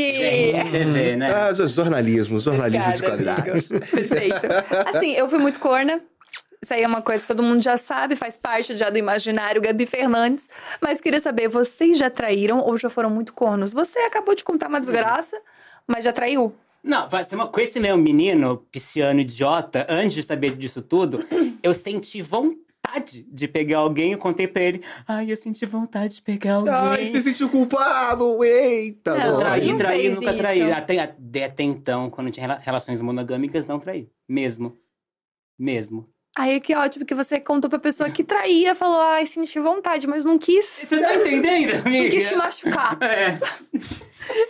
Vê, 0.71 1.15
né? 1.15 1.33
Ah, 1.33 1.51
jornalismo, 1.65 2.37
jornalismo 2.37 2.93
de 2.93 3.03
Obrigada, 3.03 3.33
qualidade. 3.33 3.49
amigo. 3.71 3.85
Perfeito. 3.89 4.47
Assim, 4.93 5.13
eu 5.13 5.27
fui 5.27 5.39
muito 5.39 5.59
corna. 5.59 5.99
Isso 6.61 6.73
aí 6.73 6.83
é 6.83 6.87
uma 6.87 7.01
coisa 7.01 7.21
que 7.23 7.27
todo 7.27 7.41
mundo 7.41 7.61
já 7.63 7.75
sabe, 7.77 8.15
faz 8.15 8.35
parte 8.37 8.75
já 8.75 8.89
do 8.91 8.97
imaginário 8.99 9.59
Gabi 9.61 9.85
Fernandes. 9.87 10.47
Mas 10.79 11.01
queria 11.01 11.19
saber, 11.19 11.47
vocês 11.47 11.97
já 11.97 12.09
traíram 12.09 12.59
ou 12.59 12.77
já 12.77 12.89
foram 12.89 13.09
muito 13.09 13.33
cornos? 13.33 13.73
Você 13.73 13.97
acabou 13.99 14.35
de 14.35 14.43
contar 14.43 14.67
uma 14.67 14.79
desgraça, 14.79 15.35
mas 15.87 16.03
já 16.03 16.13
traiu? 16.13 16.53
Não, 16.87 17.09
vai 17.09 17.23
ser 17.23 17.35
uma- 17.35 17.47
com 17.47 17.59
esse 17.59 17.79
meu 17.79 17.97
menino, 17.97 18.65
pisciano 18.71 19.19
idiota, 19.19 19.85
antes 19.89 20.13
de 20.15 20.23
saber 20.23 20.55
disso 20.55 20.81
tudo, 20.81 21.19
eu 21.61 21.73
senti 21.73 22.21
vontade 22.21 23.27
de 23.29 23.47
pegar 23.47 23.79
alguém. 23.79 24.13
Eu 24.13 24.17
contei 24.17 24.47
pra 24.47 24.61
ele, 24.63 24.81
ai, 25.05 25.29
eu 25.31 25.35
senti 25.35 25.65
vontade 25.65 26.15
de 26.15 26.21
pegar 26.21 26.55
alguém. 26.55 26.73
Ai, 26.73 27.05
você 27.05 27.19
se 27.21 27.31
sentiu 27.31 27.49
culpado! 27.49 28.41
Eita! 28.43 29.15
Não. 29.17 29.37
Traí, 29.39 29.67
não 29.67 29.77
traí, 29.77 30.09
nunca 30.09 30.29
isso. 30.29 30.37
traí. 30.37 30.71
Até, 30.71 30.99
até, 30.99 31.63
então, 31.63 32.09
quando 32.09 32.31
tinha 32.31 32.47
rela- 32.47 32.61
relações 32.63 33.01
monogâmicas, 33.01 33.65
não 33.65 33.79
traí. 33.79 34.09
Mesmo. 34.27 34.77
Mesmo. 35.59 36.07
Aí 36.37 36.59
que 36.59 36.75
ótimo 36.75 37.03
que 37.03 37.15
você 37.15 37.39
contou 37.39 37.67
pra 37.67 37.79
pessoa 37.79 38.09
que 38.11 38.23
traía, 38.23 38.75
falou, 38.75 39.01
ai, 39.01 39.25
senti 39.25 39.59
vontade, 39.59 40.05
mas 40.05 40.23
não 40.23 40.37
quis. 40.37 40.65
Você 40.65 40.99
tá 41.01 41.15
entendendo, 41.15 41.73
Não 41.73 41.87
amiga? 41.87 42.09
quis 42.11 42.27
te 42.29 42.35
machucar. 42.35 42.97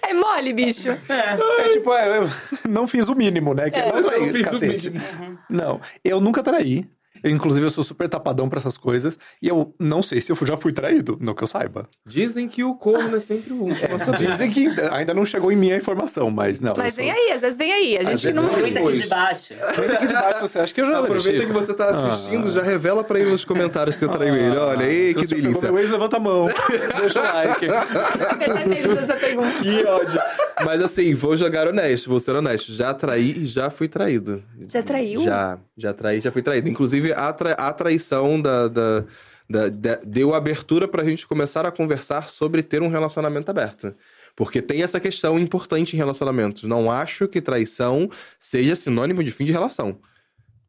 É, 0.02 0.10
É 0.10 0.14
mole, 0.14 0.54
bicho. 0.54 0.90
É 0.90 1.70
tipo, 1.70 1.94
é, 1.94 2.18
eu 2.18 2.30
não 2.68 2.88
fiz 2.88 3.08
o 3.10 3.14
mínimo, 3.16 3.54
né? 3.54 3.70
Que 3.70 3.78
é, 3.80 3.92
não 3.94 4.02
trair, 4.04 4.22
não 4.26 4.34
fiz 4.34 4.48
o 4.48 4.52
cacete. 4.52 4.90
mínimo. 4.90 5.40
Não, 5.50 5.80
eu 6.04 6.20
nunca 6.20 6.42
traí. 6.42 6.90
Eu, 7.24 7.32
inclusive, 7.32 7.66
eu 7.66 7.70
sou 7.70 7.84
super 7.84 8.08
tapadão 8.10 8.50
pra 8.50 8.60
essas 8.60 8.78
coisas. 8.78 9.18
E 9.42 9.48
eu 9.48 9.74
não 9.80 10.04
sei 10.04 10.22
se 10.22 10.32
eu 10.32 10.38
já 10.44 10.58
fui 10.58 10.72
traído, 10.72 11.18
não 11.20 11.34
que 11.34 11.44
eu 11.44 11.48
saiba. 11.48 11.90
Dizem 12.06 12.48
que 12.48 12.64
o 12.64 12.76
corno 12.76 13.16
é 13.16 13.20
sempre 13.20 13.54
o 13.54 13.64
último 13.64 13.96
a 13.96 14.00
saber. 14.00 14.28
Dizem 14.28 14.52
que 14.52 14.68
ainda 14.92 15.14
não 15.14 15.26
chegou 15.26 15.52
em 15.52 15.56
mim 15.56 15.72
a 15.72 15.78
informação, 15.78 16.30
mas 16.30 16.60
não. 16.60 16.74
Mas 16.78 16.96
vem 16.96 17.12
sou... 17.12 17.16
aí, 17.16 17.32
às 17.32 17.42
vezes 17.42 17.58
vem 17.58 17.72
aí. 17.72 17.98
A 17.98 18.04
gente 18.04 18.34
não. 18.34 18.46
aproveita 18.46 18.80
aqui 18.80 18.94
de 18.94 19.08
baixo. 19.08 19.54
Aqui 19.54 20.08
de 20.08 20.14
baixo, 20.14 20.40
você 20.42 20.60
acha 20.60 20.74
que 20.74 20.82
eu 20.82 20.88
já 20.88 21.00
Aproveita 21.00 21.46
que 21.46 21.52
você 21.52 21.74
tá 21.74 21.90
assistindo, 21.90 22.52
já 22.52 22.62
revela 22.62 23.04
pra 23.04 23.20
ele 23.20 23.32
nos 23.32 23.46
comentários 23.46 23.96
que 23.96 24.04
eu 24.04 24.10
traio 24.10 24.36
ele. 24.36 24.58
Olha, 24.58 24.86
ei, 24.86 25.14
Se 25.14 25.20
que 25.20 25.28
delícia. 25.28 25.72
meu 25.72 25.80
ex, 25.80 25.90
levanta 25.90 26.18
a 26.18 26.20
mão. 26.20 26.46
Deixa 27.00 27.20
o 27.20 27.24
like. 27.24 27.68
Você 27.68 29.08
tá. 29.08 29.16
Que 29.62 29.86
ódio. 29.86 30.22
Mas 30.66 30.82
assim, 30.82 31.14
vou 31.14 31.36
jogar 31.36 31.68
honesto, 31.68 32.10
vou 32.10 32.20
ser 32.20 32.36
honesto. 32.36 32.72
Já 32.74 32.94
traí 32.94 33.42
e 33.42 33.46
já 33.46 33.70
fui 33.70 33.88
traído. 33.88 34.44
Já 34.68 34.82
traiu? 34.82 35.22
Já, 35.22 35.60
já 35.78 35.94
traí, 35.94 36.20
já 36.20 36.32
fui 36.32 36.42
traído. 36.42 36.70
Inclusive, 36.70 37.14
a, 37.18 37.34
tra 37.34 37.54
a 37.54 37.74
traição 37.74 38.42
da, 38.42 38.68
da, 38.68 39.04
da- 39.50 39.70
da- 39.70 40.00
deu 40.04 40.34
abertura 40.34 40.88
pra 40.88 41.04
gente 41.04 41.26
começar 41.28 41.66
a 41.66 41.72
conversar 41.72 42.30
sobre 42.30 42.62
ter 42.64 42.82
um 42.82 42.88
relacionamento 42.90 43.50
aberto. 43.50 43.94
Porque 44.36 44.62
tem 44.62 44.84
essa 44.84 45.00
questão 45.00 45.40
importante 45.40 45.94
em 45.94 45.98
relacionamentos. 45.98 46.64
Não 46.64 46.92
acho 46.92 47.28
que 47.28 47.42
traição 47.42 48.10
seja 48.38 48.76
sinônimo 48.76 49.24
de 49.24 49.32
fim 49.32 49.46
de 49.46 49.52
relação. 49.52 49.98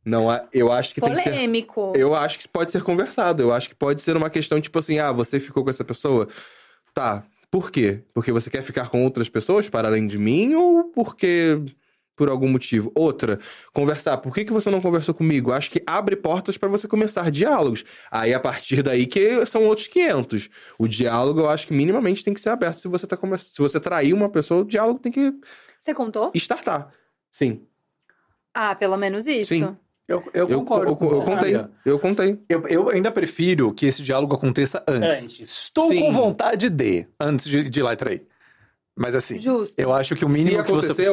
Não, 0.05 0.31
há- 0.31 0.47
eu 0.55 0.73
acho 0.73 0.95
que 0.95 1.01
tem 1.03 1.15
que 1.15 1.21
ser. 1.23 1.31
Polêmico. 1.31 1.93
Eu 1.95 2.15
acho 2.15 2.39
que 2.39 2.49
pode 2.49 2.71
ser 2.71 2.83
conversado. 2.83 3.43
Eu 3.43 3.53
acho 3.53 3.69
que 3.69 3.75
pode 3.75 4.01
ser 4.01 4.17
uma 4.17 4.31
questão 4.31 4.59
tipo 4.61 4.79
assim: 4.79 4.99
ah, 4.99 5.13
você 5.13 5.39
ficou 5.39 5.63
com 5.65 5.69
essa 5.71 5.85
pessoa? 5.85 6.29
Tá. 6.95 7.23
Por 7.51 7.71
quê? 7.71 8.01
Porque 8.15 8.33
você 8.33 8.49
quer 8.49 8.63
ficar 8.63 8.89
com 8.91 9.05
outras 9.05 9.29
pessoas 9.29 9.69
para 9.69 9.89
além 9.89 10.07
de 10.07 10.17
mim 10.19 10.55
ou 10.55 10.85
porque 10.85 11.59
por 12.19 12.29
algum 12.29 12.49
motivo? 12.49 12.91
Outra, 12.95 13.39
conversar. 13.73 14.19
Por 14.19 14.35
que, 14.35 14.45
que 14.45 14.53
você 14.53 14.69
não 14.69 14.81
conversou 14.81 15.15
comigo? 15.15 15.53
Acho 15.53 15.71
que 15.71 15.83
abre 15.87 16.17
portas 16.17 16.59
para 16.59 16.69
você 16.69 16.89
começar 16.89 17.31
diálogos. 17.31 17.85
Aí 18.11 18.35
a 18.35 18.41
partir 18.41 18.83
daí 18.83 19.07
que 19.07 19.47
são 19.47 19.65
outros 19.65 19.87
500. 19.87 20.51
O 20.79 20.89
diálogo 20.89 21.41
eu 21.41 21.49
acho 21.49 21.67
que 21.67 21.73
minimamente 21.73 22.25
tem 22.25 22.35
que 22.35 22.41
ser 22.41 22.51
aberto. 22.51 22.79
Se 22.81 22.89
você 22.89 23.07
tá 23.07 23.17
come... 23.17 23.39
se 23.39 23.57
você 23.59 23.79
trair 23.81 24.13
uma 24.13 24.29
pessoa, 24.29 24.63
o 24.63 24.65
diálogo 24.67 24.99
tem 24.99 25.13
que 25.13 25.33
Você 25.79 25.95
contou? 25.95 26.31
startar. 26.35 26.93
Sim. 27.31 27.63
Ah, 28.53 28.75
pelo 28.75 28.97
menos 28.97 29.27
isso. 29.27 29.55
Sim. 29.55 29.77
Eu, 30.09 30.25
eu 30.33 30.49
Eu, 30.49 30.59
concordo. 30.61 30.91
eu, 30.91 30.97
com 30.97 31.05
eu 31.05 31.11
você, 31.21 31.25
contei. 31.25 31.67
Eu 31.85 31.99
contei. 31.99 32.39
Eu, 32.49 32.67
eu 32.67 32.89
ainda 32.91 33.11
prefiro 33.13 33.73
que 33.73 33.87
esse 33.87 34.03
diálogo 34.03 34.35
aconteça 34.35 34.83
antes. 34.89 35.23
Antes. 35.25 35.41
Estou 35.51 35.89
Sim. 35.91 36.01
com 36.01 36.13
vontade 36.13 36.69
de, 36.71 37.07
antes 37.21 37.47
de, 37.47 37.69
de 37.71 37.81
ir 37.81 37.83
lá 37.83 37.93
e 37.93 37.97
trair. 37.97 38.23
Mas 38.97 39.15
assim, 39.15 39.39
Justo. 39.39 39.75
eu 39.79 39.93
acho 39.93 40.17
que 40.17 40.25
o 40.25 40.29
mínimo 40.29 40.59
Se 40.59 40.65
que 40.65 40.73
você... 40.73 41.09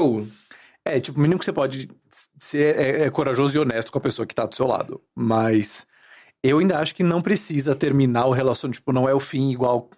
É, 0.87 0.99
tipo, 0.99 1.17
o 1.17 1.21
mínimo 1.21 1.39
que 1.39 1.45
você 1.45 1.53
pode 1.53 1.89
ser 2.39 2.77
é, 2.77 3.01
é 3.03 3.09
corajoso 3.09 3.57
e 3.57 3.59
honesto 3.59 3.91
com 3.91 3.97
a 3.97 4.01
pessoa 4.01 4.25
que 4.25 4.35
tá 4.35 4.45
do 4.45 4.55
seu 4.55 4.67
lado. 4.67 5.01
Mas 5.15 5.87
eu 6.43 6.59
ainda 6.59 6.77
acho 6.77 6.93
que 6.93 7.03
não 7.03 7.21
precisa 7.21 7.73
terminar 7.73 8.27
o 8.27 8.31
relacionamento. 8.31 8.79
Tipo, 8.79 8.93
não 8.93 9.09
é 9.09 9.13
o 9.13 9.19
fim 9.19 9.49
igual 9.49 9.89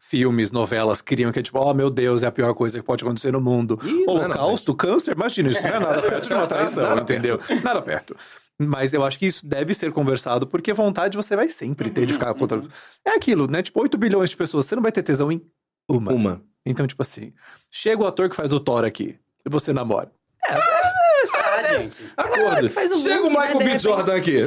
filmes, 0.00 0.50
novelas 0.50 1.00
criam, 1.00 1.32
que 1.32 1.38
é 1.38 1.42
tipo, 1.42 1.58
oh 1.58 1.72
meu 1.72 1.88
Deus, 1.88 2.22
é 2.22 2.26
a 2.26 2.32
pior 2.32 2.52
coisa 2.54 2.78
que 2.78 2.84
pode 2.84 3.04
acontecer 3.04 3.32
no 3.32 3.40
mundo. 3.40 3.78
Ih, 3.82 4.04
não 4.04 4.18
é 4.18 4.28
não, 4.28 4.34
Holocausto, 4.34 4.74
câncer, 4.74 5.14
imagina, 5.14 5.48
isso 5.48 5.62
não 5.62 5.68
é 5.70 5.78
nada 5.78 6.02
perto 6.02 6.28
de 6.28 6.34
uma 6.34 6.46
traição, 6.46 6.98
entendeu? 6.98 7.38
Nada 7.62 7.80
perto. 7.80 8.14
Mas 8.58 8.92
eu 8.92 9.04
acho 9.04 9.18
que 9.18 9.26
isso 9.26 9.46
deve 9.46 9.72
ser 9.72 9.90
conversado, 9.92 10.46
porque 10.46 10.72
vontade 10.72 11.16
você 11.16 11.34
vai 11.34 11.48
sempre 11.48 11.88
ter 11.88 12.04
de 12.04 12.14
ficar 12.14 12.34
contra. 12.34 12.62
É 13.04 13.10
aquilo, 13.10 13.46
né? 13.46 13.62
Tipo, 13.62 13.80
8 13.80 13.96
bilhões 13.96 14.30
de 14.30 14.36
pessoas, 14.36 14.66
você 14.66 14.74
não 14.74 14.82
vai 14.82 14.92
ter 14.92 15.02
tesão 15.02 15.32
em 15.32 15.40
uma. 15.88 16.12
uma. 16.12 16.42
Então, 16.66 16.86
tipo 16.86 17.00
assim, 17.00 17.32
chega 17.70 18.02
o 18.02 18.06
ator 18.06 18.28
que 18.28 18.36
faz 18.36 18.52
o 18.52 18.60
Thor 18.60 18.84
aqui, 18.84 19.16
e 19.46 19.50
você 19.50 19.72
namora. 19.72 20.10
Ah, 20.44 21.62
gente. 21.62 22.12
Acordo. 22.16 22.70
faz 22.70 22.90
o 22.90 22.96
Chega 22.98 23.22
o 23.22 23.30
né, 23.30 23.40
Michael 23.40 23.58
B. 23.58 23.78
Jordan 23.78 24.16
aqui. 24.16 24.38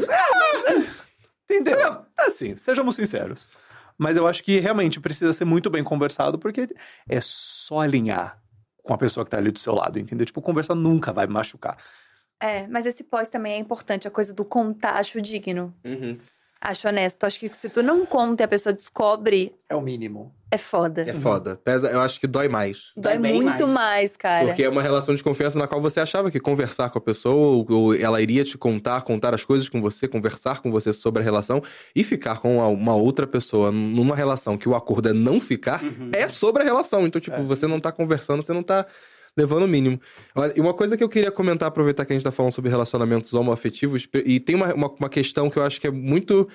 Entendeu? 1.50 2.06
Assim, 2.18 2.56
sejamos 2.58 2.96
sinceros. 2.96 3.48
Mas 3.98 4.18
eu 4.18 4.28
acho 4.28 4.44
que 4.44 4.60
realmente 4.60 5.00
precisa 5.00 5.32
ser 5.32 5.46
muito 5.46 5.70
bem 5.70 5.84
conversado, 5.84 6.38
porque 6.38 6.68
é 7.08 7.20
só 7.22 7.80
alinhar 7.80 8.42
com 8.84 8.94
a 8.94 8.98
pessoa 8.98 9.24
que 9.24 9.32
tá 9.32 9.38
ali 9.38 9.52
do 9.52 9.60
seu 9.60 9.74
lado, 9.74 9.98
entendeu? 9.98 10.26
Tipo, 10.26 10.42
conversar 10.42 10.76
nunca 10.76 11.14
vai 11.14 11.26
machucar. 11.28 11.78
É, 12.40 12.68
mas 12.68 12.86
esse 12.86 13.04
pós 13.04 13.30
também 13.30 13.54
é 13.54 13.58
importante, 13.58 14.08
a 14.08 14.12
coisa 14.12 14.34
do 14.34 14.44
contar, 14.44 14.96
acho 14.96 15.22
digno. 15.22 15.74
Uhum. 15.84 16.18
Acho 16.62 16.88
honesto. 16.88 17.24
Acho 17.26 17.40
que 17.40 17.56
se 17.56 17.70
tu 17.70 17.84
não 17.84 18.06
conta 18.06 18.44
e 18.44 18.46
a 18.46 18.48
pessoa 18.48 18.74
descobre, 18.74 19.54
É 19.70 19.76
o 19.76 19.82
mínimo. 19.82 20.34
é 20.50 20.58
foda. 20.58 21.04
É 21.08 21.14
foda. 21.14 21.58
Pesa, 21.64 21.90
eu 21.90 22.00
acho 22.00 22.20
que 22.20 22.26
dói 22.26 22.48
mais. 22.48 22.92
Dói 22.96 23.14
Dói 23.14 23.22
bem 23.22 23.42
muito 23.42 23.68
mais. 23.68 23.74
mais, 23.74 24.18
cara. 24.18 24.48
Porque 24.48 24.64
é 24.64 24.70
uma 24.70 24.82
relação 24.82 25.14
de 25.14 25.22
confiança 25.24 25.60
na 25.60 25.68
qual 25.68 25.82
você 25.82 26.00
achava 26.00 26.32
que 26.32 26.40
conversar 26.40 26.90
com 26.90 26.98
a 26.98 27.02
pessoa, 27.02 27.36
ou, 27.36 27.66
ou 27.70 27.96
ela 27.96 28.22
iria 28.22 28.44
te 28.44 28.58
contar, 28.58 29.02
contar 29.04 29.34
as 29.36 29.44
coisas 29.46 29.70
com 29.70 29.82
você, 29.82 30.08
conversar 30.08 30.62
com 30.62 30.72
você 30.72 30.92
sobre 30.94 31.22
a 31.22 31.26
relação 31.26 31.62
e 31.96 32.04
ficar 32.04 32.40
com 32.40 32.58
uma, 32.58 32.68
uma 32.68 32.96
outra 32.96 33.28
pessoa 33.28 33.72
numa 33.72 34.16
relação 34.16 34.58
que 34.58 34.68
o 34.70 34.74
acordo 34.76 35.10
é 35.10 35.14
não 35.14 35.40
ficar, 35.42 35.82
é 36.14 36.28
sobre 36.28 36.64
a 36.64 36.66
relação. 36.66 37.06
Então, 37.06 37.22
tipo, 37.22 37.44
você 37.44 37.68
não 37.68 37.80
tá 37.80 37.92
conversando, 37.92 38.42
você 38.42 38.54
não 38.54 38.64
tá 38.64 38.86
levando 39.38 39.64
o 39.64 39.68
mínimo. 39.68 40.00
Olha, 40.34 40.54
e 40.56 40.62
uma 40.62 40.74
coisa 40.74 40.96
que 40.96 41.04
eu 41.04 41.10
queria 41.10 41.32
comentar, 41.32 41.68
aproveitar 41.68 42.06
que 42.06 42.14
a 42.14 42.16
gente 42.16 42.24
tá 42.24 42.32
falando 42.32 42.52
sobre 42.52 42.70
relacionamentos 42.72 43.34
homoafetivos, 43.34 44.08
e 44.26 44.40
tem 44.40 44.56
uma, 44.56 44.74
uma, 44.74 44.90
uma 44.90 45.10
questão 45.10 45.50
que 45.50 45.58
eu 45.58 45.64
acho 45.64 45.80
que 45.82 45.88
é 45.88 45.92
muito. 45.92 46.48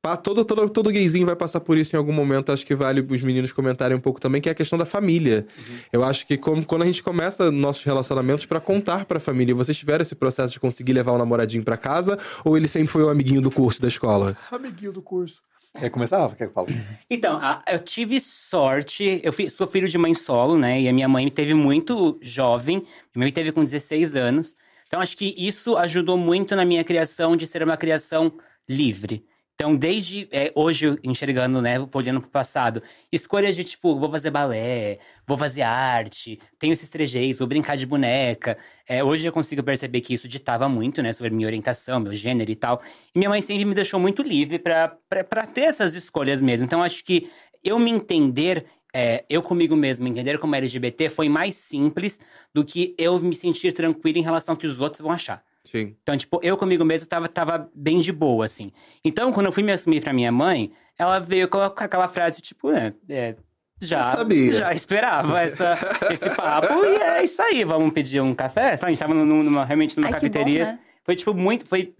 pá, 0.00 0.16
Todo, 0.16 0.44
todo, 0.44 0.68
todo 0.70 0.92
gayzinho 0.92 1.26
vai 1.26 1.34
passar 1.34 1.58
por 1.60 1.76
isso 1.76 1.96
em 1.96 1.98
algum 1.98 2.12
momento. 2.12 2.52
Acho 2.52 2.64
que 2.64 2.74
vale 2.74 3.00
os 3.00 3.22
meninos 3.22 3.50
comentarem 3.50 3.96
um 3.96 4.00
pouco 4.00 4.20
também, 4.20 4.40
que 4.40 4.48
é 4.48 4.52
a 4.52 4.54
questão 4.54 4.78
da 4.78 4.84
família. 4.86 5.46
Eu 5.92 6.04
acho 6.04 6.24
que 6.26 6.36
como- 6.38 6.64
quando 6.64 6.82
a 6.82 6.86
gente 6.86 7.02
começa 7.02 7.50
nossos 7.50 7.82
relacionamentos 7.82 8.46
pra 8.46 8.60
contar 8.60 9.04
pra 9.04 9.18
família, 9.18 9.54
vocês 9.54 9.76
tiveram 9.76 10.02
esse 10.02 10.14
processo 10.14 10.52
de 10.52 10.60
conseguir 10.60 10.92
levar 10.92 11.12
o 11.12 11.18
namoradinho 11.18 11.64
pra 11.64 11.76
casa, 11.76 12.16
ou 12.44 12.56
ele 12.56 12.68
sempre 12.68 12.88
foi 12.88 13.02
o 13.02 13.08
amiguinho 13.08 13.42
do 13.42 13.50
curso 13.50 13.82
da 13.82 13.88
escola? 13.88 14.36
Amiguinho 14.52 14.92
do 14.92 15.02
curso. 15.02 15.42
Quer 15.78 15.90
começar? 15.90 16.28
Quer 16.30 16.36
que 16.36 16.44
eu 16.44 16.50
fale? 16.52 16.68
Então, 17.10 17.36
a- 17.40 17.62
eu 17.70 17.78
tive 17.78 18.20
sorte, 18.20 19.20
eu 19.22 19.32
sou 19.50 19.66
filho 19.66 19.88
de 19.88 19.96
mãe 19.98 20.14
solo, 20.14 20.58
né? 20.58 20.80
E 20.80 20.88
a 20.88 20.92
minha 20.92 21.08
mãe 21.08 21.24
me 21.24 21.30
teve 21.30 21.54
muito 21.54 22.18
jovem, 22.20 22.78
minha 23.14 23.24
mãe 23.24 23.32
teve 23.32 23.52
com 23.52 23.62
16 23.64 24.16
anos. 24.16 24.56
Então, 24.86 25.00
acho 25.00 25.16
que 25.16 25.34
isso 25.36 25.76
ajudou 25.76 26.16
muito 26.16 26.56
na 26.56 26.64
minha 26.64 26.82
criação 26.82 27.36
de 27.36 27.46
ser 27.46 27.62
uma 27.62 27.76
criação 27.76 28.32
livre. 28.68 29.24
Então, 29.60 29.74
desde 29.74 30.28
é, 30.30 30.52
hoje, 30.54 30.96
enxergando, 31.02 31.60
né, 31.60 31.74
olhando 31.92 32.20
pro 32.20 32.30
passado, 32.30 32.80
escolhas 33.10 33.56
de 33.56 33.64
tipo, 33.64 33.98
vou 33.98 34.08
fazer 34.08 34.30
balé, 34.30 35.00
vou 35.26 35.36
fazer 35.36 35.62
arte, 35.62 36.38
tenho 36.60 36.72
esses 36.72 36.88
trejeitos, 36.88 37.40
vou 37.40 37.48
brincar 37.48 37.76
de 37.76 37.84
boneca. 37.84 38.56
É, 38.88 39.02
hoje 39.02 39.26
eu 39.26 39.32
consigo 39.32 39.60
perceber 39.64 40.00
que 40.00 40.14
isso 40.14 40.28
ditava 40.28 40.68
muito, 40.68 41.02
né, 41.02 41.12
sobre 41.12 41.34
minha 41.34 41.48
orientação, 41.48 41.98
meu 41.98 42.14
gênero 42.14 42.48
e 42.48 42.54
tal. 42.54 42.80
E 43.12 43.18
minha 43.18 43.28
mãe 43.28 43.42
sempre 43.42 43.64
me 43.64 43.74
deixou 43.74 43.98
muito 43.98 44.22
livre 44.22 44.60
pra 44.60 45.46
ter 45.52 45.62
essas 45.62 45.96
escolhas 45.96 46.40
mesmo. 46.40 46.64
Então, 46.64 46.80
acho 46.80 47.02
que 47.02 47.28
eu 47.64 47.80
me 47.80 47.90
entender, 47.90 48.64
é, 48.94 49.24
eu 49.28 49.42
comigo 49.42 49.74
mesmo, 49.74 50.04
me 50.04 50.10
entender 50.10 50.38
como 50.38 50.54
LGBT 50.54 51.10
foi 51.10 51.28
mais 51.28 51.56
simples 51.56 52.20
do 52.54 52.64
que 52.64 52.94
eu 52.96 53.18
me 53.18 53.34
sentir 53.34 53.72
tranquilo 53.72 54.18
em 54.18 54.22
relação 54.22 54.52
ao 54.52 54.56
que 54.56 54.68
os 54.68 54.78
outros 54.78 55.00
vão 55.00 55.10
achar. 55.10 55.42
Sim. 55.70 55.94
Então, 56.02 56.16
tipo, 56.16 56.40
eu 56.42 56.56
comigo 56.56 56.84
mesmo 56.84 57.06
tava, 57.06 57.28
tava 57.28 57.70
bem 57.74 58.00
de 58.00 58.10
boa, 58.12 58.44
assim. 58.44 58.72
Então, 59.04 59.32
quando 59.32 59.46
eu 59.46 59.52
fui 59.52 59.62
me 59.62 59.72
assumir 59.72 60.00
pra 60.00 60.12
minha 60.14 60.32
mãe, 60.32 60.72
ela 60.98 61.18
veio 61.18 61.46
com 61.48 61.58
aquela 61.60 62.08
frase, 62.08 62.40
tipo, 62.40 62.70
é, 62.70 62.94
é, 63.08 63.36
já, 63.80 63.98
Eu 64.12 64.16
sabia. 64.18 64.52
já 64.54 64.72
esperava 64.72 65.40
essa, 65.42 65.78
esse 66.10 66.30
papo. 66.30 66.72
E 66.84 66.96
é 67.02 67.22
isso 67.22 67.42
aí, 67.42 67.64
vamos 67.64 67.92
pedir 67.92 68.20
um 68.22 68.34
café? 68.34 68.78
A 68.80 68.88
gente 68.88 68.98
tava 68.98 69.12
num- 69.12 69.42
numa, 69.42 69.64
realmente 69.64 69.96
numa 69.98 70.06
Ai, 70.08 70.14
que 70.14 70.26
bom, 70.28 70.32
cafeteria. 70.32 70.64
né? 70.64 70.78
Foi, 71.04 71.14
tipo, 71.14 71.34
muito, 71.34 71.66
foi 71.66 71.94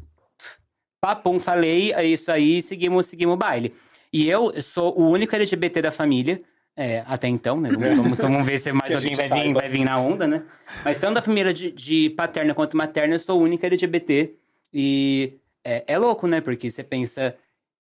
papum, 1.01 1.39
falei, 1.39 1.93
é 1.93 2.05
isso 2.05 2.31
aí, 2.33 2.61
seguimos, 2.63 3.07
seguimos 3.07 3.35
o 3.35 3.39
baile. 3.39 3.75
E 4.13 4.29
eu 4.29 4.51
sou 4.63 4.99
o 4.99 5.09
único 5.11 5.35
LGBT 5.37 5.83
da 5.83 5.93
família, 5.93 6.41
é, 6.81 7.03
até 7.09 7.27
então, 7.27 7.61
né? 7.61 7.71
Vamos, 7.71 8.17
vamos- 8.19 8.47
ver 8.47 8.57
se 8.61 8.71
mais 8.73 8.95
alguém 8.95 9.17
vai 9.17 9.29
vir, 9.29 9.53
vai 9.53 9.69
vir 9.69 9.85
na 9.85 9.99
onda, 9.99 10.29
né? 10.29 10.45
Mas 10.85 10.97
tanto 11.01 11.15
da 11.15 11.23
família 11.23 11.53
de, 11.53 11.73
de 11.73 12.11
paterna 12.11 12.55
quanto 12.55 12.77
materna, 12.77 13.17
eu 13.17 13.19
sou 13.19 13.41
o 13.41 13.43
único 13.43 13.67
LGBT. 13.67 14.33
E 14.73 15.41
é, 15.65 15.83
é 15.89 15.99
louco, 15.99 16.29
né? 16.29 16.41
Porque 16.41 16.71
você 16.71 16.85
pensa, 16.85 17.37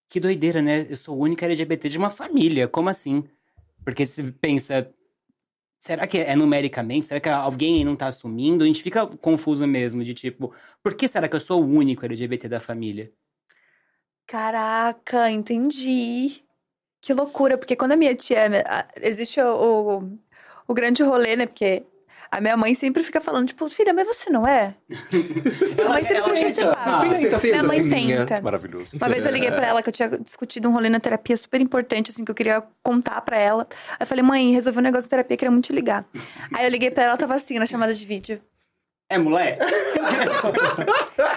que 0.09 0.19
doideira, 0.19 0.61
né? 0.61 0.85
Eu 0.91 0.97
sou 0.97 1.17
o 1.17 1.21
único 1.21 1.45
LGBT 1.45 1.89
de 1.89 1.97
uma 1.97 2.11
família, 2.11 2.67
como 2.67 2.89
assim? 2.89 3.23
Porque 3.85 4.05
você 4.05 4.33
pensa, 4.33 4.91
será 5.79 6.05
que 6.05 6.19
é 6.19 6.35
numericamente? 6.35 7.07
Será 7.07 7.21
que 7.21 7.29
alguém 7.29 7.85
não 7.85 7.95
tá 7.95 8.09
assumindo? 8.09 8.65
A 8.65 8.67
gente 8.67 8.83
fica 8.83 9.07
confuso 9.07 9.65
mesmo, 9.65 10.03
de 10.03 10.13
tipo, 10.13 10.53
por 10.83 10.95
que 10.95 11.07
será 11.07 11.29
que 11.29 11.37
eu 11.37 11.41
sou 11.41 11.63
o 11.63 11.69
único 11.69 12.05
LGBT 12.05 12.49
da 12.49 12.59
família? 12.59 13.13
Caraca, 14.27 15.31
entendi. 15.31 16.43
Que 17.01 17.13
loucura, 17.13 17.57
porque 17.57 17.77
quando 17.77 17.93
a 17.93 17.97
minha 17.97 18.15
tia. 18.15 18.47
a- 18.67 18.87
Existe 19.01 19.41
o, 19.41 20.01
o, 20.03 20.19
o 20.67 20.75
grande 20.75 21.03
rolê, 21.03 21.37
né? 21.37 21.47
Porque 21.47 21.83
a 22.31 22.41
minha 22.41 22.57
mãe 22.57 22.75
sempre 22.75 23.03
fica 23.03 23.21
falando, 23.21 23.47
tipo, 23.49 23.69
filha, 23.71 23.95
mas 23.95 24.07
você 24.07 24.29
não 24.29 24.47
é? 24.47 24.75
Minha 25.79 25.89
mãe 25.89 26.03
sempre 26.05 26.23
puxa 26.25 26.47
esse 26.47 26.61
tenta, 26.61 26.75
papo. 26.77 27.07
Minha 27.47 27.63
mãe 27.63 27.89
tenta. 27.89 28.43
Maravilhoso. 28.43 28.97
Uma 28.99 29.09
vez 29.09 29.25
eu 29.25 29.33
liguei 29.33 29.51
pra 29.51 29.67
ela 29.67 29.83
que 29.83 29.89
eu 29.89 29.93
tinha 29.93 30.09
discutido 30.19 30.69
um 30.69 30.73
rolê 30.73 30.89
na 30.91 31.01
terapia 31.01 31.37
super 31.39 31.59
importante, 31.61 32.11
assim, 32.11 32.25
que 32.27 32.31
eu 32.31 32.35
queria 32.35 32.63
contar 32.83 33.21
pra 33.23 33.39
ela. 33.39 33.67
Aí 33.93 33.97
eu 34.01 34.07
falei, 34.07 34.23
mãe, 34.23 34.53
resolvi 34.53 34.79
um 34.79 34.83
negócio 34.83 35.07
na 35.07 35.11
terapia, 35.11 35.37
queria 35.39 35.51
muito 35.51 35.67
te 35.67 35.73
ligar. 35.73 36.05
Aí 36.55 36.67
eu 36.67 36.71
liguei 36.71 36.91
pra 36.91 37.05
ela, 37.05 37.11
ela 37.13 37.19
tava 37.19 37.35
assim, 37.35 37.59
na 37.59 37.65
chamada 37.65 37.95
de 37.95 38.05
vídeo. 38.05 38.43
É 39.11 39.17
moleque? 39.17 39.59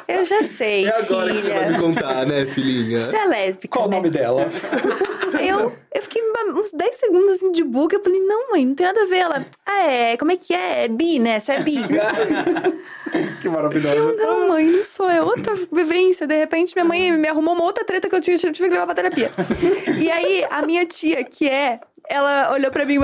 Eu 0.08 0.24
já 0.24 0.43
sei, 0.43 0.86
É 0.86 0.89
agora 0.99 1.32
que 1.32 1.38
você 1.39 1.50
vai 1.50 1.59
filha. 1.63 1.70
me 1.70 1.80
contar, 1.80 2.25
né, 2.25 2.46
filhinha? 2.46 3.05
Você 3.05 3.16
é 3.17 3.25
lésbica, 3.25 3.78
Qual 3.78 3.88
o 3.88 3.89
né? 3.89 3.96
nome 3.97 4.09
dela? 4.09 4.47
Eu, 5.39 5.74
eu 5.96 6.01
fiquei 6.01 6.21
uns 6.54 6.71
10 6.71 6.96
segundos 6.97 7.32
assim 7.32 7.51
de 7.54 7.63
bug. 7.63 7.96
Eu 7.96 8.04
falei, 8.04 8.20
não, 8.20 8.51
mãe, 8.51 8.66
não 8.66 8.75
tem 8.75 8.86
nada 8.86 9.01
a 9.04 9.05
ver. 9.05 9.17
Ela, 9.20 9.46
ah, 9.66 9.84
é, 9.86 10.17
como 10.17 10.32
é 10.32 10.36
que 10.38 10.54
é? 10.54 10.84
É 10.84 10.88
bi, 10.89 11.20
né? 11.20 11.39
Você 11.39 11.54
é 11.54 11.59
bi. 11.63 11.78
que 13.42 13.47
maravilhosa. 13.50 14.13
não, 14.13 14.50
mãe, 14.50 14.66
não 14.66 14.84
sou. 14.84 15.09
É 15.09 15.21
outra 15.21 15.55
vivência. 15.71 16.28
De 16.28 16.38
repente, 16.38 16.75
minha 16.75 16.86
mãe 16.86 17.12
me 17.13 17.28
arrumou 17.28 17.54
uma 17.55 17.63
outra 17.63 17.84
treta 17.86 18.09
que 18.09 18.16
eu 18.16 18.21
tive, 18.21 18.38
tive 18.38 18.67
que 18.67 18.74
levar 18.74 18.86
pra 18.86 18.93
terapia. 18.96 19.32
e 20.00 20.12
aí, 20.12 20.46
a 20.50 20.62
minha 20.63 20.86
tia, 20.86 21.24
que 21.24 21.47
é 21.47 21.80
ela 22.12 22.51
olhou 22.51 22.70
pra 22.70 22.86
mim, 22.86 22.97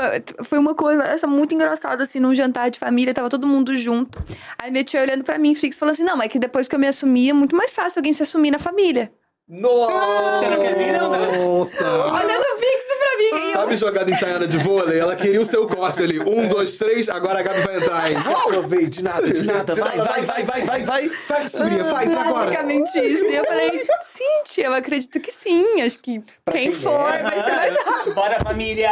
foi 0.44 0.60
uma 0.60 0.76
coisa 0.76 1.26
muito 1.26 1.56
engraçada, 1.56 2.04
assim, 2.04 2.20
num 2.20 2.36
jantar 2.36 2.70
de 2.70 2.78
família, 2.78 3.14
tava 3.14 3.30
todo 3.30 3.48
mundo 3.48 3.76
junto. 3.76 4.22
Aí 4.58 4.70
minha 4.70 4.84
tia 4.84 5.02
olhando 5.02 5.24
pra 5.24 5.40
mim, 5.40 5.56
fixo, 5.56 5.80
falou 5.80 5.92
assim: 5.94 6.04
não, 6.04 6.18
mas 6.18 6.30
que 6.30 6.38
depois 6.38 6.68
que 6.68 6.76
eu 6.76 6.80
me 6.80 6.88
assumi, 6.88 7.30
é 7.30 7.34
muito 7.34 7.56
mais 7.56 7.74
fácil 7.74 8.00
alguém 8.00 8.12
se 8.12 8.24
assumir 8.24 8.52
na 8.52 8.60
família. 8.60 9.12
Nossa! 9.50 10.40
Você 10.40 10.50
não 10.50 10.62
quer 10.62 10.76
vir, 10.76 10.92
não? 10.92 11.10
Olhando 11.10 12.58
fixo 12.58 12.98
pra 13.00 13.18
mim. 13.18 13.48
Eu, 13.48 13.54
Sabe 13.54 13.76
jogada 13.78 14.12
ensaiada 14.12 14.46
de 14.46 14.58
vôlei? 14.58 15.00
Ela 15.00 15.16
queria 15.16 15.40
o 15.40 15.46
seu 15.46 15.66
corte 15.68 16.04
ali. 16.04 16.20
Um, 16.20 16.50
dois, 16.50 16.76
três, 16.76 17.08
agora 17.08 17.40
a 17.40 17.44
Gabi 17.44 17.62
vai 17.62 17.78
entrar, 17.78 18.12
hein? 18.12 18.18
Aproveite, 18.18 18.90
de 18.90 19.04
nada, 19.04 19.32
de 19.32 19.44
nada. 19.44 19.74
Vai, 19.74 19.98
vai, 19.98 20.22
vai, 20.22 20.44
vai, 20.44 20.62
vai, 20.62 20.84
vai. 20.84 21.12
Vai, 21.30 21.48
sobrinha, 21.48 21.86
faz 21.86 22.14
agora. 22.14 22.46
Basicamente 22.46 23.00
isso. 23.00 23.24
E 23.24 23.36
eu 23.36 23.46
falei, 23.46 23.88
sim, 24.02 24.44
tia, 24.44 24.66
eu 24.66 24.74
acredito 24.74 25.18
que 25.22 25.32
sim. 25.32 25.82
Acho 25.82 25.98
que 26.00 26.22
quem, 26.52 26.62
quem 26.72 26.74
for 26.74 27.10
é. 27.10 27.24
vai 27.24 27.44
ser 27.44 27.56
mais 27.56 27.86
rápido. 27.86 28.16
Bora, 28.16 28.40
família! 28.42 28.92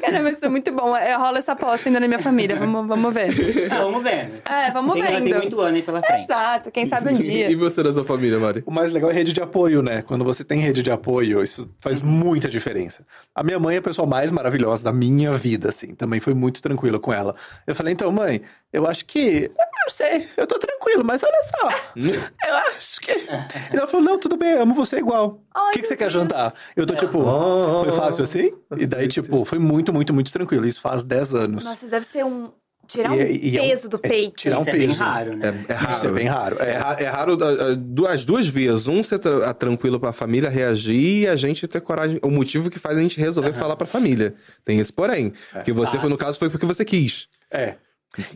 Cara, 0.00 0.22
vai 0.22 0.34
ser 0.34 0.48
muito 0.48 0.72
bom. 0.72 0.96
É, 0.96 1.14
rola 1.14 1.38
essa 1.38 1.52
aposta 1.52 1.88
ainda 1.88 2.00
na 2.00 2.08
minha 2.08 2.20
família. 2.20 2.56
Vamos, 2.56 2.88
vamos 2.88 3.14
ver. 3.14 3.30
Ah, 3.70 3.78
vamos 3.84 4.02
vendo. 4.02 4.42
É, 4.44 4.70
vamos 4.72 4.94
Tem, 4.94 5.02
vendo. 5.02 5.24
tem 5.24 5.34
muito 5.34 5.60
ano 5.60 5.76
aí 5.76 5.82
pela 5.82 6.02
frente. 6.02 6.24
Exato, 6.24 6.70
quem 6.72 6.84
sabe 6.86 7.10
um 7.10 7.16
dia. 7.16 7.48
E 7.48 7.54
você 7.54 7.82
da 7.84 7.92
sua 7.92 8.04
família, 8.04 8.38
Mari? 8.38 8.64
O 8.66 8.70
mais 8.70 8.90
legal 8.90 9.11
é 9.12 9.14
rede 9.14 9.32
de 9.32 9.40
apoio, 9.40 9.82
né? 9.82 10.02
Quando 10.02 10.24
você 10.24 10.42
tem 10.42 10.60
rede 10.60 10.82
de 10.82 10.90
apoio, 10.90 11.42
isso 11.42 11.70
faz 11.78 12.00
muita 12.00 12.48
diferença. 12.48 13.06
A 13.34 13.42
minha 13.42 13.58
mãe 13.58 13.76
é 13.76 13.78
a 13.78 13.82
pessoa 13.82 14.06
mais 14.06 14.30
maravilhosa 14.30 14.82
da 14.82 14.92
minha 14.92 15.32
vida, 15.32 15.68
assim. 15.68 15.94
Também 15.94 16.18
foi 16.18 16.34
muito 16.34 16.60
tranquila 16.62 16.98
com 16.98 17.12
ela. 17.12 17.36
Eu 17.66 17.74
falei, 17.74 17.92
então, 17.92 18.10
mãe, 18.10 18.42
eu 18.72 18.86
acho 18.86 19.04
que. 19.04 19.50
Eu 19.56 19.66
não 19.84 19.90
sei, 19.90 20.28
eu 20.36 20.46
tô 20.46 20.58
tranquilo, 20.58 21.04
mas 21.04 21.22
olha 21.22 21.42
só. 21.44 21.68
eu 22.48 22.54
acho 22.68 23.00
que. 23.00 23.12
E 23.12 23.76
ela 23.76 23.86
falou, 23.86 24.04
não, 24.04 24.18
tudo 24.18 24.36
bem, 24.36 24.54
amo 24.54 24.74
você 24.74 24.98
igual. 24.98 25.40
O 25.54 25.72
que, 25.72 25.80
que 25.80 25.86
você 25.86 25.96
quer 25.96 26.10
jantar? 26.10 26.54
Eu 26.74 26.86
tô 26.86 26.94
tipo, 26.94 27.22
foi 27.82 27.92
fácil 27.92 28.24
assim? 28.24 28.52
E 28.76 28.86
daí, 28.86 29.08
tipo, 29.08 29.44
foi 29.44 29.58
muito, 29.58 29.92
muito, 29.92 30.14
muito 30.14 30.32
tranquilo. 30.32 30.66
Isso 30.66 30.80
faz 30.80 31.04
10 31.04 31.34
anos. 31.34 31.64
Nossa, 31.64 31.86
deve 31.86 32.06
ser 32.06 32.24
um. 32.24 32.50
Tirar 32.92 33.10
um 33.12 33.14
E- 33.20 33.40
e 33.50 33.58
é 33.58 33.62
um- 33.62 33.68
peso 33.68 33.88
do 33.88 33.96
é 34.02 34.08
peito. 34.08 34.36
tirar 34.36 34.58
um 34.58 34.60
Isso 34.60 34.70
é 34.70 34.72
bem 34.72 34.86
peso. 34.88 34.98
raro, 35.00 35.36
né? 35.36 35.64
É 35.68 35.72
raro. 35.72 35.92
Isso 35.96 36.06
é 36.06 36.10
bem 36.12 36.26
raro. 36.28 36.56
É, 36.60 36.70
É, 36.70 36.76
ra- 36.76 36.96
é 37.00 37.04
raro 37.06 37.38
ah, 37.42 38.06
ah, 38.08 38.12
as 38.12 38.24
duas 38.24 38.46
vias. 38.46 38.86
Um, 38.86 39.02
ser 39.02 39.18
tra- 39.18 39.48
ah, 39.48 39.54
tranquilo 39.54 39.98
pra 39.98 40.12
família 40.12 40.50
reagir 40.50 41.22
e 41.22 41.26
a 41.28 41.36
gente 41.36 41.66
ter 41.66 41.80
coragem. 41.80 42.18
O 42.22 42.30
motivo 42.30 42.68
que 42.70 42.78
faz 42.78 42.96
a 42.98 43.00
gente 43.00 43.18
resolver 43.20 43.52
falar 43.54 43.76
pra 43.76 43.86
família. 43.86 44.34
Tem 44.64 44.78
esse 44.78 44.92
porém. 44.92 45.32
que 45.64 45.72
você, 45.72 45.98
foi, 45.98 46.08
no 46.10 46.16
caso, 46.18 46.38
foi 46.38 46.50
porque 46.50 46.66
você 46.66 46.84
quis. 46.84 47.28
É. 47.50 47.74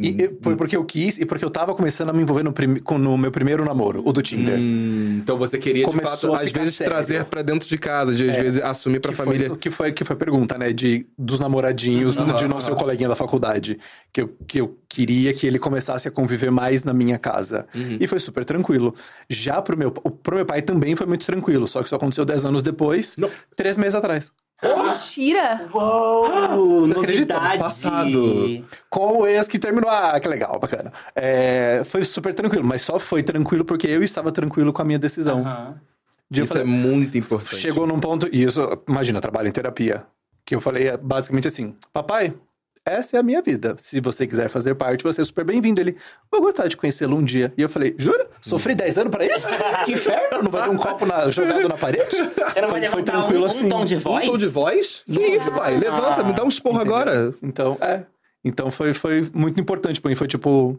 E, 0.00 0.08
e 0.08 0.38
foi 0.42 0.56
porque 0.56 0.74
eu 0.76 0.84
quis 0.84 1.18
e 1.18 1.26
porque 1.26 1.44
eu 1.44 1.50
tava 1.50 1.74
começando 1.74 2.08
a 2.10 2.12
me 2.12 2.22
envolver 2.22 2.42
no, 2.42 2.52
com- 2.82 2.96
no 2.98 3.16
meu 3.18 3.30
primeiro 3.30 3.64
namoro, 3.64 4.02
o 4.06 4.12
do 4.12 4.22
Tinder. 4.22 4.58
Hum, 4.58 5.18
então 5.22 5.36
você 5.36 5.58
queria, 5.58 5.84
de 5.84 5.90
Começou 5.90 6.30
fato, 6.30 6.34
a 6.34 6.40
às 6.40 6.50
vezes 6.50 6.74
sério. 6.76 6.92
trazer 6.92 7.24
pra 7.26 7.42
dentro 7.42 7.68
de 7.68 7.76
casa, 7.76 8.14
de 8.14 8.28
às 8.30 8.36
É. 8.36 8.42
vezes 8.42 8.62
assumir 8.62 9.00
pra 9.00 9.12
família. 9.12 9.48
Foi, 9.48 9.58
que 9.58 9.70
foi 9.70 9.92
que 9.92 10.04
foi 10.04 10.14
a 10.14 10.18
pergunta, 10.18 10.56
né? 10.56 10.72
De, 10.72 11.06
dos 11.18 11.38
namoradinhos, 11.38 12.16
de 12.16 12.48
não 12.48 12.58
ser 12.60 12.72
o 12.72 12.76
coleguinha 12.76 13.08
da 13.08 13.14
faculdade. 13.16 13.78
Que 14.12 14.22
eu, 14.22 14.36
que 14.46 14.60
eu 14.60 14.78
queria 14.88 15.34
que 15.34 15.46
ele 15.46 15.58
começasse 15.58 16.08
a 16.08 16.10
conviver 16.10 16.50
mais 16.50 16.82
na 16.84 16.94
minha 16.94 17.18
casa. 17.18 17.66
Uhum. 17.74 17.98
E 18.00 18.06
foi 18.06 18.18
super 18.18 18.44
tranquilo. 18.44 18.94
Já 19.28 19.60
pro 19.60 19.76
meu, 19.76 19.90
pro 19.90 20.36
meu 20.36 20.46
pai 20.46 20.62
também 20.62 20.96
foi 20.96 21.06
muito 21.06 21.26
tranquilo. 21.26 21.66
Só 21.66 21.80
que 21.80 21.86
isso 21.86 21.94
aconteceu 21.94 22.24
10 22.24 22.46
anos 22.46 22.62
depois, 22.62 23.14
três 23.54 23.76
meses 23.76 23.94
atrás. 23.94 24.32
Mentira! 24.62 25.68
Uou, 25.72 26.84
acredita? 26.90 27.34
novidade! 27.34 27.58
Passado. 27.58 28.64
Com 28.88 29.18
o 29.18 29.26
ex 29.26 29.46
que 29.46 29.58
terminou. 29.58 29.90
Ah, 29.90 30.18
que 30.18 30.28
legal, 30.28 30.58
bacana. 30.58 30.92
É, 31.14 31.82
foi 31.84 32.02
super 32.04 32.32
tranquilo, 32.32 32.64
mas 32.64 32.80
só 32.82 32.98
foi 32.98 33.22
tranquilo 33.22 33.64
porque 33.64 33.86
eu 33.86 34.02
estava 34.02 34.32
tranquilo 34.32 34.72
com 34.72 34.80
a 34.80 34.84
minha 34.84 34.98
decisão. 34.98 35.44
De 36.30 36.40
Isso 36.40 36.48
falei, 36.48 36.62
é 36.62 36.66
muito 36.66 37.16
importante. 37.16 37.56
Chegou 37.56 37.86
num 37.86 38.00
ponto, 38.00 38.28
e 38.32 38.42
isso, 38.42 38.82
imagina, 38.88 39.18
eu 39.18 39.22
trabalho 39.22 39.48
em 39.48 39.52
terapia, 39.52 40.04
que 40.44 40.54
eu 40.54 40.60
falei 40.60 40.88
é, 40.88 40.96
basicamente 40.96 41.46
assim: 41.46 41.76
Papai, 41.92 42.34
essa 42.86 43.16
é 43.16 43.20
a 43.20 43.22
minha 43.22 43.42
vida. 43.42 43.74
Se 43.78 44.00
você 44.00 44.26
quiser 44.26 44.48
fazer 44.48 44.74
parte, 44.76 45.02
você 45.02 45.20
é 45.20 45.24
super 45.24 45.44
bem-vindo. 45.44 45.80
Ele, 45.80 45.96
vou 46.30 46.40
gostar 46.40 46.68
de 46.68 46.76
conhecê-lo 46.76 47.16
um 47.16 47.24
dia. 47.24 47.52
E 47.58 47.62
eu 47.62 47.68
falei: 47.68 47.94
Jura? 47.98 48.28
Sofri 48.40 48.74
10 48.74 48.98
anos 48.98 49.10
pra 49.10 49.24
isso? 49.26 49.48
que 49.84 49.92
inferno! 49.92 50.42
Não 50.44 50.50
vai 50.50 50.62
ter 50.62 50.70
um 50.70 50.76
copo 50.76 51.04
na- 51.04 51.28
jogado 51.28 51.68
na 51.68 51.76
parede? 51.76 52.04
Você 52.10 52.60
não 52.60 52.68
vai 52.70 52.80
Foi- 52.82 52.90
foi 52.90 53.00
um, 53.00 53.04
tranquilo 53.04 53.42
um 53.42 53.46
assim. 53.46 53.68
tom 53.68 53.84
de 53.84 53.96
Um 53.96 54.00
voz? 54.00 54.26
tom 54.26 54.38
de 54.38 54.46
voz? 54.46 55.02
Que 55.04 55.20
isso, 55.26 55.50
pai? 55.52 55.76
Levanta, 55.76 56.22
me 56.22 56.32
dá 56.32 56.44
um 56.44 56.48
esporro 56.48 56.76
Entendeu? 56.76 56.94
agora. 56.96 57.34
Então, 57.42 57.76
é. 57.80 58.02
Então 58.44 58.70
foi, 58.70 58.94
foi 58.94 59.28
muito 59.34 59.58
importante 59.60 60.00
pra 60.00 60.08
mim. 60.08 60.14
Foi 60.14 60.28
tipo. 60.28 60.78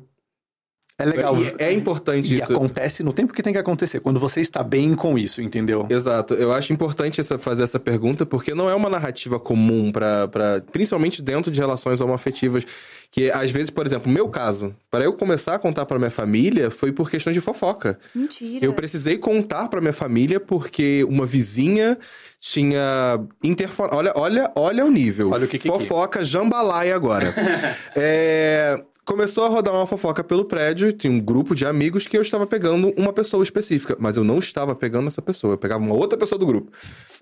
É 0.99 1.06
legal. 1.06 1.38
E 1.38 1.53
é 1.60 1.72
importante 1.72 2.34
E 2.34 2.40
isso. 2.41 2.53
acontece 2.53 3.03
no 3.03 3.14
tempo 3.14 3.32
que 3.32 3.44
tem 3.44 3.53
que 3.53 3.60
acontecer, 3.60 3.99
quando 3.99 4.19
você 4.19 4.41
está 4.41 4.64
bem 4.64 4.95
com 4.95 5.15
isso, 5.18 5.41
entendeu? 5.44 5.86
Exato. 5.90 6.34
Eu 6.34 6.52
acho 6.52 6.74
importante 6.74 7.22
essa, 7.22 7.38
fazer 7.38 7.64
essa 7.64 7.80
pergunta, 7.80 8.26
porque 8.26 8.56
não 8.56 8.68
é 8.68 8.74
uma 8.74 8.90
narrativa 8.90 9.40
comum 9.40 9.91
para, 9.91 10.28
principalmente 10.72 11.22
dentro 11.22 11.52
de 11.52 11.60
relações 11.60 12.02
homoafetivas, 12.02 12.65
que 13.11 13.30
às 13.30 13.52
vezes, 13.52 13.69
por 13.69 13.86
exemplo, 13.86 14.07
no 14.07 14.14
meu 14.14 14.28
caso, 14.28 14.76
para 14.90 15.03
eu 15.03 15.14
começar 15.14 15.53
a 15.53 15.60
contar 15.60 15.86
para 15.86 15.99
minha 15.99 16.10
família, 16.11 16.72
foi 16.72 16.91
por 16.91 17.10
questões 17.11 17.36
de 17.36 17.41
fofoca. 17.41 17.99
Mentira. 18.15 18.65
Eu 18.65 18.74
precisei 18.74 19.18
contar 19.19 19.68
para 19.69 19.80
minha 19.80 19.94
família 19.94 20.40
porque 20.40 21.06
uma 21.07 21.28
vizinha 21.28 21.98
tinha 22.40 23.19
interfone. 23.44 23.90
Olha, 23.94 24.14
olha, 24.15 24.52
olha 24.56 24.84
o 24.86 24.90
nível. 24.90 25.32
Olha 25.32 25.45
o 25.45 25.48
que 25.48 25.60
que 25.60 25.69
que 25.69 25.76
é. 25.76 25.80
Fofoca 25.80 26.26
jambalaya 26.26 26.95
agora. 26.95 27.34
É, 27.95 28.80
Começou 29.07 29.45
a 29.45 29.47
rodar 29.47 29.73
uma 29.73 29.88
fofoca 29.88 30.21
pelo 30.21 30.43
prédio, 30.43 30.91
tinha 30.91 31.09
um 31.09 31.17
grupo 31.17 31.55
de 31.55 31.65
amigos 31.65 32.05
que 32.05 32.17
eu 32.17 32.21
estava 32.21 32.45
pegando 32.45 32.93
uma 32.97 33.13
pessoa 33.13 33.41
específica, 33.41 33.95
mas 33.97 34.17
eu 34.17 34.23
não 34.25 34.38
estava 34.38 34.75
pegando 34.75 35.07
essa 35.07 35.21
pessoa, 35.21 35.53
eu 35.53 35.57
pegava 35.57 35.81
uma 35.81 35.95
outra 35.95 36.19
pessoa 36.19 36.38
do 36.38 36.45
grupo. 36.45 36.73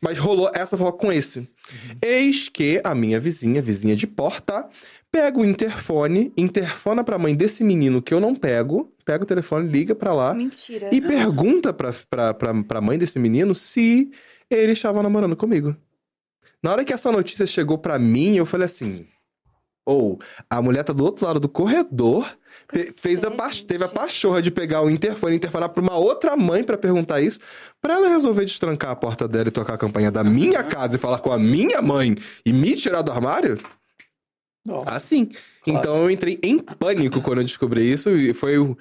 Mas 0.02 0.18
rolou 0.18 0.50
essa 0.52 0.76
fofoca 0.76 0.98
com 0.98 1.14
esse. 1.14 1.48
Eis 2.02 2.50
que 2.50 2.82
a 2.84 2.96
minha 2.96 3.20
vizinha, 3.20 3.62
vizinha 3.62 3.96
de 3.96 4.08
porta, 4.08 4.68
pega 5.12 5.40
o 5.40 5.46
interfone, 5.46 6.34
interfona 6.36 7.04
pra 7.04 7.20
mãe 7.20 7.36
desse 7.36 7.64
menino 7.64 8.02
que 8.02 8.16
eu 8.16 8.20
não 8.20 8.36
pego, 8.36 8.92
pega 9.06 9.24
o 9.24 9.28
telefone, 9.28 9.70
liga 9.70 9.94
pra 9.94 10.12
lá 10.12 10.34
Mentira. 10.34 10.90
e 10.92 11.00
pergunta 11.00 11.72
pra, 11.72 11.94
pra, 12.10 12.34
pra, 12.34 12.64
pra 12.64 12.82
mãe 12.82 12.98
desse 12.98 13.20
menino 13.20 13.54
se 13.54 14.10
ele 14.50 14.72
estava 14.72 15.04
namorando 15.04 15.36
comigo. 15.36 15.76
Na 16.64 16.72
hora 16.72 16.84
que 16.84 16.94
essa 16.94 17.12
notícia 17.12 17.46
chegou 17.46 17.78
pra 17.78 18.00
mim, 18.00 18.38
eu 18.38 18.46
falei 18.48 18.66
assim: 18.66 19.06
ou 19.86 20.20
a 20.50 20.62
mulher 20.62 20.84
tá 20.84 20.92
do 20.94 21.04
outro 21.04 21.26
lado 21.26 21.40
do 21.40 21.48
corredor, 21.48 22.28
fez 22.98 23.24
a 23.24 23.30
pa- 23.30 23.52
teve 23.68 23.84
a 23.84 23.88
pachorra 23.88 24.42
de 24.42 24.50
pegar 24.50 24.82
o 24.82 24.90
interfone 24.90 25.34
e 25.34 25.38
interfonar 25.38 25.70
pra 25.70 25.84
uma 25.84 25.96
outra 25.96 26.36
mãe 26.36 26.64
pra 26.64 26.78
perguntar 26.78 27.22
isso, 27.22 27.40
pra 27.80 27.94
ela 27.94 28.08
resolver 28.10 28.44
destrancar 28.46 28.90
a 28.92 28.96
porta 28.96 29.28
dela 29.28 29.48
e 29.48 29.52
tocar 29.52 29.76
a 29.76 29.78
campanha 29.78 30.10
da 30.12 30.24
minha 30.24 30.64
casa 30.64 30.96
e 30.96 31.00
falar 31.00 31.20
com 31.20 31.32
a 31.32 31.38
minha 31.38 31.82
mãe 31.82 32.16
e 32.46 32.52
me 32.52 32.76
tirar 32.76 33.04
do 33.04 33.12
armário? 33.12 33.60
Não. 34.66 34.84
Assim. 34.88 35.26
Claro. 35.26 35.80
Então 35.80 35.98
eu 35.98 36.10
entrei 36.10 36.40
em 36.42 36.58
pânico 36.58 37.22
quando 37.22 37.38
eu 37.40 37.46
descobri 37.46 37.92
isso 37.92 38.10
e 38.18 38.34
foi 38.34 38.58
o 38.58 38.76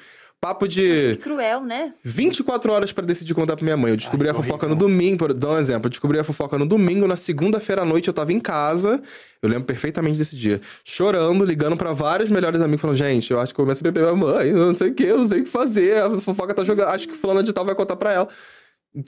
papo 0.44 0.68
de. 0.68 1.16
Que 1.16 1.22
cruel, 1.22 1.62
né? 1.62 1.94
24 2.04 2.70
horas 2.70 2.92
pra 2.92 3.02
decidir 3.02 3.32
contar 3.32 3.56
pra 3.56 3.64
minha 3.64 3.78
mãe. 3.78 3.92
Eu 3.92 3.96
descobri 3.96 4.28
Ai, 4.28 4.32
a 4.32 4.34
fofoca 4.34 4.66
horrível. 4.66 4.86
no 4.86 4.92
domingo, 4.92 5.16
por 5.16 5.32
dar 5.32 5.52
um 5.52 5.58
exemplo. 5.58 5.86
Eu 5.86 5.90
descobri 5.90 6.18
a 6.18 6.24
fofoca 6.24 6.58
no 6.58 6.66
domingo, 6.66 7.06
na 7.06 7.16
segunda-feira 7.16 7.80
à 7.80 7.84
noite 7.86 8.08
eu 8.08 8.14
tava 8.14 8.30
em 8.30 8.38
casa. 8.38 9.02
Eu 9.40 9.48
lembro 9.48 9.64
perfeitamente 9.64 10.18
desse 10.18 10.36
dia. 10.36 10.60
Chorando, 10.84 11.46
ligando 11.46 11.78
pra 11.78 11.94
vários 11.94 12.28
melhores 12.30 12.60
amigos, 12.60 12.82
falando: 12.82 12.96
gente, 12.96 13.30
eu 13.30 13.40
acho 13.40 13.54
que 13.54 13.60
eu 13.60 13.64
começo 13.64 13.82
a 13.82 13.90
beber 13.90 14.02
minha 14.02 14.16
mãe, 14.16 14.50
eu 14.50 14.58
não 14.58 14.74
sei 14.74 14.90
o 14.90 14.94
que, 14.94 15.04
eu 15.04 15.16
não 15.16 15.24
sei 15.24 15.40
o 15.40 15.44
que 15.44 15.48
fazer. 15.50 15.96
A 16.02 16.18
fofoca 16.18 16.52
tá 16.52 16.62
jogando, 16.62 16.88
acho 16.88 17.08
que 17.08 17.14
fulana 17.14 17.42
de 17.42 17.50
tal 17.50 17.64
vai 17.64 17.74
contar 17.74 17.96
pra 17.96 18.12
ela. 18.12 18.28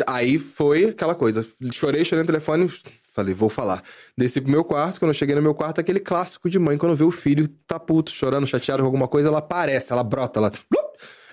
Aí 0.07 0.39
foi 0.39 0.87
aquela 0.87 1.15
coisa. 1.15 1.47
Chorei, 1.71 2.03
chorei 2.03 2.23
no 2.23 2.27
telefone. 2.27 2.71
Falei, 3.13 3.33
vou 3.33 3.49
falar. 3.49 3.83
Desci 4.17 4.41
pro 4.41 4.51
meu 4.51 4.65
quarto. 4.65 4.99
Quando 4.99 5.11
eu 5.11 5.15
cheguei 5.15 5.35
no 5.35 5.43
meu 5.43 5.55
quarto, 5.55 5.81
aquele 5.81 6.01
clássico 6.01 6.51
de 6.51 6.59
mãe, 6.59 6.77
quando 6.77 6.95
vê 6.97 7.05
o 7.05 7.11
filho 7.11 7.49
tá 7.67 7.79
puto, 7.79 8.11
chorando, 8.11 8.47
chateado 8.47 8.83
com 8.83 8.87
alguma 8.87 9.09
coisa, 9.09 9.29
ela 9.29 9.39
aparece, 9.39 9.93
ela 9.93 10.03
brota, 10.03 10.41
ela. 10.41 10.53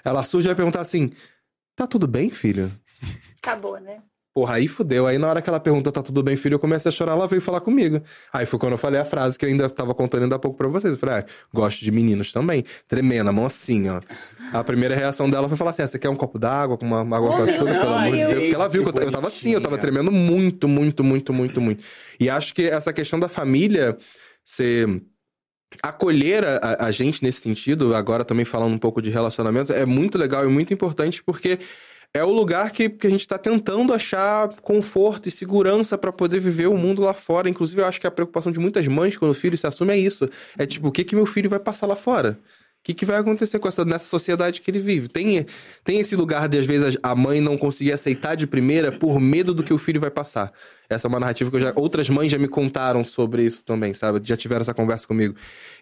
Ela 0.03 0.23
surge 0.23 0.47
e 0.47 0.49
vai 0.49 0.55
perguntar 0.55 0.81
assim: 0.81 1.11
Tá 1.75 1.87
tudo 1.87 2.07
bem, 2.07 2.29
filho? 2.29 2.71
Acabou, 3.41 3.79
né? 3.79 4.01
Porra, 4.33 4.55
aí 4.55 4.67
fudeu. 4.67 5.05
Aí 5.05 5.19
na 5.19 5.27
hora 5.27 5.41
que 5.43 5.49
ela 5.49 5.59
perguntou, 5.59 5.93
tá 5.93 6.01
tudo 6.01 6.23
bem, 6.23 6.35
filho, 6.35 6.55
eu 6.55 6.59
comecei 6.59 6.89
a 6.89 6.91
chorar, 6.91 7.11
ela 7.11 7.27
veio 7.27 7.39
falar 7.39 7.61
comigo. 7.61 8.01
Aí 8.31 8.47
foi 8.47 8.57
quando 8.57 8.71
eu 8.71 8.79
falei 8.79 8.99
a 8.99 9.05
frase 9.05 9.37
que 9.37 9.45
eu 9.45 9.49
ainda 9.49 9.69
tava 9.69 9.93
contando 9.93 10.23
ainda 10.23 10.37
há 10.37 10.39
pouco 10.39 10.57
pra 10.57 10.67
vocês. 10.67 10.93
Eu 10.93 10.99
falei, 10.99 11.17
ah, 11.17 11.25
gosto 11.53 11.81
de 11.81 11.91
meninos 11.91 12.31
também. 12.31 12.65
Tremenda, 12.87 13.31
mão 13.31 13.45
assim, 13.45 13.89
ó. 13.89 14.01
A 14.51 14.63
primeira 14.63 14.95
reação 14.95 15.29
dela 15.29 15.47
foi 15.47 15.55
falar 15.55 15.69
assim: 15.69 15.83
ah, 15.83 15.87
você 15.87 15.99
quer 15.99 16.09
um 16.09 16.15
copo 16.15 16.39
d'água 16.39 16.77
com 16.79 16.85
uma, 16.85 17.01
uma 17.01 17.17
água 17.17 17.37
com 17.37 17.43
açúcar, 17.43 17.79
pelo 17.79 17.93
amor 17.93 18.11
de 18.11 18.25
Deus? 18.25 18.33
Porque 18.33 18.55
ela 18.55 18.67
viu 18.67 18.83
que 18.83 18.99
eu, 18.99 19.03
eu 19.03 19.11
tava 19.11 19.27
assim, 19.27 19.51
eu 19.51 19.61
tava 19.61 19.77
tremendo 19.77 20.11
muito, 20.11 20.67
muito, 20.67 21.03
muito, 21.03 21.31
muito, 21.31 21.61
muito. 21.61 21.83
E 22.19 22.27
acho 22.27 22.55
que 22.55 22.63
essa 22.63 22.91
questão 22.91 23.19
da 23.19 23.29
família 23.29 23.95
ser 24.43 24.87
acolher 25.81 26.43
a, 26.45 26.85
a- 26.85 26.91
gente 26.91 27.23
nesse 27.23 27.41
sentido, 27.41 27.95
agora 27.95 28.23
também 28.23 28.45
falando 28.45 28.73
um 28.73 28.77
pouco 28.77 29.01
de 29.01 29.09
relacionamentos, 29.09 29.69
é 29.71 29.85
muito 29.85 30.17
legal 30.17 30.45
e 30.45 30.47
muito 30.47 30.73
importante 30.73 31.23
porque 31.23 31.59
é 32.13 32.23
o 32.23 32.31
lugar 32.31 32.71
que, 32.71 32.89
que 32.89 33.07
a 33.07 33.09
gente 33.09 33.21
está 33.21 33.37
tentando 33.39 33.91
achar 33.93 34.49
conforto 34.61 35.27
e 35.27 35.31
segurança 35.31 35.97
para 35.97 36.11
poder 36.11 36.39
viver 36.39 36.67
o 36.67 36.77
mundo 36.77 37.01
lá 37.01 37.13
fora. 37.13 37.49
Inclusive, 37.49 37.81
eu 37.81 37.85
acho 37.87 37.99
que 37.99 38.05
a 38.05 38.11
preocupação 38.11 38.51
de 38.51 38.59
muitas 38.59 38.87
mães 38.87 39.17
quando 39.17 39.31
o 39.31 39.33
filho 39.33 39.57
se 39.57 39.65
assume 39.65 39.93
é 39.93 39.97
isso. 39.97 40.29
É 40.57 40.65
tipo, 40.67 40.89
o 40.89 40.91
que, 40.91 41.03
que 41.03 41.15
meu 41.15 41.25
filho 41.25 41.49
vai 41.49 41.59
passar 41.59 41.87
lá 41.87 41.95
fora? 41.95 42.37
O 42.79 42.83
que, 42.83 42.93
que 42.93 43.05
vai 43.05 43.17
acontecer 43.17 43.57
com 43.59 43.67
essa, 43.67 43.83
nessa 43.85 44.05
sociedade 44.05 44.59
que 44.61 44.69
ele 44.69 44.79
vive? 44.79 45.07
Tem, 45.07 45.45
tem 45.85 46.01
esse 46.01 46.15
lugar 46.17 46.49
de, 46.49 46.59
às 46.59 46.65
vezes, 46.67 46.97
a 47.01 47.15
mãe 47.15 47.39
não 47.39 47.57
conseguir 47.57 47.93
aceitar 47.93 48.35
de 48.35 48.45
primeira 48.45 48.91
por 48.91 49.19
medo 49.21 49.53
do 49.53 49.63
que 49.63 49.73
o 49.73 49.77
filho 49.77 50.01
vai 50.01 50.11
passar. 50.11 50.51
Essa 50.93 51.07
é 51.07 51.09
uma 51.09 51.19
narrativa 51.19 51.49
que 51.49 51.57
eu 51.57 51.61
já, 51.61 51.73
outras 51.75 52.09
mães 52.09 52.31
já 52.31 52.37
me 52.37 52.47
contaram 52.47 53.03
sobre 53.03 53.43
isso 53.43 53.63
também, 53.65 53.93
sabe? 53.93 54.21
Já 54.23 54.37
tiveram 54.37 54.61
essa 54.61 54.73
conversa 54.73 55.07
comigo. 55.07 55.35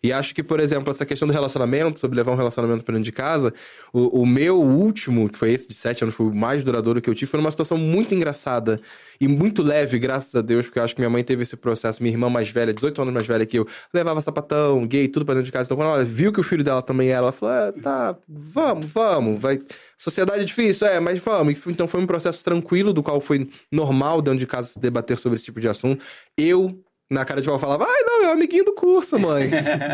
E 0.04 0.12
acho 0.12 0.34
que, 0.34 0.42
por 0.42 0.60
exemplo, 0.60 0.90
essa 0.90 1.06
questão 1.06 1.28
do 1.28 1.34
relacionamento, 1.34 2.00
sobre 2.00 2.18
levar 2.18 2.32
um 2.32 2.36
relacionamento 2.36 2.84
pra 2.84 2.94
dentro 2.94 3.06
de 3.06 3.12
casa, 3.12 3.54
o, 3.94 4.22
o 4.22 4.26
meu 4.26 4.60
último, 4.60 5.30
que 5.30 5.38
foi 5.38 5.52
esse 5.52 5.68
de 5.68 5.76
sete 5.76 6.04
anos, 6.04 6.16
foi 6.16 6.26
o 6.26 6.36
mais 6.36 6.64
duradouro 6.64 7.02
que 7.02 7.10
eu 7.10 7.14
tive, 7.14 7.30
foi 7.30 7.40
numa 7.40 7.52
situação 7.52 7.78
muito 7.78 8.16
engraçada 8.16 8.82
e 9.20 9.28
muito 9.28 9.62
leve, 9.62 10.00
graças 10.00 10.34
a 10.34 10.42
Deus, 10.42 10.66
porque 10.66 10.80
eu 10.80 10.84
acho 10.84 10.96
que 10.96 11.02
minha 11.02 11.10
mãe 11.10 11.24
teve 11.24 11.44
esse 11.44 11.56
processo. 11.56 12.02
Minha 12.02 12.16
irmã 12.16 12.28
mais 12.28 12.50
velha, 12.50 12.74
18 12.74 13.04
anos 13.04 13.14
mais 13.14 13.28
velha 13.28 13.46
que 13.46 13.60
eu, 13.60 13.68
levava 13.94 14.20
sapatão, 14.20 14.88
gay, 14.88 15.08
tudo 15.08 15.24
pra 15.24 15.36
dentro 15.36 15.46
de 15.46 15.52
casa. 15.52 15.68
Então, 15.68 15.78
quando 15.78 15.94
ela 15.94 16.04
viu 16.04 16.34
que 16.34 16.40
o 16.40 16.44
filho 16.44 16.64
dela 16.64 16.82
também 16.82 17.10
era, 17.10 17.20
ela 17.20 17.32
falou: 17.32 17.54
é, 17.54 17.72
tá, 17.72 18.18
vamos, 18.28 18.88
vamos, 18.88 19.40
vai. 19.40 19.60
Sociedade 20.02 20.42
é 20.42 20.44
difícil, 20.44 20.88
é, 20.88 21.00
mas 21.00 21.20
vamos. 21.20 21.62
Então 21.68 21.88
foi 21.88 22.02
um 22.02 22.08
processo 22.08 22.44
tranquilo, 22.44 22.92
do 22.92 23.04
qual 23.04 23.22
foi 23.22 23.48
normal 23.72 24.20
dentro 24.20 24.40
de 24.40 24.48
casa 24.48 24.70
se 24.70 24.80
debater 24.80 25.16
sobre 25.20 25.36
esse 25.36 25.46
tipo 25.46 25.60
de 25.60 25.70
assunto. 25.70 26.04
Eu, 26.36 26.84
na 27.08 27.24
cara 27.24 27.40
de 27.40 27.48
pau, 27.48 27.60
falava, 27.60 27.86
ai, 27.88 28.02
não, 28.04 28.24
é 28.24 28.30
um 28.30 28.32
amiguinho 28.32 28.66
do 28.66 28.74
curso, 28.74 29.20
mãe. 29.20 29.52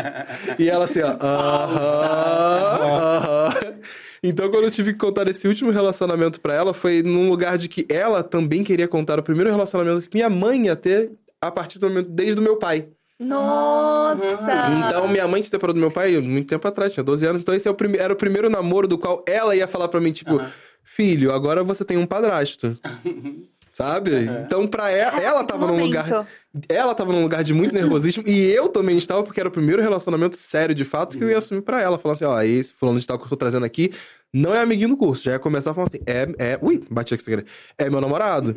e 0.58 0.66
ela 0.70 0.86
assim, 0.86 1.02
ó, 1.02 1.10
aham, 1.20 2.78
aham. 2.86 3.50
Então, 4.22 4.50
quando 4.50 4.64
eu 4.64 4.70
tive 4.70 4.94
que 4.94 4.98
contar 4.98 5.28
esse 5.28 5.46
último 5.46 5.70
relacionamento 5.70 6.40
pra 6.40 6.54
ela, 6.54 6.72
foi 6.72 7.02
num 7.02 7.28
lugar 7.28 7.58
de 7.58 7.68
que 7.68 7.84
ela 7.90 8.22
também 8.22 8.64
queria 8.64 8.88
contar 8.88 9.18
o 9.18 9.22
primeiro 9.22 9.50
relacionamento 9.50 10.08
que 10.08 10.16
minha 10.16 10.30
mãe 10.30 10.68
ia 10.68 10.74
ter 10.74 11.12
a 11.38 11.50
partir 11.50 11.78
do 11.78 11.86
momento, 11.86 12.08
desde 12.08 12.40
o 12.40 12.42
meu 12.42 12.56
pai. 12.56 12.88
Nossa! 13.18 14.24
Então, 14.86 15.08
minha 15.08 15.26
mãe 15.26 15.42
se 15.42 15.50
separou 15.50 15.74
do 15.74 15.80
meu 15.80 15.90
pai 15.90 16.18
muito 16.18 16.48
tempo 16.48 16.66
atrás, 16.66 16.92
tinha 16.92 17.02
12 17.04 17.26
anos. 17.26 17.40
Então, 17.40 17.54
esse 17.54 17.66
é 17.68 17.70
o 17.70 17.74
prime- 17.74 17.98
era 17.98 18.12
o 18.12 18.16
primeiro 18.16 18.48
namoro 18.48 18.86
do 18.88 18.96
qual 18.98 19.24
ela 19.26 19.54
ia 19.56 19.66
falar 19.68 19.88
pra 19.88 20.00
mim, 20.00 20.12
tipo, 20.12 20.40
filho, 20.84 21.32
agora 21.32 21.62
você 21.64 21.84
tem 21.84 21.96
um 21.96 22.06
padrasto. 22.06 22.78
Sabe? 23.70 24.10
Então, 24.44 24.66
pra 24.66 24.90
ela, 24.90 25.20
ela 25.20 25.44
tava 25.44 25.64
num 25.66 25.74
lugar. 25.84 26.26
Ela 26.68 26.94
tava 26.96 27.12
num 27.12 27.22
lugar 27.22 27.44
de 27.44 27.54
muito 27.54 27.72
nervosismo 27.72 28.24
e 28.26 28.50
eu 28.50 28.68
também 28.68 28.96
estava, 28.98 29.22
porque 29.22 29.38
era 29.38 29.48
o 29.48 29.52
primeiro 29.52 29.80
relacionamento 29.80 30.36
sério 30.36 30.74
de 30.74 30.84
fato 30.84 31.16
que 31.16 31.22
eu 31.22 31.30
ia 31.30 31.38
assumir 31.38 31.60
pra 31.62 31.80
ela. 31.80 31.96
Falar 31.96 32.14
assim: 32.14 32.24
ó, 32.24 32.40
esse 32.42 32.72
fulano 32.72 32.98
de 32.98 33.06
tal 33.06 33.18
que 33.18 33.24
eu 33.24 33.28
tô 33.28 33.36
trazendo 33.36 33.64
aqui 33.64 33.92
não 34.32 34.54
é 34.54 34.60
amiguinho 34.60 34.90
do 34.90 34.96
curso. 34.96 35.24
Já 35.24 35.32
ia 35.32 35.38
começar 35.38 35.72
falando 35.74 35.88
assim: 35.88 36.02
é. 36.06 36.28
é 36.38 36.58
ui, 36.60 36.80
bati 36.90 37.14
aqui 37.14 37.22
sem 37.22 37.32
querer. 37.36 37.46
É 37.76 37.88
meu 37.88 38.00
namorado. 38.00 38.54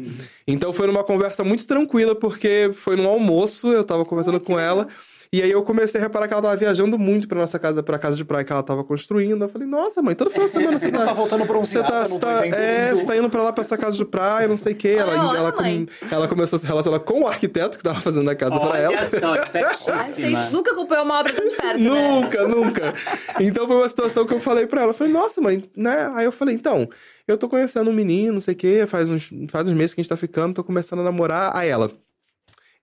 Então 0.47 0.73
foi 0.73 0.87
numa 0.87 1.03
conversa 1.03 1.43
muito 1.43 1.65
tranquila, 1.65 2.13
porque 2.15 2.71
foi 2.73 2.95
num 2.95 3.07
almoço, 3.07 3.71
eu 3.71 3.83
tava 3.83 4.05
conversando 4.05 4.39
com 4.39 4.59
ela. 4.59 4.87
E 5.33 5.41
aí 5.41 5.49
eu 5.49 5.63
comecei 5.63 5.97
a 5.97 6.03
reparar 6.03 6.27
que 6.27 6.33
ela 6.33 6.41
tava 6.43 6.57
viajando 6.57 6.99
muito 6.99 7.25
pra 7.25 7.39
nossa 7.39 7.57
casa, 7.57 7.81
pra 7.81 7.97
casa 7.97 8.17
de 8.17 8.25
praia 8.25 8.43
que 8.43 8.51
ela 8.51 8.61
tava 8.61 8.83
construindo. 8.83 9.41
Eu 9.45 9.47
falei, 9.47 9.65
nossa, 9.65 10.01
mãe, 10.01 10.13
todo 10.13 10.29
final 10.29 10.45
de 10.45 10.51
semana 10.51 10.77
você 10.77 10.91
Não 10.91 11.05
tá 11.05 11.13
voltando 11.13 11.45
bronzeada, 11.45 11.87
Você 12.03 12.19
tá, 12.19 12.39
você 12.39 12.49
tá, 12.51 12.57
é, 12.57 12.91
você 12.91 13.05
tá 13.05 13.15
indo 13.15 13.29
pra 13.29 13.41
lá 13.41 13.53
pra 13.53 13.61
essa 13.63 13.77
casa 13.77 13.95
de 13.95 14.03
praia, 14.03 14.45
não 14.49 14.57
sei 14.57 14.73
o 14.73 14.75
quê. 14.75 14.97
Ela, 14.99 15.29
Olha, 15.29 15.37
ela, 15.37 15.51
com- 15.53 15.85
ela 16.11 16.27
começou 16.27 16.57
a 16.57 16.59
se 16.59 16.67
relacionar 16.67 16.99
com 16.99 17.21
o 17.21 17.27
arquiteto 17.29 17.77
que 17.77 17.83
tava 17.85 18.01
fazendo 18.01 18.29
a 18.29 18.35
casa 18.35 18.59
pra 18.59 18.77
ela. 18.77 18.93
Olha 18.93 19.73
só, 19.73 19.93
Achei, 19.93 20.35
nunca 20.51 20.73
acompanhou 20.73 21.05
uma 21.05 21.21
obra 21.21 21.31
tão 21.31 21.47
de 21.47 21.55
perto, 21.55 21.79
né? 21.79 22.09
Nunca, 22.09 22.47
nunca. 22.49 22.93
Então 23.39 23.65
foi 23.65 23.77
uma 23.77 23.87
situação 23.87 24.25
que 24.25 24.33
eu 24.33 24.39
falei 24.41 24.67
pra 24.67 24.81
ela. 24.81 24.89
Eu 24.89 24.95
falei, 24.95 25.13
nossa, 25.13 25.39
mãe, 25.39 25.60
né? 25.75 26.11
Aí 26.15 26.25
eu 26.25 26.31
falei, 26.31 26.55
então, 26.55 26.89
eu 27.27 27.37
tô 27.37 27.47
conhecendo 27.49 27.89
um 27.89 27.93
menino, 27.93 28.33
não 28.33 28.41
sei 28.41 28.53
o 28.53 28.57
quê, 28.57 28.85
faz 28.87 29.09
uns, 29.09 29.29
faz 29.49 29.67
uns 29.67 29.75
meses 29.75 29.93
que 29.93 30.01
a 30.01 30.03
gente 30.03 30.09
tá 30.09 30.17
ficando, 30.17 30.53
tô 30.55 30.63
começando 30.63 30.99
a 30.99 31.03
namorar. 31.03 31.55
Aí 31.55 31.69
ela. 31.69 31.91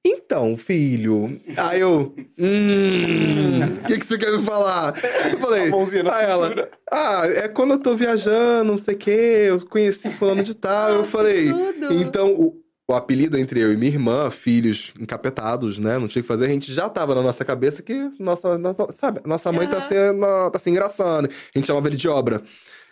Então, 0.04 0.56
filho. 0.56 1.40
Aí 1.56 1.80
eu. 1.80 2.14
Hum. 2.38 3.60
O 3.82 3.86
que, 3.86 3.98
que 3.98 4.06
você 4.06 4.16
quer 4.16 4.32
me 4.32 4.42
falar? 4.42 4.94
Eu 5.30 5.38
falei. 5.38 5.66
A 5.66 5.70
mãozinha 5.70 6.02
na 6.02 6.14
Aí 6.14 6.24
ela. 6.24 6.44
cintura. 6.48 6.70
Ah, 6.90 7.22
é 7.26 7.48
quando 7.48 7.72
eu 7.72 7.78
tô 7.78 7.96
viajando, 7.96 8.64
não 8.64 8.78
sei 8.78 8.94
o 8.94 8.98
quê, 8.98 9.44
eu 9.48 9.66
conheci 9.66 10.08
fulano 10.10 10.42
de 10.42 10.54
tal. 10.54 10.92
eu 10.92 11.04
falei. 11.04 11.52
tudo. 11.52 11.92
Então, 11.92 12.32
o, 12.32 12.62
o 12.90 12.94
apelido 12.94 13.36
entre 13.36 13.60
eu 13.60 13.70
e 13.70 13.76
minha 13.76 13.92
irmã, 13.92 14.30
filhos 14.30 14.94
encapetados, 14.98 15.78
né? 15.78 15.98
Não 15.98 16.08
tinha 16.08 16.20
o 16.20 16.24
que 16.24 16.28
fazer, 16.28 16.46
a 16.46 16.48
gente 16.48 16.72
já 16.72 16.88
tava 16.88 17.14
na 17.14 17.20
nossa 17.20 17.44
cabeça 17.44 17.82
que 17.82 18.08
nossa, 18.18 18.56
nossa 18.56 18.90
sabe, 18.92 19.20
nossa 19.26 19.52
mãe 19.52 19.68
tá, 19.68 19.76
Aham. 19.76 19.86
sendo, 19.86 20.50
tá 20.50 20.58
se 20.58 20.70
engraçando. 20.70 21.28
A 21.28 21.58
gente 21.58 21.66
chamava 21.66 21.86
ele 21.86 21.96
de 21.96 22.08
obra. 22.08 22.42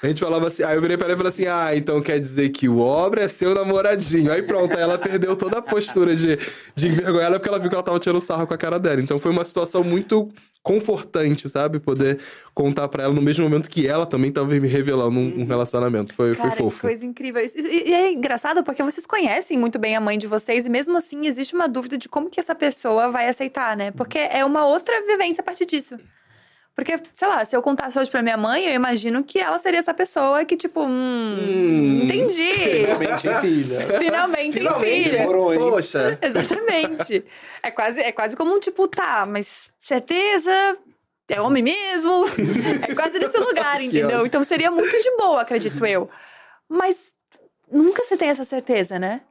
A 0.02 0.06
gente 0.06 0.20
falava 0.20 0.48
assim, 0.48 0.62
aí 0.62 0.76
eu 0.76 0.82
virei 0.82 0.98
pra 0.98 1.06
ela 1.06 1.14
e 1.14 1.16
falei 1.16 1.32
assim: 1.32 1.46
ah, 1.46 1.74
então 1.74 2.02
quer 2.02 2.20
dizer 2.20 2.50
que 2.50 2.68
o 2.68 2.78
obra 2.78 3.22
é 3.22 3.28
seu 3.28 3.54
namoradinho. 3.54 4.30
Aí 4.30 4.42
pronto, 4.42 4.76
aí 4.76 4.82
ela 4.82 4.98
perdeu 4.98 5.34
toda 5.34 5.56
a 5.58 5.62
postura 5.62 6.14
de, 6.14 6.38
de 6.74 6.88
envergonhar 6.88 7.28
ela 7.28 7.38
porque 7.38 7.48
ela 7.48 7.58
viu 7.58 7.70
que 7.70 7.74
ela 7.74 7.82
tava 7.82 7.98
tirando 7.98 8.20
sarro 8.20 8.46
com 8.46 8.52
a 8.52 8.58
cara 8.58 8.78
dela. 8.78 9.00
Então 9.00 9.18
foi 9.18 9.30
uma 9.32 9.44
situação 9.44 9.82
muito 9.82 10.30
confortante, 10.66 11.48
sabe? 11.48 11.78
Poder 11.78 12.18
contar 12.52 12.88
pra 12.88 13.04
ela 13.04 13.14
no 13.14 13.22
mesmo 13.22 13.44
momento 13.44 13.70
que 13.70 13.86
ela 13.86 14.04
também 14.04 14.32
tava 14.32 14.48
me 14.48 14.66
revelando 14.66 15.16
um, 15.18 15.42
um 15.42 15.44
relacionamento. 15.46 16.12
Foi, 16.12 16.34
Cara, 16.34 16.50
foi 16.50 16.58
fofo. 16.58 16.76
que 16.80 16.86
coisa 16.88 17.06
incrível. 17.06 17.40
E, 17.40 17.60
e- 17.60 17.88
e 17.90 17.94
é 17.94 18.12
engraçado 18.12 18.64
porque 18.64 18.82
vocês 18.82 19.06
conhecem 19.06 19.56
muito 19.56 19.78
bem 19.78 19.94
a 19.94 20.00
mãe 20.00 20.18
de 20.18 20.26
vocês 20.26 20.66
e 20.66 20.68
mesmo 20.68 20.96
assim 20.96 21.26
existe 21.26 21.54
uma 21.54 21.68
dúvida 21.68 21.96
de 21.96 22.08
como 22.08 22.28
que 22.28 22.40
essa 22.40 22.54
pessoa 22.54 23.08
vai 23.10 23.28
aceitar, 23.28 23.76
né? 23.76 23.92
Porque 23.92 24.18
é 24.18 24.44
uma 24.44 24.66
outra 24.66 25.00
vivência 25.06 25.40
a 25.40 25.44
partir 25.44 25.66
disso. 25.66 25.96
Porque, 26.76 26.94
sei 27.10 27.26
lá, 27.26 27.42
se 27.42 27.56
eu 27.56 27.62
contasse 27.62 27.98
hoje 27.98 28.10
pra 28.10 28.20
minha 28.20 28.36
mãe, 28.36 28.66
eu 28.66 28.74
imagino 28.74 29.24
que 29.24 29.38
ela 29.38 29.58
seria 29.58 29.78
essa 29.78 29.94
pessoa 29.94 30.44
que, 30.44 30.58
tipo, 30.58 30.82
hum, 30.84 32.02
entendi. 32.04 32.52
Finalmente, 32.52 33.28
filha? 33.40 33.80
Finalmente, 33.98 34.58
Finalmente, 34.58 35.04
filha. 35.04 35.18
Demorou, 35.20 35.54
hein? 35.54 35.58
Poxa. 35.58 36.18
Exatamente. 36.20 37.24
É 37.62 37.70
quase, 37.70 38.00
é 38.02 38.12
quase 38.12 38.36
como 38.36 38.54
um 38.54 38.60
tipo, 38.60 38.86
tá, 38.86 39.24
mas 39.26 39.72
certeza? 39.80 40.52
É 41.30 41.40
homem 41.40 41.62
mesmo? 41.62 42.26
É 42.86 42.94
quase 42.94 43.18
nesse 43.18 43.38
lugar, 43.38 43.80
entendeu? 43.80 44.26
Então 44.26 44.44
seria 44.44 44.70
muito 44.70 44.90
de 44.90 45.16
boa, 45.16 45.40
acredito 45.40 45.84
eu. 45.86 46.10
Mas 46.68 47.10
nunca 47.72 48.04
se 48.04 48.18
tem 48.18 48.28
essa 48.28 48.44
certeza, 48.44 48.98
né? 48.98 49.22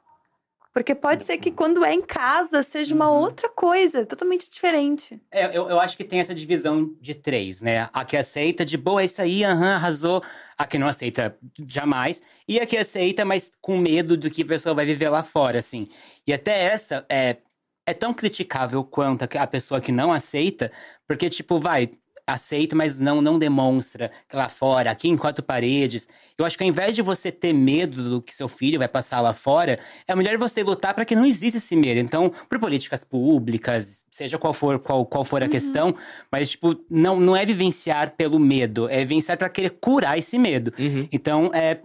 Porque 0.76 0.93
pode 0.93 1.23
ser 1.23 1.38
que 1.38 1.52
quando 1.52 1.85
é 1.85 1.93
em 1.93 2.02
casa 2.02 2.61
seja 2.61 2.93
uma 2.93 3.10
outra 3.10 3.47
coisa, 3.47 4.06
totalmente 4.06 4.49
diferente. 4.49 5.18
É, 5.31 5.45
eu, 5.57 5.69
eu 5.69 5.80
acho 5.80 5.95
que 5.95 6.03
tem 6.03 6.19
essa 6.19 6.35
divisão 6.35 6.93
de 6.99 7.14
três, 7.14 7.61
né? 7.61 7.89
A 7.93 8.03
que 8.03 8.18
aceita 8.18 8.65
de 8.65 8.76
boa, 8.76 9.02
é 9.02 9.06
isso 9.06 9.22
aí, 9.22 9.45
aham, 9.45 9.76
arrasou. 9.76 10.22
A 10.57 10.68
que 10.68 10.77
não 10.77 10.89
aceita 10.89 11.39
jamais. 11.65 12.22
E 12.45 12.60
a 12.60 12.65
que 12.65 12.76
aceita, 12.76 13.23
mas 13.23 13.49
com 13.61 13.77
medo 13.77 14.18
do 14.18 14.30
que 14.30 14.41
a 14.41 14.47
pessoa 14.47 14.76
vai 14.76 14.85
viver 14.85 15.07
lá 15.07 15.23
fora, 15.23 15.60
assim. 15.60 15.88
E 16.27 16.34
até 16.34 16.65
essa 16.65 17.06
é, 17.07 17.38
é 17.85 17.93
tão 17.93 18.14
criticável 18.14 18.84
quanto 18.84 19.23
a 19.23 19.47
pessoa 19.47 19.80
que 19.80 19.93
não 19.93 20.11
aceita, 20.11 20.69
porque, 21.07 21.30
tipo, 21.30 21.57
vai, 21.57 21.89
aceita, 22.27 22.76
mas 22.76 22.97
não, 22.97 23.22
não 23.22 23.38
demonstra 23.38 24.11
lá 24.34 24.49
fora, 24.49 24.89
aqui 24.89 25.07
em 25.07 25.15
quatro 25.15 25.43
paredes. 25.43 26.10
Eu 26.38 26.45
acho 26.45 26.57
que 26.57 26.64
ao 26.64 26.69
invés 26.69 26.95
de 26.95 27.02
você 27.02 27.31
ter 27.31 27.53
medo 27.53 28.10
do 28.10 28.22
que 28.22 28.35
seu 28.35 28.47
filho 28.47 28.80
vai 28.80 28.88
passar 28.88 29.22
lá 29.22 29.31
fora, 29.31 29.80
é 30.07 30.15
melhor 30.15 30.38
você 30.38 30.64
lutar 30.64 30.93
para 30.93 31.06
que 31.06 31.15
não 31.15 31.26
exista 31.26 31.60
esse 31.60 31.76
medo. 31.76 31.99
Então, 31.99 32.31
por 32.49 32.60
políticas 32.60 33.03
públicas, 33.03 34.03
seja 34.10 34.38
qual 34.38 34.53
for, 34.53 34.80
qual, 34.80 35.06
qual 35.06 35.23
for 35.23 35.43
a 35.43 35.47
questão, 35.47 35.95
mas, 36.31 36.52
tipo, 36.52 36.76
não, 36.89 37.19
não 37.19 37.35
é 37.35 37.45
vivenciar 37.45 38.15
pelo 38.18 38.39
medo, 38.39 38.89
é 38.89 38.99
vivenciar 38.99 39.38
para 39.38 39.49
querer 39.49 39.72
curar 39.80 40.18
esse 40.18 40.39
medo. 40.39 40.73
Uhum. 40.80 41.07
Então, 41.11 41.52
é. 41.53 41.80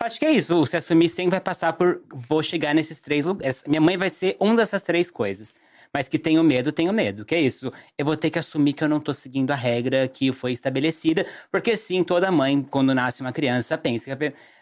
Acho 0.00 0.18
que 0.18 0.26
é 0.26 0.32
isso. 0.32 0.54
O 0.56 0.66
se 0.66 0.76
assumir 0.76 1.08
sempre 1.08 1.30
vai 1.30 1.40
passar 1.40 1.72
por. 1.74 2.02
Vou 2.12 2.42
chegar 2.42 2.74
nesses 2.74 2.98
três 2.98 3.24
lugares. 3.24 3.62
Minha 3.68 3.80
mãe 3.80 3.96
vai 3.96 4.10
ser 4.10 4.36
uma 4.40 4.56
dessas 4.56 4.82
três 4.82 5.10
coisas. 5.12 5.54
Mas 5.94 6.08
que 6.08 6.18
tenho 6.18 6.42
medo, 6.42 6.72
tenho 6.72 6.92
medo. 6.92 7.24
Que 7.24 7.34
é 7.34 7.40
isso? 7.40 7.70
Eu 7.98 8.04
vou 8.06 8.16
ter 8.16 8.30
que 8.30 8.38
assumir 8.38 8.72
que 8.72 8.82
eu 8.82 8.88
não 8.88 8.98
tô 8.98 9.12
seguindo 9.12 9.50
a 9.50 9.54
regra 9.54 10.08
que 10.08 10.32
foi 10.32 10.52
estabelecida. 10.52 11.26
Porque 11.50 11.76
sim, 11.76 12.02
toda 12.02 12.32
mãe, 12.32 12.62
quando 12.62 12.94
nasce 12.94 13.20
uma 13.20 13.32
criança, 13.32 13.76
pensa. 13.76 14.16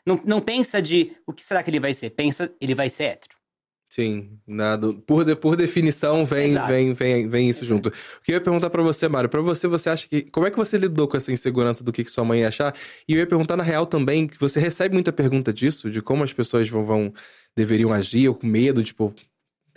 Não, 0.05 0.21
não 0.25 0.41
pensa 0.41 0.83
de 0.83 1.13
o 1.27 1.33
que 1.33 1.45
será 1.45 1.63
que 1.63 1.71
ele 1.71 1.79
vai 1.81 1.95
ser. 1.95 2.11
Pensa, 2.11 2.53
ele 2.61 2.75
vai 2.75 2.89
ser 2.89 3.05
hétero. 3.05 3.41
Sim, 3.89 4.39
nada. 4.47 4.93
Por, 5.05 5.25
de- 5.25 5.35
por 5.35 5.57
definição, 5.57 6.25
vem, 6.25 6.51
Exato. 6.53 6.69
vem, 6.69 6.93
vem, 6.93 7.29
vem 7.29 7.49
isso 7.49 7.65
junto. 7.65 7.89
O 7.89 7.93
que 8.23 8.31
eu 8.31 8.35
ia 8.35 8.41
perguntar 8.41 8.71
pra 8.71 8.83
você, 8.85 9.09
Mário, 9.09 9.29
pra 9.29 9.41
você, 9.41 9.67
você 9.67 9.91
acha 9.91 10.07
que. 10.09 10.23
Como 10.31 10.47
é 10.47 10.51
que 10.51 10.57
você 10.57 10.79
lidou 10.79 11.09
com 11.09 11.17
essa 11.17 11.33
insegurança 11.33 11.83
do 11.83 11.93
que, 11.93 12.05
que 12.05 12.11
sua 12.11 12.25
mãe 12.25 12.41
ia 12.41 12.49
achar? 12.49 12.73
E 13.09 13.15
eu 13.15 13.19
ia 13.19 13.27
perguntar, 13.27 13.57
na 13.57 13.65
real, 13.65 13.87
também, 13.87 14.29
que 14.29 14.39
você 14.39 14.61
recebe 14.61 14.95
muita 14.95 15.13
pergunta 15.13 15.53
disso, 15.53 15.91
de 15.91 16.01
como 16.01 16.23
as 16.23 16.33
pessoas 16.33 16.69
vão, 16.69 16.85
vão 16.85 17.13
deveriam 17.57 17.93
agir, 17.93 18.29
ou 18.29 18.35
com 18.37 18.47
medo, 18.47 18.83
tipo, 18.85 19.13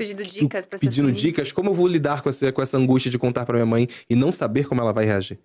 Pedindo 0.07 0.23
dicas 0.23 0.65
pra 0.65 0.77
se 0.77 0.85
pedindo 0.85 1.11
dicas. 1.11 1.51
Como 1.51 1.69
eu 1.69 1.73
vou 1.73 1.87
lidar 1.87 2.21
com 2.21 2.29
essa, 2.29 2.51
com 2.51 2.61
essa 2.61 2.77
angústia 2.77 3.09
de 3.09 3.17
contar 3.17 3.45
pra 3.45 3.55
minha 3.55 3.65
mãe 3.65 3.87
e 4.09 4.15
não 4.15 4.31
saber 4.31 4.67
como 4.67 4.81
ela 4.81 4.93
vai 4.93 5.05
reagir? 5.05 5.39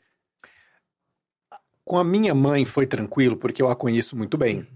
Com 1.84 1.98
a 1.98 2.04
minha 2.04 2.34
mãe 2.34 2.64
foi 2.64 2.86
tranquilo, 2.86 3.36
porque 3.36 3.62
eu 3.62 3.70
a 3.70 3.76
conheço 3.76 4.16
muito 4.16 4.36
bem. 4.36 4.66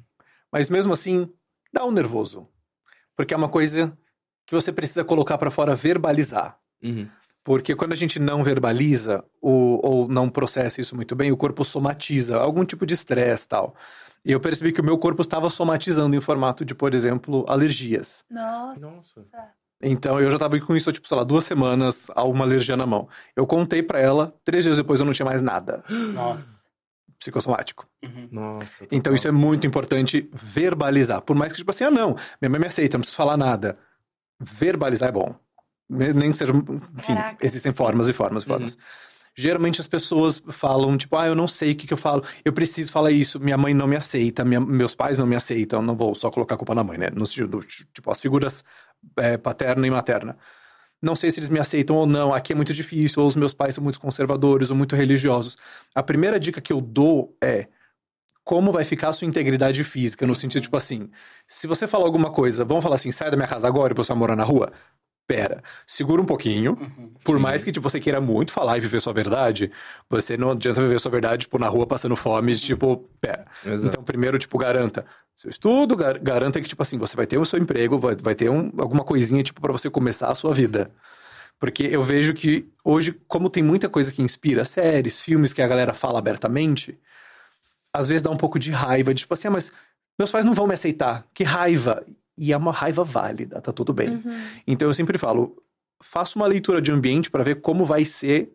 Mas 0.51 0.71
mesmo 0.71 0.93
assim, 0.93 1.29
dá 1.73 1.85
um 1.85 1.91
nervoso. 1.91 2.49
Porque 3.17 3.35
é 3.35 3.37
uma 3.37 3.49
coisa 3.49 3.97
que 4.47 4.55
você 4.55 4.73
precisa 4.73 5.05
colocar 5.05 5.39
pra 5.39 5.51
fora, 5.51 5.75
verbalizar. 5.75 6.59
Uhum. 6.83 7.09
Porque 7.45 7.75
quando 7.75 7.93
a 7.93 7.97
gente 7.97 8.19
não 8.19 8.45
verbaliza 8.45 9.25
o, 9.41 9.81
ou 9.87 10.09
não 10.09 10.29
processa 10.29 10.81
isso 10.81 10.95
muito 10.95 11.17
bem, 11.17 11.33
o 11.33 11.37
corpo 11.37 11.65
somatiza 11.65 12.37
algum 12.37 12.65
tipo 12.65 12.87
de 12.87 12.95
estresse 12.95 13.49
tal. 13.49 13.75
E 14.25 14.31
eu 14.31 14.39
percebi 14.39 14.73
que 14.73 14.81
o 14.81 14.85
meu 14.85 14.97
corpo 14.97 15.21
estava 15.21 15.51
somatizando 15.51 16.15
em 16.15 16.21
formato 16.21 16.65
de, 16.65 16.75
por 16.75 16.95
exemplo, 16.95 17.45
alergias. 17.49 18.25
Nossa. 18.31 19.53
Então 19.83 20.21
eu 20.21 20.31
já 20.31 20.39
tava 20.39 20.59
com 20.61 20.77
isso, 20.77 20.93
tipo, 20.93 21.09
sei 21.09 21.17
lá, 21.17 21.25
duas 21.25 21.45
semanas, 21.45 22.09
a 22.15 22.23
uma 22.23 22.45
alergia 22.45 22.77
na 22.77 22.87
mão. 22.87 23.09
Eu 23.35 23.47
contei 23.47 23.83
pra 23.83 23.99
ela, 23.99 24.33
três 24.45 24.65
dias 24.65 24.77
depois 24.77 25.01
eu 25.01 25.07
não 25.07 25.13
tinha 25.13 25.27
mais 25.27 25.43
nada. 25.43 25.83
Nossa. 25.89 26.63
Psicossomático. 27.19 27.87
Nossa. 28.31 28.87
Então 28.91 29.15
isso 29.15 29.27
é 29.29 29.33
muito 29.33 29.67
importante 29.67 30.29
verbalizar. 30.33 31.21
Por 31.23 31.37
mais 31.37 31.53
que, 31.53 31.59
tipo 31.59 31.71
assim, 31.71 31.85
ah, 31.85 31.91
não, 31.91 32.17
minha 32.41 32.51
mãe 32.51 32.61
me 32.61 32.67
aceita, 32.67 32.97
não 32.97 33.03
preciso 33.03 33.17
falar 33.17 33.37
nada. 33.37 33.79
verbalizar 34.41 35.09
é 35.09 35.13
bom. 35.13 35.35
Nem 35.89 36.33
ser. 36.33 36.49
Enfim, 36.49 37.15
Caraca, 37.15 37.45
existem 37.45 37.71
sim. 37.71 37.77
formas 37.77 38.09
e 38.09 38.13
formas 38.13 38.45
e 38.45 38.47
formas. 38.47 38.79
Geralmente 39.35 39.81
as 39.81 39.87
pessoas 39.87 40.43
falam, 40.51 40.97
tipo, 40.97 41.17
ah, 41.17 41.27
eu 41.27 41.35
não 41.35 41.49
sei 41.49 41.73
o 41.73 41.77
que, 41.77 41.87
que 41.87 41.93
eu 41.93 41.97
falo, 41.97 42.23
eu 42.45 42.53
preciso 42.53 42.93
falar 42.93 43.11
isso, 43.13 43.41
minha 43.41 43.57
mãe 43.57 43.73
não 43.73 43.87
me 43.87 43.97
aceita, 43.97 44.45
minha- 44.45 44.61
meus 44.61 44.95
pais 44.95 45.17
não 45.17 45.27
me 45.27 45.35
aceitam, 45.35 45.81
não 45.81 45.97
vou 45.97 46.15
só 46.15 46.31
colocar 46.31 46.55
a 46.55 46.59
culpa 46.59 46.75
na 46.75 46.85
mãe, 46.85 46.99
né? 46.99 47.09
No 47.15 47.27
sentido, 47.27 47.49
do, 47.49 47.61
tipo, 47.67 48.11
as 48.11 48.21
figuras 48.21 48.63
é, 49.19 49.39
paterna 49.39 49.87
e 49.87 49.91
materna. 49.91 50.37
Não 51.01 51.17
sei 51.17 51.31
se 51.31 51.41
eles 51.41 51.49
me 51.49 51.59
aceitam 51.59 51.97
ou 51.97 52.07
não, 52.07 52.33
aqui 52.33 52.53
é 52.53 52.57
muito 52.57 52.73
difícil, 52.73 53.23
ou 53.23 53.29
os 53.29 53.35
meus 53.37 53.53
pais 53.55 53.75
são 53.75 53.83
muito 53.83 53.99
conservadores 54.01 54.71
ou 54.71 54.77
muito 54.77 54.95
religiosos. 54.95 55.57
A 55.95 56.03
primeira 56.03 56.39
dica 56.39 56.61
que 56.61 56.73
eu 56.73 56.81
dou 56.81 57.37
é 57.43 57.69
como 58.45 58.73
vai 58.73 58.85
ficar 58.85 59.09
a 59.11 59.13
sua 59.13 59.27
integridade 59.29 59.83
física, 59.85 60.27
no 60.27 60.35
sentido, 60.35 60.63
tipo 60.63 60.77
assim, 60.77 61.11
se 61.47 61.67
você 61.67 61.87
falar 61.87 62.05
alguma 62.07 62.31
coisa, 62.33 62.65
vamos 62.65 62.83
falar 62.83 62.97
assim, 62.97 63.13
sai 63.13 63.31
da 63.31 63.37
minha 63.37 63.49
casa 63.49 63.69
agora 63.69 63.93
e 63.93 63.97
você 63.97 64.09
vai 64.13 64.19
morar 64.19 64.37
na 64.37 64.45
rua? 64.45 64.73
Pera, 65.27 65.63
segura 65.87 66.21
um 66.21 66.25
pouquinho. 66.27 66.77
Por 67.25 67.39
mais 67.39 67.63
que 67.65 67.71
tipo, 67.73 67.89
você 67.89 68.01
queira 68.01 68.21
muito 68.21 68.53
falar 68.53 68.77
e 68.77 68.81
viver 68.81 69.01
sua 69.01 69.13
verdade, 69.13 69.71
você 70.11 70.37
não 70.37 70.51
adianta 70.51 70.83
viver 70.83 70.99
sua 71.01 71.11
verdade, 71.11 71.43
tipo, 71.43 71.59
na 71.59 71.69
rua 71.69 71.87
passando 71.87 72.17
fome, 72.17 72.55
tipo, 72.57 73.09
pera. 73.21 73.47
Exato. 73.65 73.87
Então, 73.87 74.03
primeiro, 74.03 74.39
tipo, 74.39 74.59
garanta 74.59 75.07
seu 75.35 75.49
estudo, 75.49 75.97
gar- 75.97 76.19
garanta 76.19 76.61
que, 76.61 76.69
tipo 76.69 76.83
assim, 76.83 76.99
você 76.99 77.17
vai 77.17 77.27
ter 77.27 77.39
o 77.39 77.45
seu 77.47 77.59
emprego, 77.59 77.99
vai, 77.99 78.15
vai 78.17 78.35
ter 78.35 78.51
um- 78.51 78.71
alguma 78.79 79.05
coisinha, 79.05 79.43
tipo, 79.43 79.61
pra 79.61 79.73
você 79.73 79.89
começar 79.89 80.29
a 80.29 80.35
sua 80.35 80.53
vida. 80.53 80.91
Porque 81.59 81.85
eu 81.85 82.03
vejo 82.03 82.35
que 82.35 82.69
hoje, 82.85 83.13
como 83.29 83.49
tem 83.49 83.63
muita 83.63 83.89
coisa 83.89 84.11
que 84.13 84.21
inspira, 84.21 84.65
séries, 84.65 85.21
filmes 85.21 85.53
que 85.53 85.63
a 85.63 85.69
galera 85.69 85.95
fala 85.95 86.19
abertamente, 86.19 86.99
às 87.93 88.09
vezes 88.09 88.23
dá 88.23 88.31
um 88.31 88.37
pouco 88.37 88.59
de 88.59 88.71
raiva, 88.73 89.15
de 89.15 89.21
tipo 89.21 89.33
assim, 89.33 89.49
ah, 89.49 89.53
mas 89.53 89.73
meus 90.19 90.31
pais 90.31 90.45
não 90.45 90.55
vão 90.55 90.67
me 90.67 90.75
aceitar. 90.75 91.25
Que 91.33 91.45
raiva. 91.45 92.05
E 92.37 92.53
é 92.53 92.57
uma 92.57 92.73
raiva 92.73 93.05
válida, 93.05 93.61
tá 93.61 93.73
tudo 93.73 93.93
bem. 93.93 94.23
Então 94.67 94.89
eu 94.89 94.95
sempre 94.95 95.19
falo, 95.19 95.57
faça 96.03 96.39
uma 96.39 96.47
leitura 96.47 96.81
de 96.81 96.91
ambiente 96.91 97.31
para 97.31 97.43
ver 97.43 97.61
como 97.61 97.85
vai 97.85 98.05
ser 98.05 98.51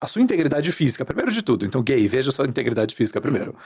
a 0.00 0.06
sua 0.06 0.22
integridade 0.22 0.70
física, 0.72 1.04
primeiro 1.04 1.32
de 1.32 1.42
tudo. 1.42 1.64
Então, 1.64 1.82
gay, 1.82 2.06
veja 2.06 2.30
a 2.30 2.32
sua 2.32 2.46
integridade 2.46 2.94
física 2.94 3.20
primeiro. 3.20 3.56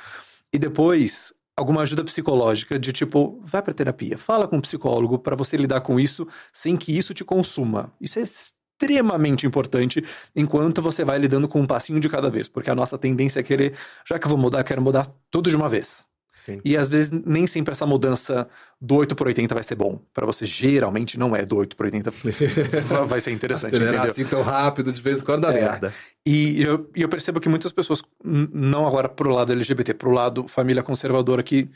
E 0.53 0.59
depois, 0.59 1.33
alguma 1.57 1.83
ajuda 1.83 2.05
psicológica 2.05 2.79
de 2.79 2.93
tipo, 2.93 3.41
vai 3.45 3.63
pra 3.63 3.75
terapia, 3.75 4.17
fala 4.17 4.49
com 4.49 4.57
um 4.57 4.61
psicólogo 4.61 5.19
para 5.19 5.37
você 5.37 5.57
lidar 5.57 5.81
com 5.81 5.99
isso 5.99 6.27
sem 6.53 6.77
que 6.77 6.97
isso 6.97 7.13
te 7.15 7.25
consuma. 7.25 7.93
Isso 8.01 8.19
é 8.19 8.23
extremamente 8.23 9.47
importante 9.47 10.03
enquanto 10.35 10.81
você 10.81 11.05
vai 11.05 11.19
lidando 11.19 11.47
com 11.47 11.61
um 11.61 11.67
passinho 11.67 12.01
de 12.01 12.09
cada 12.09 12.31
vez, 12.31 12.49
porque 12.49 12.71
a 12.71 12.75
nossa 12.75 12.97
tendência 12.97 13.41
é 13.41 13.43
querer, 13.43 13.77
já 14.07 14.19
que 14.19 14.27
eu 14.27 14.31
vou 14.31 14.39
mudar, 14.39 14.65
quero 14.65 14.81
mudar 14.81 15.09
tudo 15.31 15.51
de 15.51 15.57
uma 15.57 15.69
vez. 15.69 16.09
Sim. 16.47 16.61
E 16.65 16.77
às 16.77 16.89
vezes 16.89 17.11
nem 17.11 17.47
sempre 17.47 17.73
essa 17.73 17.85
mudança 17.87 18.49
do 18.81 18.95
8 18.97 19.15
por 19.15 19.27
80 19.27 19.55
vai 19.55 19.63
ser 19.63 19.75
bom. 19.75 20.01
Pra 20.15 20.25
você, 20.27 20.45
geralmente 20.47 21.19
não 21.19 21.35
é 21.37 21.45
do 21.45 21.57
8 21.57 21.77
por 21.77 21.87
80. 21.87 22.11
vai- 22.87 23.07
vai 23.07 23.21
ser 23.21 23.31
interessante, 23.33 23.75
Acelerar 23.75 24.07
entendeu? 24.07 24.13
assim 24.13 24.25
tão 24.25 24.43
rápido, 24.43 24.93
de 24.93 25.01
vez 25.03 25.21
em 25.21 25.25
quando 25.25 25.43
dá 25.43 25.53
É. 25.53 25.61
merda. 25.61 25.95
E 26.27 26.63
eu, 26.63 26.91
eu 26.95 27.09
percebo 27.09 27.41
que 27.41 27.49
muitas 27.49 27.73
pessoas, 27.73 28.03
não 28.25 28.87
agora 28.87 29.09
pro 29.09 29.31
lado 29.31 29.53
LGBT, 29.53 29.95
pro 29.95 30.11
lado 30.11 30.47
família 30.49 30.83
conservadora, 30.83 31.43
que 31.43 31.69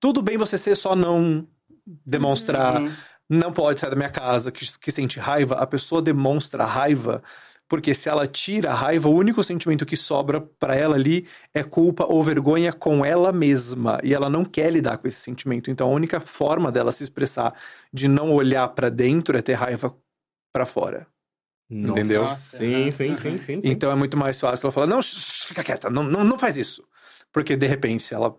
tudo 0.00 0.20
bem 0.22 0.36
você 0.36 0.58
ser 0.58 0.74
só 0.74 0.94
não 0.94 1.46
demonstrar, 2.06 2.80
Uhum. 2.80 2.92
não 3.28 3.52
pode 3.52 3.80
sair 3.80 3.90
da 3.90 3.96
minha 3.96 4.10
casa, 4.10 4.50
que, 4.52 4.66
que 4.78 4.90
sente 4.90 5.18
raiva, 5.18 5.54
a 5.56 5.66
pessoa 5.66 6.02
demonstra 6.02 6.64
raiva, 6.64 7.22
porque 7.68 7.94
se 7.94 8.08
ela 8.08 8.26
tira 8.26 8.70
a 8.70 8.74
raiva, 8.74 9.08
o 9.08 9.14
único 9.14 9.42
sentimento 9.42 9.86
que 9.86 9.96
sobra 9.96 10.40
pra 10.40 10.74
ela 10.74 10.94
ali 10.94 11.26
é 11.52 11.62
culpa 11.62 12.04
ou 12.06 12.22
vergonha 12.22 12.72
com 12.72 13.04
ela 13.04 13.32
mesma, 13.32 13.98
e 14.02 14.14
ela 14.14 14.28
não 14.28 14.44
quer 14.44 14.70
lidar 14.70 14.98
com 14.98 15.08
esse 15.08 15.20
sentimento. 15.20 15.70
Então 15.70 15.88
a 15.88 15.92
única 15.92 16.20
forma 16.20 16.70
dela 16.70 16.92
se 16.92 17.02
expressar 17.02 17.54
de 17.92 18.06
não 18.08 18.32
olhar 18.32 18.68
pra 18.68 18.88
dentro 18.88 19.36
é 19.36 19.42
ter 19.42 19.54
raiva 19.54 19.94
pra 20.52 20.66
fora. 20.66 21.06
Entendeu? 21.70 22.22
Nossa, 22.22 22.58
Sim, 22.58 22.88
aham, 22.88 22.90
sim, 22.92 23.16
sim, 23.16 23.16
sim, 23.16 23.38
sim. 23.40 23.60
Então 23.64 23.90
é 23.90 23.94
muito 23.94 24.16
mais 24.16 24.38
fácil 24.38 24.66
ela 24.66 24.72
falar, 24.72 24.86
não, 24.86 25.02
fica 25.02 25.64
quieta, 25.64 25.90
não, 25.90 26.02
não, 26.02 26.22
não 26.22 26.38
faz 26.38 26.56
isso. 26.56 26.86
Porque 27.32 27.56
de 27.56 27.66
repente, 27.66 28.02
se 28.02 28.14
ela 28.14 28.36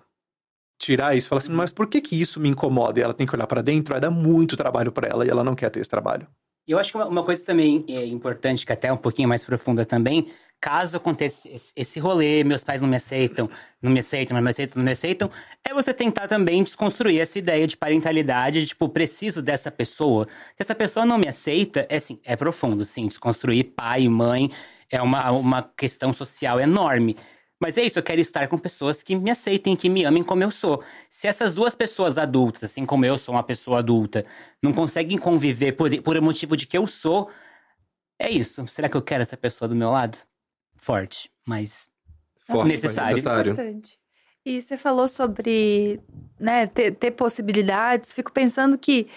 tirar 0.79 1.15
isso, 1.15 1.29
fala 1.29 1.39
assim, 1.39 1.51
mas 1.51 1.71
por 1.71 1.87
que 1.87 1.99
que 2.01 2.19
isso 2.19 2.39
me 2.39 2.49
incomoda? 2.49 2.99
E 2.99 3.03
ela 3.03 3.13
tem 3.13 3.25
que 3.25 3.35
olhar 3.35 3.47
pra 3.47 3.61
dentro, 3.61 3.93
vai 3.93 4.01
dar 4.01 4.11
muito 4.11 4.55
trabalho 4.55 4.91
pra 4.91 5.07
ela 5.07 5.25
e 5.25 5.29
ela 5.29 5.43
não 5.43 5.55
quer 5.55 5.69
ter 5.69 5.79
esse 5.79 5.89
trabalho. 5.89 6.27
E 6.67 6.71
eu 6.71 6.79
acho 6.79 6.91
que 6.91 6.97
uma, 6.97 7.07
uma 7.07 7.23
coisa 7.23 7.43
também 7.43 7.85
é 7.87 8.05
importante, 8.05 8.65
que 8.65 8.71
até 8.71 8.87
é 8.87 8.93
um 8.93 8.97
pouquinho 8.97 9.29
mais 9.29 9.43
profunda 9.43 9.85
também, 9.85 10.31
caso 10.59 10.97
aconteça 10.97 11.47
esse, 11.47 11.71
esse 11.75 11.99
rolê, 11.99 12.43
meus 12.43 12.63
pais 12.63 12.81
não 12.81 12.87
me 12.87 12.95
aceitam, 12.95 13.49
não 13.81 13.91
me 13.91 13.99
aceitam, 13.99 14.35
não 14.35 14.43
me 14.43 14.49
aceitam, 14.49 14.77
não 14.77 14.85
me 14.85 14.91
aceitam, 14.91 15.31
é 15.63 15.73
você 15.73 15.93
tentar 15.93 16.27
também 16.27 16.63
desconstruir 16.63 17.19
essa 17.19 17.37
ideia 17.37 17.67
de 17.67 17.77
parentalidade, 17.77 18.61
de, 18.61 18.67
tipo, 18.67 18.89
preciso 18.89 19.41
dessa 19.41 19.69
pessoa. 19.69 20.27
Se 20.55 20.63
essa 20.63 20.73
pessoa 20.73 21.05
não 21.05 21.17
me 21.19 21.27
aceita, 21.27 21.85
é 21.87 21.97
assim, 21.97 22.19
é 22.23 22.35
profundo, 22.35 22.83
sim, 22.83 23.07
desconstruir 23.07 23.73
pai 23.75 24.03
e 24.03 24.09
mãe 24.09 24.49
é 24.89 25.01
uma, 25.01 25.31
uma 25.31 25.61
questão 25.61 26.13
social 26.13 26.59
enorme. 26.59 27.15
Mas 27.59 27.77
é 27.77 27.83
isso, 27.83 27.99
eu 27.99 28.03
quero 28.03 28.19
estar 28.19 28.47
com 28.47 28.57
pessoas 28.57 29.01
que 29.01 29.15
me 29.15 29.31
aceitem, 29.31 29.75
que 29.75 29.89
me 29.89 30.03
amem 30.03 30.23
como 30.23 30.43
eu 30.43 30.51
sou. 30.51 30.83
Se 31.09 31.27
essas 31.27 31.53
duas 31.53 31.73
pessoas 31.73 32.17
adultas, 32.17 32.63
assim 32.65 32.85
como 32.85 33.05
eu 33.05 33.17
sou 33.17 33.33
uma 33.33 33.43
pessoa 33.43 33.79
adulta, 33.79 34.25
não 34.61 34.73
conseguem 34.73 35.17
conviver 35.17 35.71
por, 35.71 35.89
por 36.01 36.17
o 36.17 36.21
motivo 36.21 36.57
de 36.57 36.67
que 36.67 36.77
eu 36.77 36.85
sou, 36.85 37.29
é 38.19 38.29
isso. 38.29 38.67
Será 38.67 38.89
que 38.89 38.97
eu 38.97 39.01
quero 39.01 39.21
essa 39.21 39.37
pessoa 39.37 39.67
do 39.67 39.75
meu 39.75 39.91
lado? 39.91 40.17
Forte, 40.75 41.31
mas 41.45 41.87
Forte, 42.45 42.59
mas 42.59 42.67
necessário. 42.67 43.15
necessário. 43.15 43.51
Importante. 43.53 43.99
E 44.45 44.61
você 44.61 44.77
falou 44.77 45.07
sobre 45.07 45.99
né, 46.39 46.67
ter, 46.67 46.91
ter 46.91 47.11
possibilidades. 47.11 48.13
Fico 48.13 48.31
pensando 48.31 48.77
que 48.77 49.07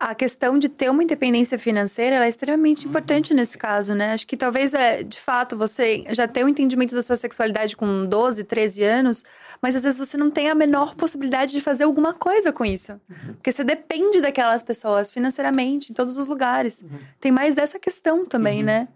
a 0.00 0.14
questão 0.14 0.58
de 0.58 0.68
ter 0.68 0.90
uma 0.90 1.02
independência 1.02 1.58
financeira 1.58 2.24
é 2.24 2.28
extremamente 2.28 2.86
importante 2.86 3.34
nesse 3.34 3.58
caso, 3.58 3.94
né? 3.94 4.12
Acho 4.12 4.26
que 4.26 4.36
talvez, 4.36 4.72
é, 4.72 5.02
de 5.02 5.20
fato, 5.20 5.56
você 5.58 6.04
já 6.10 6.26
tem 6.26 6.44
um 6.44 6.48
entendimento 6.48 6.94
da 6.94 7.02
sua 7.02 7.16
sexualidade 7.16 7.76
com 7.76 8.06
12, 8.06 8.44
13 8.44 8.82
anos, 8.84 9.24
mas 9.60 9.76
às 9.76 9.82
vezes 9.82 9.98
você 9.98 10.16
não 10.16 10.30
tem 10.30 10.48
a 10.48 10.54
menor 10.54 10.94
possibilidade 10.94 11.52
de 11.52 11.60
fazer 11.60 11.84
alguma 11.84 12.14
coisa 12.14 12.52
com 12.52 12.64
isso. 12.64 12.98
Porque 13.34 13.52
você 13.52 13.64
depende 13.64 14.20
daquelas 14.20 14.62
pessoas 14.62 15.10
financeiramente, 15.10 15.90
em 15.90 15.94
todos 15.94 16.16
os 16.16 16.28
lugares. 16.28 16.84
Tem 17.20 17.32
mais 17.32 17.58
essa 17.58 17.78
questão 17.78 18.24
também, 18.24 18.62
né? 18.62 18.88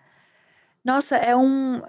Nossa, 0.84 1.16
é 1.16 1.36
um. 1.36 1.82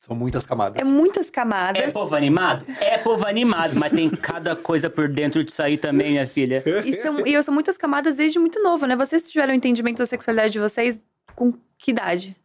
São 0.00 0.14
muitas 0.14 0.46
camadas. 0.46 0.80
É 0.80 0.84
muitas 0.84 1.28
É 1.28 1.32
camadas. 1.32 1.92
povo 1.92 2.14
animado? 2.14 2.64
É 2.80 2.98
povo 2.98 3.26
animado, 3.26 3.74
mas 3.74 3.90
tem 3.92 4.08
cada 4.10 4.54
coisa 4.54 4.88
por 4.88 5.08
dentro 5.08 5.42
disso 5.42 5.60
aí 5.62 5.76
também, 5.76 6.12
minha 6.12 6.26
filha. 6.28 6.62
E 6.84 6.94
são, 6.94 7.26
e 7.26 7.42
são 7.42 7.52
muitas 7.52 7.76
camadas 7.76 8.14
desde 8.14 8.38
muito 8.38 8.62
novo, 8.62 8.86
né? 8.86 8.94
Vocês 8.94 9.22
tiveram 9.22 9.52
o 9.52 9.56
entendimento 9.56 9.98
da 9.98 10.06
sexualidade 10.06 10.52
de 10.52 10.60
vocês 10.60 10.98
com 11.34 11.52
que 11.78 11.90
idade? 11.90 12.36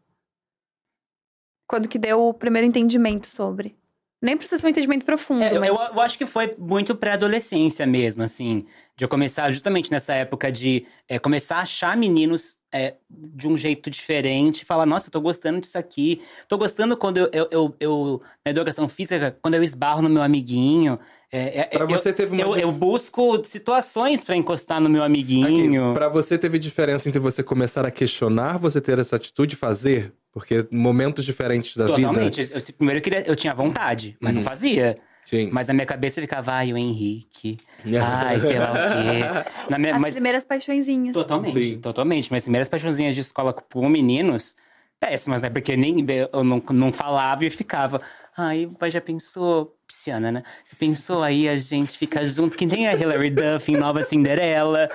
Quando 1.68 1.88
que 1.88 2.00
deu 2.00 2.20
o 2.22 2.34
primeiro 2.34 2.68
entendimento 2.68 3.28
sobre? 3.28 3.76
Nem 4.22 4.38
precisa 4.38 4.62
ser 4.62 4.68
um 4.68 4.70
entendimento 4.70 5.04
profundo, 5.04 5.42
É, 5.44 5.56
eu, 5.56 5.60
mas... 5.60 5.70
eu- 5.70 5.76
eu 5.96 6.02
acho 6.02 6.18
que 6.18 6.26
foi 6.28 6.54
muito 6.58 6.96
pré-adolescência 6.96 7.88
mesmo, 7.88 8.22
assim. 8.22 8.66
De 8.96 9.04
eu 9.04 9.10
começar 9.10 9.50
justamente 9.52 9.90
nessa 9.90 10.14
época 10.14 10.52
de 10.52 10.86
é, 11.10 11.18
começar 11.18 11.58
a 11.58 11.62
achar 11.62 11.98
meninos 11.98 12.58
é, 12.74 12.96
de 13.10 13.48
um 13.48 13.58
jeito 13.58 13.90
diferente. 13.90 14.64
Falar, 14.64 14.86
nossa, 14.86 15.08
eu 15.08 15.12
tô 15.12 15.20
gostando 15.20 15.60
disso 15.60 15.78
aqui. 15.78 16.22
Tô 16.48 16.58
gostando 16.58 16.96
quando 16.96 17.18
eu, 17.18 17.30
eu, 17.34 17.48
eu- 17.52 17.76
eu- 17.80 18.22
na 18.46 18.52
educação 18.52 18.88
física, 18.88 19.36
quando 19.42 19.56
eu 19.56 19.64
esbarro 19.64 20.02
no 20.02 20.10
meu 20.10 20.22
amiguinho. 20.22 21.00
É, 21.32 21.62
é, 21.62 21.64
Pra 21.66 21.84
eu- 21.86 21.90
você 21.90 22.14
teve 22.14 22.34
uma 22.34 22.42
eu, 22.42 22.56
eu 22.58 22.72
busco 22.72 23.44
situações 23.44 24.24
pra 24.24 24.36
encostar 24.36 24.80
no 24.80 24.88
meu 24.90 25.04
amiguinho. 25.04 25.94
pra 25.94 26.08
você 26.10 26.38
teve 26.38 26.60
diferença 26.60 27.10
entre 27.10 27.20
você 27.20 27.42
começar 27.42 27.86
a 27.86 27.92
questionar, 27.92 28.58
você 28.58 28.80
ter 28.80 29.00
essa 29.00 29.16
atitude 29.16 29.56
e 29.56 29.58
fazer? 29.58 30.14
Porque 30.32 30.66
momentos 30.72 31.26
diferentes 31.26 31.76
da 31.76 31.88
Totalmente. 31.88 32.42
vida. 32.44 32.58
Eu, 32.58 32.74
primeiro 32.74 33.00
eu, 33.00 33.04
queria, 33.04 33.24
eu 33.28 33.36
tinha 33.36 33.54
vontade, 33.54 34.16
mas 34.20 34.32
Uhum. 34.32 34.38
não 34.38 34.44
fazia. 34.44 34.98
Sim. 35.26 35.50
Mas 35.52 35.68
na 35.68 35.74
minha 35.74 35.86
cabeça 35.86 36.20
ficava, 36.20 36.52
ai, 36.54 36.74
o 36.74 36.78
Henrique. 36.78 37.58
Ai, 38.02 38.40
sei 38.40 38.58
lá 38.60 38.72
o 38.72 38.76
quê. 38.76 39.70
Na 39.70 39.78
minha, 39.78 39.96
As 39.96 40.02
mas, 40.02 40.14
primeiras 40.16 40.44
paixõezinhas. 40.44 41.14
Totalmente, 41.14 41.64
Sim. 41.64 41.80
totalmente. 41.80 42.30
Minhas 42.32 42.44
primeiras 42.44 42.70
paixãozinhas 42.70 43.14
de 43.16 43.22
escola 43.22 43.54
com 43.54 43.88
meninos, 43.88 44.56
péssimas, 45.00 45.42
né? 45.42 45.50
Porque 45.50 45.76
nem 45.78 46.06
eu 46.34 46.44
não, 46.44 46.62
não 46.72 46.92
falava 46.92 47.46
e 47.46 47.50
ficava. 47.50 48.02
Ai, 48.36 48.66
o 48.66 48.72
pai 48.72 48.90
já 48.90 49.02
pensou, 49.02 49.76
pisciana, 49.88 50.32
né? 50.32 50.44
Já 50.72 50.78
pensou 50.78 51.22
aí 51.24 51.48
a 51.50 51.58
gente 51.58 51.98
ficar 51.98 52.24
junto, 52.26 52.58
que 52.58 52.66
nem 52.66 52.88
a 52.88 52.94
Hilary 52.94 53.30
Duff 53.30 53.72
em 53.72 53.78
Nova 53.78 54.02
Cinderela. 54.04 54.90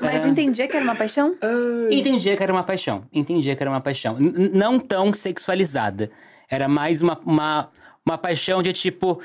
Mas 0.00 0.24
É. 0.24 0.28
entendia 0.28 0.66
que 0.66 0.76
era 0.76 0.84
uma 0.84 0.94
paixão? 0.96 1.36
Entendia 1.90 2.36
que 2.36 2.42
era 2.42 2.52
uma 2.52 2.62
paixão. 2.64 3.04
Entendia 3.12 3.54
que 3.54 3.62
era 3.62 3.70
uma 3.70 3.80
paixão. 3.80 4.18
N- 4.18 4.48
não 4.52 4.78
tão 4.78 5.12
sexualizada. 5.14 6.10
Era 6.50 6.68
mais 6.68 7.00
uma, 7.00 7.18
uma, 7.24 7.70
uma 8.04 8.18
paixão 8.18 8.62
de 8.62 8.72
tipo, 8.72 9.20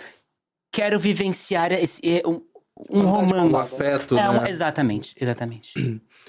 quero 0.72 1.00
vivenciar 1.00 1.72
esse, 1.72 2.00
eh, 2.04 2.22
um, 2.26 2.42
um 2.90 3.00
Um 3.02 3.06
romance. 3.08 3.74
afeto, 3.76 4.16
É, 4.18 4.22
né? 4.22 4.30
uma- 4.30 4.50
exatamente, 4.50 5.16
exatamente. 5.20 5.74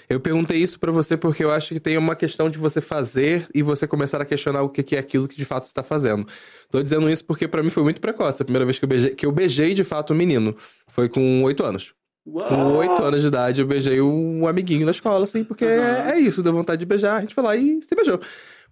Eu 0.08 0.18
perguntei 0.18 0.56
isso 0.58 0.80
pra 0.80 0.90
você 0.90 1.16
porque 1.16 1.44
eu 1.44 1.50
acho 1.52 1.74
que 1.74 1.78
tem 1.78 1.96
uma 1.98 2.16
questão 2.16 2.48
de 2.48 2.58
você 2.58 2.80
fazer 2.80 3.46
e 3.54 3.62
você 3.62 3.86
começar 3.86 4.20
a 4.20 4.24
questionar 4.24 4.62
o 4.62 4.68
que 4.70 4.96
é 4.96 4.98
aquilo 4.98 5.28
que 5.28 5.36
de 5.36 5.44
fato 5.44 5.66
você 5.68 5.74
tá 5.74 5.82
fazendo. 5.82 6.26
Tô 6.70 6.82
dizendo 6.82 7.08
isso 7.10 7.24
porque 7.24 7.46
pra 7.46 7.62
mim 7.62 7.70
foi 7.70 7.82
muito 7.82 8.00
precoce. 8.00 8.40
A 8.42 8.44
primeira 8.44 8.64
vez 8.64 8.78
que 8.78 8.84
eu 8.84 8.88
beijei, 8.88 9.14
que 9.14 9.26
eu 9.26 9.30
beijei 9.32 9.74
de 9.74 9.84
fato 9.84 10.12
um 10.12 10.16
menino 10.16 10.56
foi 10.88 11.08
com 11.08 11.42
oito 11.44 11.62
anos. 11.62 11.92
Com 12.32 12.76
oito 12.76 13.02
anos 13.02 13.22
de 13.22 13.28
idade, 13.28 13.60
eu 13.60 13.66
beijei 13.66 14.00
um 14.00 14.46
amiguinho 14.46 14.84
na 14.84 14.92
escola, 14.92 15.24
assim, 15.24 15.42
porque 15.44 15.64
é 15.64 16.18
isso, 16.18 16.42
deu 16.42 16.52
vontade 16.52 16.78
de 16.78 16.86
beijar, 16.86 17.16
a 17.16 17.20
gente 17.20 17.34
foi 17.34 17.44
lá 17.44 17.56
e 17.56 17.80
se 17.82 17.94
beijou. 17.94 18.20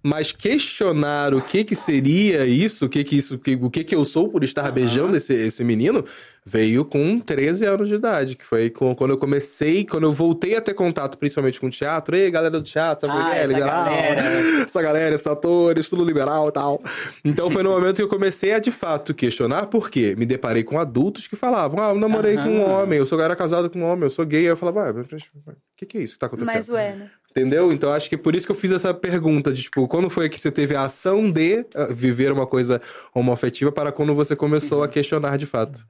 Mas 0.09 0.33
questionar 0.33 1.35
o 1.35 1.43
que 1.43 1.63
que 1.65 1.75
seria 1.75 2.47
isso, 2.47 2.87
o 2.87 2.89
que 2.89 3.05
que 3.05 3.17
isso, 3.17 3.35
o 3.61 3.71
que 3.71 3.85
que 3.85 3.95
eu 3.95 4.05
sou 4.07 4.29
por 4.31 4.43
estar 4.43 4.71
beijando 4.73 5.17
esse, 5.19 5.35
esse 5.35 5.63
menino, 5.63 6.03
veio 6.49 6.83
com 6.83 7.19
13 7.19 7.67
anos 7.67 7.91
de 7.91 7.97
idade, 7.97 8.35
que 8.35 8.45
foi 8.45 8.71
quando 8.71 9.11
eu 9.11 9.19
comecei, 9.19 9.85
quando 9.85 10.05
eu 10.05 10.13
voltei 10.13 10.57
a 10.57 10.63
ter 10.63 10.73
contato, 10.73 11.19
principalmente 11.19 11.61
com 11.61 11.67
o 11.67 11.71
teatro, 11.71 12.17
ei, 12.17 12.31
galera 12.31 12.59
do 12.59 12.63
teatro, 12.63 13.07
sabe 13.07 13.21
Ah, 13.23 13.37
é? 13.37 13.43
essa 13.43 13.53
Liberal, 13.53 13.85
galera. 13.85 14.23
essa 14.65 14.83
galera, 14.83 15.15
esses 15.15 15.27
atores, 15.27 15.89
tudo 15.91 16.03
liberal 16.05 16.49
e 16.49 16.53
tal. 16.53 16.83
Então 17.23 17.51
foi 17.51 17.63
no 17.63 17.69
momento 17.71 17.97
que 17.97 18.03
eu 18.03 18.09
comecei 18.09 18.53
a, 18.55 18.59
de 18.59 18.71
fato, 18.71 19.13
questionar, 19.13 19.67
por 19.67 19.91
quê? 19.91 20.15
Me 20.17 20.25
deparei 20.25 20.65
com 20.65 20.81
adultos 20.81 21.29
que 21.29 21.37
falavam, 21.37 21.83
ah, 21.85 21.91
eu 21.91 22.01
namorei 22.01 22.37
com 22.37 22.49
um 22.49 22.63
homem, 22.63 22.99
eu 22.99 23.05
sou, 23.05 23.21
era 23.21 23.37
casado 23.37 23.69
com 23.69 23.81
um 23.81 23.85
homem, 23.85 24.05
eu 24.05 24.11
sou 24.11 24.25
gay. 24.25 24.41
Aí 24.41 24.47
eu 24.47 24.57
falava, 24.57 24.89
ah, 24.89 25.03
o 25.03 25.55
que, 25.77 25.85
que 25.85 25.99
é 25.99 26.01
isso 26.01 26.15
que 26.15 26.19
tá 26.19 26.27
acontecendo? 26.27 26.55
Mas 26.55 26.69
ué, 26.71 26.95
né? 26.95 27.11
Entendeu? 27.31 27.73
Então 27.73 27.93
acho 27.93 28.09
que 28.09 28.17
por 28.17 28.35
isso 28.35 28.47
que 28.47 28.53
eu 28.53 28.57
fiz 28.57 28.71
essa 28.71 28.93
pergunta 28.95 29.53
de 29.53 29.63
tipo, 29.63 29.87
quando 29.87 30.09
foi 30.11 30.29
que 30.29 30.41
você 30.41 30.51
teve 30.51 30.75
a 30.75 30.85
ação 30.85 31.31
de 31.31 31.65
ah, 31.75 31.87
viver 31.91 32.33
uma 32.33 32.47
coisa 32.47 32.81
homoafetiva 33.15 33.71
para 33.71 33.93
quando 33.93 34.15
você 34.15 34.35
começou 34.35 34.83
a 34.83 34.89
questionar 34.89 35.37
de 35.37 35.47
fato? 35.47 35.87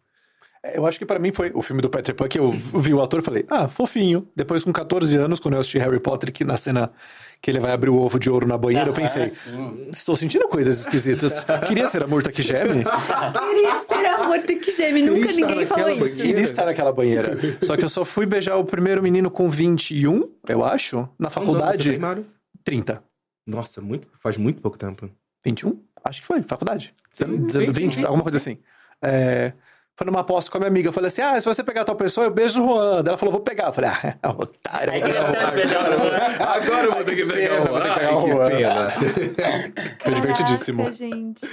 Eu 0.75 0.87
acho 0.87 0.99
que 0.99 1.07
pra 1.07 1.19
mim 1.19 1.33
foi 1.33 1.53
o 1.55 1.63
filme 1.63 1.81
do 1.81 1.89
Peter 1.89 2.15
Pan 2.15 2.27
que 2.29 2.39
eu 2.39 2.51
vi 2.51 2.93
o 2.93 3.01
ator 3.01 3.21
e 3.21 3.23
falei, 3.23 3.47
ah, 3.49 3.69
fofinho. 3.69 4.27
Depois, 4.35 4.65
com 4.65 4.73
14 4.73 5.17
anos, 5.17 5.39
quando 5.39 5.55
eu 5.55 5.61
assisti 5.61 5.79
Harry 5.79 6.01
Potter, 6.01 6.33
que 6.33 6.45
na 6.45 6.57
cena 6.57 6.91
que 7.41 7.51
ele 7.51 7.61
vai 7.61 7.71
abrir 7.73 7.91
o 7.91 7.97
ovo 7.97 8.19
de 8.19 8.29
ouro 8.29 8.47
na 8.47 8.59
banheira, 8.59 8.87
eu 8.89 8.93
Aham, 8.93 9.01
pensei, 9.01 9.29
sim. 9.29 9.87
estou 9.93 10.17
sentindo 10.17 10.49
coisas 10.49 10.81
esquisitas. 10.81 11.39
Queria 11.69 11.87
ser 11.87 12.03
a 12.03 12.07
Murta 12.09 12.33
que 12.33 12.43
geme? 12.43 12.85
Queria 12.85 13.81
ser 13.81 14.07
amor 14.07 14.39
do 14.41 14.47
que 14.47 14.71
geme. 14.73 15.03
Nunca 15.03 15.33
ninguém 15.33 15.65
falou 15.67 15.89
isso. 15.91 16.21
Queria 16.21 16.43
estar 16.43 16.67
naquela 16.67 16.93
banheira. 16.93 17.39
Só 17.63 17.77
que 17.77 17.85
eu 17.85 17.89
só 17.89 18.05
fui 18.05 18.27
beijar 18.27 18.57
o 18.57 18.65
primeiro 18.65 19.01
menino 19.03 19.31
com 19.31 19.49
21, 19.49 20.29
eu 20.49 20.65
acho, 20.65 21.09
na 21.19 21.31
faculdade. 21.31 21.91
tem, 21.91 21.99
Mário? 21.99 22.27
30. 22.65 23.03
Nossa, 23.47 23.81
muito, 23.81 24.09
faz 24.21 24.37
muito 24.37 24.61
pouco 24.61 24.77
tempo. 24.77 25.09
21? 25.45 25.81
Acho 26.05 26.21
que 26.21 26.27
foi, 26.27 26.43
faculdade. 26.43 26.93
Sim, 27.13 27.47
Dezen- 27.47 27.67
sim, 27.67 27.71
20, 27.73 27.95
sim, 27.95 28.05
alguma 28.05 28.23
coisa 28.23 28.37
assim. 28.39 28.59
É, 29.01 29.53
foi 29.99 30.07
numa 30.07 30.21
aposta 30.21 30.49
com 30.49 30.59
a 30.59 30.61
minha 30.61 30.69
amiga. 30.71 30.89
Eu 30.89 30.93
falei 30.93 31.09
assim: 31.09 31.21
ah, 31.23 31.39
se 31.41 31.45
você 31.45 31.65
pegar 31.65 31.85
tal 31.85 31.97
pessoa, 31.97 32.27
eu 32.27 32.31
beijo 32.31 32.63
o 32.63 32.69
Juan. 32.69 33.03
Daí 33.03 33.09
ela 33.11 33.19
falou: 33.19 33.33
vou 33.33 33.41
pegar. 33.41 33.67
Eu 33.67 33.73
falei: 33.73 33.91
ah, 33.91 34.17
é 34.23 34.29
um 34.29 34.31
otário. 34.31 34.93
Aí 34.93 35.03
Juan. 35.03 36.47
Agora 36.47 36.85
eu 36.87 36.93
vou 36.95 37.05
ter 37.05 37.17
que 37.17 37.27
pegar 37.27 37.61
o 37.61 37.67
que 37.67 37.89
Ai, 37.89 38.23
que 38.23 38.31
Juan. 38.31 38.49
pena. 38.49 38.91
Foi 40.01 40.15
divertidíssimo. 40.15 40.79
Caraca, 40.85 40.97
gente. 40.97 41.47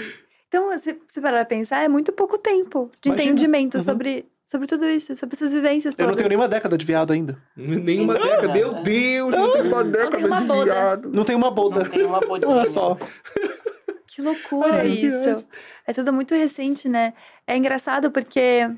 Então, 0.47 0.77
se 0.77 0.95
você 1.07 1.19
parar 1.19 1.38
pra 1.38 1.45
pensar, 1.57 1.84
é 1.84 1.88
muito 1.88 2.11
pouco 2.13 2.38
tempo 2.38 2.91
de 3.01 3.09
Imagina. 3.09 3.31
entendimento 3.31 3.76
Uhum. 3.76 3.81
sobre, 3.84 4.26
sobre 4.45 4.67
tudo 4.67 4.85
isso, 4.85 5.17
sobre 5.17 5.35
essas 5.35 5.51
vivências 5.51 5.93
Eu 5.93 5.97
todas. 5.97 6.11
não 6.11 6.15
tenho 6.17 6.30
nenhuma 6.30 6.47
década 6.47 6.77
de 6.77 6.85
viado 6.85 7.11
ainda. 7.11 7.35
Nenhuma 7.57 8.13
década, 8.13 8.47
meu 8.53 8.73
Deus, 8.76 9.35
não 9.35 9.51
tem 9.53 9.61
uma 9.63 9.84
década 9.84 10.27
uma 10.27 10.39
de 10.41 10.45
boda. 10.47 10.63
viado. 10.65 11.09
Não 11.11 11.23
tem 11.26 11.35
uma 11.35 11.51
boda. 11.51 11.80
Não 11.84 11.89
tem 11.89 12.05
uma 12.05 12.19
bodinha. 12.22 12.51
Olha 12.55 12.67
só. 12.67 12.95
Que 14.16 14.22
loucura 14.22 14.76
Ai, 14.82 14.88
que 14.92 15.08
isso. 15.08 15.30
ódio. 15.32 15.46
É 15.86 15.92
tudo 15.94 16.14
muito 16.14 16.34
recente, 16.34 16.88
né? 16.88 17.14
É 17.46 17.58
engraçado 17.58 18.10
porque 18.12 18.70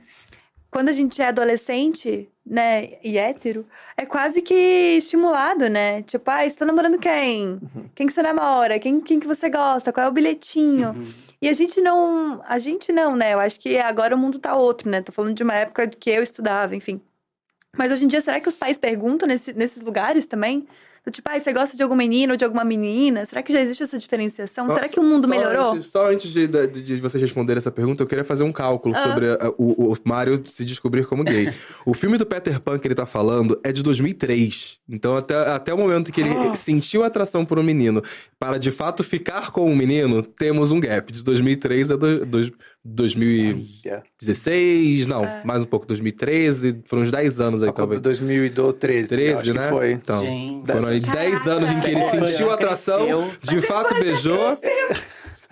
quando 0.72 0.90
a 0.90 0.92
gente 0.92 1.22
é 1.22 1.28
adolescente, 1.28 2.28
né, 2.46 2.90
e 3.04 3.18
hétero, 3.18 3.66
é 3.96 4.06
quase 4.06 4.42
que 4.42 4.54
estimulado, 4.98 5.70
né? 5.70 6.02
Tipo, 6.04 6.30
ah, 6.32 6.48
você 6.48 6.56
tá 6.56 6.66
namorando 6.66 6.98
quem? 6.98 7.60
Quem 7.94 8.08
que 8.08 8.14
você 8.14 8.22
namora? 8.22 8.80
Quem, 8.80 9.00
quem 9.00 9.20
que 9.20 9.28
você 9.28 9.50
gosta? 9.50 9.94
Qual 9.94 10.06
é 10.06 10.10
o 10.10 10.14
bilhetinho? 10.14 10.90
Uhum. 10.90 11.04
E 11.42 11.48
a 11.50 11.54
gente 11.54 11.80
não. 11.82 12.42
A 12.48 12.58
gente 12.58 12.92
não, 12.92 13.16
né? 13.16 13.34
Eu 13.34 13.40
acho 13.40 13.60
que 13.60 13.78
agora 13.78 14.16
o 14.16 14.18
mundo 14.18 14.40
tá 14.40 14.56
outro, 14.56 14.90
né? 14.90 15.02
Tô 15.02 15.12
falando 15.12 15.36
de 15.36 15.44
uma 15.44 15.54
época 15.54 15.88
que 15.88 16.10
eu 16.10 16.24
estudava, 16.24 16.76
enfim. 16.76 17.00
Mas 17.78 17.92
hoje 17.92 18.06
em 18.06 18.08
dia, 18.08 18.22
será 18.22 18.40
que 18.40 18.50
os 18.50 18.56
pais 18.56 18.78
perguntam 18.80 19.28
nesse- 19.28 19.54
nesses 19.54 19.84
lugares 19.84 20.26
também? 20.26 20.68
Do 21.08 21.12
Tipo, 21.12 21.30
ah, 21.32 21.40
você 21.40 21.54
gosta 21.54 21.78
de 21.78 21.82
algum 21.82 21.96
menino 21.96 22.34
ou 22.34 22.38
de 22.38 22.44
alguma 22.44 22.66
menina? 22.66 23.26
Será 23.26 23.42
que 23.42 23.54
já 23.54 23.62
existe 23.62 23.82
essa 23.82 23.98
diferenciação? 23.98 24.70
Será 24.70 24.90
que 24.90 25.00
o 25.00 25.04
mundo 25.04 25.22
Só 25.22 25.30
melhorou? 25.30 25.72
antes- 25.72 25.88
só 25.88 26.12
antes 26.12 26.30
de, 26.34 26.48
de, 26.48 26.68
de 26.82 26.96
vocês 26.98 27.22
responderem 27.22 27.58
essa 27.60 27.72
pergunta, 27.72 28.04
eu 28.04 28.08
queria 28.08 28.26
fazer 28.26 28.44
um 28.44 28.52
cálculo 28.52 28.94
Ah. 28.94 29.04
sobre 29.04 29.28
a- 29.32 29.54
o, 29.58 29.94
o 29.94 29.98
Mario 30.04 30.44
se 30.46 30.66
descobrir 30.66 31.06
como 31.08 31.24
gay. 31.24 31.54
o 31.86 31.94
filme 31.94 32.18
do 32.18 32.26
Peter 32.26 32.60
Pan 32.60 32.78
que 32.78 32.86
ele 32.90 32.94
tá 32.96 33.06
falando 33.06 33.58
é 33.64 33.72
de 33.72 33.82
2003. 33.82 34.80
Então, 34.90 35.16
até, 35.16 35.36
até 35.36 35.74
o 35.74 35.78
momento 35.78 36.12
que 36.12 36.20
ele 36.20 36.30
Ah. 36.32 36.54
sentiu 36.56 37.04
atração 37.06 37.46
por 37.46 37.58
um 37.58 37.64
menino, 37.64 38.04
para 38.38 38.58
de 38.58 38.70
fato 38.70 39.02
ficar 39.02 39.52
com 39.52 39.72
um 39.72 39.76
menino, 39.76 40.22
temos 40.22 40.74
um 40.74 40.80
gap. 40.82 41.12
De 41.14 41.24
2003 41.24 41.90
a 41.92 41.96
do, 41.96 42.26
dois- 42.26 42.52
2016, 42.88 45.08
não, 45.08 45.24
É. 45.26 45.42
mais 45.44 45.62
um 45.64 45.66
pouco, 45.66 45.86
2013, 45.86 46.82
foram 46.86 47.04
uns 47.04 47.12
10 47.12 47.40
anos 47.40 47.64
aí, 47.64 47.72
talvez. 47.72 48.02
2013. 48.02 49.10
13, 49.10 49.34
acho 49.34 49.54
né? 49.54 49.64
que 49.64 49.70
foi. 49.70 49.92
Então, 49.92 50.20
Gente. 50.22 50.68
foram 50.72 50.88
aí 50.88 51.00
10 51.00 51.48
anos 51.48 51.72
em 51.72 51.80
que 51.80 51.90
ele 51.92 52.02
sentiu 52.10 52.48
Já 52.48 52.54
atração, 52.54 53.00
cresceu. 53.06 53.32
de 53.44 53.62
fato 53.62 53.94
beijou. 54.00 54.58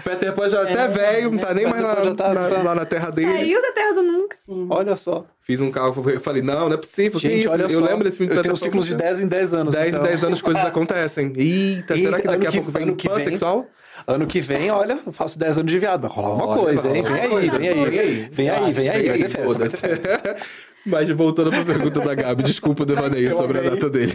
Peter 0.03 0.33
Pan 0.33 0.47
já 0.49 0.61
até 0.61 0.87
velho, 0.87 1.31
não 1.31 1.37
tá 1.39 1.51
nem 1.53 1.63
mais 1.65 1.77
Peter 1.81 1.87
lá, 1.87 1.95
Pan 1.95 2.03
já 2.03 2.13
tá- 2.15 2.33
na, 2.33 2.49
tá- 2.49 2.61
lá 2.63 2.75
na 2.75 2.85
terra 2.85 3.09
dele. 3.09 3.37
Saiu 3.37 3.61
da 3.61 3.71
terra 3.71 3.93
do 3.93 4.03
nunca. 4.03 4.35
Sim. 4.35 4.67
Olha 4.69 4.95
só. 4.95 5.25
Fiz 5.41 5.59
um 5.61 5.71
cálculo, 5.71 6.09
eu 6.11 6.19
falei, 6.19 6.41
não, 6.43 6.67
não 6.69 6.73
é 6.75 6.77
possível, 6.77 7.19
que 7.19 7.27
Gente, 7.27 7.39
isso? 7.39 7.49
olha 7.49 7.63
eu 7.63 7.69
só. 7.69 7.83
lembro 7.83 8.03
desse 8.03 8.17
filme 8.17 8.35
Eu 8.35 8.41
tenho 8.41 8.53
Pan, 8.53 8.59
ciclos 8.61 8.85
de 8.85 8.93
10 8.95 9.21
em 9.21 9.27
10 9.27 9.53
anos. 9.53 9.73
10 9.73 9.87
em 9.87 9.89
então. 9.89 10.03
10 10.03 10.23
anos 10.23 10.41
coisas 10.43 10.63
acontecem. 10.67 11.33
Eita, 11.35 11.97
será 11.97 12.19
que 12.21 12.27
Eita, 12.27 12.31
daqui 12.33 12.47
a 12.47 12.51
que- 12.51 12.57
pouco 12.57 12.71
vem 12.71 12.95
que 12.95 13.07
vem- 13.07 13.17
pansexual? 13.17 13.65
Ano 14.07 14.27
que 14.27 14.39
vem, 14.41 14.69
olha, 14.69 14.99
eu 15.05 15.11
faço 15.13 15.37
10 15.39 15.59
anos 15.59 15.71
de 15.71 15.79
viado. 15.79 16.01
Vai 16.01 16.11
rolar 16.11 16.29
alguma 16.29 16.47
Olha, 16.47 16.61
coisa, 16.61 16.95
hein? 16.95 17.03
Vem 17.03 17.19
aí, 17.21 17.49
vem 17.49 17.69
aí. 17.69 18.29
Vem 18.31 18.49
aí, 18.49 18.73
vem 18.73 18.89
aí. 18.89 19.07
Vai 19.07 19.17
ter 19.17 19.29
festa, 19.29 19.57
vai 19.57 19.69
ter 19.69 19.77
festa. 19.77 20.19
foda-se. 20.19 20.45
Mas 20.85 21.09
voltando 21.09 21.49
pra 21.49 21.65
pergunta 21.65 21.99
da 21.99 22.13
Gabi, 22.13 22.43
desculpa 22.43 22.83
o 22.83 22.85
devaneio 22.85 23.31
sobre 23.33 23.57
a 23.57 23.61
amei. 23.61 23.71
data 23.71 23.89
dele. 23.89 24.13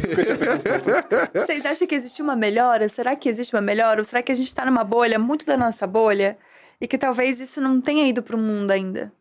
Vocês 1.35 1.67
acham 1.67 1.87
que 1.87 1.97
existe 1.97 2.23
uma 2.23 2.37
melhora? 2.37 2.89
Será 2.89 3.17
que 3.17 3.29
existe 3.29 3.55
uma 3.57 3.61
melhora? 3.61 4.01
Ou 4.01 4.05
será 4.05 4.23
que 4.23 4.31
a 4.31 4.35
gente 4.37 4.55
tá 4.55 4.65
numa 4.65 4.85
bolha, 4.85 5.19
muito 5.19 5.45
da 5.45 5.57
nossa 5.57 5.85
bolha? 5.85 6.39
E 6.81 6.87
que 6.87 6.97
talvez 6.97 7.41
isso 7.41 7.61
não 7.61 7.81
tenha 7.81 8.07
ido 8.07 8.23
pro 8.23 8.39
mundo 8.39 8.71
ainda? 8.71 9.13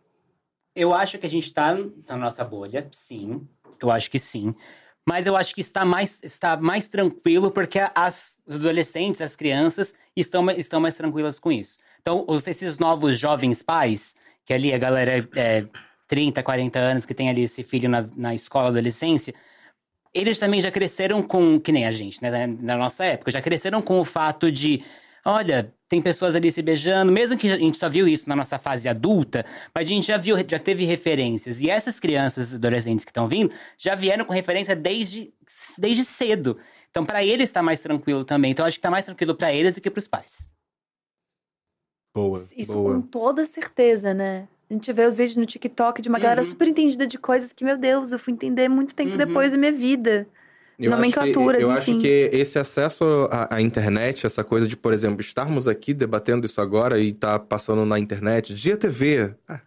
Eu 0.75 0.93
acho 0.93 1.17
que 1.17 1.25
a 1.25 1.29
gente 1.29 1.51
tá 1.51 1.75
na 2.07 2.17
nossa 2.17 2.43
bolha, 2.45 2.87
sim. 2.91 3.41
Eu 3.81 3.89
acho 3.89 4.11
que 4.11 4.19
sim. 4.19 4.53
Mas 5.09 5.25
eu 5.25 5.35
acho 5.35 5.55
que 5.55 5.61
está 5.61 5.83
mais, 5.83 6.19
está 6.21 6.55
mais 6.55 6.87
tranquilo 6.87 7.49
porque 7.49 7.79
as 7.95 8.37
adolescentes, 8.47 9.21
as 9.21 9.35
crianças, 9.35 9.91
estão, 10.15 10.47
estão 10.51 10.79
mais 10.79 10.95
tranquilas 10.95 11.39
com 11.39 11.51
isso. 11.51 11.79
Então, 11.99 12.23
os- 12.27 12.45
esses 12.45 12.77
novos 12.77 13.17
jovens 13.17 13.63
pais, 13.63 14.15
que 14.45 14.53
ali 14.53 14.71
a 14.71 14.77
galera 14.77 15.27
é 15.35 15.65
30, 16.07 16.43
40 16.43 16.77
anos, 16.77 17.07
que 17.07 17.15
tem 17.15 17.27
ali 17.27 17.41
esse 17.41 17.63
filho 17.63 17.89
na, 17.89 18.07
na 18.15 18.35
escola, 18.35 18.67
adolescência, 18.67 19.33
eles 20.13 20.37
também 20.37 20.61
já 20.61 20.69
cresceram 20.69 21.23
com, 21.23 21.59
que 21.59 21.71
nem 21.71 21.87
a 21.87 21.91
gente, 21.91 22.21
né, 22.21 22.45
na 22.45 22.77
nossa 22.77 23.03
época, 23.03 23.31
já 23.31 23.41
cresceram 23.41 23.81
com 23.81 23.99
o 23.99 24.05
fato 24.05 24.51
de, 24.51 24.83
olha, 25.29 25.73
tem 25.87 26.01
pessoas 26.01 26.35
ali 26.35 26.51
se 26.51 26.61
beijando, 26.61 27.11
mesmo 27.11 27.37
que 27.37 27.49
a 27.51 27.57
gente 27.57 27.77
só 27.77 27.89
viu 27.89 28.07
isso 28.07 28.27
na 28.27 28.35
nossa 28.35 28.57
fase 28.59 28.87
adulta, 28.89 29.45
mas 29.73 29.85
a 29.85 29.87
gente 29.87 30.07
já 30.07 30.17
viu, 30.17 30.35
já 30.47 30.59
teve 30.59 30.85
referências. 30.85 31.61
E 31.61 31.69
essas 31.69 31.99
crianças, 31.99 32.53
adolescentes 32.53 33.05
que 33.05 33.11
estão 33.11 33.27
vindo, 33.27 33.51
já 33.77 33.95
vieram 33.95 34.25
com 34.25 34.33
referência 34.33 34.75
desde, 34.75 35.33
desde 35.77 36.03
cedo. 36.05 36.57
Então, 36.89 37.05
pra 37.05 37.23
eles 37.23 37.51
tá 37.51 37.61
mais 37.61 37.79
tranquilo 37.79 38.23
também. 38.23 38.51
Então, 38.51 38.65
acho 38.65 38.77
que 38.77 38.81
tá 38.81 38.89
mais 38.91 39.05
tranquilo 39.05 39.35
pra 39.35 39.53
eles 39.53 39.75
do 39.75 39.81
que 39.81 39.89
pros 39.91 40.07
pais. 40.07 40.49
Boa, 42.15 42.45
Isso 42.57 42.73
boa. 42.73 42.95
com 42.95 43.01
toda 43.01 43.45
certeza, 43.45 44.13
né? 44.13 44.47
A 44.69 44.73
gente 44.73 44.91
vê 44.91 45.05
os 45.05 45.17
vídeos 45.17 45.37
no 45.37 45.45
TikTok 45.45 46.01
de 46.01 46.09
uma 46.09 46.19
galera 46.19 46.41
Uhum. 46.41 46.49
super 46.49 46.67
entendida 46.67 47.07
de 47.07 47.17
coisas 47.17 47.53
que, 47.53 47.63
meu 47.63 47.77
Deus, 47.77 48.11
eu 48.11 48.19
fui 48.19 48.33
entender 48.33 48.67
muito 48.67 48.93
tempo 48.95 49.11
Uhum. 49.11 49.17
depois 49.17 49.51
da 49.51 49.57
minha 49.57 49.71
vida. 49.71 50.27
Eu 50.79 50.91
Nomenclaturas, 50.91 51.61
acho 51.61 51.65
que, 51.65 51.65
eu 51.65 51.77
enfim. 51.77 51.91
acho 51.91 51.99
que 52.01 52.29
esse 52.37 52.57
acesso 52.57 53.27
à, 53.29 53.55
à 53.57 53.61
internet, 53.61 54.25
essa 54.25 54.43
coisa 54.43 54.67
de, 54.67 54.77
por 54.77 54.93
exemplo, 54.93 55.19
estarmos 55.21 55.67
aqui 55.67 55.93
debatendo 55.93 56.45
isso 56.45 56.61
agora 56.61 56.99
e 56.99 57.11
tá 57.11 57.37
passando 57.37 57.85
na 57.85 57.99
internet, 57.99 58.53
dia 58.53 58.77
TV. 58.77 59.33
ah, 59.47 59.59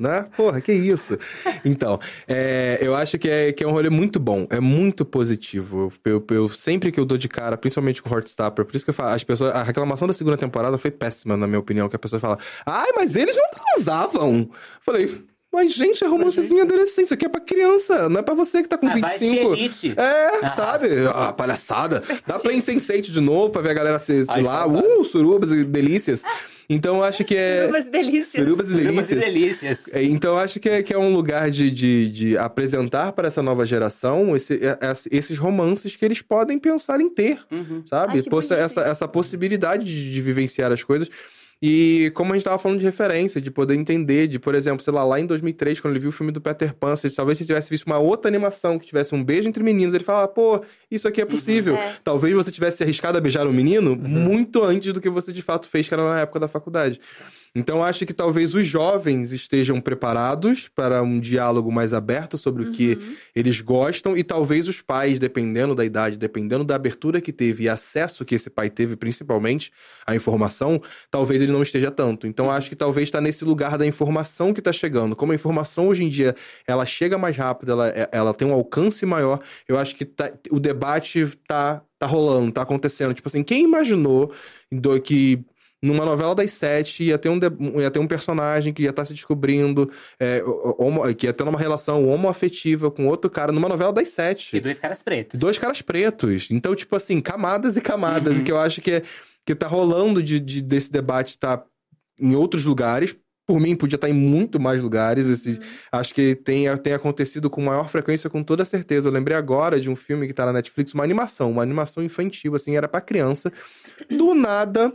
Né? 0.00 0.26
Porra, 0.36 0.60
que 0.60 0.72
isso? 0.72 1.16
Então, 1.64 1.98
é, 2.26 2.78
eu 2.80 2.94
acho 2.94 3.18
que 3.18 3.28
é, 3.28 3.52
que 3.52 3.62
é 3.64 3.66
um 3.68 3.72
rolê 3.72 3.90
muito 3.90 4.18
bom, 4.20 4.46
é 4.50 4.60
muito 4.60 5.04
positivo. 5.04 5.92
Eu, 6.04 6.24
eu- 6.30 6.36
eu- 6.36 6.48
sempre 6.48 6.90
que 6.92 6.98
eu 7.00 7.04
dou 7.04 7.18
de 7.18 7.28
cara, 7.28 7.56
principalmente 7.56 8.00
com 8.02 8.12
Heartstopper, 8.14 8.64
por 8.64 8.74
isso 8.76 8.84
que 8.84 8.90
eu 8.90 8.94
falo, 8.94 9.10
as 9.14 9.24
pessoas, 9.24 9.52
a 9.54 9.62
reclamação 9.62 10.06
da 10.08 10.14
segunda 10.14 10.36
temporada 10.36 10.78
foi 10.78 10.90
péssima, 10.90 11.36
na 11.36 11.46
minha 11.46 11.58
opinião, 11.58 11.88
que 11.88 11.96
a 11.96 11.98
pessoa 11.98 12.20
fala, 12.20 12.38
ai, 12.66 12.88
mas 12.96 13.14
eles 13.16 13.36
não 13.36 13.48
transavam. 13.50 14.50
Falei, 14.80 15.20
mas 15.58 15.72
gente, 15.72 16.04
é 16.04 16.06
romancezinho 16.06 16.62
adolescente, 16.62 17.06
isso 17.06 17.14
aqui 17.14 17.26
é 17.26 17.28
pra 17.28 17.40
criança, 17.40 18.08
não 18.08 18.20
é 18.20 18.22
pra 18.22 18.34
você 18.34 18.62
que 18.62 18.68
tá 18.68 18.78
com 18.78 18.86
Ah, 18.86 18.90
vai 18.90 19.00
25. 19.18 19.52
assistir 19.52 19.86
Elite. 19.88 19.94
É, 20.00 20.46
Ah. 20.46 20.50
sabe? 20.50 20.86
Ah, 21.14 21.32
palhaçada. 21.32 22.02
Dá 22.26 22.38
pra 22.38 22.52
Insensate 22.52 23.10
de 23.10 23.20
novo 23.20 23.50
pra 23.50 23.60
ver 23.62 23.70
a 23.70 23.74
galera 23.74 23.98
se, 23.98 24.24
Ai, 24.28 24.42
lá. 24.42 24.66
Uh, 24.66 25.04
surubas 25.04 25.50
e 25.50 25.64
delícias. 25.64 26.22
Então 26.70 26.96
eu 26.98 27.04
acho 27.04 27.24
que 27.24 27.34
é. 27.34 27.60
Surubas 27.62 27.86
e 27.86 27.90
delícias. 27.90 28.44
Surubas 28.44 28.68
e 28.68 28.72
Surubas 28.72 29.06
delícias. 29.06 29.22
e 29.22 29.24
delícias. 29.32 29.78
É, 29.94 30.02
Então 30.04 30.32
eu 30.32 30.38
acho 30.38 30.60
que 30.60 30.68
é, 30.68 30.82
que 30.82 30.92
é 30.92 30.98
um 30.98 31.12
lugar 31.14 31.50
de, 31.50 31.70
de, 31.70 32.10
de 32.10 32.36
apresentar 32.38 33.12
para 33.12 33.26
essa 33.26 33.42
nova 33.42 33.64
geração 33.64 34.36
esse- 34.36 34.60
é- 34.62 34.78
é- 34.80 34.92
esses 35.10 35.38
romances 35.38 35.96
que 35.96 36.04
eles 36.04 36.20
podem 36.20 36.58
pensar 36.58 37.00
em 37.00 37.08
ter, 37.08 37.38
Uhum. 37.50 37.82
sabe? 37.86 38.12
Ai, 38.22 38.38
essa, 38.38 38.64
isso. 38.66 38.80
essa 38.80 39.08
possibilidade 39.08 39.84
de, 39.86 40.12
de 40.12 40.20
vivenciar 40.20 40.70
as 40.70 40.82
coisas. 40.84 41.08
E 41.60 42.12
como 42.14 42.32
a 42.32 42.36
gente 42.36 42.44
tava 42.44 42.58
falando 42.58 42.78
de 42.78 42.86
referência, 42.86 43.40
de 43.40 43.50
poder 43.50 43.74
entender, 43.74 44.28
de, 44.28 44.38
por 44.38 44.54
exemplo, 44.54 44.82
sei 44.82 44.92
lá, 44.92 45.02
lá 45.02 45.18
em 45.18 45.26
2003, 45.26 45.80
quando 45.80 45.92
ele 45.92 46.00
viu 46.00 46.10
o 46.10 46.12
filme 46.12 46.30
do 46.30 46.40
Peter 46.40 46.72
Pan, 46.72 46.94
se, 46.94 47.10
talvez 47.10 47.36
se 47.36 47.44
tivesse 47.44 47.68
visto 47.68 47.84
uma 47.86 47.98
outra 47.98 48.28
animação 48.28 48.78
que 48.78 48.86
tivesse 48.86 49.12
um 49.12 49.24
beijo 49.24 49.48
entre 49.48 49.62
meninos, 49.62 49.92
ele 49.92 50.04
fala, 50.04 50.28
pô, 50.28 50.62
isso 50.88 51.08
aqui 51.08 51.20
é 51.20 51.24
possível. 51.24 51.74
É. 51.74 51.96
Talvez 52.04 52.34
você 52.36 52.52
tivesse 52.52 52.76
se 52.76 52.84
arriscado 52.84 53.18
a 53.18 53.20
beijar 53.20 53.46
um 53.46 53.52
menino 53.52 53.96
muito 53.96 54.62
antes 54.62 54.92
do 54.92 55.00
que 55.00 55.10
você 55.10 55.32
de 55.32 55.42
fato 55.42 55.68
fez, 55.68 55.88
que 55.88 55.94
era 55.94 56.04
na 56.04 56.20
época 56.20 56.38
da 56.38 56.46
faculdade. 56.46 57.00
Então, 57.54 57.82
acho 57.82 58.04
que 58.06 58.12
talvez 58.12 58.54
os 58.54 58.66
jovens 58.66 59.32
estejam 59.32 59.80
preparados 59.80 60.68
para 60.68 61.02
um 61.02 61.18
diálogo 61.18 61.72
mais 61.72 61.92
aberto 61.92 62.36
sobre 62.38 62.62
o 62.62 62.70
que 62.70 62.98
eles 63.34 63.60
gostam, 63.60 64.16
e 64.16 64.22
talvez 64.22 64.68
os 64.68 64.80
pais, 64.82 65.18
dependendo 65.18 65.74
da 65.74 65.84
idade, 65.84 66.16
dependendo 66.18 66.64
da 66.64 66.74
abertura 66.76 67.20
que 67.20 67.32
teve 67.32 67.64
e 67.64 67.68
acesso 67.68 68.24
que 68.24 68.34
esse 68.34 68.50
pai 68.50 68.68
teve, 68.70 68.96
principalmente, 68.96 69.72
à 70.06 70.14
informação, 70.14 70.80
talvez 71.10 71.40
ele 71.42 71.52
não 71.52 71.62
esteja 71.62 71.90
tanto. 71.90 72.26
Então, 72.26 72.50
acho 72.50 72.68
que 72.68 72.76
talvez 72.76 73.08
está 73.08 73.20
nesse 73.20 73.44
lugar 73.44 73.76
da 73.78 73.86
informação 73.86 74.52
que 74.52 74.60
está 74.60 74.72
chegando. 74.72 75.16
Como 75.16 75.32
a 75.32 75.34
informação 75.34 75.88
hoje 75.88 76.04
em 76.04 76.08
dia 76.08 76.34
ela 76.66 76.84
chega 76.86 77.18
mais 77.18 77.36
rápido, 77.36 77.72
ela, 77.72 77.88
ela 78.12 78.34
tem 78.34 78.46
um 78.46 78.52
alcance 78.52 79.04
maior, 79.06 79.40
eu 79.66 79.78
acho 79.78 79.96
que 79.96 80.04
tá- 80.04 80.32
o 80.50 80.60
debate 80.60 81.26
tá, 81.46 81.82
tá 81.98 82.06
rolando, 82.06 82.52
tá 82.52 82.62
acontecendo. 82.62 83.14
Tipo 83.14 83.28
assim, 83.28 83.42
quem 83.42 83.64
imaginou 83.64 84.32
do- 84.70 85.00
que 85.00 85.44
numa 85.82 86.04
novela 86.04 86.34
das 86.34 86.50
sete 86.52 87.04
ia 87.04 87.16
ter 87.18 87.28
um, 87.28 87.38
ia 87.80 87.90
ter 87.90 87.98
um 88.00 88.06
personagem 88.06 88.72
que 88.72 88.82
ia 88.82 88.90
estar 88.90 89.04
se 89.04 89.14
descobrindo, 89.14 89.90
é, 90.18 90.42
homo- 90.78 91.02
que 91.14 91.26
ia 91.26 91.32
ter 91.32 91.42
uma 91.44 91.58
relação 91.58 92.06
homoafetiva 92.08 92.90
com 92.90 93.06
outro 93.06 93.30
cara 93.30 93.52
numa 93.52 93.68
novela 93.68 93.92
das 93.92 94.08
sete. 94.08 94.56
E 94.56 94.60
dois 94.60 94.78
caras 94.78 95.02
pretos. 95.02 95.38
Dois 95.40 95.58
caras 95.58 95.80
pretos. 95.82 96.48
Então, 96.50 96.74
tipo 96.74 96.96
assim, 96.96 97.20
camadas 97.20 97.76
e 97.76 97.80
camadas. 97.80 98.40
E 98.40 98.42
que 98.42 98.50
eu 98.52 98.58
acho 98.58 98.80
que, 98.80 98.90
é- 98.92 99.02
que 99.46 99.54
tá 99.54 99.66
rolando 99.68 100.22
de, 100.22 100.40
de- 100.40 100.62
desse 100.62 100.90
debate 100.90 101.38
tá 101.38 101.62
em 102.20 102.34
outros 102.34 102.64
lugares. 102.64 103.16
Por 103.46 103.58
mim, 103.60 103.74
podia 103.74 103.94
estar 103.96 104.10
em 104.10 104.12
muito 104.12 104.60
mais 104.60 104.82
lugares. 104.82 105.26
Esse, 105.26 105.58
Acho 105.90 106.12
que 106.12 106.34
tem, 106.34 106.64
tem 106.78 106.92
acontecido 106.92 107.48
com 107.48 107.62
maior 107.62 107.88
frequência, 107.88 108.28
com 108.28 108.42
toda 108.42 108.62
certeza. 108.62 109.08
Eu 109.08 109.12
lembrei 109.12 109.34
agora 109.34 109.80
de 109.80 109.88
um 109.88 109.96
filme 109.96 110.26
que 110.26 110.34
tá 110.34 110.44
na 110.44 110.52
Netflix, 110.52 110.92
uma 110.92 111.02
animação, 111.02 111.50
uma 111.52 111.62
animação 111.62 112.02
infantil, 112.02 112.54
assim, 112.54 112.76
era 112.76 112.86
pra 112.86 113.00
criança. 113.00 113.50
Do 114.10 114.34
nada. 114.34 114.92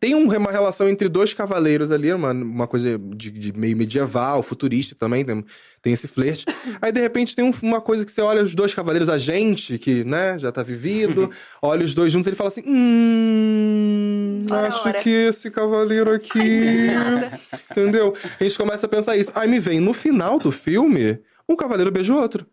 Tem 0.00 0.14
um- 0.14 0.28
uma 0.36 0.50
relação 0.50 0.88
entre 0.88 1.08
dois 1.08 1.32
cavaleiros 1.34 1.90
ali, 1.90 2.12
uma, 2.12 2.32
uma 2.32 2.66
coisa 2.66 2.98
de, 2.98 3.30
de 3.30 3.52
meio 3.52 3.76
medieval, 3.76 4.42
futurista 4.42 4.94
também, 4.94 5.24
tem, 5.24 5.44
tem 5.82 5.92
esse 5.92 6.06
flerte. 6.08 6.44
Aí, 6.82 6.92
de 6.92 7.00
repente, 7.00 7.34
tem 7.34 7.44
um- 7.44 7.52
uma 7.62 7.80
coisa 7.80 8.04
que 8.04 8.12
você 8.12 8.20
olha 8.20 8.42
os 8.42 8.54
dois 8.54 8.74
cavaleiros, 8.74 9.08
a 9.08 9.18
gente, 9.18 9.78
que, 9.78 10.04
né, 10.04 10.38
já 10.38 10.52
tá 10.52 10.62
vivido, 10.62 11.30
olha 11.62 11.84
os 11.84 11.94
dois 11.94 12.12
juntos 12.12 12.26
e 12.26 12.30
ele 12.30 12.36
fala 12.36 12.48
assim: 12.48 12.62
Hum. 12.66 14.46
Ora, 14.50 14.68
Acho 14.68 14.88
ora. 14.88 15.00
que 15.00 15.10
esse 15.10 15.50
cavaleiro 15.50 16.10
aqui. 16.12 16.38
Entendeu? 17.70 18.14
A 18.38 18.44
gente 18.44 18.56
começa 18.56 18.86
a 18.86 18.88
pensar 18.88 19.16
isso. 19.16 19.32
Aí 19.34 19.48
me 19.48 19.58
vem 19.58 19.80
no 19.80 19.92
final 19.92 20.38
do 20.38 20.52
filme, 20.52 21.18
um 21.48 21.56
cavaleiro 21.56 21.90
beija 21.90 22.12
o 22.14 22.18
outro. 22.20 22.46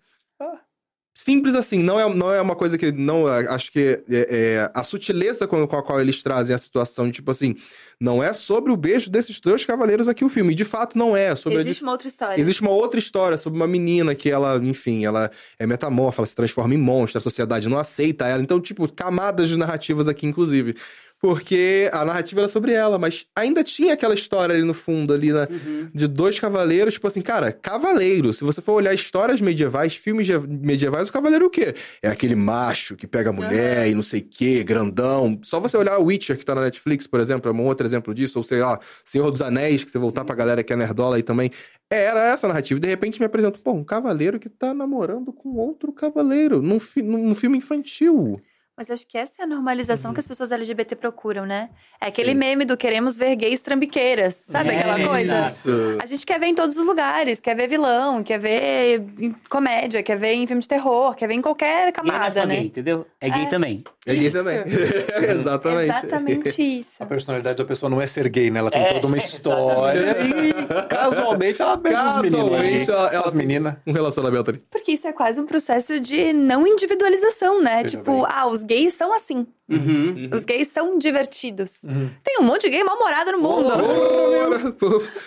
Simples 1.16 1.54
assim, 1.54 1.84
não 1.84 2.00
é, 2.00 2.12
não 2.16 2.34
é 2.34 2.42
uma 2.42 2.56
coisa 2.56 2.76
que 2.76 2.92
não. 2.92 3.28
Acho 3.28 3.72
que 3.72 4.04
é, 4.10 4.28
é 4.30 4.72
a 4.74 4.84
sutileza 4.84 5.48
com, 5.48 5.68
com 5.68 5.78
a 5.78 5.84
qual 5.84 6.02
eles 6.02 6.24
trazem 6.24 6.56
a 6.56 6.58
situação, 6.58 7.12
tipo 7.12 7.30
assim, 7.30 7.56
não 8.00 8.24
é 8.24 8.34
sobre 8.34 8.72
o 8.72 8.76
beijo 8.76 9.12
desses 9.12 9.40
dois 9.40 9.64
cavaleiros 9.64 10.10
aqui 10.10 10.26
o 10.26 10.30
filme. 10.30 10.56
De 10.56 10.66
fato, 10.66 10.98
não 10.98 11.16
é. 11.16 11.36
Sobre 11.36 11.60
a 11.60 11.62
Existe 11.62 11.84
uma 11.84 11.92
outra 11.92 12.08
história. 12.08 12.42
Existe 12.42 12.62
uma 12.64 12.72
outra 12.72 13.00
história 13.00 13.38
sobre 13.38 13.60
uma 13.60 13.68
menina 13.68 14.16
que 14.16 14.28
ela, 14.28 14.58
enfim, 14.58 15.06
ela 15.06 15.30
é 15.60 15.68
metamorfa, 15.68 16.22
ela 16.22 16.26
se 16.26 16.36
transforma 16.36 16.74
em 16.74 16.80
monstro, 16.80 17.20
a 17.20 17.22
sociedade 17.22 17.70
não 17.70 17.78
aceita 17.78 18.28
ela. 18.28 18.42
Então, 18.42 18.60
tipo, 18.60 18.92
camadas 18.92 19.50
de 19.50 19.58
narrativas 19.58 20.08
aqui, 20.08 20.26
inclusive. 20.26 20.76
Porque 21.24 21.90
a 21.94 22.04
narrativa 22.04 22.42
era 22.42 22.48
sobre 22.50 22.74
ela, 22.74 23.00
mas 23.00 23.26
ainda 23.34 23.64
tinha 23.64 23.94
aquela 23.94 24.14
história 24.14 24.54
ali 24.54 24.66
no 24.66 24.74
fundo, 24.74 25.14
ali, 25.14 25.32
né, 25.32 25.48
de 25.96 26.06
dois 26.06 26.38
cavaleiros, 26.38 26.96
tipo 26.96 27.08
assim, 27.08 27.22
cara, 27.22 27.50
cavaleiro. 27.50 28.34
Se 28.34 28.44
você 28.44 28.62
for 28.62 28.74
olhar 28.74 28.94
histórias 28.94 29.40
medievais, 29.40 29.96
filmes 29.96 30.28
medievais, 30.46 31.08
o 31.08 31.14
cavaleiro 31.14 31.46
é 31.46 31.48
o 31.48 31.50
quê? 31.50 31.76
É 32.02 32.10
aquele 32.10 32.36
macho 32.36 32.98
que 32.98 33.08
pega 33.08 33.30
a 33.30 33.34
mulher 33.34 33.88
e 33.90 33.96
não 33.96 34.04
sei 34.04 34.20
o 34.20 34.28
quê, 34.30 34.66
grandão. 34.66 35.40
Só 35.44 35.62
você 35.62 35.78
olhar 35.78 35.98
o 35.98 36.04
Witcher, 36.08 36.38
que 36.38 36.44
tá 36.44 36.54
na 36.54 36.62
Netflix, 36.64 37.08
por 37.08 37.22
exemplo, 37.22 37.50
é 37.50 37.54
um 37.54 37.66
outro 37.68 37.88
exemplo 37.88 38.14
disso, 38.14 38.38
ou 38.40 38.44
sei 38.44 38.60
lá, 38.60 38.78
Senhor 39.06 39.32
dos 39.32 39.42
Anéis, 39.42 39.82
que 39.86 39.92
você 39.92 39.98
voltar 39.98 40.26
pra 40.26 40.36
galera 40.36 40.62
que 40.62 40.74
é 40.74 40.76
nerdola 40.76 41.16
aí 41.16 41.24
também. 41.24 41.52
Era 41.90 42.26
essa 42.34 42.48
a 42.48 42.50
narrativa. 42.50 42.82
De 42.82 42.88
repente 42.90 43.18
me 43.18 43.26
apresenta, 43.26 43.58
pô, 43.64 43.72
um 43.72 43.84
cavaleiro 43.86 44.38
que 44.40 44.50
tá 44.50 44.74
namorando 44.74 45.32
com 45.32 45.56
outro 45.56 45.94
cavaleiro, 45.94 46.62
num, 46.62 46.82
fi- 46.82 47.02
num 47.02 47.34
filme 47.34 47.60
infantil. 47.60 48.42
Mas 48.76 48.90
acho 48.90 49.08
que 49.08 49.18
essa 49.20 49.42
é 49.42 49.44
a 49.44 49.48
normalização 49.48 50.14
que 50.16 50.20
as 50.20 50.26
pessoas 50.26 50.52
LGBT 50.52 50.96
procuram, 50.96 51.46
né? 51.46 51.70
É 52.02 52.08
aquele 52.08 52.32
Sim. 52.32 52.38
meme 52.38 52.66
do 52.66 52.76
queremos 52.76 53.16
ver 53.16 53.36
gays 53.36 53.62
trambiqueiras. 53.62 54.34
Sabe 54.34 54.70
É, 54.70 54.80
aquela 54.80 55.08
coisa? 55.10 55.42
Isso. 55.42 55.70
A 56.02 56.06
gente 56.08 56.26
quer 56.26 56.40
ver 56.40 56.48
em 56.48 56.56
todos 56.56 56.76
os 56.76 56.84
lugares. 56.84 57.40
Quer 57.40 57.56
ver 57.56 57.68
vilão, 57.68 58.24
quer 58.24 58.40
ver 58.40 59.04
em 59.20 59.32
comédia, 59.48 60.02
quer 60.02 60.18
ver 60.18 60.34
em 60.34 60.48
filme 60.48 60.60
de 60.62 60.68
terror, 60.68 61.14
quer 61.16 61.28
ver 61.28 61.36
em 61.36 61.42
qualquer 61.42 61.90
é 61.90 61.92
camada, 61.92 62.46
né? 62.48 62.56
gay, 62.56 62.66
entendeu? 62.66 63.06
É 63.22 63.30
gay 63.30 63.44
É. 63.44 63.46
também. 63.46 63.84
É 64.08 64.14
gay 64.16 64.26
Isso. 64.28 64.38
também. 64.38 64.58
Exatamente. 65.30 65.90
Exatamente 65.90 66.62
isso. 66.62 67.02
A 67.02 67.06
personalidade 67.06 67.58
da 67.58 67.64
pessoa 67.66 67.90
não 67.90 68.02
é 68.02 68.08
ser 68.08 68.28
gay, 68.28 68.50
né? 68.50 68.60
Ela 68.60 68.72
tem 68.72 68.82
É, 68.82 68.94
toda 68.94 69.08
uma 69.08 69.18
história 69.18 70.16
e 70.20 70.88
casualmente 70.88 71.62
ela 71.62 71.78
beija 71.78 72.04
os 72.04 72.16
meninos. 72.22 72.32
Casualmente, 72.34 72.88
né? 72.88 72.94
ela- 72.96 73.14
ela 73.14 73.26
As 73.26 73.34
meninas. 73.34 73.76
Um 73.88 73.94
relacionamento 73.94 74.50
ali. 74.52 74.64
Porque 74.72 74.94
isso 74.94 75.08
é 75.08 75.14
quase 75.14 75.40
um 75.40 75.46
processo 75.46 76.00
de 76.00 76.34
não 76.34 76.66
individualização, 76.68 77.62
né? 77.62 77.84
Veja 77.84 77.98
tipo, 77.98 78.12
bem. 78.12 78.26
ah, 78.30 78.48
os 78.48 78.63
gays 78.64 78.94
são 78.94 79.14
assim. 79.14 79.46
Uhum. 79.70 80.30
Os 80.34 80.46
gays 80.46 80.68
são 80.70 80.98
divertidos. 80.98 81.84
Uhum. 81.84 82.10
Tem 82.24 82.38
um 82.40 82.44
monte 82.44 82.64
de 82.64 82.70
gay 82.72 82.84
mal-humorado 82.84 83.32
no 83.32 83.40
mundo. 83.40 83.70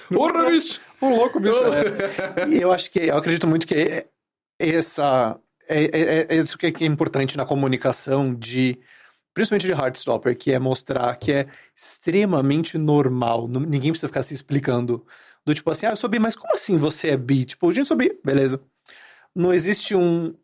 Porra, 0.09 0.51
bicho! 0.51 0.81
O 1.01 1.09
louco, 1.11 1.39
bicho. 1.41 1.57
é. 1.65 2.49
E 2.49 2.61
eu 2.61 2.73
acho 2.73 2.91
que, 2.91 3.01
eu 3.01 3.17
acredito 3.17 3.47
muito 3.47 3.67
que 3.67 3.75
é- 3.75 4.07
essa, 4.59 5.39
é, 5.69 5.85
é- 5.85 6.27
é 6.31 6.37
isso 6.37 6.57
que 6.57 6.67
é, 6.67 6.73
que 6.73 6.85
é 6.85 6.87
importante 6.87 7.37
na 7.37 7.45
comunicação 7.45 8.35
de, 8.35 8.79
principalmente 9.35 9.67
de 9.67 9.73
Heartstopper, 9.73 10.37
que 10.37 10.53
é 10.53 10.59
mostrar 10.59 11.15
que 11.17 11.33
é 11.33 11.47
extremamente 11.75 12.79
normal. 12.79 13.47
Ninguém 13.49 13.91
precisa 13.93 14.09
ficar 14.09 14.23
se 14.23 14.33
explicando 14.35 15.05
do 15.45 15.55
tipo 15.55 15.71
assim, 15.71 15.87
ah, 15.87 15.91
eu 15.91 15.97
sou 15.97 16.09
bi, 16.11 16.19
mas 16.19 16.35
como 16.35 16.53
assim 16.55 16.79
você 16.79 17.09
é 17.11 17.17
bi? 17.17 17.45
Tipo, 17.45 17.71
gente, 17.71 17.81
eu 17.81 17.87
sou 17.87 17.97
bi, 17.97 18.19
beleza. 18.25 18.61
Não 19.35 19.53
existe 19.53 19.95
um, 19.95 20.35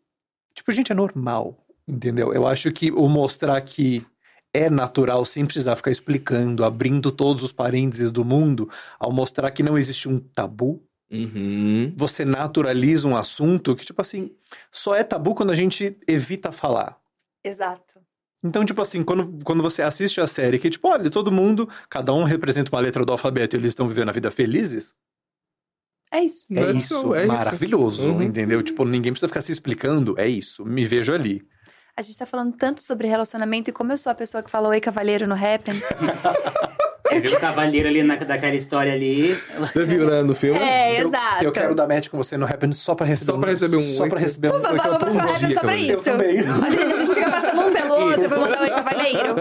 tipo, 0.53 0.71
gente, 0.71 0.91
é 0.91 0.95
normal, 0.95 1.62
entendeu? 1.87 2.33
Eu 2.33 2.47
acho 2.47 2.71
que 2.71 2.91
o 2.91 3.07
mostrar 3.07 3.59
que 3.61 4.05
é 4.53 4.69
natural 4.69 5.25
sem 5.25 5.45
precisar 5.45 5.75
ficar 5.75 5.91
explicando, 5.91 6.63
abrindo 6.63 7.11
todos 7.11 7.41
os 7.43 7.51
parênteses 7.51 8.11
do 8.11 8.23
mundo, 8.23 8.69
ao 8.99 9.11
mostrar 9.11 9.49
que 9.51 9.63
não 9.63 9.77
existe 9.77 10.07
um 10.07 10.19
tabu, 10.19 10.83
Uhum. 11.11 11.93
você 11.95 12.25
naturaliza 12.25 13.07
um 13.07 13.15
assunto 13.15 13.75
que, 13.75 13.85
tipo 13.85 14.01
assim, 14.01 14.31
só 14.71 14.95
é 14.95 15.03
tabu 15.03 15.35
quando 15.35 15.51
a 15.51 15.55
gente 15.55 15.95
evita 16.07 16.51
falar. 16.51 16.97
Exato. 17.43 17.99
Então, 18.43 18.65
tipo 18.65 18.81
assim, 18.81 19.03
quando, 19.03 19.39
quando 19.43 19.61
você 19.61 19.81
assiste 19.83 20.19
a 20.19 20.25
série 20.27 20.57
que, 20.59 20.69
tipo, 20.69 20.87
olha, 20.87 21.09
todo 21.11 21.31
mundo, 21.31 21.69
cada 21.89 22.11
um 22.13 22.23
representa 22.23 22.71
uma 22.73 22.81
letra 22.81 23.05
do 23.05 23.11
alfabeto 23.11 23.55
e 23.55 23.59
eles 23.59 23.69
estão 23.69 23.87
vivendo 23.87 24.09
a 24.09 24.11
vida 24.11 24.31
felizes, 24.31 24.93
É 26.11 26.21
isso. 26.23 26.45
é 26.51 26.65
Let's 26.65 26.83
isso, 26.83 27.15
é 27.15 27.19
isso. 27.19 27.27
maravilhoso, 27.27 28.11
Uhum. 28.11 28.21
entendeu? 28.23 28.61
Tipo, 28.63 28.83
ninguém 28.85 29.11
precisa 29.11 29.27
ficar 29.27 29.41
se 29.41 29.51
explicando, 29.51 30.19
é 30.19 30.27
isso, 30.27 30.65
me 30.65 30.85
vejo 30.85 31.13
ali. 31.13 31.47
A 31.95 32.01
gente 32.01 32.17
tá 32.17 32.25
falando 32.25 32.55
tanto 32.55 32.81
sobre 32.81 33.07
relacionamento 33.07 33.69
e 33.69 33.73
como 33.73 33.91
eu 33.91 33.97
sou 33.97 34.11
a 34.11 34.15
pessoa 34.15 34.41
que 34.41 34.49
falou 34.49 34.71
Oi 34.71 34.81
Cavalheiro 34.81 35.27
no 35.27 35.35
Happn. 35.35 35.79
Você 37.05 37.19
viu 37.19 37.37
o 37.37 37.39
cavaleiro 37.39 37.87
ali 37.87 38.01
na, 38.01 38.15
daquela 38.15 38.55
história 38.55 38.91
ali. 38.91 39.35
Você 39.59 39.83
viu, 39.83 40.07
né, 40.09 40.23
no 40.23 40.33
filme? 40.33 40.59
É, 40.59 40.99
Eu- 40.99 41.07
exato. 41.07 41.43
Eu 41.43 41.51
quero 41.51 41.75
dar 41.75 41.87
match 41.87 42.07
com 42.09 42.17
você 42.17 42.35
no 42.37 42.45
Happn 42.47 42.73
só 42.73 42.95
pra 42.95 43.05
receber 43.05 43.31
Só 43.33 43.37
pra 43.37 43.51
receber 43.51 43.77
um 43.77 43.81
Só 43.83 44.07
pra 44.07 44.19
receber 44.19 44.51
um 44.51 44.55
eu 44.55 44.61
vamos, 44.61 44.79
um 44.95 44.97
pro 44.97 45.19
Happn 45.21 45.45
dia, 45.45 45.53
só 45.53 45.61
pra 45.61 45.75
isso. 45.77 45.91
Eu 45.91 46.01
também. 46.01 46.39
A 46.39 46.71
gente, 46.71 47.13
fica 47.13 47.29
passando 47.29 47.61
um 47.67 47.71
pelo 47.73 47.93
outro 47.93 48.29
pra 48.29 48.39
mandar 48.39 48.61
Oi 48.61 48.69
Cavalheiro. 48.71 49.35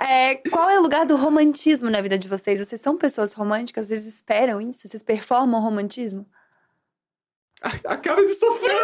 É, 0.00 0.34
qual 0.48 0.70
é 0.70 0.78
o 0.78 0.82
lugar 0.82 1.04
do 1.04 1.16
romantismo 1.16 1.90
na 1.90 2.00
vida 2.00 2.16
de 2.16 2.28
vocês? 2.28 2.60
Vocês 2.66 2.80
são 2.80 2.96
pessoas 2.96 3.34
românticas? 3.34 3.88
Vocês 3.88 4.06
esperam 4.06 4.58
isso? 4.62 4.88
Vocês 4.88 5.02
performam 5.02 5.60
romantismo? 5.60 6.26
Acaba 7.84 8.22
de 8.22 8.32
sofrer! 8.32 8.74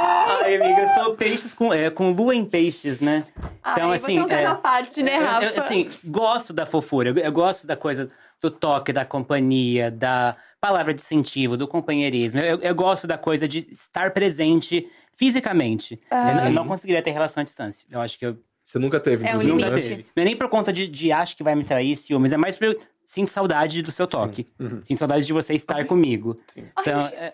Ai, 0.00 0.54
amiga, 0.56 0.80
eu 0.82 0.88
sou 0.88 1.14
peixes 1.16 1.52
com, 1.54 1.72
é, 1.72 1.90
com 1.90 2.10
lua 2.12 2.34
em 2.34 2.44
peixes, 2.44 3.00
né? 3.00 3.24
Então, 3.60 3.90
Ai, 3.90 3.96
assim. 3.96 4.18
você 4.18 4.24
é 4.24 4.26
cara 4.28 4.50
é, 4.50 4.54
parte, 4.54 5.02
né, 5.02 5.18
eu- 5.18 5.24
Rafa? 5.26 5.44
eu, 5.46 5.62
assim, 5.62 5.90
gosto 6.04 6.52
da 6.52 6.64
fofura, 6.66 7.10
eu, 7.10 7.16
eu 7.16 7.32
gosto 7.32 7.66
da 7.66 7.76
coisa 7.76 8.10
do 8.40 8.50
toque, 8.50 8.92
da 8.92 9.04
companhia, 9.04 9.90
da 9.90 10.36
palavra 10.60 10.94
de 10.94 11.00
incentivo, 11.02 11.56
do 11.56 11.66
companheirismo. 11.66 12.38
Eu, 12.40 12.58
eu 12.60 12.74
gosto 12.74 13.06
da 13.06 13.18
coisa 13.18 13.48
de 13.48 13.58
estar 13.72 14.12
presente 14.12 14.88
fisicamente. 15.14 16.00
Ah. 16.10 16.30
Eu, 16.30 16.34
não- 16.36 16.44
eu 16.46 16.52
não 16.52 16.66
conseguiria 16.68 17.02
ter 17.02 17.10
relação 17.10 17.40
à 17.40 17.44
distância. 17.44 17.86
Eu 17.90 18.00
acho 18.00 18.16
que 18.18 18.24
eu 18.26 18.38
Você 18.64 18.78
nunca 18.78 19.00
teve, 19.00 19.24
É 19.24 19.28
um 19.28 19.30
inclusive, 19.42 19.52
nunca 19.52 19.70
teve. 19.74 20.06
Não 20.14 20.22
é 20.22 20.24
nem 20.24 20.36
por 20.36 20.48
conta 20.48 20.72
de, 20.72 20.86
de 20.86 21.10
acho 21.10 21.36
que 21.36 21.42
vai 21.42 21.54
me 21.56 21.64
trair 21.64 21.96
ciúmes, 21.96 22.32
é 22.32 22.36
mais 22.36 22.54
por 22.54 22.66
eu 22.66 22.80
sinto 23.10 23.30
saudade 23.30 23.80
do 23.80 23.90
seu 23.90 24.06
toque. 24.06 24.46
Uhum. 24.60 24.82
Sinto 24.84 24.98
saudade 24.98 25.24
de 25.24 25.32
você 25.32 25.54
estar 25.54 25.82
comigo. 25.86 26.38
Então, 26.54 27.00
é- 27.00 27.32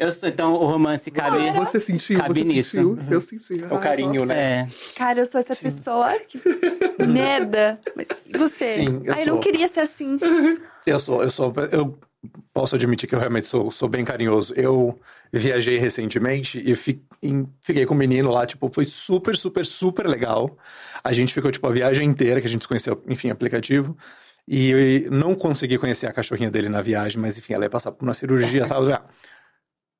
eu 0.00 0.10
sou- 0.10 0.28
então 0.30 0.54
o 0.54 0.64
romance 0.64 1.10
cabe. 1.10 1.50
Você 1.52 1.78
sentiu, 1.78 2.18
cabe 2.18 2.40
você 2.42 2.48
nisso. 2.48 2.70
sentiu. 2.70 2.98
Eu 3.10 3.20
senti. 3.20 3.62
É 3.62 3.74
o 3.74 3.78
carinho, 3.78 4.24
né? 4.24 4.34
É. 4.60 4.66
Cara, 4.96 5.20
eu 5.20 5.26
sou 5.26 5.38
essa 5.38 5.54
pessoa 5.54 6.10
que 6.26 6.40
merda. 7.06 7.78
Mas 7.94 8.06
e 8.26 8.38
você? 8.38 8.74
Sim, 8.76 9.02
eu 9.04 9.12
Ai, 9.12 9.22
eu 9.22 9.26
não 9.26 9.32
sou. 9.34 9.40
queria 9.42 9.68
ser 9.68 9.80
assim. 9.80 10.18
Eu 10.86 11.00
sou, 11.00 11.20
eu 11.20 11.30
sou, 11.32 11.52
eu 11.72 11.98
posso 12.54 12.76
admitir 12.76 13.08
que 13.08 13.14
eu 13.16 13.18
realmente 13.18 13.48
sou, 13.48 13.72
sou 13.72 13.88
bem 13.88 14.04
carinhoso. 14.04 14.54
Eu 14.56 14.96
viajei 15.32 15.78
recentemente 15.78 16.62
e 16.64 16.76
fiquei 16.76 17.84
com 17.84 17.92
um 17.92 17.96
menino 17.96 18.30
lá, 18.30 18.46
tipo, 18.46 18.68
foi 18.72 18.84
super, 18.84 19.36
super, 19.36 19.66
super 19.66 20.06
legal. 20.06 20.56
A 21.02 21.12
gente 21.12 21.34
ficou, 21.34 21.50
tipo, 21.50 21.66
a 21.66 21.72
viagem 21.72 22.08
inteira, 22.08 22.40
que 22.40 22.46
a 22.46 22.48
gente 22.48 22.62
se 22.62 22.68
conheceu, 22.68 23.02
enfim, 23.08 23.30
aplicativo. 23.30 23.96
E 24.48 24.70
eu 25.04 25.10
não 25.10 25.34
consegui 25.34 25.76
conhecer 25.78 26.06
a 26.06 26.12
cachorrinha 26.12 26.50
dele 26.50 26.68
na 26.68 26.80
viagem, 26.80 27.20
mas 27.20 27.36
enfim, 27.36 27.52
ela 27.54 27.64
ia 27.64 27.70
passar 27.70 27.90
por 27.92 28.04
uma 28.04 28.14
cirurgia 28.14 28.62
e 28.64 28.68
tal. 28.68 28.86
Ah, 28.92 29.02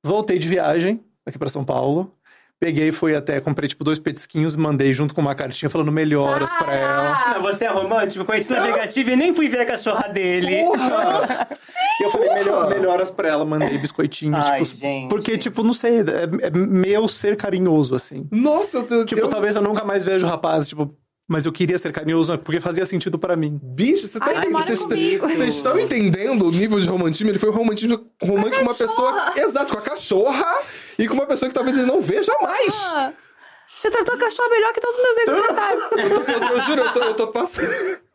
Voltei 0.03 0.39
de 0.39 0.47
viagem 0.47 1.03
aqui 1.25 1.37
pra 1.37 1.49
São 1.49 1.65
Paulo. 1.65 2.13
Peguei, 2.59 2.91
fui 2.91 3.15
até, 3.15 3.39
comprei, 3.39 3.69
tipo, 3.69 3.83
dois 3.83 3.99
petisquinhos, 3.99 4.55
mandei 4.55 4.91
junto 4.91 5.13
com 5.13 5.21
uma 5.21 5.35
cartinha 5.35 5.69
falando 5.69 5.91
melhoras 5.91 6.51
pra 6.53 6.73
ela. 6.73 7.35
Ah, 7.35 7.39
você 7.39 7.65
é 7.65 7.67
romântico? 7.67 8.25
Conheci 8.25 8.49
no 8.51 8.57
aplicativo 8.57 9.11
e 9.11 9.15
nem 9.15 9.35
fui 9.35 9.47
ver 9.47 9.59
a 9.59 9.65
cachorra 9.67 10.07
dele. 10.07 10.55
E 11.99 12.03
eu 12.03 12.09
falei, 12.09 12.33
melhor, 12.33 12.69
melhoras 12.69 13.11
pra 13.11 13.27
ela, 13.27 13.45
mandei 13.45 13.77
biscoitinhos. 13.77 14.43
Ai, 14.43 14.63
tipo, 14.63 14.75
gente. 14.75 15.09
Porque, 15.09 15.37
tipo, 15.37 15.61
não 15.61 15.73
sei, 15.73 15.99
é, 15.99 16.47
é 16.47 16.49
meu 16.49 17.07
ser 17.07 17.35
carinhoso, 17.37 17.93
assim. 17.93 18.27
Nossa, 18.31 18.77
eu, 18.89 19.05
Tipo, 19.05 19.21
eu, 19.21 19.29
talvez 19.29 19.55
eu 19.55 19.61
nunca 19.61 19.83
mais 19.83 20.03
vejo 20.03 20.25
o 20.25 20.29
rapaz, 20.29 20.67
tipo, 20.67 20.95
mas 21.27 21.45
eu 21.45 21.51
queria 21.51 21.77
ser 21.77 21.91
carinhoso 21.91 22.37
porque 22.37 22.61
fazia 22.61 22.85
sentido 22.85 23.19
pra 23.19 23.35
mim. 23.35 23.59
Bicho, 23.61 24.07
você 24.07 24.17
tá 24.17 24.31
Ai, 24.33 24.49
Vocês, 24.49 24.79
vocês 24.79 25.55
estão 25.55 25.77
entendendo 25.77 26.47
o 26.47 26.51
nível 26.51 26.79
de 26.79 26.87
romantismo? 26.87 27.29
Ele 27.29 27.39
foi 27.39 27.49
um 27.49 27.53
romantismo 27.53 28.09
romântico 28.21 28.57
com 28.57 28.61
uma 28.63 28.73
pessoa. 28.73 29.33
Exato, 29.35 29.73
com 29.73 29.79
a 29.79 29.81
cachorra 29.81 30.59
e 30.97 31.07
com 31.07 31.13
uma 31.13 31.25
pessoa 31.25 31.49
que 31.49 31.55
talvez 31.55 31.77
ele 31.77 31.85
não 31.85 32.01
veja 32.01 32.31
mais. 32.41 32.73
Ah, 32.87 33.13
você 33.79 33.91
tratou 33.91 34.15
a 34.15 34.17
cachorra 34.17 34.49
melhor 34.49 34.73
que 34.73 34.79
todos 34.79 34.97
os 34.97 35.03
meus 35.03 35.17
ex 35.17 35.25
trataram. 35.25 35.81
Eu, 35.91 36.49
eu, 36.49 36.55
eu 36.55 36.61
juro, 36.61 36.81
eu 36.81 36.93
tô, 36.93 36.99
eu 37.01 37.13
tô 37.13 37.27
passando. 37.27 38.06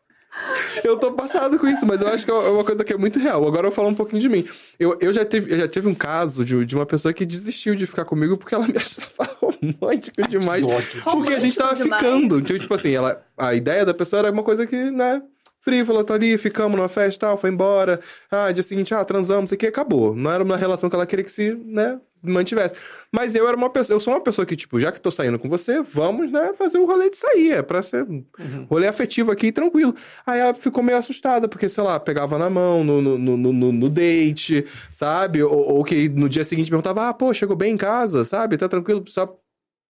Eu 0.83 0.97
tô 0.97 1.11
passado 1.13 1.57
com 1.59 1.67
isso, 1.67 1.85
mas 1.85 2.01
eu 2.01 2.07
acho 2.07 2.25
que 2.25 2.31
é 2.31 2.33
uma 2.33 2.63
coisa 2.63 2.83
que 2.83 2.93
é 2.93 2.97
muito 2.97 3.19
real. 3.19 3.47
Agora 3.47 3.67
eu 3.67 3.69
vou 3.69 3.71
falar 3.71 3.87
um 3.87 3.93
pouquinho 3.93 4.21
de 4.21 4.29
mim. 4.29 4.45
Eu, 4.79 4.97
eu, 4.99 5.13
já, 5.13 5.23
tive, 5.23 5.53
eu 5.53 5.59
já 5.59 5.67
tive 5.67 5.87
um 5.87 5.95
caso 5.95 6.43
de, 6.43 6.65
de 6.65 6.75
uma 6.75 6.85
pessoa 6.85 7.13
que 7.13 7.25
desistiu 7.25 7.75
de 7.75 7.85
ficar 7.85 8.05
comigo 8.05 8.37
porque 8.37 8.55
ela 8.55 8.65
me 8.67 8.75
achava 8.75 9.29
romântico 9.39 10.27
demais. 10.27 10.65
Porque 11.03 11.33
a 11.33 11.39
gente 11.39 11.55
tava 11.55 11.73
Romântico 11.73 11.83
demais. 11.83 12.03
ficando. 12.03 12.41
Tipo, 12.41 12.59
tipo 12.59 12.73
assim, 12.73 12.91
ela, 12.91 13.23
a 13.37 13.53
ideia 13.53 13.85
da 13.85 13.93
pessoa 13.93 14.19
era 14.19 14.31
uma 14.31 14.43
coisa 14.43 14.65
que, 14.65 14.91
né? 14.91 15.21
Frívola, 15.61 16.03
tá 16.03 16.13
ali, 16.13 16.37
ficamos 16.37 16.75
numa 16.75 16.89
festa 16.89 17.15
e 17.15 17.19
tal, 17.19 17.37
foi 17.37 17.49
embora. 17.49 18.01
Ah, 18.29 18.51
dia 18.51 18.61
seguinte, 18.61 18.93
ah, 18.93 19.05
transamos, 19.05 19.45
isso 19.45 19.53
aqui 19.53 19.65
acabou. 19.65 20.13
Não 20.13 20.29
era 20.29 20.43
uma 20.43 20.57
relação 20.57 20.89
que 20.89 20.95
ela 20.95 21.05
queria 21.05 21.23
que 21.23 21.31
se, 21.31 21.53
né, 21.53 22.01
mantivesse. 22.21 22.75
Mas 23.13 23.35
eu 23.35 23.47
era 23.47 23.55
uma 23.55 23.69
pessoa, 23.69 23.95
eu 23.95 23.99
sou 23.99 24.11
uma 24.11 24.21
pessoa 24.21 24.43
que, 24.43 24.55
tipo, 24.55 24.79
já 24.79 24.91
que 24.91 24.99
tô 24.99 25.11
saindo 25.11 25.37
com 25.37 25.47
você, 25.47 25.83
vamos, 25.83 26.31
né, 26.31 26.51
fazer 26.57 26.79
o 26.79 26.85
rolê 26.85 27.11
de 27.11 27.17
sair. 27.17 27.51
É 27.51 27.61
pra 27.61 27.83
ser 27.83 28.03
um 28.03 28.25
rolê 28.67 28.87
afetivo 28.87 29.31
aqui, 29.31 29.51
tranquilo. 29.51 29.93
Aí 30.25 30.39
ela 30.39 30.53
ficou 30.55 30.83
meio 30.83 30.97
assustada, 30.97 31.47
porque, 31.47 31.69
sei 31.69 31.83
lá, 31.83 31.99
pegava 31.99 32.39
na 32.39 32.49
mão 32.49 32.83
no, 32.83 32.99
no, 33.01 33.17
no, 33.19 33.37
no, 33.37 33.71
no 33.71 33.89
date, 33.89 34.65
sabe? 34.91 35.43
Ou, 35.43 35.75
ou 35.75 35.83
que 35.83 36.09
no 36.09 36.27
dia 36.27 36.43
seguinte 36.43 36.71
perguntava, 36.71 37.07
ah, 37.07 37.13
pô, 37.13 37.31
chegou 37.35 37.55
bem 37.55 37.73
em 37.73 37.77
casa, 37.77 38.25
sabe? 38.25 38.57
Tá 38.57 38.67
tranquilo, 38.67 39.03
só 39.07 39.37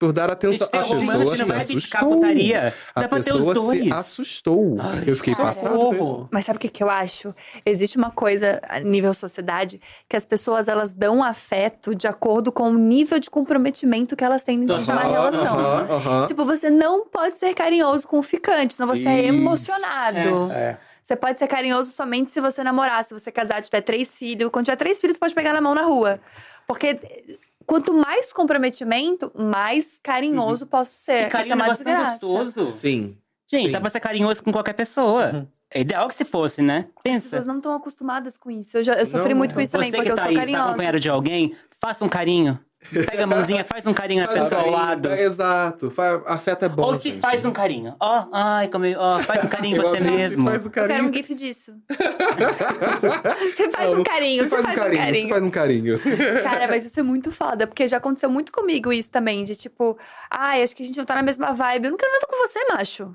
por 0.04 0.12
dar 0.12 0.30
atenção. 0.30 0.68
A 0.72 0.80
pessoa 0.80 1.06
não 1.06 1.28
se 1.36 1.44
vai 1.46 1.66
criticar 1.66 2.04
a 2.04 2.06
assustou. 2.06 2.10
putaria. 2.22 2.74
A 2.94 3.02
Dá 3.02 3.08
pra 3.08 3.20
ter 3.22 3.30
os 3.32 3.38
pessoa 3.38 3.54
dois. 3.54 3.84
se 3.84 3.94
assustou. 3.94 4.78
eu 5.08 5.16
fiquei 5.16 5.34
passado 5.36 5.80
com 5.80 5.96
isso. 5.96 6.28
Mas 6.30 6.46
sabe 6.46 6.58
o 6.58 6.60
que, 6.60 6.68
que 6.70 6.84
eu 6.84 6.90
acho? 6.90 7.34
Existe 7.66 7.96
uma 7.98 8.12
coisa 8.12 8.62
a 8.68 8.80
nível 8.80 9.14
sociedade 9.14 9.80
que 10.10 10.16
as 10.18 10.26
pessoas 10.26 10.68
elas 10.68 10.92
dão 10.92 11.24
afeto 11.24 11.96
de 11.96 12.08
acordo 12.08 12.52
com 12.52 12.70
o 12.70 12.74
nível 12.78 13.18
de 13.20 13.30
comprometimento 13.30 14.16
que 14.16 14.24
elas 14.24 14.44
têm 14.44 14.66
de 14.66 14.72
uma 14.72 14.80
Aham, 14.80 15.12
relação. 15.12 15.56
aham, 15.60 15.88
aham. 15.96 16.26
Tipo, 16.26 16.44
você 16.44 16.70
não 16.70 17.06
pode 17.08 17.40
ser 17.40 17.54
carinhoso 17.54 18.08
com 18.08 18.20
o 18.20 18.24
ficante, 18.24 18.74
senão 18.74 18.88
você 18.88 19.08
é 19.08 19.20
Isso. 19.22 19.30
emocionado. 19.30 20.52
É. 20.52 20.78
Você 21.02 21.16
pode 21.16 21.40
ser 21.40 21.48
carinhoso 21.48 21.92
somente 21.92 22.32
se 22.32 22.40
você 22.42 22.64
namorar, 22.64 23.04
se 23.04 23.14
você 23.14 23.32
casar, 23.32 23.62
tiver 23.62 23.82
três 23.82 24.18
filhos. 24.18 24.50
Quando 24.52 24.66
tiver 24.66 24.78
três 24.78 25.00
filhos, 25.00 25.16
você 25.16 25.20
pode 25.20 25.36
pegar 25.36 25.54
na 25.54 25.62
mão 25.62 25.76
na 25.76 25.84
rua. 25.84 26.20
Porque 26.66 26.98
quanto 27.66 27.94
mais 27.94 28.32
comprometimento, 28.34 29.32
mais 29.36 30.00
carinhoso 30.02 30.66
posso 30.66 30.94
ser. 30.98 31.12
E 31.14 31.18
Isso 31.20 31.26
é 31.26 31.30
carinho 31.30 31.62
é 31.62 32.06
gostoso. 32.12 32.68
Sim. 32.68 33.18
Gente, 33.48 33.68
Sim. 33.68 33.72
dá 33.74 33.82
pra 33.82 33.90
ser 33.90 34.00
carinhoso 34.00 34.44
com 34.44 34.52
qualquer 34.52 34.74
pessoa. 34.74 35.48
É 35.70 35.82
ideal 35.82 36.08
que 36.08 36.14
se 36.16 36.24
fosse, 36.24 36.62
né? 36.62 36.88
As 36.96 37.02
Pensa. 37.02 37.22
pessoas 37.24 37.46
não 37.48 37.58
estão 37.58 37.74
acostumadas 37.74 38.38
com 38.38 38.52
isso. 38.52 38.78
Eu, 38.78 38.84
já, 38.84 38.94
eu 38.94 39.06
sofri 39.06 39.30
Não, 39.30 39.38
muito 39.38 39.56
com 39.56 39.62
isso 39.62 39.72
também, 39.72 39.90
Você 39.90 39.98
porque 39.98 40.08
que 40.10 40.12
eu 40.12 40.16
tá 40.16 40.22
sou 40.24 40.30
aí, 40.30 40.36
está 40.36 40.46
carinhosa. 40.46 40.70
acompanhado 40.70 41.00
de 41.00 41.10
alguém, 41.10 41.56
faça 41.80 42.06
um 42.06 42.10
carinho. 42.10 42.60
Pega 42.92 43.24
a 43.24 43.28
mãozinha, 43.28 43.64
faz 43.68 43.86
um 43.86 43.94
carinho 43.94 44.22
na 44.22 44.28
Faz 44.32 44.44
pessoa 44.44 44.62
ao 44.62 44.66
carinho, 44.72 44.86
lado. 44.88 45.10
é, 45.10 45.24
Exato. 45.24 45.94
Afeto 46.26 46.66
é 46.66 46.70
bom. 46.70 46.84
Ou 46.84 46.96
se 46.96 47.10
gente. 47.10 47.20
faz 47.20 47.46
um 47.46 47.52
carinho. 47.52 47.96
Ó, 48.00 48.26
ai, 48.32 48.68
como 48.68 48.86
ó, 48.98 49.20
faz 49.20 49.44
um 49.46 49.48
carinho 49.48 49.82
você 49.82 50.00
mesmo. 50.00 50.44
Faz 50.50 50.64
o 50.64 50.68
Eu 50.68 50.72
quero 50.72 50.88
carinho. 50.88 51.10
um 51.10 51.14
gif 51.14 51.34
disso. 51.36 51.74
você 53.56 53.70
faz 53.70 53.90
um 53.98 54.04
carinho, 54.04 54.44
Você 54.44 54.50
você 54.50 54.62
faz 54.64 54.76
um 54.78 54.80
carinho, 54.80 55.14
você 55.24 55.30
faz 55.30 55.44
um 55.44 55.50
carinho. 55.50 56.00
Cara, 56.44 56.68
mas 56.68 56.86
isso 56.86 57.00
é 57.00 57.04
muito 57.04 57.32
foda, 57.32 57.68
porque 57.68 57.88
já 57.88 57.98
aconteceu 57.98 58.30
muito 58.30 58.52
comigo 58.52 58.92
isso 58.92 59.10
também, 59.12 59.44
de 59.44 59.56
tipo, 59.56 59.98
ai, 60.30 60.62
acho 60.64 60.76
que 60.76 60.84
a 60.84 60.86
gente 60.86 60.98
não 60.98 61.06
tá 61.06 61.16
na 61.16 61.24
mesma 61.24 61.52
vibe. 61.52 61.86
Eu 61.86 61.92
não 61.92 61.98
quero 61.98 62.12
nada 62.12 62.26
com 62.28 62.36
você, 62.38 62.60
macho. 62.74 63.12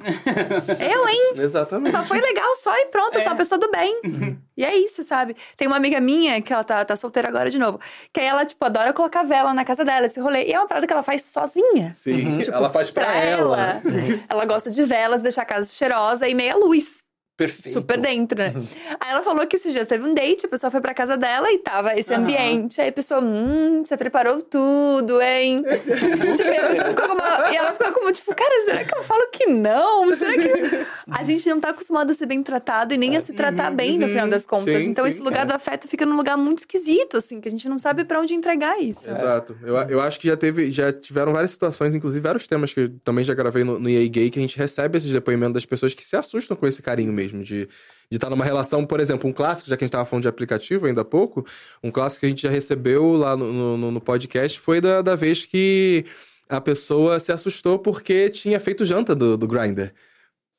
eu, 0.79 1.09
hein? 1.09 1.33
Exatamente. 1.37 1.91
Só 1.93 2.03
foi 2.05 2.21
legal, 2.21 2.55
só 2.57 2.75
e 2.77 2.87
pronto, 2.87 3.17
eu 3.17 3.21
sou 3.23 3.31
uma 3.33 3.39
pessoa 3.39 3.59
do 3.59 3.71
bem. 3.71 4.38
E 4.59 4.65
é 4.65 4.77
isso, 4.77 5.05
sabe? 5.05 5.37
Tem 5.57 5.69
uma 5.69 5.77
amiga 5.77 6.01
minha, 6.01 6.43
que 6.43 6.53
ela 6.53 6.65
tá, 6.65 6.85
tá 6.85 6.97
solteira 6.97 7.29
agora 7.29 7.49
de 7.49 7.61
novo, 7.61 7.79
que 8.13 8.19
aí 8.19 8.27
ela, 8.27 8.45
tipo, 8.45 8.65
adora 8.65 8.93
colocar 8.93 9.23
vela 9.23 9.55
na 9.55 9.65
casa 9.65 9.85
dela, 9.85 10.07
esse 10.07 10.19
rolê. 10.19 10.47
E 10.47 10.53
é 10.53 10.59
uma 10.59 10.67
parada 10.67 10.85
que 10.85 10.93
ela 10.93 11.05
faz 11.05 11.23
sozinha. 11.23 11.93
Sim, 11.95 12.41
ela 12.53 12.69
faz 12.69 12.91
pra, 12.91 13.05
Pra 13.05 13.17
ela. 13.17 13.81
Ela 14.29 14.45
gosta 14.45 14.69
de 14.69 14.83
velas, 14.83 15.23
deixar 15.23 15.43
a 15.43 15.45
casa 15.45 15.73
cheirosa 15.73 16.27
e 16.27 16.35
meia 16.35 16.57
luz. 16.57 17.05
Perfeito. 17.39 17.73
Super 17.73 18.01
dentro, 18.01 18.37
né? 18.37 18.53
Aí 18.99 19.13
ela 19.13 19.23
falou 19.23 19.47
que 19.47 19.55
esses 19.55 19.73
dias 19.73 19.87
teve 19.87 20.05
um 20.05 20.13
date, 20.13 20.47
a 20.47 20.49
pessoa 20.49 20.73
foi 20.73 20.81
pra 20.81 20.93
casa 20.93 21.17
dela 21.17 21.49
e 21.53 21.59
tava 21.59 21.97
esse 21.97 22.13
Aham. 22.13 22.25
ambiente. 22.25 22.81
Aí 22.81 22.89
a 22.89 22.93
pessoa, 22.93 23.21
hum, 23.21 23.85
você 23.85 23.97
preparou 23.97 24.41
tudo, 24.43 25.23
hein? 25.23 25.63
tipo, 26.37 26.51
e 26.51 26.57
a 26.57 26.67
pessoa 26.67 26.89
ficou 26.89 27.07
como. 27.07 27.21
E 27.53 27.57
ela 27.57 27.73
ficou 27.75 27.93
como, 27.93 28.11
tipo, 28.11 28.35
cara, 28.35 28.65
será 28.65 28.85
que 28.85 28.93
eu 28.93 29.03
falo 29.05 29.29
que 29.31 29.47
não? 29.47 30.13
Será 30.17 30.33
que. 30.33 30.87
A 31.09 31.23
gente 31.23 31.49
não 31.49 31.61
tá 31.61 31.69
acostumado 31.69 32.11
a 32.11 32.15
ser 32.15 32.27
bem 32.27 32.43
tratado 32.43 32.93
e 32.93 32.97
nem 32.97 33.17
a 33.17 33.21
se 33.21 33.33
tratar 33.33 33.71
bem, 33.71 33.99
no 33.99 34.09
final 34.09 34.29
das 34.29 34.45
contas. 34.45 34.83
Sim, 34.83 34.91
então, 34.91 35.05
sim, 35.05 35.11
esse 35.11 35.23
lugar 35.23 35.43
é. 35.43 35.47
do 35.47 35.53
afeto 35.53 35.87
fica 35.87 36.05
num 36.05 36.17
lugar 36.17 36.37
muito 36.37 36.59
esquisito, 36.59 37.17
assim, 37.17 37.41
que 37.41 37.47
a 37.47 37.51
gente 37.53 37.69
não 37.69 37.79
sabe 37.79 38.05
pra 38.05 38.21
onde 38.21 38.35
entregar 38.35 38.81
isso. 38.81 39.09
Exato. 39.09 39.57
Eu, 39.63 39.77
eu 39.77 40.01
acho 40.01 40.19
que 40.19 40.27
já 40.27 40.37
teve, 40.37 40.73
já 40.73 40.93
tiveram 40.93 41.33
várias 41.33 41.53
situações, 41.53 41.95
inclusive 41.95 42.21
vários 42.21 42.49
temas 42.49 42.75
que 42.75 42.81
eu 42.81 42.91
também 43.05 43.23
já 43.23 43.33
gravei 43.33 43.63
no, 43.63 43.79
no 43.79 43.89
EA 43.89 44.09
Gay, 44.09 44.29
que 44.29 44.41
a 44.41 44.43
gente 44.43 44.59
recebe 44.59 44.99
esses 44.99 45.13
depoimentos 45.13 45.55
das 45.55 45.65
pessoas 45.65 45.95
que 45.95 46.05
se 46.05 46.17
assustam 46.17 46.57
com 46.57 46.67
esse 46.67 46.83
carinho 46.83 47.13
mesmo, 47.13 47.28
de 47.43 47.69
de 48.11 48.17
estar 48.17 48.31
numa 48.31 48.45
relação, 48.45 48.87
por 48.87 49.01
exemplo, 49.01 49.29
um 49.29 49.33
clássico, 49.33 49.69
já 49.69 49.77
que 49.77 49.85
a 49.85 49.87
gente 49.87 49.91
estava 49.91 50.07
falando 50.07 50.23
de 50.23 50.29
aplicativo 50.29 50.87
ainda 50.87 51.03
há 51.03 51.05
pouco, 51.05 51.47
um 51.83 51.91
clássico 51.91 52.21
que 52.21 52.27
a 52.27 52.29
gente 52.29 52.43
já 52.43 52.51
recebeu 52.51 53.13
lá 53.13 53.37
no, 53.37 53.77
no, 53.77 53.91
no 53.91 54.01
podcast 54.01 54.59
foi 54.59 54.81
da, 54.81 55.03
da 55.03 55.15
vez 55.15 55.45
que 55.45 56.07
a 56.49 56.61
pessoa 56.61 57.21
se 57.21 57.31
assustou 57.31 57.79
porque 57.79 58.31
tinha 58.31 58.59
feito 58.59 58.85
janta 58.85 59.15
do, 59.15 59.37
do 59.37 59.47
Grindr. 59.47 59.93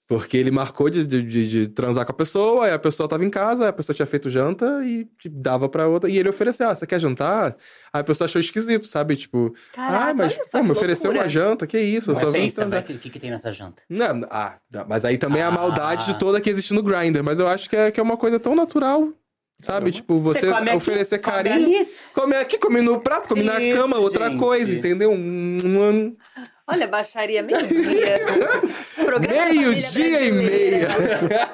Porque 0.10 0.36
ele 0.36 0.50
marcou 0.50 0.90
de, 0.90 1.06
de, 1.06 1.22
de- 1.48 1.68
transar 1.68 2.04
com 2.04 2.12
a 2.12 2.16
pessoa, 2.16 2.66
aí 2.66 2.72
a 2.74 2.80
pessoa 2.80 3.08
tava 3.08 3.24
em 3.24 3.30
casa, 3.30 3.70
a 3.70 3.72
pessoa 3.72 3.96
tinha 3.96 4.08
feito 4.08 4.28
janta 4.28 4.84
e 4.84 5.06
tipo, 5.20 5.38
dava 5.40 5.70
pra 5.70 5.88
outra. 5.88 6.10
E 6.10 6.18
ele 6.18 6.28
ofereceu, 6.28 6.68
ah, 6.68 6.74
você 6.74 6.88
quer 6.88 7.00
jantar? 7.00 7.56
Aí 7.94 8.02
a 8.02 8.04
pessoa 8.04 8.26
achou 8.26 8.42
esquisito, 8.42 8.88
sabe? 8.88 9.16
Tipo, 9.16 9.54
Caraca, 9.72 10.10
ah, 10.10 10.14
mas 10.16 10.34
só 10.34 10.58
pô, 10.58 10.64
me 10.64 10.66
que 10.66 10.72
ofereceu 10.72 11.12
uma 11.12 11.30
janta, 11.30 11.68
que 11.68 11.80
isso? 11.80 12.10
Eu 12.10 12.16
só 12.16 12.24
Mas 12.24 12.34
vim 12.34 12.40
pensa, 12.42 12.66
vai, 12.66 12.80
o 12.80 12.84
que, 12.84 13.08
que 13.08 13.20
tem 13.20 13.30
nessa 13.30 13.54
janta? 13.54 13.84
Não, 13.88 14.26
ah, 14.32 14.56
não, 14.74 14.84
mas 14.90 15.06
aí 15.06 15.16
também 15.16 15.42
é 15.42 15.46
a 15.46 15.50
Ah. 15.50 15.52
maldade 15.52 16.08
de 16.08 16.18
toda 16.18 16.42
que 16.42 16.50
existe 16.50 16.74
no 16.74 16.82
Grindr. 16.82 17.22
Mas 17.24 17.40
eu 17.40 17.48
acho 17.48 17.70
que 17.70 17.76
é, 17.76 17.92
que 17.92 18.00
é 18.00 18.04
uma 18.04 18.18
coisa 18.18 18.40
tão 18.40 18.56
natural, 18.56 19.10
sabe? 19.62 19.92
Tipo, 19.92 20.18
você, 20.20 20.48
come 20.52 20.70
aqui, 20.70 20.76
oferecer 20.78 21.20
come 21.20 21.36
carinho. 21.36 21.88
Come 22.16 22.36
aqui, 22.36 22.58
come 22.58 22.82
no 22.82 23.00
prato, 23.00 23.30
come 23.30 23.44
na 23.44 23.60
Isso, 23.62 23.78
cama, 23.78 24.00
outra 24.00 24.28
gente. 24.28 24.40
coisa, 24.40 24.74
entendeu? 24.74 25.12
Olha, 26.72 26.88
baixaria 26.88 27.42
meio-dia. 27.42 28.20
Meio-dia 29.28 30.22
e 30.22 30.32
meia. 30.32 30.88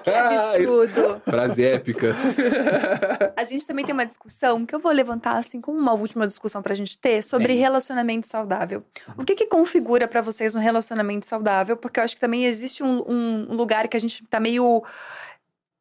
Que 0.04 0.10
absurdo. 0.10 1.22
Frase 1.26 1.64
épica. 1.64 2.14
A 3.36 3.44
gente 3.46 3.66
também 3.66 3.86
tem 3.86 3.94
uma 3.94 4.06
discussão 4.06 4.66
que 4.66 4.76
eu 4.76 4.80
vou 4.80 4.92
levantar 4.92 5.38
assim 5.38 5.62
como 5.62 5.78
uma 5.80 5.94
última 5.94 6.28
discussão 6.28 6.62
pra 6.62 6.76
gente 6.76 6.98
ter 6.98 7.22
sobre 7.24 7.48
Bem. 7.48 7.58
relacionamento 7.58 8.28
saudável. 8.28 8.84
O 9.18 9.24
que 9.24 9.36
que 9.36 9.48
configura 9.48 10.06
pra 10.08 10.22
vocês 10.22 10.54
um 10.54 10.60
relacionamento 10.60 11.26
saudável? 11.26 11.78
Porque 11.78 12.00
eu 12.00 12.04
acho 12.04 12.16
que 12.16 12.22
também 12.22 12.46
existe 12.46 12.84
um, 12.84 13.04
um 13.10 13.56
lugar 13.56 13.88
que 13.88 13.96
a 13.96 14.02
gente 14.02 14.22
tá 14.28 14.40
meio 14.40 14.84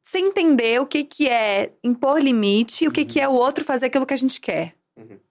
sem 0.00 0.26
entender 0.26 0.80
o 0.80 0.86
que 0.86 1.02
que 1.02 1.28
é 1.28 1.72
impor 1.82 2.20
limite 2.20 2.84
e 2.84 2.88
o 2.88 2.92
que 2.92 3.04
que 3.04 3.18
é 3.18 3.26
o 3.28 3.32
outro 3.32 3.64
fazer 3.64 3.86
aquilo 3.86 4.06
que 4.06 4.14
a 4.14 4.18
gente 4.18 4.40
quer. 4.40 4.74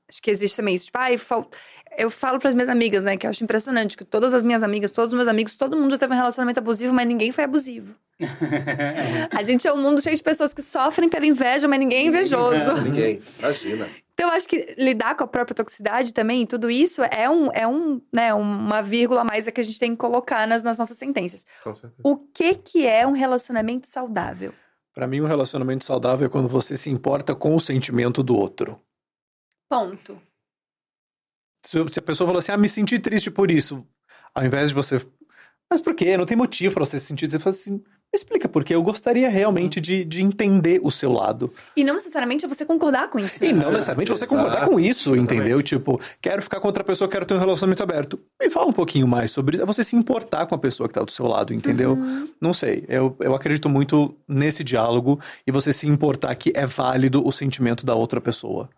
Acho 0.09 0.21
que 0.21 0.29
existe 0.29 0.57
também 0.57 0.75
isso. 0.75 0.87
Tipo, 0.87 0.97
ai, 0.99 1.17
fal- 1.17 1.49
eu 1.97 2.09
falo 2.09 2.39
pras 2.39 2.53
minhas 2.53 2.69
amigas, 2.69 3.03
né? 3.03 3.17
Que 3.17 3.25
eu 3.25 3.29
acho 3.29 3.43
impressionante. 3.43 3.97
Que 3.97 4.05
todas 4.05 4.33
as 4.33 4.43
minhas 4.43 4.63
amigas, 4.63 4.91
todos 4.91 5.13
os 5.13 5.17
meus 5.17 5.27
amigos, 5.27 5.55
todo 5.55 5.77
mundo 5.77 5.91
já 5.91 5.97
teve 5.97 6.13
um 6.13 6.17
relacionamento 6.17 6.59
abusivo, 6.59 6.93
mas 6.93 7.07
ninguém 7.07 7.31
foi 7.31 7.43
abusivo. 7.43 7.95
A 9.31 9.43
gente 9.43 9.67
é 9.67 9.73
um 9.73 9.81
mundo 9.81 10.01
cheio 10.01 10.15
de 10.15 10.23
pessoas 10.23 10.53
que 10.53 10.61
sofrem 10.61 11.09
pela 11.09 11.25
inveja, 11.25 11.67
mas 11.67 11.79
ninguém 11.79 12.05
é 12.05 12.09
invejoso. 12.09 12.73
Ninguém. 12.83 13.21
Imagina. 13.39 13.89
Então, 14.13 14.29
eu 14.29 14.35
acho 14.35 14.47
que 14.47 14.75
lidar 14.77 15.15
com 15.15 15.23
a 15.23 15.27
própria 15.27 15.55
toxicidade 15.55 16.13
também, 16.13 16.45
tudo 16.45 16.69
isso 16.69 17.01
é 17.03 17.27
um, 17.27 17.51
é 17.51 17.67
um, 17.67 17.99
né, 18.13 18.31
uma 18.33 18.81
vírgula 18.83 19.21
a 19.21 19.23
mais 19.23 19.47
é 19.47 19.51
que 19.51 19.59
a 19.59 19.63
gente 19.63 19.79
tem 19.79 19.91
que 19.91 19.97
colocar 19.97 20.47
nas, 20.47 20.61
nas 20.61 20.77
nossas 20.77 20.97
sentenças. 20.97 21.45
Com 21.63 21.75
certeza. 21.75 22.01
O 22.03 22.17
que 22.17 22.53
que 22.55 22.87
é 22.87 23.07
um 23.07 23.11
relacionamento 23.11 23.87
saudável? 23.87 24.53
Pra 24.93 25.07
mim, 25.07 25.21
um 25.21 25.25
relacionamento 25.25 25.83
saudável 25.83 26.27
é 26.27 26.29
quando 26.29 26.47
você 26.47 26.77
se 26.77 26.91
importa 26.91 27.33
com 27.33 27.55
o 27.55 27.59
sentimento 27.59 28.21
do 28.21 28.37
outro. 28.37 28.79
Ponto. 29.67 30.21
Se 31.63 31.79
a 31.79 32.01
pessoa 32.01 32.27
falou 32.27 32.39
assim, 32.39 32.51
ah, 32.51 32.57
me 32.57 32.67
senti 32.67 32.99
triste 32.99 33.31
por 33.31 33.49
isso, 33.49 33.85
ao 34.35 34.43
invés 34.45 34.69
de 34.69 34.75
você. 34.75 35.01
Mas 35.69 35.81
por 35.81 35.95
quê? 35.95 36.15
Não 36.17 36.25
tem 36.25 36.37
motivo 36.37 36.73
pra 36.73 36.85
você 36.85 36.99
se 36.99 37.05
sentir. 37.05 37.29
Você 37.29 37.39
fala 37.39 37.55
assim, 37.55 37.71
me 38.13 38.17
explica, 38.17 38.47
porque 38.47 38.75
eu 38.75 38.83
gostaria 38.83 39.27
realmente 39.27 39.81
de, 39.81 40.05
de 40.05 40.21
entender 40.21 40.79
o 40.83 40.91
seu 40.91 41.11
lado. 41.11 41.51
E 41.75 41.83
não 41.83 41.95
necessariamente 41.95 42.45
é 42.45 42.47
você 42.47 42.63
concordar 42.63 43.09
com 43.09 43.17
isso. 43.17 43.43
E 43.43 43.51
não 43.51 43.71
necessariamente 43.71 44.11
você 44.11 44.25
Exato. 44.25 44.37
concordar 44.37 44.67
com 44.67 44.79
isso, 44.79 45.15
entendeu? 45.15 45.63
Tipo, 45.63 45.99
quero 46.21 46.43
ficar 46.43 46.59
com 46.59 46.67
outra 46.67 46.83
pessoa, 46.83 47.09
quero 47.09 47.25
ter 47.25 47.33
um 47.33 47.39
relacionamento 47.39 47.81
aberto. 47.81 48.19
Me 48.39 48.51
fala 48.51 48.67
um 48.67 48.73
pouquinho 48.73 49.07
mais 49.07 49.31
sobre 49.31 49.55
isso. 49.55 49.63
É 49.63 49.65
você 49.65 49.83
se 49.83 49.95
importar 49.95 50.45
com 50.45 50.53
a 50.53 50.59
pessoa 50.59 50.87
que 50.87 50.93
tá 50.93 51.03
do 51.03 51.11
seu 51.11 51.25
lado, 51.25 51.55
entendeu? 51.55 51.97
Não 52.39 52.53
sei. 52.53 52.85
Eu, 52.87 53.15
eu 53.19 53.33
acredito 53.33 53.67
muito 53.67 54.15
nesse 54.27 54.63
diálogo 54.63 55.19
e 55.47 55.51
você 55.51 55.73
se 55.73 55.87
importar 55.87 56.35
que 56.35 56.53
é 56.55 56.67
válido 56.67 57.25
o 57.25 57.31
sentimento 57.31 57.83
da 57.83 57.95
outra 57.95 58.21
pessoa. 58.21 58.69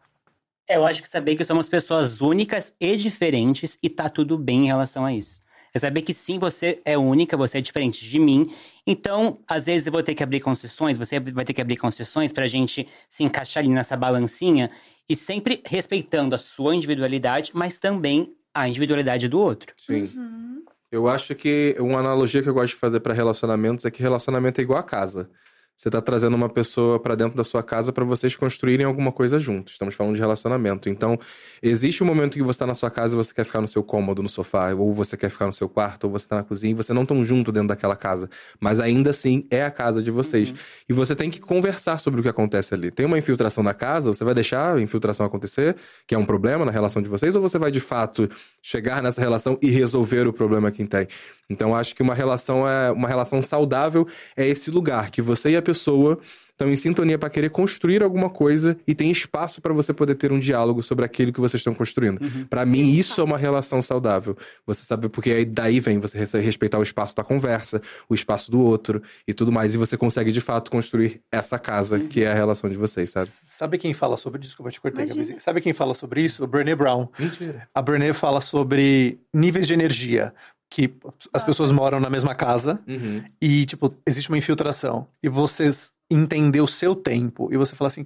Eu 0.67 0.85
acho 0.85 1.01
que 1.01 1.09
saber 1.09 1.35
que 1.35 1.45
somos 1.45 1.69
pessoas 1.69 2.21
únicas 2.21 2.73
e 2.79 2.95
diferentes 2.97 3.77
e 3.83 3.89
tá 3.89 4.09
tudo 4.09 4.37
bem 4.37 4.63
em 4.63 4.67
relação 4.67 5.05
a 5.05 5.13
isso. 5.13 5.41
É 5.73 5.79
saber 5.79 6.01
que 6.01 6.13
sim, 6.13 6.39
você 6.39 6.81
é 6.85 6.97
única, 6.97 7.35
você 7.35 7.57
é 7.57 7.61
diferente 7.61 8.09
de 8.09 8.17
mim. 8.17 8.49
Então, 8.87 9.39
às 9.47 9.65
vezes 9.65 9.85
eu 9.85 9.91
vou 9.91 10.01
ter 10.01 10.15
que 10.15 10.23
abrir 10.23 10.39
concessões, 10.39 10.97
você 10.97 11.19
vai 11.19 11.43
ter 11.43 11.53
que 11.53 11.61
abrir 11.61 11.75
concessões 11.75 12.31
pra 12.31 12.47
gente 12.47 12.87
se 13.09 13.23
encaixar 13.23 13.61
ali 13.61 13.71
nessa 13.71 13.97
balancinha 13.97 14.71
e 15.07 15.15
sempre 15.15 15.61
respeitando 15.65 16.33
a 16.33 16.37
sua 16.37 16.73
individualidade, 16.73 17.51
mas 17.53 17.77
também 17.77 18.33
a 18.53 18.67
individualidade 18.69 19.27
do 19.27 19.37
outro. 19.37 19.73
Sim. 19.77 20.09
Uhum. 20.15 20.63
Eu 20.89 21.09
acho 21.09 21.35
que 21.35 21.75
uma 21.77 21.99
analogia 21.99 22.41
que 22.41 22.47
eu 22.47 22.53
gosto 22.53 22.73
de 22.73 22.79
fazer 22.79 23.01
para 23.01 23.13
relacionamentos 23.13 23.83
é 23.83 23.91
que 23.91 24.01
relacionamento 24.01 24.61
é 24.61 24.63
igual 24.63 24.79
a 24.79 24.83
casa. 24.83 25.29
Você 25.77 25.89
tá 25.89 26.01
trazendo 26.01 26.35
uma 26.35 26.47
pessoa 26.47 26.97
para 26.97 27.15
dentro 27.15 27.35
da 27.35 27.43
sua 27.43 27.61
casa 27.61 27.91
para 27.91 28.05
vocês 28.05 28.33
construírem 28.33 28.85
alguma 28.85 29.11
coisa 29.11 29.37
juntos. 29.37 29.73
Estamos 29.73 29.93
falando 29.93 30.15
de 30.15 30.21
relacionamento. 30.21 30.87
Então, 30.87 31.19
existe 31.61 32.01
um 32.01 32.05
momento 32.05 32.35
que 32.35 32.43
você 32.43 32.59
tá 32.59 32.65
na 32.65 32.73
sua 32.73 32.89
casa 32.89 33.13
e 33.13 33.17
você 33.17 33.33
quer 33.33 33.43
ficar 33.43 33.59
no 33.59 33.67
seu 33.67 33.83
cômodo, 33.83 34.23
no 34.23 34.29
sofá, 34.29 34.73
ou 34.73 34.93
você 34.93 35.17
quer 35.17 35.29
ficar 35.29 35.47
no 35.47 35.51
seu 35.51 35.67
quarto, 35.67 36.05
ou 36.05 36.11
você 36.11 36.25
tá 36.27 36.37
na 36.37 36.43
cozinha 36.43 36.71
e 36.71 36.73
você 36.73 36.93
não 36.93 37.01
estão 37.01 37.25
junto 37.25 37.51
dentro 37.51 37.67
daquela 37.67 37.95
casa, 37.95 38.29
mas 38.57 38.79
ainda 38.79 39.09
assim 39.09 39.45
é 39.51 39.63
a 39.63 39.71
casa 39.71 40.01
de 40.01 40.09
vocês. 40.11 40.53
E 40.87 40.93
você 40.93 41.13
tem 41.13 41.29
que 41.29 41.41
conversar 41.41 41.97
sobre 41.99 42.21
o 42.21 42.23
que 42.23 42.29
acontece 42.29 42.73
ali. 42.73 42.89
Tem 42.89 43.05
uma 43.05 43.17
infiltração 43.17 43.61
na 43.61 43.73
casa, 43.73 44.13
você 44.13 44.23
vai 44.23 44.33
deixar 44.33 44.77
a 44.77 44.81
infiltração 44.81 45.25
acontecer, 45.25 45.75
que 46.07 46.15
é 46.15 46.17
um 46.17 46.25
problema 46.25 46.63
na 46.63 46.71
relação 46.71 47.01
de 47.01 47.09
vocês, 47.09 47.35
ou 47.35 47.41
você 47.41 47.59
vai 47.59 47.69
de 47.69 47.81
fato 47.81 48.29
chegar 48.61 49.03
nessa 49.03 49.19
relação 49.19 49.59
e 49.61 49.69
resolver 49.69 50.25
o 50.25 50.31
problema 50.31 50.71
que 50.71 50.85
tem? 50.85 51.05
Então, 51.49 51.75
acho 51.75 51.95
que 51.95 52.01
uma 52.01 52.15
relação 52.15 52.67
é 52.67 52.91
uma 52.91 53.07
relação 53.07 53.43
saudável 53.43 54.07
é 54.35 54.47
esse 54.47 54.71
lugar 54.71 55.11
que 55.11 55.21
você 55.21 55.51
e 55.51 55.55
a 55.55 55.61
pessoa 55.61 56.17
estão 56.51 56.71
em 56.71 56.75
sintonia 56.77 57.19
para 57.19 57.29
querer 57.29 57.49
construir 57.49 58.01
alguma 58.01 58.29
coisa 58.29 58.77
e 58.87 58.95
tem 58.95 59.11
espaço 59.11 59.61
para 59.61 59.73
você 59.73 59.93
poder 59.93 60.15
ter 60.15 60.31
um 60.31 60.39
diálogo 60.39 60.81
sobre 60.81 61.03
aquilo 61.03 61.33
que 61.33 61.39
vocês 61.41 61.59
estão 61.59 61.73
construindo. 61.73 62.17
Pra 62.49 62.65
mim, 62.65 62.89
isso 62.91 63.19
é 63.19 63.23
uma 63.25 63.37
relação 63.37 63.81
saudável. 63.81 64.37
Você 64.65 64.85
sabe 64.85 65.09
porque 65.09 65.31
aí 65.31 65.43
daí 65.43 65.81
vem 65.81 65.99
você 65.99 66.17
res- 66.17 66.31
respeitar 66.31 66.79
o 66.79 66.83
espaço 66.83 67.13
da 67.13 67.25
conversa, 67.25 67.81
o 68.07 68.15
espaço 68.15 68.49
do 68.49 68.61
outro 68.61 69.03
e 69.27 69.33
tudo 69.33 69.51
mais 69.51 69.73
e 69.75 69.77
você 69.77 69.97
consegue 69.97 70.31
de 70.31 70.39
fato 70.39 70.71
construir 70.71 71.19
essa 71.29 71.59
casa 71.59 71.99
que 71.99 72.23
é 72.23 72.31
a 72.31 72.33
relação 72.33 72.69
de 72.69 72.77
vocês, 72.77 73.09
sabe? 73.09 73.25
Sabe 73.27 73.77
quem 73.77 73.93
fala 73.93 74.15
sobre. 74.15 74.39
Desculpa, 74.39 74.71
te 74.71 74.79
cortei. 74.79 75.05
Gabizinha. 75.05 75.39
Sabe 75.41 75.59
quem 75.59 75.73
fala 75.73 75.93
sobre 75.93 76.21
isso? 76.21 76.41
O 76.41 76.47
Brené 76.47 76.73
Brown. 76.73 77.09
Mentira. 77.19 77.67
A 77.75 77.81
Brené 77.81 78.13
fala 78.13 78.39
sobre 78.39 79.19
níveis 79.33 79.67
de 79.67 79.73
energia. 79.73 80.33
Que 80.69 80.93
as 81.31 81.43
pessoas 81.43 81.71
moram 81.71 81.99
na 81.99 82.09
mesma 82.09 82.33
casa 82.35 82.79
Uhum. 82.87 83.23
e, 83.41 83.65
tipo, 83.65 83.93
existe 84.05 84.29
uma 84.29 84.37
infiltração. 84.37 85.07
E 85.21 85.29
vocês 85.29 85.91
entender 86.09 86.61
o 86.61 86.67
seu 86.67 86.95
tempo. 86.95 87.49
E 87.51 87.57
você 87.57 87.75
fala 87.75 87.87
assim. 87.87 88.03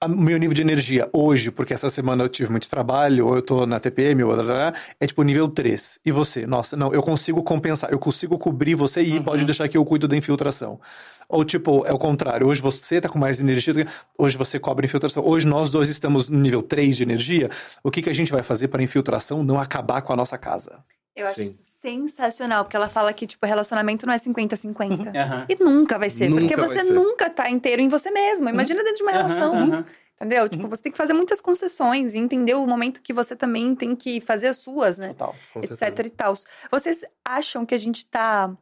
"Ah, 0.00 0.06
O 0.06 0.08
meu 0.10 0.36
nível 0.38 0.52
de 0.54 0.60
energia 0.60 1.08
hoje, 1.14 1.50
porque 1.50 1.72
essa 1.72 1.88
semana 1.88 2.22
eu 2.24 2.28
tive 2.28 2.50
muito 2.50 2.68
trabalho, 2.68 3.26
ou 3.26 3.36
eu 3.36 3.42
tô 3.42 3.64
na 3.64 3.80
TPM, 3.80 4.22
ou 4.22 4.34
blá, 4.34 4.42
blá, 4.42 4.54
blá, 4.70 4.74
é 5.00 5.06
tipo 5.06 5.22
nível 5.22 5.48
3. 5.48 5.98
E 6.04 6.12
você? 6.12 6.46
Nossa, 6.46 6.76
não, 6.76 6.92
eu 6.92 7.02
consigo 7.02 7.42
compensar, 7.42 7.90
eu 7.90 7.98
consigo 7.98 8.36
cobrir 8.38 8.74
você 8.74 9.00
e 9.02 9.18
pode 9.22 9.44
deixar 9.46 9.66
que 9.68 9.76
eu 9.78 9.84
cuido 9.84 10.06
da 10.06 10.14
infiltração. 10.16 10.78
Ou 11.26 11.42
tipo, 11.44 11.86
é 11.86 11.92
o 11.92 11.98
contrário, 11.98 12.46
hoje 12.46 12.60
você 12.60 13.00
tá 13.00 13.08
com 13.08 13.18
mais 13.18 13.40
energia, 13.40 13.72
do 13.72 13.84
que- 13.84 13.90
hoje 14.18 14.36
você 14.36 14.58
cobre 14.60 14.84
a 14.84 14.86
infiltração. 14.88 15.24
Hoje 15.26 15.46
nós 15.46 15.70
dois 15.70 15.88
estamos 15.88 16.28
no 16.28 16.38
nível 16.38 16.62
3 16.62 16.96
de 16.98 17.02
energia. 17.02 17.48
O 17.82 17.90
que, 17.90 18.02
que 18.02 18.10
a 18.10 18.14
gente 18.14 18.30
vai 18.30 18.42
fazer 18.42 18.68
para 18.68 18.80
a 18.80 18.84
infiltração 18.84 19.42
não 19.42 19.58
acabar 19.58 20.02
com 20.02 20.12
a 20.12 20.16
nossa 20.16 20.36
casa? 20.36 20.84
Eu 21.14 21.26
acho 21.26 21.36
Sim. 21.36 21.44
isso 21.44 21.62
sensacional, 21.62 22.64
porque 22.64 22.76
ela 22.76 22.88
fala 22.88 23.12
que, 23.12 23.26
tipo, 23.26 23.46
relacionamento 23.46 24.06
não 24.06 24.12
é 24.12 24.18
50-50. 24.18 25.12
Aham. 25.14 25.46
E 25.48 25.62
nunca 25.62 25.98
vai 25.98 26.10
ser, 26.10 26.28
Nunca 26.28 26.40
porque 26.40 26.56
você 26.56 26.82
ser. 26.82 26.92
nunca 26.92 27.30
tá 27.30 27.48
inteiro 27.50 27.80
em 27.80 27.88
você 27.88 28.10
mesmo. 28.10 28.48
Imagina 28.48 28.82
dentro 28.82 28.96
de 28.98 29.02
uma 29.02 29.12
relação. 29.12 29.54
Aham, 29.54 29.72
aham. 29.72 29.86
Entendeu? 30.14 30.48
Tipo, 30.48 30.68
você 30.68 30.82
tem 30.82 30.92
que 30.92 30.98
fazer 30.98 31.12
muitas 31.12 31.40
concessões 31.40 32.14
e 32.14 32.18
entender 32.18 32.54
o 32.54 32.64
momento 32.66 33.02
que 33.02 33.12
você 33.12 33.34
também 33.34 33.74
tem 33.74 33.96
que 33.96 34.20
fazer 34.20 34.46
as 34.46 34.58
suas, 34.58 34.96
né? 34.96 35.08
Total. 35.08 35.34
Etc 35.56 35.76
certeza. 35.76 36.06
e 36.06 36.10
tal. 36.10 36.34
Vocês 36.70 37.04
acham 37.24 37.66
que 37.66 37.74
a 37.74 37.78
gente 37.78 38.06
tá 38.06 38.56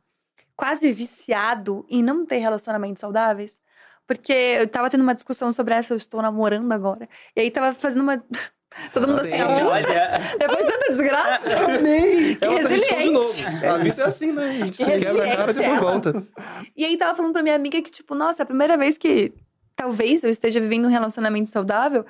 quase 0.57 0.91
viciado 0.93 1.85
em 1.91 2.03
não 2.03 2.25
ter 2.25 2.39
relacionamentos 2.39 3.01
saudáveis? 3.01 3.61
Porque 4.07 4.33
eu 4.33 4.67
tava 4.67 4.89
tendo 4.89 5.03
uma 5.03 5.15
discussão 5.15 5.53
sobre 5.53 5.75
essa, 5.75 5.93
eu 5.93 5.97
estou 5.99 6.23
namorando 6.23 6.73
agora. 6.73 7.09
E 7.37 7.41
aí 7.41 7.51
tava 7.51 7.75
fazendo 7.75 8.03
uma. 8.03 8.23
Todo 8.93 9.09
mundo 9.09 9.21
assim, 9.21 9.41
Olha, 9.41 10.19
depois 10.39 10.67
de 10.67 10.73
tanta 10.73 10.91
desgraça. 10.91 11.65
Amei! 11.65 12.37
Que 12.37 12.45
Ela 12.45 12.63
tá 12.63 12.69
resiliente. 12.69 13.03
de 13.05 13.11
novo. 13.11 13.67
A 13.67 13.79
vida 13.79 14.03
é 14.03 14.07
assim, 14.07 14.33
né? 14.33 14.45
A 14.45 14.53
gente 14.53 14.77
Que 14.79 14.85
se 14.85 14.91
quebra 14.99 15.11
a 15.11 15.37
cara 15.37 15.51
e 15.51 15.55
depois 15.55 15.59
ela. 15.61 15.81
volta. 15.81 16.27
E 16.77 16.85
aí 16.85 16.97
tava 16.97 17.15
falando 17.15 17.33
pra 17.33 17.43
minha 17.43 17.55
amiga 17.55 17.81
que, 17.83 17.91
tipo, 17.91 18.15
nossa, 18.15 18.43
é 18.43 18.45
a 18.45 18.47
primeira 18.47 18.77
vez 18.77 18.99
que 18.99 19.33
talvez 19.77 20.23
eu 20.25 20.31
esteja 20.31 20.61
vivendo 20.61 20.87
um 20.87 20.91
relacionamento 20.91 21.49
saudável. 21.51 22.05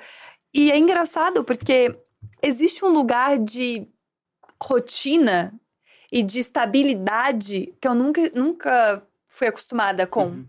E 0.53 0.71
é 0.71 0.77
engraçado 0.77 1.43
porque 1.43 1.95
existe 2.41 2.83
um 2.85 2.89
lugar 2.89 3.37
de 3.39 3.87
rotina 4.61 5.53
e 6.11 6.23
de 6.23 6.39
estabilidade 6.39 7.73
que 7.81 7.87
eu 7.87 7.95
nunca, 7.95 8.31
nunca 8.35 9.03
fui 9.27 9.47
acostumada 9.47 10.05
com. 10.05 10.43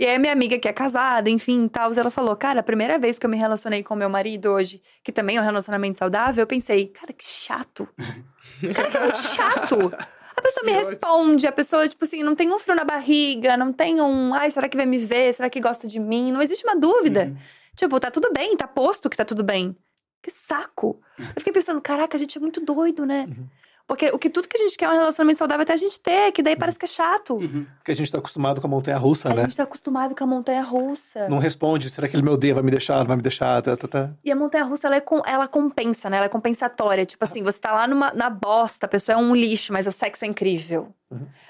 E 0.00 0.06
aí, 0.06 0.18
minha 0.18 0.32
amiga 0.32 0.58
que 0.58 0.66
é 0.66 0.72
casada, 0.72 1.28
enfim, 1.28 1.68
tal, 1.68 1.92
ela 1.92 2.10
falou: 2.10 2.34
Cara, 2.34 2.60
a 2.60 2.62
primeira 2.62 2.98
vez 2.98 3.18
que 3.18 3.26
eu 3.26 3.28
me 3.28 3.36
relacionei 3.36 3.82
com 3.82 3.94
meu 3.94 4.08
marido 4.08 4.48
hoje, 4.50 4.80
que 5.04 5.12
também 5.12 5.36
é 5.36 5.40
um 5.42 5.44
relacionamento 5.44 5.98
saudável, 5.98 6.40
eu 6.40 6.46
pensei: 6.46 6.86
Cara, 6.86 7.12
que 7.12 7.22
chato. 7.22 7.86
Cara, 8.74 8.90
que 8.90 8.98
muito 8.98 9.18
chato. 9.18 9.92
A 10.34 10.40
pessoa 10.40 10.64
me 10.64 10.72
responde, 10.72 11.46
a 11.46 11.52
pessoa, 11.52 11.86
tipo 11.86 12.02
assim, 12.02 12.22
não 12.22 12.34
tem 12.34 12.50
um 12.50 12.58
frio 12.58 12.74
na 12.74 12.82
barriga, 12.82 13.58
não 13.58 13.74
tem 13.74 14.00
um. 14.00 14.32
Ai, 14.32 14.50
será 14.50 14.70
que 14.70 14.76
vai 14.78 14.86
me 14.86 14.96
ver? 14.96 15.34
Será 15.34 15.50
que 15.50 15.60
gosta 15.60 15.86
de 15.86 16.00
mim? 16.00 16.32
Não 16.32 16.40
existe 16.40 16.64
uma 16.64 16.76
dúvida. 16.76 17.36
Tipo, 17.76 18.00
tá 18.00 18.10
tudo 18.10 18.32
bem, 18.32 18.56
tá 18.56 18.66
posto 18.66 19.10
que 19.10 19.18
tá 19.18 19.24
tudo 19.26 19.44
bem. 19.44 19.76
Que 20.22 20.30
saco. 20.30 20.98
Eu 21.18 21.34
fiquei 21.36 21.52
pensando, 21.52 21.78
caraca, 21.78 22.16
a 22.16 22.18
gente 22.18 22.38
é 22.38 22.40
muito 22.40 22.58
doido, 22.62 23.04
né? 23.04 23.28
Porque 23.90 24.06
o 24.12 24.20
que 24.20 24.30
tudo 24.30 24.46
que 24.46 24.56
a 24.56 24.60
gente 24.64 24.76
quer 24.78 24.84
é 24.84 24.88
um 24.90 24.92
relacionamento 24.92 25.38
saudável 25.40 25.64
até 25.64 25.72
a 25.72 25.76
gente 25.76 26.00
ter, 26.00 26.30
que 26.30 26.44
daí 26.44 26.54
parece 26.54 26.78
que 26.78 26.84
é 26.84 26.88
chato. 26.88 27.36
Porque 27.78 27.90
a 27.90 27.94
gente 27.96 28.12
tá 28.12 28.18
acostumado 28.18 28.60
com 28.60 28.68
a 28.68 28.70
montanha 28.70 28.96
russa, 28.96 29.28
A 29.28 29.34
né? 29.34 29.42
gente 29.42 29.56
tá 29.56 29.64
acostumado 29.64 30.14
com 30.14 30.22
a 30.22 30.26
montanha 30.28 30.62
russa. 30.62 31.28
Não 31.28 31.38
responde, 31.38 31.90
será 31.90 32.06
que 32.08 32.14
ele 32.14 32.22
me 32.22 32.30
odeia, 32.30 32.54
vai 32.54 32.62
me 32.62 32.70
deixar, 32.70 32.98
não 32.98 33.06
vai 33.06 33.16
me 33.16 33.22
deixar, 33.22 33.60
tá, 33.60 33.76
tá, 33.76 33.88
tá. 33.88 34.10
E 34.24 34.30
a 34.30 34.36
montanha 34.36 34.62
russa, 34.62 34.86
ela, 34.86 34.94
é 34.94 35.00
com- 35.00 35.22
ela 35.26 35.48
compensa, 35.48 36.08
né? 36.08 36.18
Ela 36.18 36.26
é 36.26 36.28
compensatória. 36.28 37.04
Tipo 37.04 37.24
assim, 37.24 37.42
você 37.42 37.58
tá 37.58 37.72
lá 37.72 37.88
numa, 37.88 38.12
na 38.12 38.30
bosta, 38.30 38.86
a 38.86 38.88
pessoa 38.88 39.14
é 39.14 39.18
um 39.20 39.34
lixo, 39.34 39.72
mas 39.72 39.88
o 39.88 39.92
sexo 39.92 40.24
é 40.24 40.28
incrível. 40.28 40.94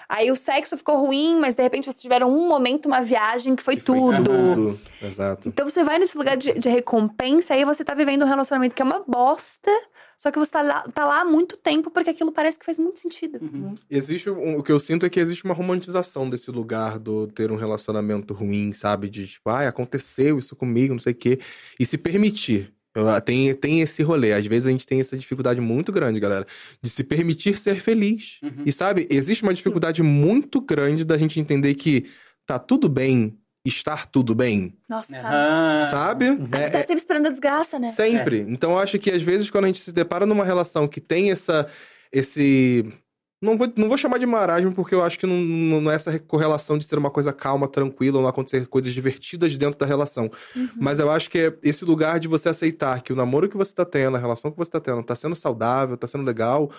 Aí 0.08 0.30
o 0.30 0.36
sexo 0.36 0.76
ficou 0.76 0.96
ruim, 1.04 1.38
mas 1.38 1.54
de 1.54 1.62
repente 1.62 1.84
vocês 1.84 2.00
tiveram 2.00 2.30
um 2.34 2.48
momento, 2.48 2.86
uma 2.86 3.00
viagem 3.02 3.54
que 3.54 3.62
foi 3.62 3.76
Que 3.76 3.82
foi 3.82 3.96
tudo. 3.96 4.24
tudo. 4.24 4.80
Exato. 5.02 5.48
Então 5.50 5.68
você 5.68 5.84
vai 5.84 5.98
nesse 5.98 6.16
lugar 6.16 6.36
de, 6.36 6.52
de 6.54 6.68
recompensa, 6.68 7.54
aí 7.54 7.64
você 7.64 7.84
tá 7.84 7.94
vivendo 7.94 8.22
um 8.24 8.26
relacionamento 8.28 8.74
que 8.74 8.82
é 8.82 8.84
uma 8.84 9.04
bosta, 9.06 9.70
só 10.16 10.30
que 10.30 10.38
você 10.38 10.50
tá 10.50 10.62
lá, 10.62 10.82
tá 10.92 11.04
lá 11.06 11.20
há 11.20 11.24
muito 11.24 11.56
tempo 11.56 11.90
porque 11.90 12.10
aquilo 12.10 12.32
parece 12.32 12.58
que 12.58 12.64
faz 12.64 12.78
muito 12.78 12.98
sentido. 13.00 13.38
Existe 13.90 14.30
um- 14.30 14.58
o 14.58 14.62
que 14.62 14.72
eu 14.72 14.80
sinto 14.80 15.04
é 15.06 15.10
que 15.10 15.20
existe 15.20 15.44
uma 15.44 15.54
romantização 15.54 16.28
desse 16.28 16.50
lugar 16.50 16.98
do 16.98 17.26
ter 17.26 17.52
um 17.52 17.56
relacionamento 17.56 18.34
ruim, 18.34 18.72
sabe? 18.72 19.08
De 19.08 19.26
tipo, 19.26 19.48
ai, 19.50 19.66
aconteceu 19.66 20.38
isso 20.38 20.56
comigo, 20.56 20.94
não 20.94 21.00
sei 21.00 21.12
o 21.12 21.16
quê. 21.16 21.38
E 21.78 21.84
se 21.86 21.96
permitir. 21.98 22.72
Eu- 23.00 23.20
Tem, 23.20 23.54
tem 23.54 23.80
esse 23.80 24.02
rolê. 24.02 24.32
Às 24.32 24.46
vezes 24.46 24.66
a 24.66 24.70
gente 24.70 24.86
tem 24.86 25.00
essa 25.00 25.16
dificuldade 25.16 25.60
muito 25.60 25.90
grande, 25.92 26.20
galera, 26.20 26.46
de 26.82 26.88
se 26.90 27.02
permitir 27.04 27.56
ser 27.58 27.80
feliz. 27.80 28.38
E 28.64 28.70
sabe, 28.72 29.06
existe 29.10 29.42
uma 29.42 29.54
dificuldade 29.54 30.02
muito 30.02 30.60
grande 30.60 31.04
da 31.04 31.16
gente 31.18 31.38
entender 31.40 31.74
que 31.74 32.06
tá 32.46 32.58
tudo 32.58 32.88
bem 32.88 33.36
estar 33.62 34.06
tudo 34.06 34.34
bem. 34.34 34.72
Nossa. 34.88 35.18
Aham. 35.18 35.82
Sabe? 35.90 36.24
A 36.28 36.30
gente 36.30 36.54
É- 36.54 36.70
tá 36.70 36.78
é- 36.78 36.82
sempre 36.82 36.96
esperando 36.96 37.26
a 37.26 37.30
desgraça, 37.30 37.78
né? 37.78 37.88
Sempre. 37.88 38.40
Então 38.48 38.70
eu 38.72 38.78
acho 38.78 38.98
que 38.98 39.10
às 39.10 39.22
vezes 39.22 39.50
quando 39.50 39.64
a 39.64 39.66
gente 39.66 39.80
se 39.80 39.92
depara 39.92 40.24
numa 40.24 40.46
relação 40.46 40.88
que 40.88 40.98
tem 41.00 41.30
essa 41.30 41.66
esse 42.10 42.90
não 43.40 43.56
vou, 43.56 43.72
não 43.74 43.88
vou 43.88 43.96
chamar 43.96 44.18
de 44.18 44.26
marasmo 44.26 44.72
porque 44.72 44.94
eu 44.94 45.02
acho 45.02 45.18
que 45.18 45.26
não, 45.26 45.36
não 45.80 45.90
é 45.90 45.94
essa 45.94 46.18
correlação 46.18 46.76
de 46.76 46.84
ser 46.84 46.98
uma 46.98 47.10
coisa 47.10 47.32
calma, 47.32 47.66
tranquila, 47.66 48.18
ou 48.18 48.22
não 48.22 48.28
acontecer 48.28 48.66
coisas 48.66 48.92
divertidas 48.92 49.56
dentro 49.56 49.78
da 49.78 49.86
relação. 49.86 50.30
Mas 50.76 50.98
eu 50.98 51.10
acho 51.10 51.30
que 51.30 51.38
é 51.38 51.58
esse 51.62 51.84
lugar 51.84 52.20
de 52.20 52.28
você 52.28 52.50
aceitar 52.50 53.02
que 53.02 53.12
o 53.12 53.16
namoro 53.16 53.48
que 53.48 53.56
você 53.56 53.74
tá 53.74 53.84
tendo, 53.84 54.16
a 54.16 54.20
relação 54.20 54.50
que 54.50 54.58
você 54.58 54.70
tá 54.70 54.80
tendo, 54.80 55.02
tá 55.02 55.14
sendo 55.14 55.34
saudável, 55.34 55.96
tá 55.96 56.06
sendo 56.06 56.24
legal. 56.24 56.70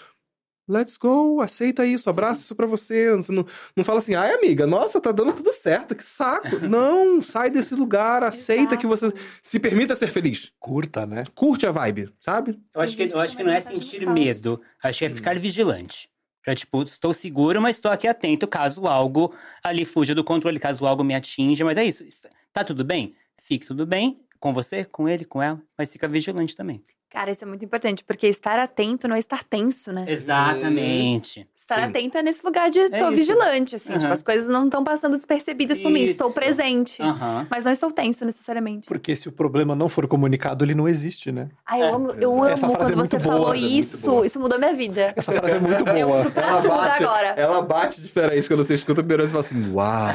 Let's 0.69 0.95
go, 0.95 1.41
aceita 1.41 1.85
isso, 1.85 2.09
abraça 2.09 2.41
isso 2.41 2.55
pra 2.55 2.67
você. 2.67 3.11
Você 3.15 3.31
não, 3.31 3.45
não 3.75 3.83
fala 3.83 3.97
assim, 3.97 4.13
ai 4.13 4.31
amiga, 4.31 4.67
nossa, 4.67 5.01
tá 5.01 5.11
dando 5.11 5.33
tudo 5.33 5.51
certo, 5.51 5.95
que 5.95 6.03
saco. 6.03 6.59
não, 6.69 7.21
sai 7.23 7.49
desse 7.49 7.73
lugar, 7.73 8.23
aceita 8.23 8.77
que 8.77 8.85
você 8.85 9.11
se 9.41 9.59
permita 9.59 9.95
ser 9.95 10.07
feliz. 10.07 10.51
Curta, 10.59 11.07
né? 11.07 11.23
Curte 11.33 11.65
a 11.65 11.71
vibe, 11.71 12.13
sabe? 12.19 12.59
Eu 12.73 12.81
acho 12.81 12.95
que, 12.95 13.03
eu 13.03 13.19
acho 13.19 13.35
que 13.35 13.43
não 13.43 13.51
é 13.51 13.59
sentir 13.59 14.07
medo. 14.07 14.61
Acho 14.83 14.99
que 14.99 15.05
é 15.05 15.09
ficar 15.09 15.37
vigilante. 15.39 16.10
Pra, 16.43 16.55
tipo, 16.55 16.81
estou 16.83 17.13
seguro, 17.13 17.61
mas 17.61 17.75
estou 17.75 17.91
aqui 17.91 18.07
atento 18.07 18.47
caso 18.47 18.87
algo 18.87 19.33
ali 19.63 19.85
fuja 19.85 20.15
do 20.15 20.23
controle, 20.23 20.59
caso 20.59 20.85
algo 20.85 21.03
me 21.03 21.13
atinja. 21.15 21.63
Mas 21.63 21.77
é 21.77 21.83
isso. 21.83 22.03
está- 22.03 22.29
Tá 22.53 22.63
tudo 22.63 22.83
bem? 22.83 23.15
Fique 23.43 23.65
tudo 23.65 23.85
bem 23.85 24.19
com 24.39 24.53
você, 24.53 24.83
com 24.83 25.07
ele, 25.07 25.23
com 25.23 25.41
ela, 25.41 25.61
mas 25.77 25.91
fica 25.91 26.07
vigilante 26.07 26.55
também. 26.55 26.83
Cara, 27.11 27.29
isso 27.29 27.43
é 27.43 27.47
muito 27.47 27.65
importante, 27.65 28.05
porque 28.05 28.25
estar 28.27 28.57
atento 28.57 29.05
não 29.05 29.17
é 29.17 29.19
estar 29.19 29.43
tenso, 29.43 29.91
né? 29.91 30.05
Exatamente. 30.07 31.45
Estar 31.53 31.75
Sim. 31.75 31.81
atento 31.81 32.17
é 32.17 32.23
nesse 32.23 32.43
lugar 32.45 32.69
de 32.69 32.79
tô 32.89 32.95
isso. 32.95 33.11
vigilante, 33.11 33.75
assim. 33.75 33.91
Aham. 33.91 33.99
Tipo, 33.99 34.13
as 34.13 34.23
coisas 34.23 34.47
não 34.47 34.65
estão 34.65 34.81
passando 34.81 35.17
despercebidas 35.17 35.77
por 35.79 35.91
mim. 35.91 36.03
Estou 36.03 36.27
Isso. 36.27 36.35
presente. 36.35 37.01
Aham. 37.01 37.47
Mas 37.49 37.65
não 37.65 37.71
estou 37.73 37.91
tenso 37.91 38.23
necessariamente. 38.23 38.87
Porque 38.87 39.13
se 39.15 39.27
o 39.27 39.31
problema 39.31 39.75
não 39.75 39.89
for 39.89 40.07
comunicado, 40.07 40.63
ele 40.63 40.73
não 40.73 40.87
existe, 40.87 41.31
né? 41.33 41.49
Ai, 41.65 41.81
eu 41.81 41.95
amo, 41.95 42.11
eu 42.11 42.45
Essa 42.45 42.65
amo 42.65 42.75
frase 42.75 42.91
quando 42.91 42.93
é 42.93 42.95
muito 43.01 43.11
você 43.11 43.19
boa, 43.19 43.33
falou 43.35 43.53
é 43.53 43.57
isso. 43.57 44.09
boa. 44.09 44.25
Isso 44.25 44.39
mudou 44.39 44.57
minha 44.57 44.73
vida. 44.73 45.13
Essa 45.15 45.33
frase 45.33 45.55
é 45.55 45.59
muito 45.59 45.85
Eu 45.87 46.07
boa. 46.07 46.19
uso 46.21 46.31
pra 46.31 46.61
tudo 46.61 46.71
agora. 46.73 47.27
ela 47.37 47.61
bate 47.61 48.01
diferente 48.01 48.47
quando 48.47 48.63
você 48.63 48.73
escuta 48.75 49.01
vez 49.03 49.25
e 49.25 49.27
fala 49.27 49.43
assim, 49.43 49.71
uau. 49.73 50.07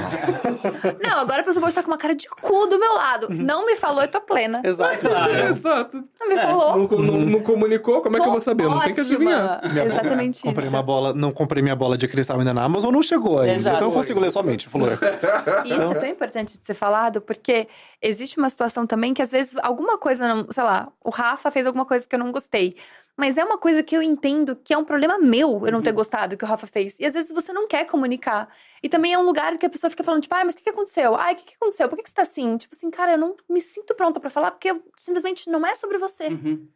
Não, 1.03 1.21
agora 1.21 1.43
a 1.43 1.45
pessoa 1.45 1.61
pode 1.61 1.73
estar 1.73 1.83
com 1.83 1.91
uma 1.91 1.99
cara 1.99 2.15
de 2.15 2.27
cu 2.29 2.67
do 2.67 2.79
meu 2.79 2.95
lado. 2.95 3.29
Não 3.31 3.67
me 3.67 3.77
falou, 3.77 4.03
eu 4.03 4.09
tô 4.09 4.21
plena. 4.21 4.63
Exato. 4.65 5.07
Claro. 5.07 5.33
Exato. 5.49 6.05
Não 6.21 6.29
me 6.29 6.37
falou. 6.37 6.86
Não, 6.91 6.99
não- 6.99 7.21
não 7.21 7.41
comunicou, 7.41 8.01
como 8.03 8.17
é 8.17 8.21
que 8.21 8.27
eu 8.27 8.33
vou 8.33 8.41
saber? 8.41 8.65
Não 8.65 8.81
tem 8.81 8.95
que 8.95 9.01
Ótima. 9.01 9.17
adivinhar. 9.17 9.87
Exatamente 9.87 10.35
isso. 10.37 10.45
Comprei 10.47 10.69
uma 10.69 10.83
bola, 10.83 11.13
não 11.13 11.33
comprei 11.33 11.63
minha 11.63 11.77
bola 11.77 11.97
de 11.99 12.07
cristal 12.07 12.39
ainda 12.39 12.55
na 12.55 12.63
Amazon, 12.65 12.93
não 12.93 13.03
chegou 13.03 13.41
ainda. 13.41 13.55
Exato. 13.55 13.77
Então 13.77 13.89
eu 13.89 13.95
consigo 13.95 14.21
ler 14.21 14.31
somente, 14.31 14.69
Flor. 14.69 14.99
E 15.65 15.73
isso 15.73 15.93
é 15.93 15.95
tão 15.95 16.09
importante 16.09 16.59
de 16.59 16.67
ser 16.67 16.75
falado, 16.75 17.21
porque 17.21 17.67
existe 18.01 18.39
uma 18.39 18.49
situação 18.49 18.87
também 18.87 19.13
que 19.15 19.23
às 19.23 19.31
vezes 19.31 19.57
alguma 19.63 19.99
coisa, 19.99 20.27
não, 20.29 20.47
sei 20.51 20.63
lá, 20.63 20.89
o 21.03 21.11
Rafa 21.11 21.51
fez 21.51 21.67
alguma 21.67 21.85
coisa 21.85 22.07
que 22.07 22.15
eu 22.15 22.19
não 22.19 22.31
gostei. 22.31 22.77
Mas 23.19 23.39
é 23.39 23.45
uma 23.45 23.57
coisa 23.57 23.83
que 23.83 23.97
eu 23.97 24.03
entendo 24.03 24.55
que 24.55 24.75
é 24.75 24.79
um 24.79 24.85
problema 24.85 25.19
meu 25.19 25.63
eu 25.65 25.73
não 25.73 25.81
ter 25.81 25.91
gostado 25.93 26.37
que 26.37 26.45
o 26.45 26.47
Rafa 26.47 26.67
fez. 26.67 27.01
E 27.01 27.07
às 27.07 27.15
vezes 27.15 27.33
você 27.33 27.51
não 27.51 27.67
quer 27.67 27.87
comunicar. 27.87 28.47
E 28.83 28.91
também 28.91 29.15
é 29.15 29.19
um 29.19 29.23
lugar 29.25 29.57
que 29.57 29.65
a 29.65 29.71
pessoa 29.71 29.91
fica 29.91 30.05
falando, 30.05 30.21
tipo, 30.21 30.35
ai, 30.35 30.45
mas 30.45 30.53
o 30.53 30.59
que, 30.59 30.65
que 30.65 30.69
aconteceu? 30.69 31.15
Ai, 31.17 31.33
o 31.33 31.37
que, 31.37 31.45
que 31.47 31.55
aconteceu? 31.59 31.89
Por 31.89 31.97
que, 31.97 32.03
que 32.03 32.11
você 32.11 32.15
tá 32.15 32.21
assim? 32.23 32.59
Tipo 32.59 32.77
assim, 32.77 32.91
cara, 32.91 33.13
eu 33.13 33.19
não 33.19 33.35
me 33.49 33.59
sinto 33.63 33.95
pronta 33.95 34.21
pra 34.21 34.29
falar, 34.29 34.51
porque 34.51 34.71
eu, 34.71 34.83
simplesmente 34.99 35.49
não 35.49 35.67
é 35.67 35.75
sobre 35.75 35.97
você. 35.97 36.27
Uhum. 36.27 36.69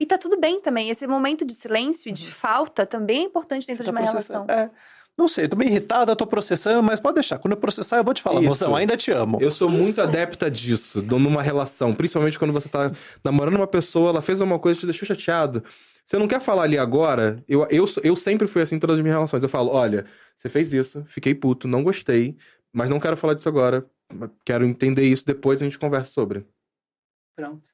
E 0.00 0.06
tá 0.06 0.18
tudo 0.18 0.38
bem 0.38 0.60
também. 0.60 0.90
Esse 0.90 1.06
momento 1.06 1.44
de 1.44 1.54
silêncio 1.54 2.08
e 2.08 2.12
de 2.12 2.30
falta 2.30 2.84
também 2.84 3.20
é 3.20 3.24
importante 3.24 3.66
dentro 3.66 3.84
Você 3.84 3.90
de 3.90 3.94
tá 3.94 4.00
uma 4.00 4.06
relação. 4.06 4.46
É. 4.48 4.70
Não 5.16 5.28
sei, 5.28 5.46
tô 5.46 5.54
meio 5.54 5.70
irritada, 5.70 6.16
tô 6.16 6.26
processando, 6.26 6.82
mas 6.82 6.98
pode 6.98 7.14
deixar. 7.14 7.38
Quando 7.38 7.52
eu 7.52 7.56
processar, 7.56 7.98
eu 7.98 8.04
vou 8.04 8.12
te 8.12 8.20
falar, 8.20 8.40
Isso. 8.40 8.48
mozão, 8.48 8.74
ainda 8.74 8.96
te 8.96 9.12
amo. 9.12 9.38
Eu 9.40 9.50
sou 9.50 9.68
muito 9.68 10.02
adepta 10.02 10.50
disso, 10.50 11.00
numa 11.02 11.40
relação. 11.40 11.94
Principalmente 11.94 12.36
quando 12.36 12.52
você 12.52 12.68
tá 12.68 12.90
namorando 13.24 13.54
uma 13.54 13.66
pessoa, 13.66 14.10
ela 14.10 14.20
fez 14.20 14.40
uma 14.40 14.58
coisa 14.58 14.76
que 14.76 14.80
te 14.80 14.86
deixou 14.86 15.06
chateado. 15.06 15.62
Você 16.04 16.18
não 16.18 16.26
quer 16.26 16.40
falar 16.40 16.64
ali 16.64 16.76
agora? 16.76 17.42
Eu, 17.48 17.66
eu, 17.70 17.84
eu 18.02 18.16
sempre 18.16 18.48
fui 18.48 18.60
assim 18.60 18.74
em 18.74 18.78
todas 18.80 18.98
as 18.98 19.02
minhas 19.02 19.14
relações. 19.14 19.42
Eu 19.42 19.48
falo, 19.48 19.70
olha, 19.70 20.04
você 20.36 20.48
fez 20.48 20.72
isso, 20.72 21.04
fiquei 21.06 21.32
puto, 21.32 21.68
não 21.68 21.84
gostei, 21.84 22.36
mas 22.72 22.90
não 22.90 22.98
quero 22.98 23.16
falar 23.16 23.34
disso 23.34 23.48
agora. 23.48 23.86
Quero 24.44 24.66
entender 24.66 25.04
isso, 25.04 25.24
depois 25.24 25.62
a 25.62 25.64
gente 25.64 25.78
conversa 25.78 26.10
sobre. 26.12 26.44
Pronto. 27.36 27.70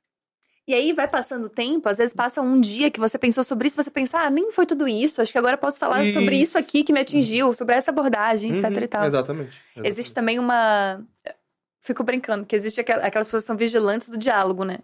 E 0.70 0.74
aí 0.74 0.92
vai 0.92 1.08
passando 1.08 1.46
o 1.46 1.48
tempo, 1.48 1.88
às 1.88 1.98
vezes 1.98 2.14
passa 2.14 2.40
um 2.40 2.60
dia 2.60 2.92
que 2.92 3.00
você 3.00 3.18
pensou 3.18 3.42
sobre 3.42 3.66
isso, 3.66 3.74
você 3.74 3.90
pensa, 3.90 4.18
ah, 4.20 4.30
nem 4.30 4.52
foi 4.52 4.64
tudo 4.64 4.86
isso, 4.86 5.20
acho 5.20 5.32
que 5.32 5.38
agora 5.38 5.54
eu 5.54 5.58
posso 5.58 5.80
falar 5.80 6.04
sobre 6.12 6.36
isso 6.36 6.56
Isso. 6.56 6.58
aqui 6.58 6.84
que 6.84 6.92
me 6.92 7.00
atingiu, 7.00 7.52
sobre 7.52 7.74
essa 7.74 7.90
abordagem, 7.90 8.54
etc 8.54 8.70
Uhum, 8.70 8.78
e 8.78 8.86
tal. 8.86 9.04
Exatamente. 9.04 9.58
Existe 9.82 10.14
também 10.14 10.38
uma. 10.38 11.04
Fico 11.80 12.04
brincando, 12.04 12.46
que 12.46 12.54
existe 12.54 12.80
aquela- 12.80 13.04
aquelas 13.04 13.26
pessoas 13.26 13.42
que 13.42 13.46
são 13.48 13.56
vigilantes 13.56 14.08
do 14.08 14.16
diálogo, 14.16 14.62
né? 14.64 14.78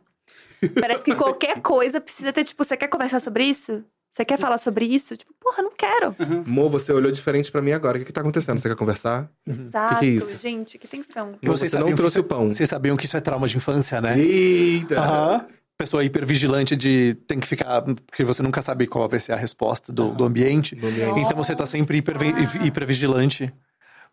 Parece 0.80 1.04
que 1.04 1.14
qualquer 1.14 1.60
coisa 1.62 2.00
precisa 2.00 2.32
ter, 2.32 2.42
tipo, 2.42 2.64
você 2.64 2.76
quer 2.76 2.88
conversar 2.88 3.20
sobre 3.20 3.44
isso? 3.44 3.84
Você 4.10 4.24
quer 4.24 4.38
falar 4.40 4.58
sobre 4.58 4.86
isso? 4.86 5.16
Tipo, 5.16 5.32
porra, 5.38 5.62
não 5.62 5.70
quero. 5.70 6.16
Mo, 6.46 6.68
você 6.68 6.92
olhou 6.92 7.12
diferente 7.12 7.52
pra 7.52 7.62
mim 7.62 7.70
agora. 7.72 7.96
O 7.96 8.00
que, 8.00 8.06
que 8.06 8.12
tá 8.12 8.22
acontecendo? 8.22 8.58
Você 8.58 8.68
quer 8.68 8.74
conversar? 8.74 9.30
Exato, 9.46 10.00
que 10.00 10.06
é 10.06 10.08
isso? 10.08 10.36
gente, 10.38 10.78
que 10.78 10.88
tensão. 10.88 11.32
Mo, 11.40 11.56
você 11.56 11.78
não 11.78 11.88
que 11.88 11.94
trouxe 11.94 12.14
isso- 12.14 12.20
o 12.20 12.24
pão. 12.24 12.50
Vocês 12.50 12.68
sabiam 12.68 12.96
que 12.96 13.04
isso 13.04 13.16
é 13.16 13.20
trauma 13.20 13.46
de 13.46 13.56
infância, 13.58 14.00
né? 14.00 14.18
Eita! 14.18 14.98
Aham. 14.98 15.46
Pessoa 15.78 16.02
hipervigilante 16.02 16.74
de 16.74 17.14
tem 17.26 17.38
que 17.38 17.46
ficar. 17.46 17.82
Porque 17.82 18.24
você 18.24 18.42
nunca 18.42 18.62
sabe 18.62 18.86
qual 18.86 19.06
vai 19.08 19.18
ser 19.20 19.32
a 19.32 19.36
resposta 19.36 19.92
do, 19.92 20.10
do 20.12 20.24
ambiente. 20.24 20.74
Do 20.74 20.86
ambiente. 20.86 21.20
Então 21.20 21.36
você 21.36 21.54
tá 21.54 21.66
sempre 21.66 21.98
hiper, 21.98 22.16
hipervigilante. 22.64 23.52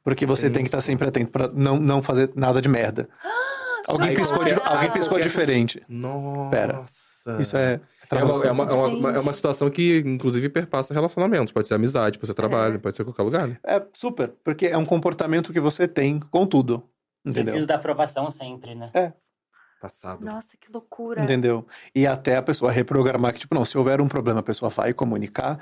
Porque 0.04 0.26
você 0.26 0.50
tem 0.50 0.64
que 0.64 0.68
estar 0.68 0.80
Isso. 0.80 0.88
sempre 0.88 1.08
atento 1.08 1.32
pra 1.32 1.48
não, 1.48 1.80
não 1.80 2.02
fazer 2.02 2.32
nada 2.36 2.62
de 2.62 2.68
merda. 2.68 3.08
Alguém 3.88 4.16
piscou, 4.16 4.44
de- 4.46 4.54
alguém 4.54 4.90
piscou 4.92 5.10
qualquer- 5.18 5.24
diferente. 5.28 5.82
Nossa. 5.90 6.50
Pera. 6.52 6.86
Isso 7.40 7.58
é. 7.58 7.82
É 8.10 8.24
uma, 8.24 8.46
é, 8.46 8.52
uma, 8.52 8.64
é, 8.64 8.74
uma, 8.74 9.12
é 9.16 9.20
uma 9.20 9.34
situação 9.34 9.70
que, 9.70 10.00
inclusive, 10.06 10.48
perpassa 10.48 10.94
relacionamentos. 10.94 11.52
Pode 11.52 11.68
ser 11.68 11.74
amizade, 11.74 12.18
pode 12.18 12.28
ser 12.28 12.34
trabalho, 12.34 12.76
É. 12.76 12.78
pode 12.78 12.96
ser 12.96 13.04
qualquer 13.04 13.24
lugar. 13.24 13.46
né? 13.48 13.58
É 13.66 13.82
super, 13.94 14.32
porque 14.44 14.68
é 14.68 14.78
um 14.78 14.86
comportamento 14.86 15.52
que 15.52 15.60
você 15.60 15.86
tem 15.86 16.18
com 16.20 16.46
tudo. 16.46 16.84
Entendeu? 17.26 17.46
Preciso 17.46 17.68
da 17.68 17.76
aprovação 17.76 18.30
sempre, 18.30 18.74
né? 18.76 18.90
Passado. 19.84 20.24
Nossa, 20.24 20.56
que 20.56 20.72
loucura. 20.72 21.22
Entendeu? 21.22 21.68
E 21.94 22.08
até 22.08 22.38
a 22.38 22.42
pessoa 22.42 22.72
reprogramar 22.72 23.34
que, 23.34 23.40
tipo, 23.40 23.54
não, 23.54 23.66
se 23.66 23.78
houver 23.78 24.00
um 24.00 24.08
problema, 24.08 24.40
a 24.40 24.44
pessoa 24.44 24.70
vai 24.70 24.94
comunicar. 24.94 25.60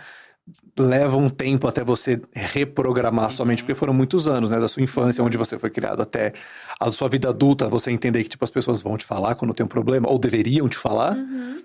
Leva 0.78 1.18
um 1.18 1.28
tempo 1.28 1.68
até 1.68 1.84
você 1.84 2.22
reprogramar 2.32 3.32
sua 3.32 3.48
mente, 3.48 3.64
porque 3.64 3.74
foram 3.74 3.96
muitos 3.96 4.28
anos, 4.28 4.52
né? 4.52 4.60
Da 4.60 4.68
sua 4.68 4.84
infância, 4.84 5.24
onde 5.24 5.38
você 5.38 5.58
foi 5.58 5.72
criado, 5.72 6.04
até 6.04 6.34
a 6.80 6.92
sua 6.92 7.10
vida 7.10 7.30
adulta, 7.30 7.68
você 7.68 7.90
entender 7.90 8.22
que, 8.22 8.30
tipo, 8.30 8.44
as 8.44 8.52
pessoas 8.52 8.80
vão 8.80 8.96
te 8.96 9.06
falar 9.06 9.34
quando 9.34 9.56
tem 9.56 9.66
um 9.66 9.70
problema, 9.70 10.08
ou 10.08 10.20
deveriam 10.20 10.70
te 10.70 10.78
falar. 10.78 11.18
Uhum. 11.18 11.60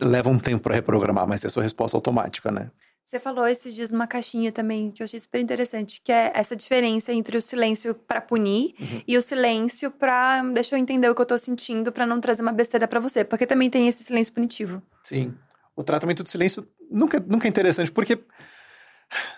Leva 0.00 0.28
um 0.30 0.38
tempo 0.38 0.62
pra 0.62 0.74
reprogramar, 0.74 1.26
mas 1.26 1.44
é 1.44 1.48
sua 1.48 1.62
resposta 1.62 1.96
automática, 1.96 2.50
né? 2.50 2.70
Você 3.04 3.18
falou 3.18 3.46
esses 3.46 3.74
dias 3.74 3.90
numa 3.90 4.06
caixinha 4.06 4.52
também, 4.52 4.90
que 4.90 5.02
eu 5.02 5.04
achei 5.04 5.18
super 5.18 5.40
interessante, 5.40 6.00
que 6.02 6.12
é 6.12 6.30
essa 6.34 6.54
diferença 6.56 7.12
entre 7.12 7.36
o 7.36 7.42
silêncio 7.42 7.94
pra 7.94 8.20
punir 8.20 8.74
Uhum. 8.80 9.02
e 9.06 9.18
o 9.18 9.22
silêncio 9.22 9.90
pra. 9.90 10.40
Deixa 10.54 10.74
eu 10.74 10.78
entender 10.78 11.08
o 11.10 11.14
que 11.14 11.20
eu 11.20 11.26
tô 11.26 11.36
sentindo 11.36 11.90
pra 11.92 12.06
não 12.06 12.20
trazer 12.20 12.42
uma 12.42 12.52
besteira 12.52 12.86
pra 12.88 13.00
você. 13.00 13.24
Porque 13.24 13.44
também 13.46 13.68
tem 13.68 13.88
esse 13.88 14.02
silêncio 14.04 14.32
punitivo. 14.32 14.80
Sim. 15.02 15.34
O 15.76 15.82
tratamento 15.82 16.22
do 16.22 16.28
silêncio 16.28 16.66
nunca, 16.90 17.18
nunca 17.20 17.46
é 17.46 17.50
interessante, 17.50 17.90
porque 17.90 18.16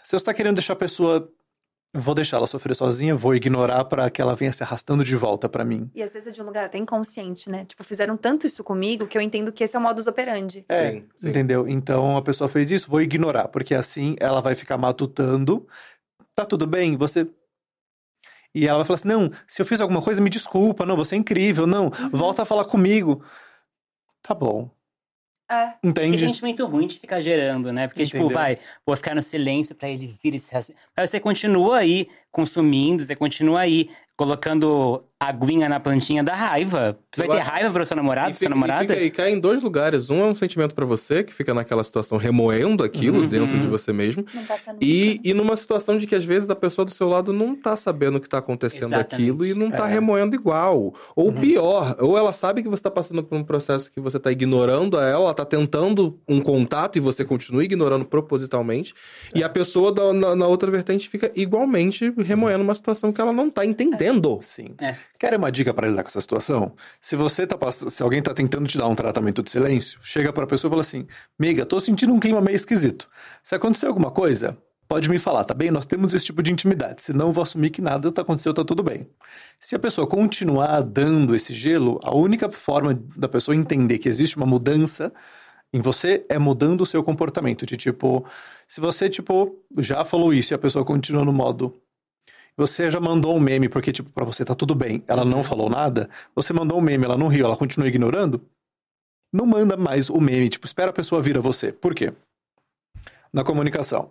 se 0.03 0.11
você 0.11 0.17
está 0.17 0.33
querendo 0.35 0.57
deixar 0.57 0.75
a 0.75 0.77
pessoa. 0.77 1.29
Vou 1.97 2.13
deixar 2.13 2.39
ela 2.39 2.47
sofrer 2.49 2.75
sozinha, 2.75 3.15
vou 3.15 3.37
ignorar 3.37 3.85
pra 3.85 4.11
que 4.11 4.21
ela 4.21 4.35
venha 4.35 4.53
se 4.53 4.65
arrastando 4.65 5.05
de 5.05 5.15
volta 5.15 5.49
pra 5.49 5.65
mim. 5.65 5.89
E 5.95 6.03
às 6.03 6.13
vezes 6.13 6.33
é 6.33 6.33
de 6.33 6.43
um 6.43 6.45
lugar 6.45 6.65
até 6.65 6.77
inconsciente, 6.77 7.49
né? 7.49 7.65
Tipo, 7.67 7.85
fizeram 7.85 8.17
tanto 8.17 8.49
isso 8.49 8.65
comigo 8.65 9.07
que 9.07 9.17
eu 9.17 9.23
entendo 9.23 9.53
que 9.53 9.63
esse 9.63 9.77
é 9.77 9.79
o 9.79 9.83
modus 9.83 10.09
operandi. 10.09 10.65
É, 10.69 10.91
Sim, 10.91 11.05
sim. 11.15 11.29
entendeu? 11.29 11.69
Então 11.69 12.17
a 12.17 12.23
pessoa 12.23 12.49
fez 12.49 12.73
isso, 12.73 12.91
vou 12.91 13.01
ignorar, 13.01 13.47
porque 13.47 13.77
assim 13.77 14.17
ela 14.19 14.41
vai 14.41 14.57
ficar 14.57 14.77
matutando. 14.77 15.69
Tá 16.35 16.45
tudo 16.45 16.67
bem, 16.67 16.97
você. 16.97 17.29
E 18.53 18.67
ela 18.67 18.79
vai 18.79 18.87
falar 18.87 18.97
assim: 18.97 19.09
não, 19.09 19.31
se 19.47 19.63
eu 19.63 19.67
fiz 19.67 19.81
alguma 19.81 20.03
coisa, 20.03 20.21
me 20.21 20.31
desculpa, 20.31 20.85
não, 20.85 20.97
você 20.97 21.15
é 21.15 21.19
incrível, 21.19 21.65
não, 21.65 21.91
volta 22.11 22.43
a 22.43 22.45
falar 22.45 22.65
comigo. 22.65 23.25
Tá 24.21 24.35
bom. 24.35 24.69
É. 25.51 25.75
Que 25.81 25.89
Entende? 25.89 26.19
sentimento 26.19 26.65
ruim 26.67 26.87
de 26.87 26.99
ficar 26.99 27.21
gerando, 27.21 27.73
né? 27.73 27.87
Porque, 27.87 28.05
tipo, 28.05 28.17
Entendeu? 28.19 28.35
vai, 28.37 28.59
vou 28.87 28.97
ficar 28.97 29.15
no 29.15 29.23
silêncio 29.23 29.75
pra 29.75 29.89
ele 29.89 30.15
vir 30.23 30.35
e 30.35 30.39
se 30.41 30.55
Mas 30.97 31.11
você 31.11 31.21
continua 31.21 31.79
aí 31.79 32.09
consumindo, 32.35 33.03
você 33.05 33.15
continua 33.15 33.61
aí 33.61 33.89
colocando 34.17 35.03
aguinha 35.19 35.69
na 35.69 35.81
plantinha 35.81 36.23
da 36.23 36.35
raiva. 36.35 36.99
Tu 37.11 37.17
vai 37.19 37.27
Eu 37.27 37.33
ter 37.33 37.41
acho- 37.41 37.51
raiva 37.51 37.71
pro 37.73 37.87
seu 37.87 37.97
namorado, 37.97 38.33
E 38.33 38.37
sua 38.37 38.49
namorada? 38.49 38.85
E, 38.85 38.89
fica- 38.89 39.03
e 39.03 39.11
cai 39.11 39.33
em 39.33 39.41
dois 39.41 39.63
lugares. 39.63 40.11
Um 40.11 40.21
é 40.23 40.27
um 40.27 40.35
sentimento 40.35 40.75
pra 40.75 40.85
você, 40.85 41.25
que 41.25 41.33
fica 41.35 41.55
naquela 41.55 41.83
situação 41.83 42.19
remoendo 42.19 42.85
aquilo 42.85 43.21
Uhum. 43.23 43.27
dentro 43.27 43.59
de 43.59 43.67
você 43.67 43.91
mesmo. 43.93 44.25
Nunca. 44.35 44.55
E, 44.83 45.21
e 45.25 45.33
numa 45.33 45.57
situação 45.57 45.97
de 45.97 46.07
que 46.07 46.15
às 46.15 46.25
vezes 46.25 46.51
a 46.51 46.55
pessoa 46.55 46.85
do 46.85 46.91
seu 46.91 47.09
lado 47.09 47.33
não 47.33 47.57
tá 47.57 47.75
sabendo 47.77 48.19
o 48.19 48.21
que 48.21 48.29
tá 48.29 48.39
acontecendo 48.39 48.93
Exatamente. 48.93 49.15
aquilo 49.15 49.47
e 49.47 49.55
não 49.55 49.71
tá 49.71 49.89
É. 49.89 49.93
remoendo 49.95 50.37
igual. 50.37 50.95
Ou 51.17 51.33
pior, 51.33 51.97
ou 51.99 52.19
ela 52.19 52.33
sabe 52.35 52.63
que 52.63 52.69
você 52.69 52.83
tá 52.83 52.91
passando 52.91 53.23
por 53.25 53.37
um 53.37 53.43
processo 53.45 53.91
que 53.91 53.99
você 54.01 54.19
tá 54.21 54.31
ignorando 54.31 54.99
a 54.99 55.05
ela, 55.07 55.25
ela 55.25 55.35
tá 55.35 55.45
tentando 55.47 56.19
um 56.29 56.39
contato 56.41 56.97
e 56.97 57.01
você 57.01 57.25
continua 57.25 57.65
ignorando 57.65 58.05
propositalmente. 58.05 58.95
E 59.35 59.43
a 59.43 59.49
pessoa 59.49 59.91
da- 59.91 60.13
na, 60.13 60.37
na 60.37 60.47
outra 60.47 60.71
vertente 60.71 61.09
fica 61.09 61.33
igualmente 61.35 62.13
remoendo 62.25 62.65
uma 62.65 62.75
situação 62.75 63.13
que 63.13 63.21
ela 63.21 63.33
não 63.33 63.51
tá 63.51 63.65
entendendo. 63.65 64.39
Sim. 64.43 64.75
É. 64.81 64.97
Quer 65.19 65.37
uma 65.37 65.51
dica 65.53 65.73
para 65.73 65.89
lidar 65.89 66.03
com 66.03 66.09
essa 66.09 66.21
situação? 66.21 66.73
Se 67.01 67.17
você 67.17 67.47
tá 67.47 67.57
se 67.71 68.03
alguém 68.03 68.23
tá 68.23 68.35
tentando 68.35 68.67
te 68.67 68.77
dar 68.79 68.89
um 68.89 68.95
tratamento 68.95 69.43
de 69.43 69.51
silêncio, 69.51 69.99
chega 70.03 70.33
pra 70.33 70.47
pessoa 70.47 70.69
e 70.69 70.73
fala 70.73 70.81
assim: 70.81 71.07
"Miga, 71.39 71.65
tô 71.65 71.79
sentindo 71.79 72.13
um 72.13 72.19
clima 72.19 72.41
meio 72.41 72.57
esquisito. 72.57 73.09
Se 73.43 73.55
acontecer 73.55 73.87
alguma 73.87 74.11
coisa, 74.11 74.57
pode 74.89 75.09
me 75.09 75.19
falar, 75.19 75.45
tá 75.45 75.55
bem? 75.55 75.71
Nós 75.71 75.87
temos 75.87 76.13
esse 76.15 76.25
tipo 76.25 76.43
de 76.43 76.53
intimidade. 76.53 77.03
Senão 77.03 77.27
eu 77.29 77.33
vou 77.33 77.43
assumir 77.43 77.71
que 77.71 77.81
nada 77.81 78.11
tá 78.11 78.23
aconteceu, 78.23 78.53
tá 78.53 78.65
tudo 78.65 78.83
bem." 78.83 79.07
Se 79.61 79.77
a 79.77 79.79
pessoa 79.79 80.07
continuar 80.07 80.83
dando 80.83 81.35
esse 81.35 81.53
gelo, 81.53 82.01
a 82.03 82.15
única 82.15 82.51
forma 82.51 83.01
da 83.17 83.29
pessoa 83.29 83.57
entender 83.57 83.99
que 83.99 84.09
existe 84.09 84.37
uma 84.37 84.47
mudança 84.47 85.13
em 85.75 85.81
você 85.81 86.25
é 86.29 86.39
mudando 86.39 86.83
o 86.83 86.87
seu 86.87 87.03
comportamento. 87.03 87.67
De 87.67 87.77
tipo, 87.77 88.25
se 88.69 88.81
você, 88.81 89.09
tipo, 89.11 89.59
já 89.79 90.05
falou 90.05 90.33
isso 90.33 90.53
e 90.53 90.55
a 90.55 90.59
pessoa 90.59 90.85
continua 90.85 91.25
no 91.25 91.33
modo. 91.33 91.75
Você 92.57 92.91
já 92.91 93.01
mandou 93.01 93.37
um 93.37 93.41
meme 93.41 93.69
porque, 93.69 93.93
tipo, 93.93 94.09
pra 94.11 94.25
você 94.25 94.45
tá 94.45 94.55
tudo 94.55 94.75
bem, 94.75 95.03
ela 95.09 95.25
não 95.25 95.43
falou 95.43 95.69
nada, 95.69 96.09
você 96.35 96.53
mandou 96.53 96.79
um 96.79 96.81
meme, 96.81 97.05
ela 97.05 97.19
não 97.19 97.27
riu, 97.29 97.45
ela 97.45 97.57
continua 97.57 97.89
ignorando, 97.89 98.41
não 99.33 99.45
manda 99.45 99.77
mais 99.77 100.09
o 100.09 100.21
meme, 100.21 100.49
tipo, 100.49 100.65
espera 100.65 100.91
a 100.91 100.93
pessoa 100.93 101.21
vir 101.21 101.37
a 101.37 101.41
você. 101.41 101.73
Por 101.73 101.95
quê? 101.95 102.13
Na 103.33 103.43
comunicação. 103.43 104.11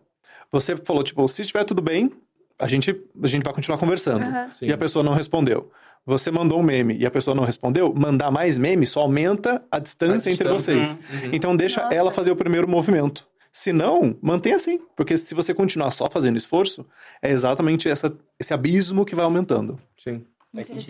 Você 0.51 0.75
falou, 0.75 1.03
tipo, 1.03 1.25
se 1.29 1.41
estiver 1.41 1.63
tudo 1.63 1.81
bem, 1.81 2.11
a 2.59 2.67
gente, 2.67 3.01
a 3.21 3.27
gente 3.27 3.43
vai 3.43 3.53
continuar 3.53 3.77
conversando. 3.77 4.25
Sim. 4.51 4.65
E 4.67 4.73
a 4.73 4.77
pessoa 4.77 5.03
não 5.03 5.13
respondeu. 5.13 5.71
Você 6.05 6.29
mandou 6.29 6.59
um 6.59 6.63
meme 6.63 6.97
e 6.97 7.05
a 7.05 7.11
pessoa 7.11 7.33
não 7.33 7.45
respondeu, 7.45 7.93
mandar 7.95 8.29
mais 8.29 8.57
meme 8.57 8.85
só 8.85 9.01
aumenta 9.01 9.63
a 9.71 9.79
distância, 9.79 10.29
A 10.29 10.33
entre 10.33 10.49
distância. 10.49 10.75
vocês. 10.83 10.97
Uhum. 11.23 11.29
Então 11.31 11.55
deixa 11.55 11.81
Nossa. 11.81 11.95
ela 11.95 12.11
fazer 12.11 12.31
o 12.31 12.35
primeiro 12.35 12.67
movimento. 12.67 13.25
Se 13.55 13.71
não, 13.71 14.17
mantenha 14.19 14.55
assim. 14.55 14.79
Porque 14.95 15.15
se 15.15 15.35
você 15.35 15.53
continuar 15.53 15.91
só 15.91 16.09
fazendo 16.09 16.35
esforço, 16.35 16.83
é 17.21 17.29
exatamente 17.29 17.87
essa, 17.87 18.11
esse 18.39 18.51
abismo 18.51 19.05
que 19.05 19.13
vai 19.13 19.23
aumentando. 19.23 19.79
Sim. 19.95 20.25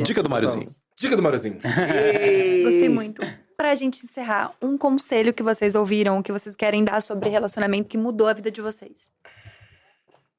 Dica 0.02 0.23
do 0.23 0.30
Máriozinho. 0.30 0.69
Dica 0.98 1.18
do 1.18 1.22
Máriozinho. 1.22 1.56
Gostei 2.64 2.88
muito. 2.88 3.22
Pra 3.57 3.76
gente 3.76 4.06
encerrar, 4.06 4.53
um 4.61 4.77
conselho 4.77 5.34
que 5.34 5.44
vocês 5.44 5.76
ouviram, 5.76 6.23
que 6.23 6.31
vocês 6.31 6.56
querem 6.56 6.85
dar 6.85 7.02
sobre 7.02 7.30
relacionamento 7.30 7.90
que 7.90 7.98
mudou 7.98 8.27
a 8.27 8.34
vida 8.34 8.49
de 8.49 8.61
vocês. 8.61 9.11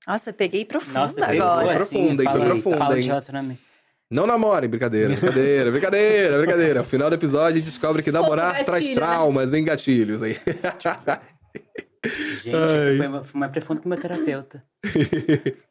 Nossa, 0.07 0.33
peguei 0.33 0.65
profundo 0.65 0.95
Nossa, 0.95 1.27
pegou 1.27 1.47
agora. 1.47 1.83
assim, 1.83 1.97
Profunda, 1.97 2.23
hein? 2.23 2.31
Foi 2.31 2.41
profunda, 2.41 2.77
fala 2.77 2.95
de 2.95 3.01
hein? 3.03 3.07
relacionamento. 3.07 3.61
Não 4.11 4.27
namorem, 4.27 4.69
brincadeira, 4.69 5.09
brincadeira, 5.09 5.71
brincadeira, 5.71 6.39
brincadeira. 6.39 6.81
No 6.81 6.87
final 6.87 7.11
do 7.11 7.15
episódio, 7.17 7.57
a 7.57 7.61
gente 7.61 7.65
descobre 7.65 8.03
que 8.03 8.13
namorar 8.13 8.53
gatilho, 8.53 8.67
traz 8.67 8.89
né? 8.89 8.95
traumas, 8.95 9.53
hein, 9.55 9.65
gatilhos 9.65 10.23
aí. 10.23 10.37
Gente, 12.09 12.49
isso 12.49 12.97
foi, 12.99 13.25
foi 13.25 13.41
mais 13.41 13.53
profundo 13.53 13.81
que 13.81 13.89
meu 13.89 13.99
terapeuta. 13.99 14.63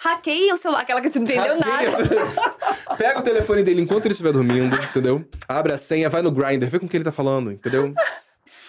Hackeiem 0.00 0.52
o 0.52 0.56
celular, 0.56 0.82
aquela 0.82 1.00
que 1.00 1.10
você 1.10 1.18
não 1.18 1.24
entendeu 1.26 1.58
nada. 1.58 1.98
Pega 2.96 3.18
o 3.18 3.22
telefone 3.22 3.64
dele 3.64 3.82
enquanto 3.82 4.04
ele 4.06 4.12
estiver 4.12 4.32
dormindo, 4.32 4.76
entendeu? 4.76 5.24
Abre 5.48 5.72
a 5.72 5.78
senha, 5.78 6.08
vai 6.08 6.22
no 6.22 6.30
Grindr, 6.30 6.68
vê 6.68 6.78
com 6.78 6.86
o 6.86 6.88
que 6.88 6.96
ele 6.96 7.02
tá 7.04 7.10
falando, 7.10 7.50
entendeu? 7.50 7.92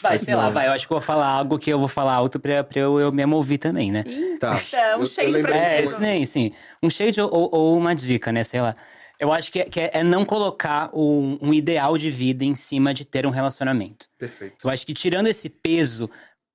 Vai, 0.02 0.18
sei 0.18 0.34
lá, 0.34 0.50
vai. 0.50 0.68
Eu 0.68 0.72
acho 0.72 0.88
que 0.88 0.94
eu 0.94 0.98
vou 0.98 1.06
falar 1.06 1.28
algo 1.28 1.60
que 1.60 1.70
eu 1.70 1.78
vou 1.78 1.88
falar 1.88 2.14
alto 2.14 2.40
pra, 2.40 2.64
pra 2.64 2.80
eu, 2.80 3.00
eu 3.00 3.12
mesmo 3.12 3.36
ouvir 3.36 3.60
também, 3.60 3.92
né? 3.92 4.04
Tá. 4.40 4.60
Então, 4.68 5.02
Eu- 5.02 5.06
shade 5.06 5.38
eu 5.38 5.42
pra 5.44 5.56
É, 5.56 5.82
de 5.84 5.88
uma- 5.90 5.98
sim, 6.00 6.26
sim. 6.26 6.52
Um 6.82 6.90
shade 6.90 7.22
ou, 7.22 7.30
ou 7.54 7.78
uma 7.78 7.94
dica, 7.94 8.32
né? 8.32 8.44
Sei 8.44 8.60
lá. 8.62 8.76
Eu 9.20 9.34
acho 9.34 9.52
que, 9.52 9.60
é, 9.60 9.66
que 9.66 9.80
é, 9.82 9.90
é 9.96 10.04
não 10.04 10.24
colocar 10.24 10.90
um, 10.94 11.38
um 11.42 11.54
ideal 11.54 11.98
de 11.98 12.10
vida 12.10 12.46
em 12.46 12.56
cima 12.56 12.94
de 12.94 13.04
ter 13.04 13.26
um 13.28 13.30
relacionamento. 13.30 14.06
Perfeito. 14.18 14.56
Eu 14.64 14.70
acho 14.70 14.86
que 14.86 14.94
tirando 14.94 15.28
esse 15.28 15.50
peso, 15.50 16.10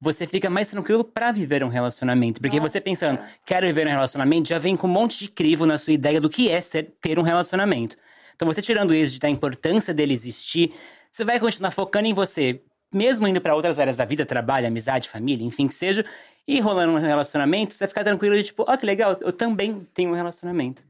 você 0.04 0.26
fica 0.26 0.50
mais 0.50 0.68
tranquilo 0.68 1.02
pra 1.02 1.32
viver 1.32 1.64
um 1.64 1.68
relacionamento. 1.68 2.40
Porque 2.40 2.60
você 2.60 2.78
Nossa. 2.78 2.84
pensando, 2.84 3.18
quero 3.46 3.66
viver 3.66 3.86
um 3.86 3.90
relacionamento, 3.90 4.48
já 4.48 4.58
vem 4.58 4.76
com 4.76 4.86
um 4.86 4.90
monte 4.90 5.18
de 5.18 5.28
crivo 5.28 5.64
na 5.64 5.78
sua 5.78 5.94
ideia 5.94 6.20
do 6.20 6.28
que 6.28 6.50
é 6.50 6.60
ser, 6.60 6.94
ter 7.00 7.18
um 7.18 7.22
relacionamento. 7.22 7.96
Então, 8.36 8.46
você 8.46 8.60
tirando 8.60 8.94
isso 8.94 9.14
de 9.14 9.18
da 9.18 9.30
importância 9.30 9.94
dele 9.94 10.12
existir, 10.12 10.74
você 11.10 11.24
vai 11.24 11.40
continuar 11.40 11.70
focando 11.70 12.06
em 12.06 12.12
você, 12.12 12.60
mesmo 12.92 13.26
indo 13.26 13.40
pra 13.40 13.54
outras 13.54 13.78
áreas 13.78 13.96
da 13.96 14.04
vida, 14.04 14.26
trabalho, 14.26 14.66
amizade, 14.66 15.08
família, 15.08 15.46
enfim, 15.46 15.66
que 15.66 15.74
seja, 15.74 16.04
e 16.46 16.60
rolando 16.60 16.92
um 16.92 16.98
relacionamento, 16.98 17.74
você 17.74 17.80
vai 17.80 17.88
ficar 17.88 18.04
tranquilo 18.04 18.36
de 18.36 18.44
tipo, 18.44 18.64
ó, 18.68 18.76
que 18.76 18.84
legal, 18.84 19.16
eu 19.22 19.32
também 19.32 19.86
tenho 19.94 20.10
um 20.10 20.14
relacionamento. 20.14 20.84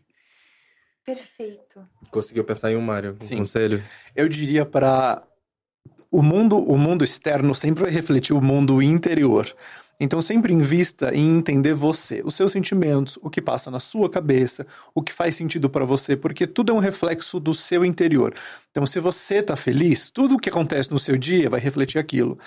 Perfeito. 1.05 1.86
Conseguiu 2.11 2.43
pensar 2.43 2.73
em 2.73 2.77
um, 2.77 2.81
Mário? 2.81 3.16
Um 3.20 3.27
Sim. 3.27 3.36
conselho? 3.36 3.85
Eu 4.16 4.28
diria 4.28 4.65
para 4.65 5.23
o 6.15 6.23
mundo, 6.23 6.57
o 6.59 6.78
mundo 6.78 7.03
externo 7.03 7.53
sempre 7.53 7.82
vai 7.82 7.93
refletir 7.93 8.36
o 8.36 8.41
mundo 8.41 8.81
interior. 8.81 9.53
Então 9.99 10.23
sempre 10.23 10.53
invista 10.53 11.12
em 11.12 11.39
entender 11.39 11.74
você, 11.74 12.23
os 12.24 12.36
seus 12.36 12.53
sentimentos, 12.53 13.19
o 13.20 13.28
que 13.28 13.43
passa 13.43 13.69
na 13.69 13.81
sua 13.81 14.09
cabeça, 14.09 14.65
o 14.95 15.03
que 15.03 15.12
faz 15.12 15.35
sentido 15.35 15.69
para 15.69 15.85
você, 15.85 16.16
porque 16.16 16.47
tudo 16.47 16.70
é 16.70 16.74
um 16.74 16.78
reflexo 16.78 17.41
do 17.41 17.53
seu 17.53 17.85
interior. 17.85 18.32
Então 18.70 18.86
se 18.86 19.01
você 19.01 19.43
tá 19.43 19.57
feliz, 19.57 20.09
tudo 20.09 20.36
o 20.36 20.39
que 20.39 20.49
acontece 20.49 20.89
no 20.93 21.01
seu 21.01 21.16
dia 21.16 21.51
vai 21.51 21.59
refletir 21.59 21.99
aquilo. 21.99 22.39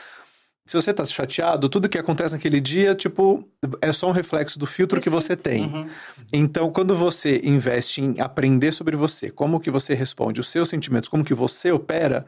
Se 0.66 0.76
você 0.76 0.94
tá 0.94 1.04
chateado, 1.06 1.70
tudo 1.70 1.88
que 1.88 1.98
acontece 1.98 2.34
naquele 2.34 2.60
dia, 2.60 2.94
tipo, 2.94 3.46
é 3.82 3.94
só 3.94 4.10
um 4.10 4.12
reflexo 4.12 4.60
do 4.60 4.66
filtro 4.66 5.00
que 5.00 5.10
você 5.10 5.34
tem. 5.34 5.90
Então, 6.32 6.70
quando 6.72 6.94
você 6.94 7.40
investe 7.42 8.02
em 8.02 8.20
aprender 8.20 8.74
sobre 8.74 8.98
você, 8.98 9.30
como 9.30 9.62
que 9.62 9.72
você 9.72 9.94
responde, 9.94 10.42
os 10.42 10.50
seus 10.50 10.68
sentimentos, 10.68 11.08
como 11.08 11.24
que 11.24 11.34
você 11.34 11.72
opera, 11.72 12.26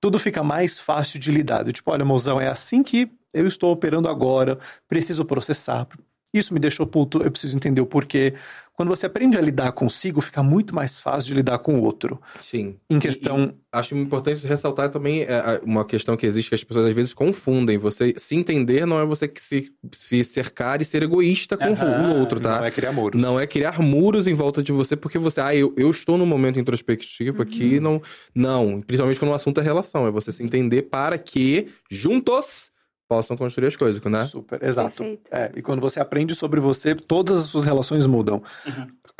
tudo 0.00 0.18
fica 0.18 0.42
mais 0.42 0.80
fácil 0.80 1.18
de 1.20 1.30
lidar. 1.30 1.62
Do 1.62 1.72
Tipo, 1.72 1.90
olha, 1.90 2.04
mozão, 2.04 2.40
é 2.40 2.48
assim 2.48 2.82
que 2.82 3.10
eu 3.32 3.46
estou 3.46 3.72
operando 3.72 4.08
agora, 4.08 4.58
preciso 4.88 5.24
processar. 5.24 5.86
Isso 6.32 6.54
me 6.54 6.60
deixou 6.60 6.86
puto, 6.86 7.22
eu 7.22 7.30
preciso 7.30 7.56
entender 7.56 7.80
o 7.80 7.86
porquê. 7.86 8.34
Quando 8.72 8.88
você 8.88 9.04
aprende 9.04 9.36
a 9.36 9.40
lidar 9.42 9.72
consigo, 9.72 10.22
fica 10.22 10.42
muito 10.42 10.74
mais 10.74 10.98
fácil 10.98 11.26
de 11.28 11.34
lidar 11.34 11.58
com 11.58 11.74
o 11.78 11.82
outro. 11.82 12.18
Sim. 12.40 12.76
Em 12.88 12.96
E- 12.96 13.00
questão. 13.00 13.52
e 13.52 13.54
acho 13.72 13.94
importante 13.94 14.46
ressaltar 14.46 14.88
também 14.90 15.22
é, 15.22 15.60
uma 15.62 15.84
questão 15.84 16.16
que 16.16 16.24
existe 16.24 16.48
que 16.48 16.54
as 16.54 16.64
pessoas 16.64 16.86
às 16.86 16.94
vezes 16.94 17.12
confundem. 17.12 17.76
Você 17.76 18.14
se 18.16 18.34
entender 18.36 18.86
não 18.86 18.98
é 18.98 19.04
você 19.04 19.28
que 19.28 19.42
se, 19.42 19.70
se 19.92 20.24
cercar 20.24 20.80
e 20.80 20.84
ser 20.84 21.02
egoísta 21.02 21.58
com 21.58 21.66
o 21.74 22.18
outro, 22.20 22.40
tá? 22.40 22.58
Não 22.60 22.64
é 22.64 22.70
criar 22.70 22.92
muros. 22.92 23.20
Não 23.22 23.38
é 23.38 23.46
criar 23.46 23.82
muros 23.82 24.26
em 24.26 24.32
volta 24.32 24.62
de 24.62 24.72
você 24.72 24.96
porque 24.96 25.18
você, 25.18 25.42
ah, 25.42 25.54
eu, 25.54 25.74
eu 25.76 25.90
estou 25.90 26.16
num 26.16 26.24
momento 26.26 26.58
introspectivo 26.58 27.42
aqui, 27.42 27.80
não. 27.80 28.00
Não, 28.34 28.80
principalmente 28.80 29.18
quando 29.20 29.32
o 29.32 29.34
assunto 29.34 29.60
é 29.60 29.62
relação, 29.62 30.06
é 30.06 30.10
você 30.10 30.32
se 30.32 30.42
entender 30.42 30.82
para 30.82 31.18
que 31.18 31.66
juntos 31.90 32.70
possam 33.10 33.36
construir 33.36 33.66
as 33.66 33.74
coisas, 33.74 34.00
né? 34.04 34.22
Super, 34.22 34.62
exato. 34.62 35.02
É, 35.32 35.50
e 35.56 35.60
quando 35.60 35.80
você 35.80 35.98
aprende 35.98 36.32
sobre 36.36 36.60
você, 36.60 36.94
todas 36.94 37.40
as 37.40 37.46
suas 37.46 37.64
relações 37.64 38.06
mudam. 38.06 38.40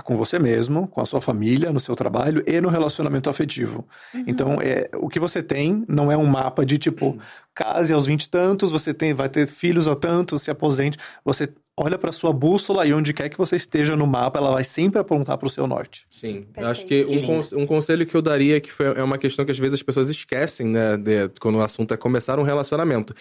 Com 0.05 0.17
você 0.17 0.39
mesmo, 0.39 0.87
com 0.89 1.01
a 1.01 1.05
sua 1.05 1.21
família, 1.21 1.73
no 1.73 1.81
seu 1.81 1.95
trabalho 1.97 2.43
e 2.47 2.59
no 2.61 2.69
relacionamento 2.71 3.29
afetivo. 3.29 3.87
Então, 4.27 4.59
é, 4.63 4.89
o 4.95 5.09
que 5.09 5.19
você 5.21 5.43
tem 5.43 5.85
não 5.89 6.11
é 6.11 6.17
um 6.17 6.25
mapa 6.25 6.65
de 6.65 6.79
tipo, 6.79 7.19
case 7.55 7.93
aos 7.93 8.07
20 8.07 8.23
e 8.23 8.31
tantos, 8.31 8.71
você 8.71 8.95
tem, 8.95 9.13
vai 9.13 9.29
ter 9.29 9.47
filhos 9.47 9.87
a 9.89 9.95
tantos, 9.97 10.41
se 10.43 10.51
aposente. 10.51 10.97
Você 11.23 11.49
olha 11.77 11.99
para 11.99 12.13
sua 12.13 12.33
bússola 12.33 12.87
e 12.87 12.95
onde 12.95 13.13
quer 13.13 13.29
que 13.29 13.37
você 13.37 13.57
esteja 13.57 13.95
no 13.97 14.07
mapa, 14.07 14.39
ela 14.39 14.53
vai 14.53 14.65
sempre 14.65 14.99
apontar 15.01 15.37
para 15.37 15.47
o 15.47 15.51
seu 15.51 15.67
norte. 15.67 16.07
Sim, 16.11 16.37
eu 16.37 16.43
Perfeito. 16.45 16.71
acho 16.71 16.87
que 16.87 17.05
Que 17.05 17.19
um, 17.19 17.27
con- 17.27 17.57
um 17.63 17.67
conselho 17.67 18.07
que 18.07 18.15
eu 18.17 18.23
daria, 18.23 18.59
que 18.61 18.71
foi, 18.73 18.87
é 18.87 19.03
uma 19.03 19.19
questão 19.19 19.45
que 19.45 19.51
às 19.51 19.59
vezes 19.59 19.75
as 19.75 19.83
pessoas 19.83 20.09
esquecem, 20.09 20.69
né, 20.69 20.97
de- 20.97 21.29
quando 21.41 21.57
o 21.57 21.63
assunto 21.63 21.93
é 21.93 21.97
começar 21.99 22.39
um 22.39 22.43
relacionamento. 22.43 23.15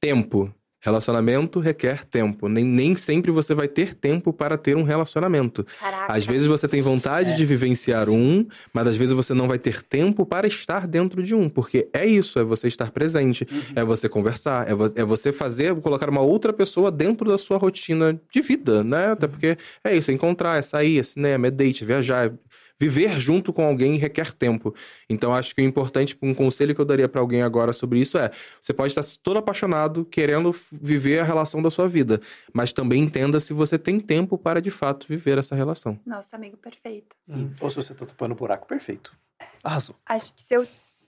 Tempo. 0.00 0.52
Relacionamento 0.78 1.58
requer 1.58 2.04
tempo. 2.04 2.48
Nem, 2.48 2.64
nem 2.64 2.94
sempre 2.94 3.32
você 3.32 3.54
vai 3.54 3.66
ter 3.66 3.92
tempo 3.94 4.32
para 4.32 4.56
ter 4.56 4.76
um 4.76 4.84
relacionamento. 4.84 5.64
Caraca. 5.80 6.12
Às 6.12 6.24
vezes 6.24 6.46
você 6.46 6.68
tem 6.68 6.80
vontade 6.80 7.36
de 7.36 7.44
vivenciar 7.44 8.08
um, 8.08 8.46
mas 8.72 8.86
às 8.86 8.96
vezes 8.96 9.12
você 9.12 9.34
não 9.34 9.48
vai 9.48 9.58
ter 9.58 9.82
tempo 9.82 10.24
para 10.24 10.46
estar 10.46 10.86
dentro 10.86 11.24
de 11.24 11.34
um. 11.34 11.48
Porque 11.48 11.88
é 11.92 12.06
isso, 12.06 12.38
é 12.38 12.44
você 12.44 12.68
estar 12.68 12.92
presente, 12.92 13.48
é 13.74 13.82
você 13.82 14.08
conversar, 14.08 14.70
é, 14.70 14.74
vo- 14.74 14.92
é 14.94 15.02
você 15.02 15.32
fazer, 15.32 15.74
colocar 15.80 16.08
uma 16.08 16.20
outra 16.20 16.52
pessoa 16.52 16.88
dentro 16.92 17.28
da 17.28 17.38
sua 17.38 17.56
rotina 17.58 18.20
de 18.30 18.40
vida, 18.40 18.84
né? 18.84 19.08
Até 19.12 19.26
porque 19.26 19.58
é 19.82 19.96
isso, 19.96 20.12
é 20.12 20.14
encontrar, 20.14 20.56
é 20.56 20.62
sair, 20.62 21.00
é 21.00 21.02
cinema, 21.02 21.48
é 21.48 21.50
date, 21.50 21.84
viajar. 21.84 22.32
Viver 22.78 23.18
junto 23.18 23.52
com 23.52 23.64
alguém 23.64 23.96
requer 23.96 24.32
tempo. 24.32 24.74
Então, 25.08 25.34
acho 25.34 25.54
que 25.54 25.62
o 25.62 25.64
importante, 25.64 26.16
um 26.20 26.34
conselho 26.34 26.74
que 26.74 26.80
eu 26.80 26.84
daria 26.84 27.08
para 27.08 27.20
alguém 27.20 27.42
agora 27.42 27.72
sobre 27.72 27.98
isso 28.00 28.18
é: 28.18 28.30
você 28.60 28.72
pode 28.72 28.88
estar 28.88 29.04
todo 29.22 29.38
apaixonado, 29.38 30.04
querendo 30.04 30.54
viver 30.70 31.20
a 31.20 31.24
relação 31.24 31.62
da 31.62 31.70
sua 31.70 31.88
vida, 31.88 32.20
mas 32.52 32.72
também 32.72 33.02
entenda 33.02 33.40
se 33.40 33.52
você 33.52 33.78
tem 33.78 33.98
tempo 33.98 34.36
para 34.36 34.60
de 34.60 34.70
fato 34.70 35.06
viver 35.08 35.38
essa 35.38 35.54
relação. 35.54 35.98
Nossa, 36.04 36.36
amigo, 36.36 36.56
perfeito. 36.56 37.16
Ou 37.60 37.70
se 37.70 37.76
você 37.76 37.94
tá 37.94 38.04
tapando 38.04 38.32
o 38.32 38.36
buraco, 38.36 38.66
perfeito. 38.66 39.16
Arrasou. 39.62 39.96
Acho 40.06 40.32
que 40.32 40.42
se 40.42 40.54
eu 40.54 40.66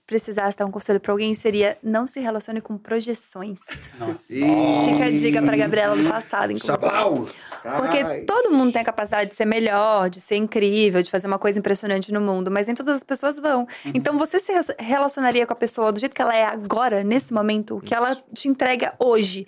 precisasse 0.09 0.57
dar 0.57 0.65
um 0.65 0.71
conselho 0.71 0.99
pra 0.99 1.11
alguém, 1.13 1.35
seria 1.35 1.77
não 1.83 2.07
se 2.07 2.19
relacione 2.19 2.59
com 2.59 2.75
projeções. 2.79 3.59
Nossa. 3.99 4.23
Fica 4.33 5.05
a 5.05 5.09
dica 5.09 5.41
pra 5.43 5.55
Gabriela 5.55 5.95
do 5.95 6.09
passado, 6.09 6.51
inclusive. 6.51 6.77
Porque 7.77 8.21
todo 8.25 8.51
mundo 8.51 8.71
tem 8.73 8.81
a 8.81 8.85
capacidade 8.85 9.29
de 9.29 9.35
ser 9.35 9.45
melhor, 9.45 10.09
de 10.09 10.19
ser 10.19 10.35
incrível, 10.37 11.03
de 11.03 11.11
fazer 11.11 11.27
uma 11.27 11.37
coisa 11.37 11.59
impressionante 11.59 12.11
no 12.11 12.19
mundo, 12.19 12.49
mas 12.49 12.65
nem 12.65 12.75
todas 12.75 12.95
as 12.95 13.03
pessoas 13.03 13.39
vão. 13.39 13.67
Então 13.93 14.17
você 14.17 14.39
se 14.39 14.51
re- 14.51 14.75
relacionaria 14.79 15.45
com 15.45 15.53
a 15.53 15.55
pessoa 15.55 15.91
do 15.91 15.99
jeito 15.99 16.15
que 16.15 16.21
ela 16.21 16.35
é 16.35 16.43
agora, 16.45 17.03
nesse 17.03 17.31
momento, 17.31 17.77
o 17.77 17.81
que 17.81 17.93
ela 17.93 18.17
te 18.33 18.47
entrega 18.47 18.93
hoje. 18.97 19.45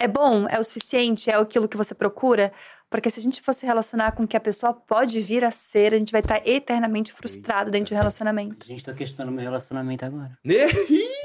É 0.00 0.08
bom? 0.08 0.46
É 0.48 0.58
o 0.58 0.64
suficiente? 0.64 1.30
É 1.30 1.36
aquilo 1.36 1.68
que 1.68 1.76
você 1.76 1.94
procura? 1.94 2.52
Porque 2.88 3.08
se 3.08 3.20
a 3.20 3.22
gente 3.22 3.40
fosse 3.40 3.64
relacionar 3.64 4.12
com 4.12 4.24
o 4.24 4.28
que 4.28 4.36
a 4.36 4.40
pessoa 4.40 4.72
pode 4.72 5.20
vir 5.20 5.44
a 5.44 5.50
ser, 5.50 5.94
a 5.94 5.98
gente 5.98 6.10
vai 6.10 6.22
estar 6.22 6.44
eternamente 6.44 7.12
frustrado 7.12 7.70
dentro 7.70 7.88
de 7.88 7.94
um 7.94 7.98
relacionamento. 7.98 8.66
Gente, 8.66 8.84
tô 8.84 8.92
questionando 8.92 9.32
meu 9.32 9.44
relacionamento 9.44 10.04
agora. 10.04 10.36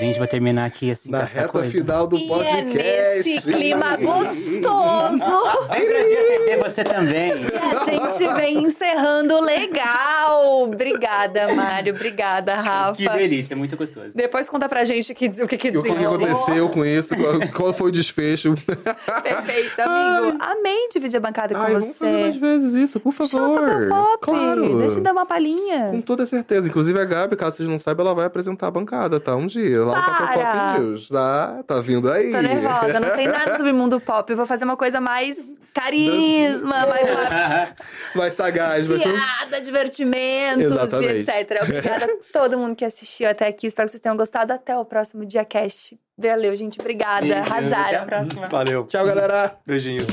Gente, 0.00 0.18
vou 0.18 0.26
terminar 0.26 0.64
aqui 0.64 0.90
assim 0.90 1.10
Na 1.10 1.18
com 1.18 1.24
essa 1.24 1.40
reta 1.40 1.52
coisa. 1.52 1.70
final 1.70 2.06
do 2.06 2.16
E 2.16 2.24
é 2.24 2.28
podcast. 2.28 2.74
nesse 3.28 3.42
clima 3.42 3.96
gostoso 4.00 5.24
Vem 5.68 6.58
pra 6.58 6.68
você 6.70 6.82
também. 6.84 7.32
a 7.32 7.84
gente 7.90 8.34
vem 8.34 8.64
encerrando 8.64 9.40
legal. 9.40 10.62
Obrigada, 10.62 11.52
Mário. 11.54 11.94
Obrigada, 11.94 12.54
Rafa. 12.56 12.94
Que 12.96 13.08
delícia, 13.08 13.54
muito 13.56 13.76
gostoso. 13.76 14.12
Depois 14.14 14.48
conta 14.48 14.68
pra 14.68 14.84
gente 14.84 15.12
o 15.12 15.14
que, 15.14 15.26
o 15.26 15.48
que, 15.48 15.56
que 15.58 15.76
O 15.78 15.82
que 15.82 15.90
aconteceu 15.90 16.68
com 16.70 16.84
isso? 16.84 17.14
Qual, 17.14 17.40
qual 17.54 17.72
foi 17.74 17.88
o 17.88 17.92
desfecho? 17.92 18.54
Perfeito, 19.22 19.80
amigo. 19.82 20.36
Amei 20.40 20.88
dividir 20.92 21.18
a 21.18 21.20
bancada 21.20 21.54
com 21.54 21.60
Ai, 21.60 21.72
vamos 21.72 21.96
fazer 21.98 22.12
mais 22.12 22.34
você. 22.34 22.40
vezes 22.40 22.72
isso, 22.74 22.98
por 23.00 23.12
favor. 23.12 23.88
pop. 23.88 24.18
Claro. 24.22 24.78
Deixa 24.78 24.98
eu 24.98 25.02
dar 25.02 25.12
uma 25.12 25.26
palhinha. 25.26 25.88
Com 25.90 26.00
toda 26.00 26.24
certeza. 26.26 26.68
Inclusive 26.68 26.98
a 26.98 27.04
Gabi, 27.04 27.36
caso 27.36 27.56
vocês 27.56 27.68
não 27.68 27.78
saibam, 27.78 28.06
ela 28.06 28.14
vai 28.14 28.26
apresentar 28.26 28.68
a 28.68 28.70
bancada, 28.70 29.20
tá? 29.20 29.36
Um 29.36 29.46
dia. 29.46 29.89
Lá 29.90 30.00
no 30.00 30.18
Papel 30.26 30.42
Para! 30.42 30.72
Pop 30.72 30.80
News. 30.80 31.08
Tá? 31.08 31.62
Tá 31.66 31.80
vindo 31.80 32.10
aí. 32.10 32.30
Tô 32.30 32.40
nervosa, 32.40 33.00
não 33.00 33.14
sei 33.14 33.26
nada 33.26 33.56
sobre 33.56 33.72
mundo 33.72 34.00
pop. 34.00 34.30
Eu 34.30 34.36
vou 34.36 34.46
fazer 34.46 34.64
uma 34.64 34.76
coisa 34.76 35.00
mais 35.00 35.58
carisma, 35.74 36.86
mais 36.86 37.10
uma 37.10 37.68
Mais 38.14 38.34
sagaz. 38.34 38.86
Vai 38.86 38.98
ser 38.98 39.08
um... 39.08 39.12
piada, 39.12 39.60
divertimentos 39.60 40.72
Exatamente. 40.72 41.12
e 41.12 41.30
etc. 41.30 41.62
Obrigada 41.62 42.04
a 42.06 42.32
todo 42.32 42.58
mundo 42.58 42.74
que 42.76 42.84
assistiu 42.84 43.28
até 43.28 43.46
aqui. 43.48 43.66
Espero 43.66 43.86
que 43.86 43.92
vocês 43.92 44.00
tenham 44.00 44.16
gostado. 44.16 44.52
Até 44.52 44.76
o 44.76 44.84
próximo 44.84 45.24
Dia 45.24 45.44
Cast. 45.44 45.98
Valeu, 46.18 46.54
gente. 46.56 46.78
Obrigada. 46.80 47.20
Beijo, 47.22 47.40
Até 47.40 47.50
a 47.50 47.56
Arrasaram. 47.56 48.06
próxima. 48.06 48.48
Valeu. 48.48 48.86
Tchau, 48.86 49.06
galera. 49.06 49.56
Beijinhos. 49.66 50.06